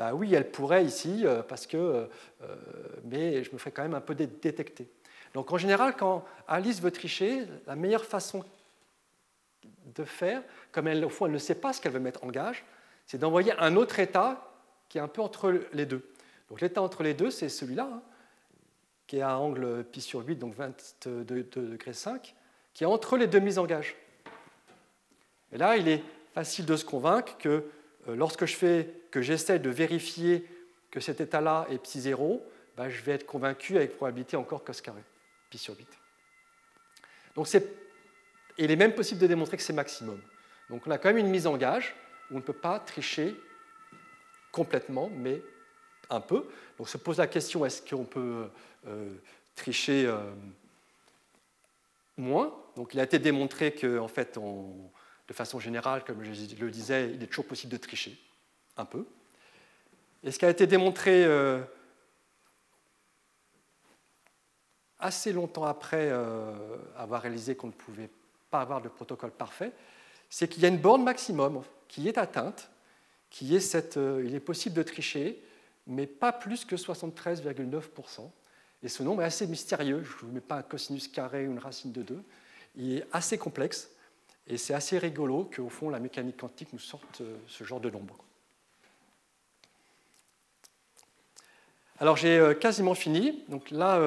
Bah 0.00 0.14
oui, 0.14 0.34
elle 0.34 0.50
pourrait 0.50 0.84
ici, 0.84 1.26
euh, 1.26 1.42
parce 1.42 1.66
que, 1.66 1.76
euh, 1.76 2.06
euh, 2.42 2.56
mais 3.04 3.44
je 3.44 3.52
me 3.52 3.58
ferais 3.58 3.70
quand 3.70 3.82
même 3.82 3.92
un 3.92 4.00
peu 4.00 4.14
détecter. 4.14 4.88
Donc 5.34 5.52
en 5.52 5.58
général, 5.58 5.94
quand 5.94 6.24
Alice 6.48 6.80
veut 6.80 6.90
tricher, 6.90 7.44
la 7.66 7.76
meilleure 7.76 8.06
façon 8.06 8.42
de 9.94 10.04
faire, 10.04 10.42
comme 10.72 10.88
elle, 10.88 11.04
au 11.04 11.10
fond, 11.10 11.26
elle 11.26 11.32
ne 11.32 11.38
sait 11.38 11.54
pas 11.54 11.74
ce 11.74 11.82
qu'elle 11.82 11.92
veut 11.92 12.00
mettre 12.00 12.24
en 12.24 12.28
gage, 12.28 12.64
c'est 13.04 13.18
d'envoyer 13.18 13.52
un 13.58 13.76
autre 13.76 13.98
état 13.98 14.50
qui 14.88 14.96
est 14.96 15.02
un 15.02 15.08
peu 15.08 15.20
entre 15.20 15.60
les 15.74 15.84
deux. 15.84 16.10
Donc 16.48 16.62
l'état 16.62 16.80
entre 16.80 17.02
les 17.02 17.12
deux, 17.12 17.30
c'est 17.30 17.50
celui-là, 17.50 17.90
hein, 17.92 18.02
qui 19.06 19.18
est 19.18 19.22
à 19.22 19.38
angle 19.38 19.84
pi 19.84 20.00
sur 20.00 20.26
8, 20.26 20.36
donc 20.36 20.54
22 20.54 21.24
degrés 21.24 21.92
5, 21.92 22.34
qui 22.72 22.84
est 22.84 22.86
entre 22.86 23.18
les 23.18 23.26
deux 23.26 23.40
mises 23.40 23.58
en 23.58 23.66
gage. 23.66 23.96
Et 25.52 25.58
là, 25.58 25.76
il 25.76 25.88
est 25.88 26.02
facile 26.40 26.64
de 26.64 26.74
se 26.74 26.86
convaincre 26.86 27.36
que 27.36 27.48
euh, 28.08 28.16
lorsque 28.16 28.46
je 28.46 28.56
fais, 28.56 28.88
que 29.10 29.20
j'essaie 29.20 29.58
de 29.58 29.68
vérifier 29.68 30.46
que 30.90 30.98
cet 30.98 31.20
état-là 31.20 31.66
est 31.68 31.76
pi 31.76 32.00
0, 32.00 32.42
bah, 32.78 32.88
je 32.88 33.02
vais 33.02 33.12
être 33.12 33.26
convaincu 33.26 33.76
avec 33.76 33.94
probabilité 33.94 34.38
encore 34.38 34.64
cos 34.64 34.72
carré, 34.82 35.02
pi 35.50 35.58
sur 35.58 35.76
8. 35.76 35.86
Donc 37.34 37.46
c'est, 37.46 37.70
il 38.56 38.70
est 38.70 38.76
même 38.76 38.94
possible 38.94 39.20
de 39.20 39.26
démontrer 39.26 39.58
que 39.58 39.62
c'est 39.62 39.74
maximum. 39.74 40.18
Donc 40.70 40.86
on 40.86 40.90
a 40.90 40.96
quand 40.96 41.10
même 41.10 41.18
une 41.18 41.28
mise 41.28 41.46
en 41.46 41.58
gage 41.58 41.94
où 42.30 42.36
on 42.36 42.38
ne 42.38 42.42
peut 42.42 42.54
pas 42.54 42.78
tricher 42.78 43.36
complètement, 44.50 45.10
mais 45.14 45.42
un 46.08 46.22
peu. 46.22 46.48
Donc 46.78 46.88
se 46.88 46.96
pose 46.96 47.18
la 47.18 47.26
question 47.26 47.66
est-ce 47.66 47.82
qu'on 47.82 48.04
peut 48.04 48.48
euh, 48.86 49.12
tricher 49.56 50.06
euh, 50.06 50.32
moins? 52.16 52.56
Donc 52.76 52.94
il 52.94 53.00
a 53.00 53.02
été 53.02 53.18
démontré 53.18 53.74
que, 53.74 53.98
en 53.98 54.08
fait, 54.08 54.38
de 55.30 55.34
façon 55.34 55.58
générale, 55.60 56.04
comme 56.04 56.22
je 56.22 56.56
le 56.60 56.70
disais, 56.70 57.12
il 57.14 57.22
est 57.22 57.26
toujours 57.26 57.46
possible 57.46 57.72
de 57.72 57.78
tricher 57.78 58.18
un 58.76 58.84
peu. 58.84 59.06
Et 60.22 60.30
ce 60.30 60.38
qui 60.38 60.44
a 60.44 60.50
été 60.50 60.66
démontré 60.66 61.24
euh, 61.24 61.62
assez 64.98 65.32
longtemps 65.32 65.64
après 65.64 66.12
avoir 66.96 67.22
réalisé 67.22 67.54
qu'on 67.54 67.68
ne 67.68 67.72
pouvait 67.72 68.10
pas 68.50 68.60
avoir 68.60 68.82
de 68.82 68.88
protocole 68.88 69.30
parfait, 69.30 69.72
c'est 70.28 70.48
qu'il 70.48 70.62
y 70.62 70.66
a 70.66 70.68
une 70.68 70.78
borne 70.78 71.04
maximum 71.04 71.62
qui 71.88 72.08
est 72.08 72.18
atteinte 72.18 72.68
qui 73.30 73.54
est 73.54 73.60
cette, 73.60 73.96
euh, 73.96 74.24
il 74.26 74.34
est 74.34 74.40
possible 74.40 74.74
de 74.74 74.82
tricher, 74.82 75.40
mais 75.86 76.06
pas 76.06 76.32
plus 76.32 76.64
que 76.64 76.76
73,9%. 76.76 78.30
Et 78.82 78.88
ce 78.88 79.02
nombre 79.02 79.22
est 79.22 79.26
assez 79.26 79.46
mystérieux, 79.46 80.02
je 80.02 80.12
ne 80.12 80.28
vous 80.28 80.34
mets 80.34 80.40
pas 80.40 80.56
un 80.56 80.62
cosinus 80.62 81.08
carré 81.08 81.46
ou 81.46 81.52
une 81.52 81.58
racine 81.58 81.92
de 81.92 82.02
2. 82.02 82.22
Il 82.76 82.98
est 82.98 83.06
assez 83.12 83.38
complexe, 83.38 83.90
et 84.50 84.58
c'est 84.58 84.74
assez 84.74 84.98
rigolo 84.98 85.48
qu'au 85.54 85.68
fond, 85.68 85.88
la 85.88 86.00
mécanique 86.00 86.36
quantique 86.36 86.72
nous 86.72 86.78
sorte 86.78 87.20
euh, 87.20 87.36
ce 87.46 87.64
genre 87.64 87.80
de 87.80 87.88
nombre. 87.88 88.16
Alors 91.98 92.16
j'ai 92.16 92.38
euh, 92.38 92.54
quasiment 92.54 92.94
fini. 92.94 93.44
Donc 93.48 93.70
là, 93.70 94.00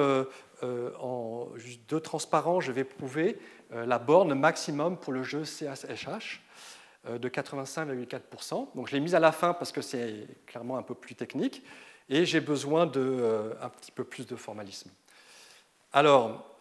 en 1.00 1.48
juste 1.56 1.82
deux 1.88 2.00
transparents, 2.00 2.60
je 2.60 2.72
vais 2.72 2.84
prouver 2.84 3.38
la 3.70 3.98
borne 3.98 4.34
maximum 4.34 4.96
pour 4.96 5.12
le 5.12 5.22
jeu 5.22 5.42
CSH. 5.42 6.40
Euh, 7.06 7.18
de 7.18 7.28
85,4%. 7.28 8.68
Donc 8.74 8.88
je 8.88 8.94
l'ai 8.94 9.00
mise 9.00 9.14
à 9.14 9.20
la 9.20 9.30
fin 9.30 9.52
parce 9.52 9.72
que 9.72 9.82
c'est 9.82 10.26
clairement 10.46 10.78
un 10.78 10.82
peu 10.82 10.94
plus 10.94 11.14
technique 11.14 11.62
et 12.08 12.24
j'ai 12.24 12.40
besoin 12.40 12.86
d'un 12.86 13.00
euh, 13.00 13.68
petit 13.78 13.92
peu 13.92 14.04
plus 14.04 14.26
de 14.26 14.36
formalisme. 14.36 14.90
Alors, 15.92 16.53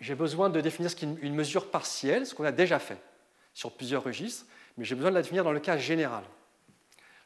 j'ai 0.00 0.14
besoin 0.14 0.50
de 0.50 0.60
définir 0.60 0.90
une 1.02 1.34
mesure 1.34 1.70
partielle, 1.70 2.26
ce 2.26 2.34
qu'on 2.34 2.44
a 2.44 2.52
déjà 2.52 2.78
fait 2.78 2.98
sur 3.54 3.72
plusieurs 3.72 4.02
registres, 4.02 4.46
mais 4.76 4.84
j'ai 4.84 4.94
besoin 4.94 5.10
de 5.10 5.16
la 5.16 5.22
définir 5.22 5.44
dans 5.44 5.52
le 5.52 5.60
cas 5.60 5.76
général. 5.76 6.24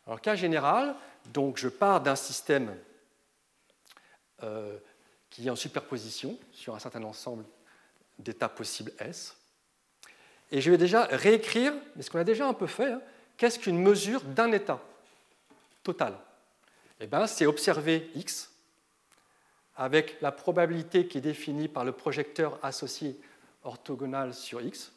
Alors, 0.06 0.20
cas 0.20 0.34
général, 0.34 0.94
donc 1.32 1.58
je 1.58 1.68
pars 1.68 2.00
d'un 2.00 2.16
système 2.16 2.76
euh, 4.42 4.78
qui 5.30 5.46
est 5.46 5.50
en 5.50 5.56
superposition 5.56 6.38
sur 6.52 6.74
un 6.74 6.78
certain 6.78 7.02
ensemble 7.02 7.44
d'états 8.18 8.48
possibles 8.48 8.92
S. 8.98 9.36
Et 10.50 10.60
je 10.60 10.70
vais 10.70 10.78
déjà 10.78 11.04
réécrire, 11.04 11.74
mais 11.94 12.02
ce 12.02 12.10
qu'on 12.10 12.18
a 12.18 12.24
déjà 12.24 12.46
un 12.46 12.54
peu 12.54 12.66
fait, 12.66 12.92
hein, 12.92 13.02
qu'est-ce 13.36 13.58
qu'une 13.58 13.80
mesure 13.80 14.22
d'un 14.22 14.50
état 14.52 14.80
total? 15.82 16.18
Eh 17.00 17.06
bien, 17.06 17.26
C'est 17.26 17.46
observer 17.46 18.10
x 18.14 18.50
avec 19.78 20.20
la 20.20 20.32
probabilité 20.32 21.06
qui 21.06 21.18
est 21.18 21.22
définie 21.22 21.68
par 21.68 21.84
le 21.84 21.92
projecteur 21.92 22.58
associé 22.62 23.16
orthogonal 23.62 24.34
sur 24.34 24.60
x. 24.60 24.92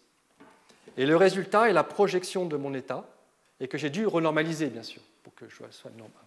Et 0.97 1.05
le 1.05 1.15
résultat 1.15 1.69
est 1.69 1.73
la 1.73 1.83
projection 1.83 2.45
de 2.45 2.57
mon 2.57 2.73
état, 2.73 3.07
et 3.59 3.67
que 3.67 3.77
j'ai 3.77 3.91
dû 3.91 4.07
renormaliser, 4.07 4.67
bien 4.67 4.81
sûr, 4.81 5.01
pour 5.23 5.35
que 5.35 5.47
je 5.47 5.55
sois 5.69 5.91
normal. 5.91 6.23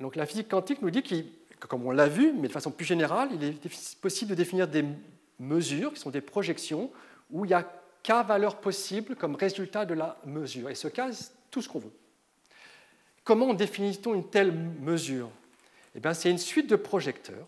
Donc 0.00 0.16
la 0.16 0.26
physique 0.26 0.48
quantique 0.48 0.82
nous 0.82 0.90
dit 0.90 1.04
que, 1.04 1.66
comme 1.68 1.86
on 1.86 1.92
l'a 1.92 2.08
vu, 2.08 2.32
mais 2.32 2.48
de 2.48 2.52
façon 2.52 2.72
plus 2.72 2.84
générale, 2.84 3.28
il 3.32 3.44
est 3.44 3.96
possible 4.00 4.30
de 4.30 4.34
définir 4.34 4.66
des 4.66 4.84
mesures, 5.38 5.94
qui 5.94 6.00
sont 6.00 6.10
des 6.10 6.20
projections, 6.20 6.90
où 7.30 7.44
il 7.44 7.52
y 7.52 7.54
a 7.54 7.62
k 7.62 8.26
valeurs 8.26 8.56
possibles 8.56 9.14
comme 9.14 9.36
résultat 9.36 9.86
de 9.86 9.94
la 9.94 10.18
mesure. 10.26 10.68
Et 10.68 10.74
ce 10.74 10.88
cas, 10.88 11.10
tout 11.50 11.62
ce 11.62 11.68
qu'on 11.68 11.78
veut. 11.78 11.92
Comment 13.22 13.54
définit-on 13.54 14.14
une 14.14 14.28
telle 14.28 14.52
mesure? 14.52 15.30
Eh 15.94 16.14
C'est 16.14 16.30
une 16.30 16.38
suite 16.38 16.68
de 16.68 16.76
projecteurs. 16.76 17.46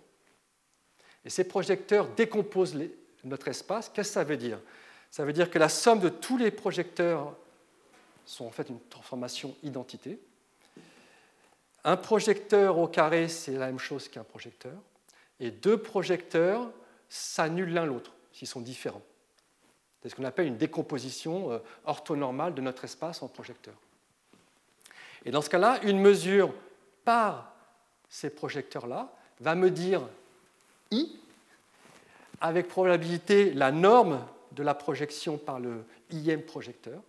Et 1.24 1.30
ces 1.30 1.44
projecteurs 1.44 2.08
décomposent 2.08 2.76
notre 3.24 3.48
espace. 3.48 3.88
Qu'est-ce 3.88 4.10
que 4.10 4.14
ça 4.14 4.24
veut 4.24 4.36
dire? 4.36 4.60
Ça 5.10 5.24
veut 5.24 5.32
dire 5.32 5.50
que 5.50 5.58
la 5.58 5.68
somme 5.68 6.00
de 6.00 6.08
tous 6.08 6.36
les 6.36 6.50
projecteurs 6.50 7.34
sont 8.24 8.46
en 8.46 8.50
fait 8.50 8.68
une 8.68 8.80
transformation 8.88 9.56
identité. 9.62 10.20
Un 11.84 11.96
projecteur 11.96 12.78
au 12.78 12.88
carré, 12.88 13.28
c'est 13.28 13.52
la 13.52 13.66
même 13.66 13.78
chose 13.78 14.08
qu'un 14.08 14.24
projecteur. 14.24 14.74
Et 15.40 15.50
deux 15.50 15.78
projecteurs 15.78 16.70
s'annulent 17.08 17.72
l'un 17.72 17.86
l'autre 17.86 18.12
s'ils 18.32 18.48
sont 18.48 18.60
différents. 18.60 19.02
C'est 20.02 20.10
ce 20.10 20.14
qu'on 20.14 20.24
appelle 20.24 20.46
une 20.46 20.56
décomposition 20.56 21.52
euh, 21.52 21.58
orthonormale 21.84 22.54
de 22.54 22.60
notre 22.60 22.84
espace 22.84 23.22
en 23.22 23.28
projecteur. 23.28 23.74
Et 25.24 25.30
dans 25.30 25.42
ce 25.42 25.50
cas-là, 25.50 25.80
une 25.82 26.00
mesure 26.00 26.54
par 27.04 27.55
ces 28.08 28.30
projecteurs-là 28.30 29.12
va 29.40 29.54
me 29.54 29.70
dire 29.70 30.02
I, 30.90 31.18
avec 32.40 32.68
probabilité 32.68 33.52
la 33.52 33.72
norme 33.72 34.24
de 34.52 34.62
la 34.62 34.74
projection 34.74 35.38
par 35.38 35.60
le 35.60 35.84
IM 36.10 36.42
projecteur, 36.42 37.00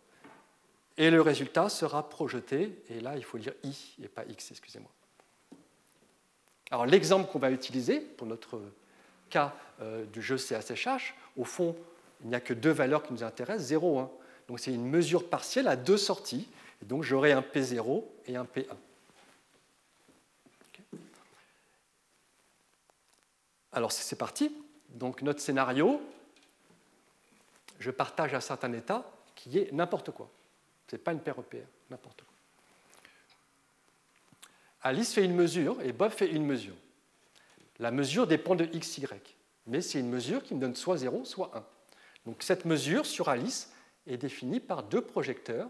et 0.97 1.11
le 1.11 1.21
résultat 1.21 1.69
sera 1.69 2.09
projeté, 2.09 2.83
et 2.89 2.99
là 2.99 3.15
il 3.17 3.23
faut 3.23 3.37
dire 3.37 3.53
I 3.63 3.95
et 4.03 4.07
pas 4.07 4.23
X, 4.25 4.51
excusez-moi. 4.51 4.89
Alors 6.71 6.85
l'exemple 6.85 7.31
qu'on 7.31 7.39
va 7.39 7.51
utiliser 7.51 7.99
pour 7.99 8.27
notre 8.27 8.61
cas 9.29 9.55
euh, 9.81 10.05
du 10.05 10.21
jeu 10.21 10.37
CSHH, 10.37 11.13
au 11.37 11.43
fond, 11.43 11.75
il 12.23 12.29
n'y 12.29 12.35
a 12.35 12.39
que 12.39 12.53
deux 12.53 12.71
valeurs 12.71 13.03
qui 13.03 13.13
nous 13.13 13.23
intéressent, 13.23 13.67
0, 13.67 13.99
1. 13.99 14.11
Donc 14.47 14.59
c'est 14.59 14.73
une 14.73 14.87
mesure 14.87 15.29
partielle 15.29 15.67
à 15.67 15.75
deux 15.75 15.97
sorties, 15.97 16.47
donc 16.83 17.03
j'aurai 17.03 17.31
un 17.31 17.41
P0 17.41 18.03
et 18.25 18.35
un 18.35 18.45
P1. 18.45 18.65
Alors 23.77 23.91
c'est 23.91 24.15
parti. 24.15 24.51
Donc 24.89 25.21
notre 25.21 25.39
scénario, 25.39 26.01
je 27.77 27.91
partage 27.91 28.33
un 28.33 28.39
certain 28.39 28.73
état 28.73 29.07
qui 29.35 29.59
est 29.59 29.71
n'importe 29.71 30.09
quoi. 30.09 30.31
Ce 30.89 30.95
n'est 30.95 30.99
pas 30.99 31.11
une 31.11 31.19
paire 31.19 31.35
EPR, 31.37 31.67
n'importe 31.91 32.23
quoi. 32.23 32.33
Alice 34.81 35.13
fait 35.13 35.23
une 35.23 35.35
mesure 35.35 35.79
et 35.83 35.91
Bob 35.91 36.09
fait 36.09 36.27
une 36.27 36.43
mesure. 36.43 36.73
La 37.77 37.91
mesure 37.91 38.25
dépend 38.25 38.55
de 38.55 38.67
x, 38.73 38.97
y, 38.97 39.35
mais 39.67 39.81
c'est 39.81 39.99
une 39.99 40.09
mesure 40.09 40.41
qui 40.41 40.55
me 40.55 40.59
donne 40.59 40.75
soit 40.75 40.97
0, 40.97 41.23
soit 41.23 41.51
1. 41.53 41.63
Donc 42.25 42.41
cette 42.41 42.65
mesure 42.65 43.05
sur 43.05 43.29
Alice 43.29 43.71
est 44.07 44.17
définie 44.17 44.59
par 44.59 44.81
deux 44.81 45.01
projecteurs. 45.01 45.69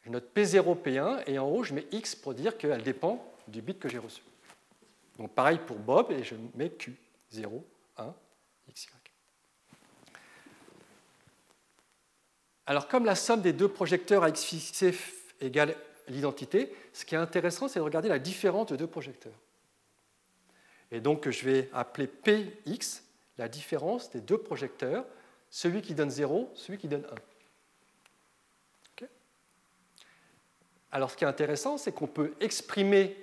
Je 0.00 0.08
note 0.08 0.34
P0, 0.34 0.80
P1, 0.80 1.24
et 1.26 1.38
en 1.38 1.46
haut, 1.46 1.62
je 1.62 1.74
mets 1.74 1.86
X 1.92 2.16
pour 2.16 2.32
dire 2.32 2.56
qu'elle 2.56 2.82
dépend 2.82 3.22
du 3.48 3.60
bit 3.60 3.78
que 3.78 3.90
j'ai 3.90 3.98
reçu. 3.98 4.22
Donc 5.18 5.34
pareil 5.34 5.60
pour 5.66 5.78
Bob, 5.78 6.10
et 6.10 6.24
je 6.24 6.34
mets 6.54 6.70
Q, 6.70 6.96
0, 7.30 7.64
1, 7.96 8.14
XY. 8.72 8.88
Alors 12.66 12.88
comme 12.88 13.04
la 13.04 13.14
somme 13.14 13.42
des 13.42 13.52
deux 13.52 13.68
projecteurs 13.68 14.22
à 14.22 14.28
X 14.28 14.44
fixé 14.44 14.94
égale 15.40 15.76
l'identité, 16.08 16.74
ce 16.92 17.04
qui 17.04 17.14
est 17.14 17.18
intéressant, 17.18 17.68
c'est 17.68 17.78
de 17.78 17.84
regarder 17.84 18.08
la 18.08 18.18
différence 18.18 18.68
de 18.68 18.76
deux 18.76 18.86
projecteurs. 18.86 19.38
Et 20.90 21.00
donc 21.00 21.28
je 21.28 21.44
vais 21.44 21.70
appeler 21.72 22.06
Px 22.06 23.02
la 23.38 23.48
différence 23.48 24.10
des 24.10 24.20
deux 24.20 24.38
projecteurs, 24.38 25.04
celui 25.50 25.82
qui 25.82 25.94
donne 25.94 26.10
0, 26.10 26.50
celui 26.54 26.78
qui 26.78 26.88
donne 26.88 27.06
1. 27.10 27.14
Alors 30.92 31.10
ce 31.10 31.16
qui 31.16 31.24
est 31.24 31.26
intéressant, 31.26 31.78
c'est 31.78 31.92
qu'on 31.92 32.06
peut 32.06 32.34
exprimer 32.40 33.16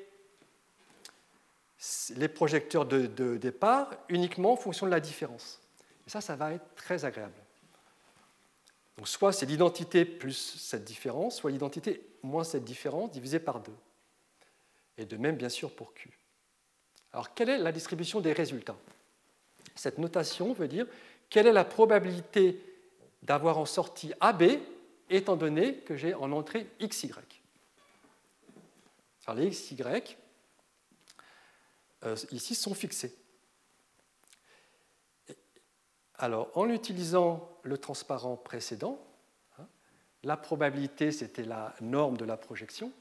les 2.16 2.28
projecteurs 2.28 2.86
de, 2.86 3.38
départ 3.38 3.92
uniquement 4.10 4.54
en 4.54 4.58
fonction 4.58 4.86
de 4.86 4.92
la 4.92 5.00
différence. 5.00 5.62
Et 6.06 6.10
ça, 6.10 6.22
ça 6.22 6.36
va 6.36 6.54
être 6.54 6.76
très 6.76 7.06
agréable. 7.06 7.34
Donc 8.98 9.08
soit 9.08 9.32
c'est 9.32 9.46
l'identité 9.46 10.04
plus 10.04 10.34
cette 10.34 10.84
différence, 10.84 11.38
soit 11.38 11.52
l'identité 11.52 12.02
moins 12.22 12.44
cette 12.44 12.66
différence 12.66 13.12
divisée 13.12 13.40
par 13.40 13.62
2. 13.62 13.72
Et 14.98 15.06
de 15.06 15.16
même, 15.16 15.38
bien 15.38 15.48
sûr, 15.48 15.74
pour 15.74 15.94
Q. 15.94 16.12
Alors, 17.14 17.34
quelle 17.34 17.50
est 17.50 17.58
la 17.58 17.72
distribution 17.72 18.20
des 18.20 18.34
résultats? 18.34 18.76
Cette 19.76 19.98
notation 19.98 20.52
veut 20.52 20.68
dire 20.68 20.86
quelle 21.30 21.48
est 21.48 21.54
la 21.54 21.64
probabilité 21.64 22.62
d'avoir 23.24 23.58
en 23.58 23.66
sortie 23.66 24.12
AB 24.20 24.44
étant 25.10 25.38
donné 25.38 25.76
que 25.78 25.96
j'ai 25.96 26.14
en 26.14 26.32
entrée 26.34 26.68
XY. 26.82 27.12
Alors, 29.26 29.40
les 29.40 29.50
XY, 29.50 29.78
euh, 32.04 32.16
ici, 32.32 32.56
sont 32.56 32.74
fixés. 32.74 33.16
Alors, 36.16 36.50
en 36.58 36.70
utilisant 36.70 37.58
le 37.64 37.78
transparent 37.78 38.36
précédent, 38.36 39.00
hein, 39.58 39.68
la 40.24 40.38
probabilité, 40.38 41.12
c'était 41.12 41.44
la 41.44 41.76
norme 41.82 42.18
de 42.18 42.26
la 42.26 42.38
projection, 42.38 42.92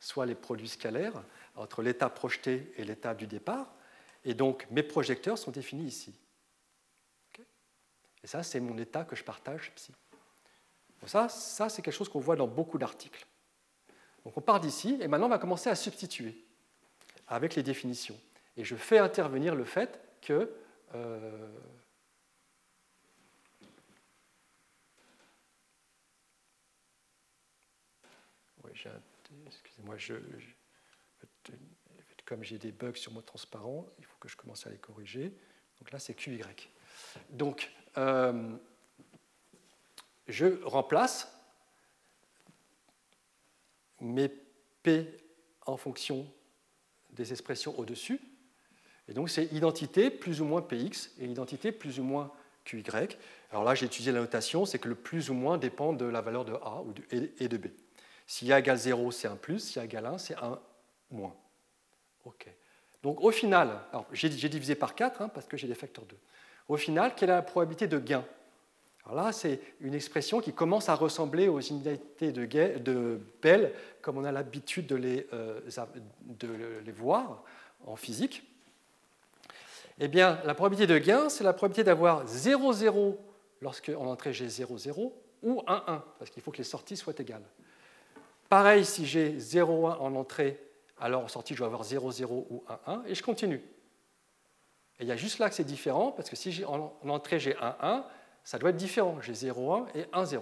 soit 0.00 0.26
les 0.26 0.34
produits 0.34 0.68
scalaires 0.68 1.22
entre 1.56 1.82
l'état 1.82 2.08
projeté 2.08 2.72
et 2.76 2.84
l'état 2.84 3.14
du 3.14 3.26
départ. 3.26 3.74
Et 4.24 4.34
donc, 4.34 4.66
mes 4.70 4.82
projecteurs 4.82 5.38
sont 5.38 5.50
définis 5.50 5.86
ici. 5.86 6.14
et 8.22 8.26
ça, 8.26 8.42
c'est 8.42 8.60
mon 8.60 8.78
état 8.78 9.04
que 9.04 9.16
je 9.16 9.24
partage 9.24 9.72
psi. 9.74 9.92
ça, 11.06 11.28
ça 11.28 11.68
c'est 11.68 11.82
quelque 11.82 11.94
chose 11.94 12.08
qu'on 12.08 12.20
voit 12.20 12.36
dans 12.36 12.48
beaucoup 12.48 12.78
d'articles. 12.78 13.26
Donc, 14.24 14.36
on 14.36 14.40
part 14.40 14.60
d'ici, 14.60 14.98
et 15.00 15.08
maintenant, 15.08 15.26
on 15.26 15.30
va 15.30 15.38
commencer 15.38 15.70
à 15.70 15.74
substituer 15.74 16.44
avec 17.26 17.54
les 17.54 17.62
définitions. 17.62 18.18
Et 18.58 18.64
je 18.64 18.76
fais 18.76 18.98
intervenir 18.98 19.54
le 19.54 19.64
fait 19.64 20.00
que 20.20 20.52
euh, 20.94 21.48
excusez-moi, 29.46 29.96
je, 29.96 30.14
comme 32.24 32.44
j'ai 32.44 32.58
des 32.58 32.72
bugs 32.72 32.94
sur 32.94 33.12
mon 33.12 33.22
transparent, 33.22 33.86
il 33.98 34.04
faut 34.04 34.16
que 34.20 34.28
je 34.28 34.36
commence 34.36 34.66
à 34.66 34.70
les 34.70 34.78
corriger. 34.78 35.32
Donc 35.78 35.90
là, 35.92 35.98
c'est 35.98 36.14
QY. 36.14 36.42
Donc, 37.30 37.72
euh, 37.96 38.56
je 40.26 40.62
remplace 40.64 41.32
mes 44.00 44.28
P 44.82 45.16
en 45.66 45.76
fonction 45.76 46.30
des 47.10 47.32
expressions 47.32 47.78
au-dessus. 47.78 48.20
Et 49.08 49.14
donc, 49.14 49.30
c'est 49.30 49.46
identité 49.52 50.10
plus 50.10 50.40
ou 50.40 50.44
moins 50.44 50.62
PX 50.62 51.12
et 51.18 51.26
identité 51.26 51.72
plus 51.72 51.98
ou 51.98 52.02
moins 52.02 52.30
QY. 52.64 52.82
Alors 53.50 53.64
là, 53.64 53.74
j'ai 53.74 53.86
utilisé 53.86 54.12
la 54.12 54.20
notation, 54.20 54.66
c'est 54.66 54.78
que 54.78 54.88
le 54.88 54.94
plus 54.94 55.30
ou 55.30 55.34
moins 55.34 55.56
dépend 55.56 55.92
de 55.92 56.04
la 56.04 56.20
valeur 56.20 56.44
de 56.44 56.52
A 56.54 56.82
et 57.40 57.48
de 57.48 57.56
B. 57.56 57.66
Si 58.26 58.52
A 58.52 58.58
égale 58.58 58.76
0, 58.76 59.10
c'est 59.10 59.26
1 59.26 59.36
plus, 59.36 59.60
si 59.60 59.78
A 59.78 59.84
égale 59.84 60.06
1, 60.06 60.18
c'est 60.18 60.36
1 60.36 60.58
moins. 61.10 61.34
OK. 62.26 62.46
Donc 63.02 63.22
au 63.22 63.30
final, 63.30 63.80
j'ai 64.12 64.28
divisé 64.28 64.74
par 64.74 64.94
4 64.94 65.22
hein, 65.22 65.28
parce 65.28 65.46
que 65.46 65.56
j'ai 65.56 65.66
des 65.66 65.74
facteurs 65.74 66.04
2. 66.04 66.16
Au 66.68 66.76
final, 66.76 67.14
quelle 67.16 67.30
est 67.30 67.32
la 67.32 67.42
probabilité 67.42 67.86
de 67.86 67.98
gain? 67.98 68.24
Alors 69.06 69.24
là, 69.24 69.32
c'est 69.32 69.60
une 69.80 69.94
expression 69.94 70.40
qui 70.40 70.52
commence 70.52 70.90
à 70.90 70.94
ressembler 70.94 71.48
aux 71.48 71.60
inégalités 71.60 72.30
de, 72.30 73.20
Bell, 73.40 73.72
comme 74.02 74.18
on 74.18 74.24
a 74.24 74.32
l'habitude 74.32 74.86
de, 74.86 74.96
les, 74.96 75.26
euh, 75.32 75.60
de 76.20 76.48
les 76.84 76.92
voir 76.92 77.42
en 77.86 77.96
physique. 77.96 78.42
Eh 80.00 80.08
bien, 80.08 80.40
la 80.44 80.54
probabilité 80.54 80.86
de 80.86 80.98
gain, 80.98 81.28
c'est 81.28 81.44
la 81.44 81.52
probabilité 81.52 81.84
d'avoir 81.84 82.26
0, 82.26 82.72
0 82.72 83.18
lorsque 83.60 83.88
en 83.88 84.06
entrée 84.06 84.32
j'ai 84.32 84.48
0, 84.48 84.78
0 84.78 85.12
ou 85.42 85.62
1, 85.66 85.84
1, 85.86 86.04
parce 86.18 86.30
qu'il 86.30 86.42
faut 86.42 86.50
que 86.50 86.58
les 86.58 86.64
sorties 86.64 86.96
soient 86.96 87.14
égales. 87.18 87.44
Pareil, 88.48 88.84
si 88.84 89.06
j'ai 89.06 89.36
0,1 89.36 89.98
en 89.98 90.14
entrée, 90.14 90.60
alors 91.00 91.24
en 91.24 91.28
sortie, 91.28 91.54
je 91.54 91.60
vais 91.60 91.66
avoir 91.66 91.82
0,0 91.82 92.46
ou 92.50 92.64
1,1, 92.68 93.02
et 93.06 93.14
je 93.14 93.22
continue. 93.22 93.62
Et 95.00 95.04
il 95.04 95.06
y 95.08 95.12
a 95.12 95.16
juste 95.16 95.38
là 95.38 95.48
que 95.48 95.54
c'est 95.54 95.64
différent, 95.64 96.12
parce 96.12 96.30
que 96.30 96.36
si 96.36 96.64
en 96.64 96.92
entrée 97.08 97.38
j'ai 97.38 97.54
1,1, 97.54 98.04
ça 98.44 98.58
doit 98.58 98.70
être 98.70 98.76
différent. 98.76 99.20
J'ai 99.20 99.34
0,1 99.34 99.86
et 99.94 100.04
1,0. 100.04 100.40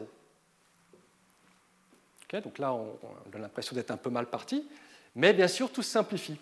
donc 2.40 2.58
là, 2.58 2.72
on, 2.72 2.96
a 3.34 3.38
l'impression 3.38 3.74
d'être 3.74 3.90
un 3.90 3.96
peu 3.96 4.10
mal 4.10 4.26
parti, 4.26 4.66
mais 5.14 5.32
bien 5.32 5.48
sûr, 5.48 5.72
tout 5.72 5.82
simplifie. 5.82 6.38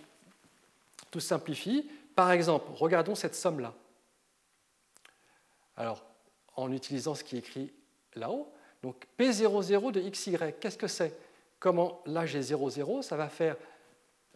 Tout 1.10 1.20
se 1.20 1.28
simplifie. 1.28 1.88
Par 2.14 2.30
exemple, 2.30 2.70
regardons 2.74 3.14
cette 3.14 3.34
somme-là. 3.34 3.74
Alors, 5.76 6.04
en 6.56 6.72
utilisant 6.72 7.14
ce 7.14 7.24
qui 7.24 7.36
est 7.36 7.40
écrit 7.40 7.72
là-haut, 8.14 8.52
donc 8.82 9.06
P00 9.18 9.92
de 9.92 10.00
XY, 10.00 10.36
qu'est-ce 10.60 10.78
que 10.78 10.86
c'est? 10.86 11.16
Comment 11.58 12.02
là 12.06 12.26
j'ai 12.26 12.42
0, 12.42 12.70
0, 12.70 13.02
ça 13.02 13.16
va 13.16 13.28
faire 13.28 13.56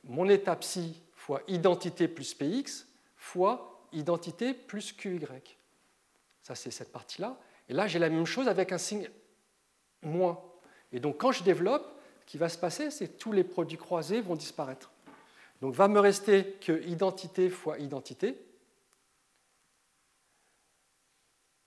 mon 0.05 0.29
état 0.29 0.57
psi 0.57 1.03
fois 1.15 1.43
identité 1.49 2.09
plus 2.09 2.35
px 2.35 2.87
fois 3.17 3.87
identité 3.93 4.55
plus 4.55 4.93
qy. 4.93 5.21
Ça, 6.43 6.55
c'est 6.55 6.71
cette 6.71 6.93
partie-là. 6.93 7.37
Et 7.69 7.75
là, 7.75 7.87
j'ai 7.87 7.99
la 7.99 8.09
même 8.09 8.25
chose 8.25 8.49
avec 8.49 8.73
un 8.73 8.79
signe 8.79 9.09
moins. 10.03 10.41
Et 10.93 11.01
donc, 11.01 11.19
quand 11.19 11.33
je 11.33 11.43
développe, 11.43 11.87
ce 12.21 12.27
qui 12.27 12.39
va 12.39 12.49
se 12.49 12.59
passer, 12.59 12.91
c'est 12.91 13.09
que 13.09 13.19
tous 13.19 13.33
les 13.33 13.45
produits 13.45 13.77
croisés 13.77 14.21
vont 14.21 14.37
disparaître. 14.37 14.91
Donc, 15.61 15.75
va 15.75 15.89
me 15.89 16.01
rester 16.01 16.53
que 16.61 16.83
identité 16.87 17.51
fois 17.51 17.79
identité 17.79 18.37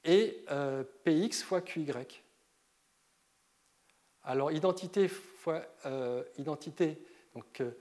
et 0.04 0.44
euh, 0.50 0.84
px 1.04 1.44
fois 1.44 1.62
qy. 1.62 1.92
Alors, 4.24 4.52
identité 4.52 5.08
fois 5.08 5.64
euh, 5.86 6.24
identité, 6.38 6.98
donc 7.36 7.62
euh, 7.62 7.72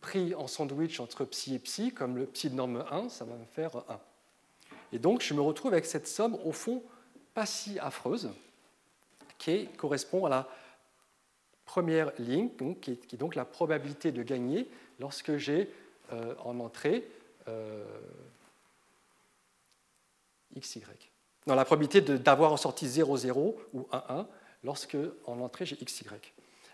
pris 0.00 0.34
en 0.34 0.46
sandwich 0.46 1.00
entre 1.00 1.24
psi 1.24 1.54
et 1.54 1.58
psi, 1.58 1.92
comme 1.92 2.16
le 2.16 2.26
psi 2.26 2.50
de 2.50 2.54
norme 2.54 2.84
1, 2.90 3.08
ça 3.08 3.24
va 3.24 3.34
me 3.34 3.44
faire 3.44 3.76
1. 3.88 4.00
Et 4.92 4.98
donc, 4.98 5.22
je 5.22 5.34
me 5.34 5.40
retrouve 5.40 5.72
avec 5.72 5.84
cette 5.84 6.06
somme, 6.06 6.36
au 6.44 6.52
fond, 6.52 6.82
pas 7.34 7.46
si 7.46 7.78
affreuse, 7.78 8.30
qui 9.38 9.66
correspond 9.76 10.24
à 10.24 10.28
la 10.28 10.48
première 11.64 12.12
ligne, 12.18 12.50
qui, 12.80 12.92
est, 12.92 13.16
donc 13.16 13.34
la 13.34 13.44
probabilité 13.44 14.12
de 14.12 14.22
gagner 14.22 14.68
lorsque 14.98 15.36
j'ai 15.36 15.70
euh, 16.12 16.34
en 16.44 16.60
entrée 16.60 17.08
xy. 20.58 20.82
Non, 21.46 21.54
la 21.54 21.64
probabilité 21.64 22.00
d'avoir 22.00 22.52
en 22.52 22.56
sortie 22.56 22.88
0, 22.88 23.16
0 23.16 23.56
ou 23.72 23.86
1, 23.92 24.04
1 24.08 24.28
lorsque 24.64 24.96
en 25.24 25.40
entrée 25.40 25.66
j'ai 25.66 25.76
xy. 25.76 26.04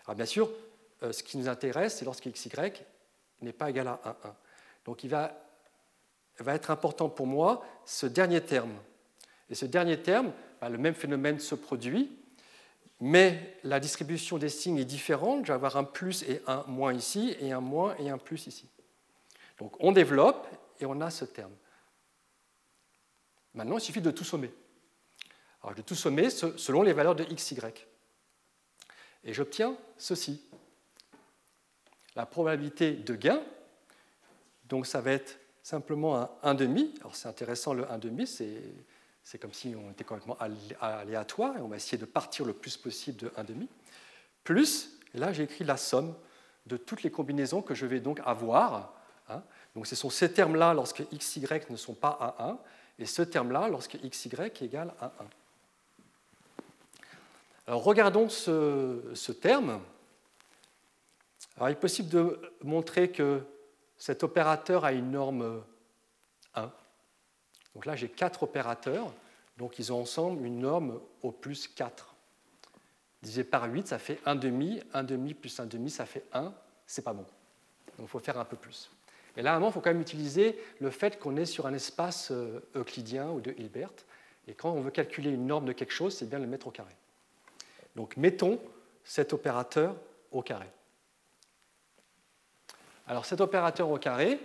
Alors 0.05 0.15
bien 0.15 0.25
sûr, 0.25 0.49
euh, 1.03 1.11
ce 1.11 1.23
qui 1.23 1.37
nous 1.37 1.47
intéresse, 1.47 1.97
c'est 1.97 2.05
lorsque 2.05 2.29
xy 2.31 2.49
n'est 3.41 3.53
pas 3.53 3.69
égal 3.69 3.87
à 3.87 3.99
1, 4.03 4.09
1. 4.09 4.35
Donc 4.85 5.03
il 5.03 5.09
va, 5.09 5.33
être 6.47 6.71
important 6.71 7.09
pour 7.09 7.27
moi 7.27 7.65
ce 7.85 8.05
dernier 8.05 8.41
terme. 8.41 8.75
Et 9.49 9.55
ce 9.55 9.65
dernier 9.65 10.01
terme, 10.01 10.31
bah, 10.59 10.69
le 10.69 10.77
même 10.77 10.95
phénomène 10.95 11.39
se 11.39 11.55
produit, 11.55 12.11
mais 12.99 13.57
la 13.63 13.79
distribution 13.79 14.37
des 14.37 14.49
signes 14.49 14.77
est 14.77 14.85
différente. 14.85 15.45
Je 15.45 15.47
vais 15.47 15.55
avoir 15.55 15.77
un 15.77 15.83
plus 15.83 16.23
et 16.23 16.41
un 16.47 16.63
moins 16.67 16.93
ici, 16.93 17.35
et 17.39 17.51
un 17.51 17.61
moins 17.61 17.95
et 17.97 18.09
un 18.09 18.17
plus 18.17 18.47
ici. 18.47 18.69
Donc 19.57 19.75
on 19.79 19.91
développe 19.91 20.47
et 20.79 20.85
on 20.85 20.99
a 21.01 21.09
ce 21.09 21.25
terme. 21.25 21.53
Maintenant, 23.53 23.77
il 23.77 23.81
suffit 23.81 24.01
de 24.01 24.11
tout 24.11 24.25
sommer. 24.25 24.51
Alors, 25.63 25.75
je 25.77 25.81
tout 25.81 25.95
sommer 25.95 26.29
selon 26.29 26.83
les 26.83 26.93
valeurs 26.93 27.15
de 27.15 27.23
x, 27.23 27.51
y. 27.51 27.87
Et 29.23 29.33
j'obtiens 29.33 29.75
ceci. 29.97 30.45
La 32.15 32.25
probabilité 32.25 32.91
de 32.91 33.15
gain, 33.15 33.41
donc 34.65 34.85
ça 34.85 35.01
va 35.01 35.11
être 35.11 35.39
simplement 35.63 36.15
un 36.43 36.53
1,5. 36.55 36.99
Alors 36.99 37.15
c'est 37.15 37.27
intéressant, 37.27 37.73
le 37.73 37.83
1,5, 37.83 38.25
c'est 38.25 38.61
comme 39.39 39.53
si 39.53 39.75
on 39.75 39.89
était 39.89 40.03
complètement 40.03 40.37
aléatoire, 40.79 41.57
et 41.57 41.61
on 41.61 41.67
va 41.67 41.77
essayer 41.77 41.97
de 41.97 42.05
partir 42.05 42.45
le 42.45 42.53
plus 42.53 42.77
possible 42.77 43.17
de 43.17 43.29
1,5. 43.29 43.67
Plus, 44.43 44.99
là 45.15 45.33
j'ai 45.33 45.43
écrit 45.43 45.63
la 45.63 45.77
somme 45.77 46.13
de 46.67 46.77
toutes 46.77 47.01
les 47.01 47.09
combinaisons 47.09 47.63
que 47.63 47.73
je 47.73 47.87
vais 47.87 47.99
donc 47.99 48.21
avoir. 48.23 48.93
Hein. 49.29 49.41
Donc 49.75 49.87
ce 49.87 49.95
sont 49.95 50.11
ces 50.11 50.31
termes-là 50.31 50.75
lorsque 50.75 51.03
x, 51.11 51.37
y 51.37 51.71
ne 51.71 51.75
sont 51.75 51.95
pas 51.95 52.15
à 52.19 52.49
1, 52.49 52.59
et 52.99 53.07
ce 53.07 53.23
terme-là 53.23 53.67
lorsque 53.67 53.95
x, 53.95 54.25
y 54.25 54.63
égale 54.63 54.93
à 55.01 55.07
1. 55.07 55.11
Alors 57.67 57.83
regardons 57.83 58.29
ce, 58.29 59.31
terme. 59.31 59.81
Alors, 61.57 61.69
il 61.69 61.71
est 61.71 61.79
possible 61.79 62.09
de 62.09 62.39
montrer 62.63 63.11
que 63.11 63.41
cet 63.97 64.23
opérateur 64.23 64.85
a 64.85 64.91
une 64.91 65.11
norme 65.11 65.41
1. 65.41 65.74
Donc 67.75 67.85
là, 67.85 67.95
j'ai 67.95 68.09
quatre 68.09 68.43
opérateurs, 68.43 69.13
donc 69.57 69.77
ils 69.77 69.93
ont 69.93 70.01
ensemble 70.01 70.45
une 70.45 70.59
norme 70.59 70.99
au 71.21 71.31
plus 71.31 71.67
4. 71.67 72.15
Divisé 73.21 73.43
par 73.43 73.65
8, 73.65 73.87
ça 73.87 73.99
fait 73.99 74.19
1 74.25 74.35
demi, 74.35 74.81
1 74.93 75.03
demi 75.03 75.33
plus 75.33 75.59
1 75.59 75.65
demi, 75.65 75.89
ça 75.89 76.05
fait 76.05 76.23
1, 76.33 76.53
c'est 76.87 77.03
pas 77.03 77.13
bon. 77.13 77.25
Donc 77.97 78.07
il 78.07 78.07
faut 78.07 78.19
faire 78.19 78.39
un 78.39 78.45
peu 78.45 78.55
plus. 78.55 78.89
Et 79.37 79.41
là, 79.41 79.59
il 79.61 79.71
faut 79.71 79.81
quand 79.81 79.89
même 79.89 80.01
utiliser 80.01 80.57
le 80.79 80.89
fait 80.89 81.19
qu'on 81.19 81.35
est 81.35 81.45
sur 81.45 81.65
un 81.65 81.73
espace 81.73 82.31
euh, 82.31 82.61
euclidien 82.75 83.29
ou 83.29 83.41
de 83.41 83.51
Hilbert. 83.57 83.91
Et 84.47 84.53
quand 84.53 84.71
on 84.71 84.81
veut 84.81 84.91
calculer 84.91 85.31
une 85.31 85.45
norme 85.45 85.65
de 85.65 85.73
quelque 85.73 85.91
chose, 85.91 86.15
c'est 86.15 86.29
bien 86.29 86.39
de 86.39 86.43
le 86.43 86.49
mettre 86.49 86.67
au 86.67 86.71
carré. 86.71 86.95
Donc 87.95 88.15
mettons 88.15 88.59
cet 89.03 89.33
opérateur 89.33 89.95
au 90.31 90.41
carré. 90.41 90.67
Alors 93.07 93.25
cet 93.25 93.41
opérateur 93.41 93.89
au 93.89 93.97
carré, 93.97 94.39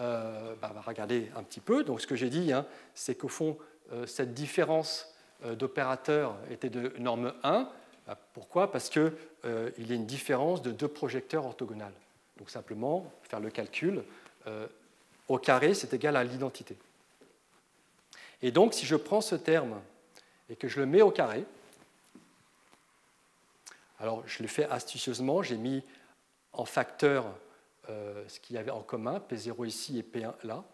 euh, 0.00 0.54
bah, 0.60 0.72
regarder 0.86 1.30
un 1.36 1.42
petit 1.42 1.60
peu. 1.60 1.84
Donc 1.84 2.00
ce 2.00 2.06
que 2.06 2.16
j'ai 2.16 2.30
dit, 2.30 2.52
hein, 2.52 2.66
c'est 2.94 3.14
qu'au 3.14 3.28
fond, 3.28 3.58
euh, 3.92 4.06
cette 4.06 4.34
différence 4.34 5.14
euh, 5.44 5.54
d'opérateurs 5.54 6.36
était 6.50 6.70
de 6.70 6.92
norme 6.98 7.32
1. 7.42 7.68
Bah, 8.06 8.18
pourquoi? 8.34 8.70
Parce 8.70 8.88
qu'il 8.88 9.12
y 9.44 9.92
a 9.92 9.94
une 9.94 10.06
différence 10.06 10.62
de 10.62 10.70
deux 10.70 10.88
projecteurs 10.88 11.46
orthogonales. 11.46 11.94
Donc 12.38 12.50
simplement, 12.50 13.12
faire 13.22 13.40
le 13.40 13.50
calcul, 13.50 14.04
au 15.26 15.38
carré, 15.38 15.74
c'est 15.74 15.92
égal 15.92 16.14
à 16.14 16.22
l'identité. 16.22 16.76
Et 18.42 18.52
donc, 18.52 18.74
si 18.74 18.86
je 18.86 18.94
prends 18.94 19.20
ce 19.20 19.34
terme 19.34 19.80
et 20.48 20.54
que 20.54 20.68
je 20.68 20.78
le 20.78 20.86
mets 20.86 21.02
au 21.02 21.10
carré, 21.10 21.44
alors, 23.98 24.22
je 24.26 24.42
l'ai 24.42 24.48
fait 24.48 24.68
astucieusement, 24.70 25.42
j'ai 25.42 25.56
mis 25.56 25.82
en 26.52 26.64
facteur 26.64 27.24
euh, 27.26 27.30
ce 27.88 28.40
qu'il 28.40 28.56
y 28.56 28.58
avait 28.58 28.70
en 28.70 28.82
commun, 28.82 29.22
P0 29.30 29.66
ici 29.66 29.98
et 29.98 30.02
P1 30.02 30.34
là. 30.44 30.64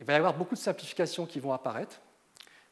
Il 0.00 0.06
va 0.06 0.12
y 0.12 0.16
avoir 0.16 0.36
beaucoup 0.36 0.54
de 0.54 0.60
simplifications 0.60 1.26
qui 1.26 1.40
vont 1.40 1.52
apparaître. 1.52 2.00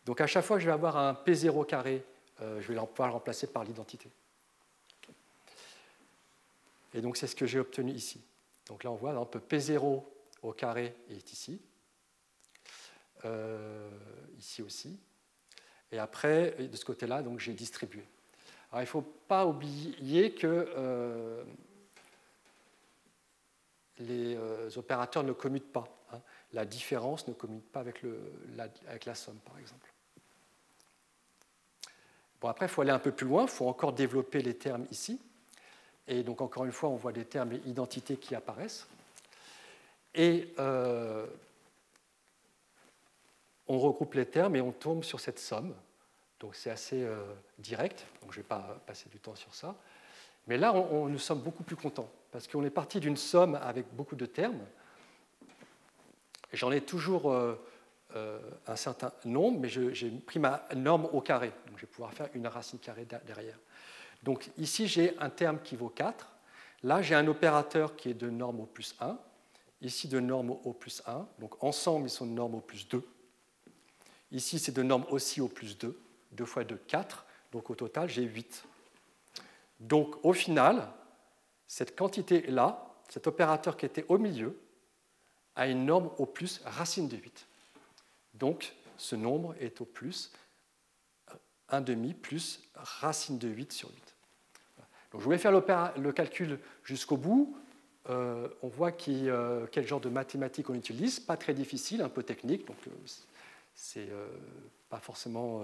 Donc, 0.04 0.20
à 0.20 0.26
chaque 0.26 0.44
fois 0.44 0.56
que 0.56 0.60
je 0.62 0.66
vais 0.66 0.72
avoir 0.72 0.96
un 0.96 1.12
P0 1.12 1.66
carré, 1.66 2.04
euh, 2.40 2.60
je 2.60 2.72
vais 2.72 2.78
pouvoir 2.86 3.08
le 3.08 3.14
remplacer 3.14 3.48
par 3.48 3.64
l'identité. 3.64 4.08
Et 6.94 7.00
donc, 7.00 7.16
c'est 7.16 7.26
ce 7.26 7.34
que 7.34 7.46
j'ai 7.46 7.58
obtenu 7.58 7.90
ici. 7.90 8.22
Donc 8.68 8.84
là, 8.84 8.90
on 8.90 8.94
voit, 8.94 9.28
peu 9.28 9.40
P0 9.40 10.04
au 10.42 10.52
carré 10.52 10.94
est 11.10 11.32
ici. 11.32 11.60
Euh, 13.24 13.90
ici 14.38 14.62
aussi. 14.62 15.00
Et 15.90 15.98
après, 15.98 16.52
de 16.52 16.76
ce 16.76 16.84
côté-là, 16.84 17.24
j'ai 17.38 17.54
distribué 17.54 18.06
il 18.74 18.80
ne 18.80 18.86
faut 18.86 19.02
pas 19.02 19.46
oublier 19.46 20.32
que 20.32 20.68
euh, 20.76 21.44
les 23.98 24.36
euh, 24.36 24.68
opérateurs 24.76 25.22
ne 25.22 25.32
commutent 25.32 25.72
pas. 25.72 25.88
Hein. 26.12 26.20
La 26.52 26.64
différence 26.64 27.26
ne 27.28 27.32
commute 27.32 27.70
pas 27.70 27.80
avec, 27.80 28.02
la, 29.06 29.14
somme, 29.14 29.38
par 29.38 29.58
exemple. 29.58 29.92
Bon, 32.40 32.48
après, 32.48 32.66
il 32.66 32.68
faut 32.68 32.82
aller 32.82 32.90
un 32.90 32.98
peu 32.98 33.12
plus 33.12 33.26
loin, 33.26 33.42
il 33.42 33.48
faut 33.48 33.68
encore 33.68 33.92
développer 33.92 34.42
les 34.42 34.54
termes 34.54 34.86
ici. 34.90 35.20
Et 36.06 36.22
donc, 36.22 36.40
encore 36.40 36.64
une 36.64 36.72
fois, 36.72 36.88
on 36.88 36.96
voit 36.96 37.12
des 37.12 37.24
termes 37.24 37.52
et 37.52 37.60
identités 37.66 38.16
qui 38.16 38.34
apparaissent. 38.34 38.86
Et 40.14 40.54
euh, 40.58 41.26
on 43.68 43.78
regroupe 43.78 44.14
les 44.14 44.26
termes 44.26 44.56
et 44.56 44.60
on 44.60 44.72
tombe 44.72 45.04
sur 45.04 45.20
cette 45.20 45.38
somme. 45.38 45.74
Donc 46.40 46.54
c'est 46.54 46.70
assez 46.70 47.02
euh, 47.02 47.22
direct, 47.58 48.04
donc 48.20 48.32
je 48.32 48.38
ne 48.38 48.42
vais 48.42 48.48
pas 48.48 48.78
passer 48.86 49.08
du 49.08 49.18
temps 49.18 49.34
sur 49.34 49.54
ça. 49.54 49.74
Mais 50.46 50.58
là, 50.58 50.72
nous 50.72 51.18
sommes 51.18 51.40
beaucoup 51.40 51.64
plus 51.64 51.76
contents, 51.76 52.08
parce 52.36 52.48
qu'on 52.48 52.64
est 52.64 52.70
parti 52.70 53.00
d'une 53.00 53.16
somme 53.16 53.54
avec 53.54 53.86
beaucoup 53.94 54.14
de 54.14 54.26
termes. 54.26 54.60
J'en 56.52 56.70
ai 56.70 56.82
toujours 56.82 57.32
euh, 57.32 57.54
euh, 58.14 58.38
un 58.66 58.76
certain 58.76 59.10
nombre, 59.24 59.58
mais 59.58 59.70
j'ai 59.70 60.10
pris 60.10 60.38
ma 60.38 60.68
norme 60.74 61.06
au 61.14 61.22
carré, 61.22 61.50
donc 61.66 61.78
je 61.78 61.86
vais 61.86 61.90
pouvoir 61.90 62.12
faire 62.12 62.28
une 62.34 62.46
racine 62.46 62.78
carrée 62.78 63.06
derrière. 63.24 63.58
Donc 64.22 64.50
ici, 64.58 64.86
j'ai 64.86 65.18
un 65.18 65.30
terme 65.30 65.60
qui 65.64 65.76
vaut 65.76 65.88
4. 65.88 66.30
Là, 66.82 67.00
j'ai 67.00 67.14
un 67.14 67.26
opérateur 67.26 67.96
qui 67.96 68.10
est 68.10 68.14
de 68.14 68.28
norme 68.28 68.60
au 68.60 68.66
plus 68.66 68.94
1. 69.00 69.16
Ici, 69.80 70.06
de 70.06 70.20
norme 70.20 70.50
au 70.50 70.74
plus 70.74 71.02
1. 71.06 71.26
Donc 71.38 71.64
ensemble, 71.64 72.08
ils 72.08 72.10
sont 72.10 72.26
de 72.26 72.32
norme 72.32 72.56
au 72.56 72.60
plus 72.60 72.86
2. 72.86 73.02
Ici, 74.32 74.58
c'est 74.58 74.72
de 74.72 74.82
norme 74.82 75.06
aussi 75.08 75.40
au 75.40 75.48
plus 75.48 75.78
2. 75.78 75.98
2 76.32 76.44
fois 76.44 76.64
2, 76.64 76.76
4. 76.86 77.24
Donc 77.52 77.70
au 77.70 77.74
total, 77.74 78.10
j'ai 78.10 78.24
8. 78.24 78.62
Donc 79.80 80.22
au 80.22 80.34
final, 80.34 80.86
cette 81.66 81.96
quantité-là, 81.96 82.94
cet 83.08 83.26
opérateur 83.26 83.76
qui 83.76 83.86
était 83.86 84.04
au 84.08 84.18
milieu, 84.18 84.58
a 85.54 85.66
une 85.66 85.86
norme 85.86 86.10
au 86.18 86.26
plus 86.26 86.60
racine 86.64 87.08
de 87.08 87.16
8. 87.16 87.46
Donc 88.34 88.74
ce 88.96 89.16
nombre 89.16 89.54
est 89.60 89.80
au 89.80 89.84
plus 89.84 90.32
1 91.68 91.80
demi 91.80 92.14
plus 92.14 92.62
racine 92.74 93.38
de 93.38 93.48
8 93.48 93.72
sur 93.72 93.88
8. 93.88 94.14
Donc, 95.12 95.20
je 95.20 95.24
voulais 95.24 95.38
faire 95.38 95.52
le 95.52 96.12
calcul 96.12 96.58
jusqu'au 96.84 97.16
bout. 97.16 97.56
Euh, 98.08 98.48
on 98.62 98.68
voit 98.68 98.92
euh, 99.08 99.66
quel 99.72 99.86
genre 99.86 100.00
de 100.00 100.08
mathématiques 100.08 100.70
on 100.70 100.74
utilise. 100.74 101.18
Pas 101.18 101.36
très 101.36 101.54
difficile, 101.54 102.02
un 102.02 102.08
peu 102.08 102.22
technique, 102.22 102.66
donc 102.66 102.76
euh, 102.86 102.90
c'est 103.74 104.08
pas 104.88 105.00
forcément 105.00 105.62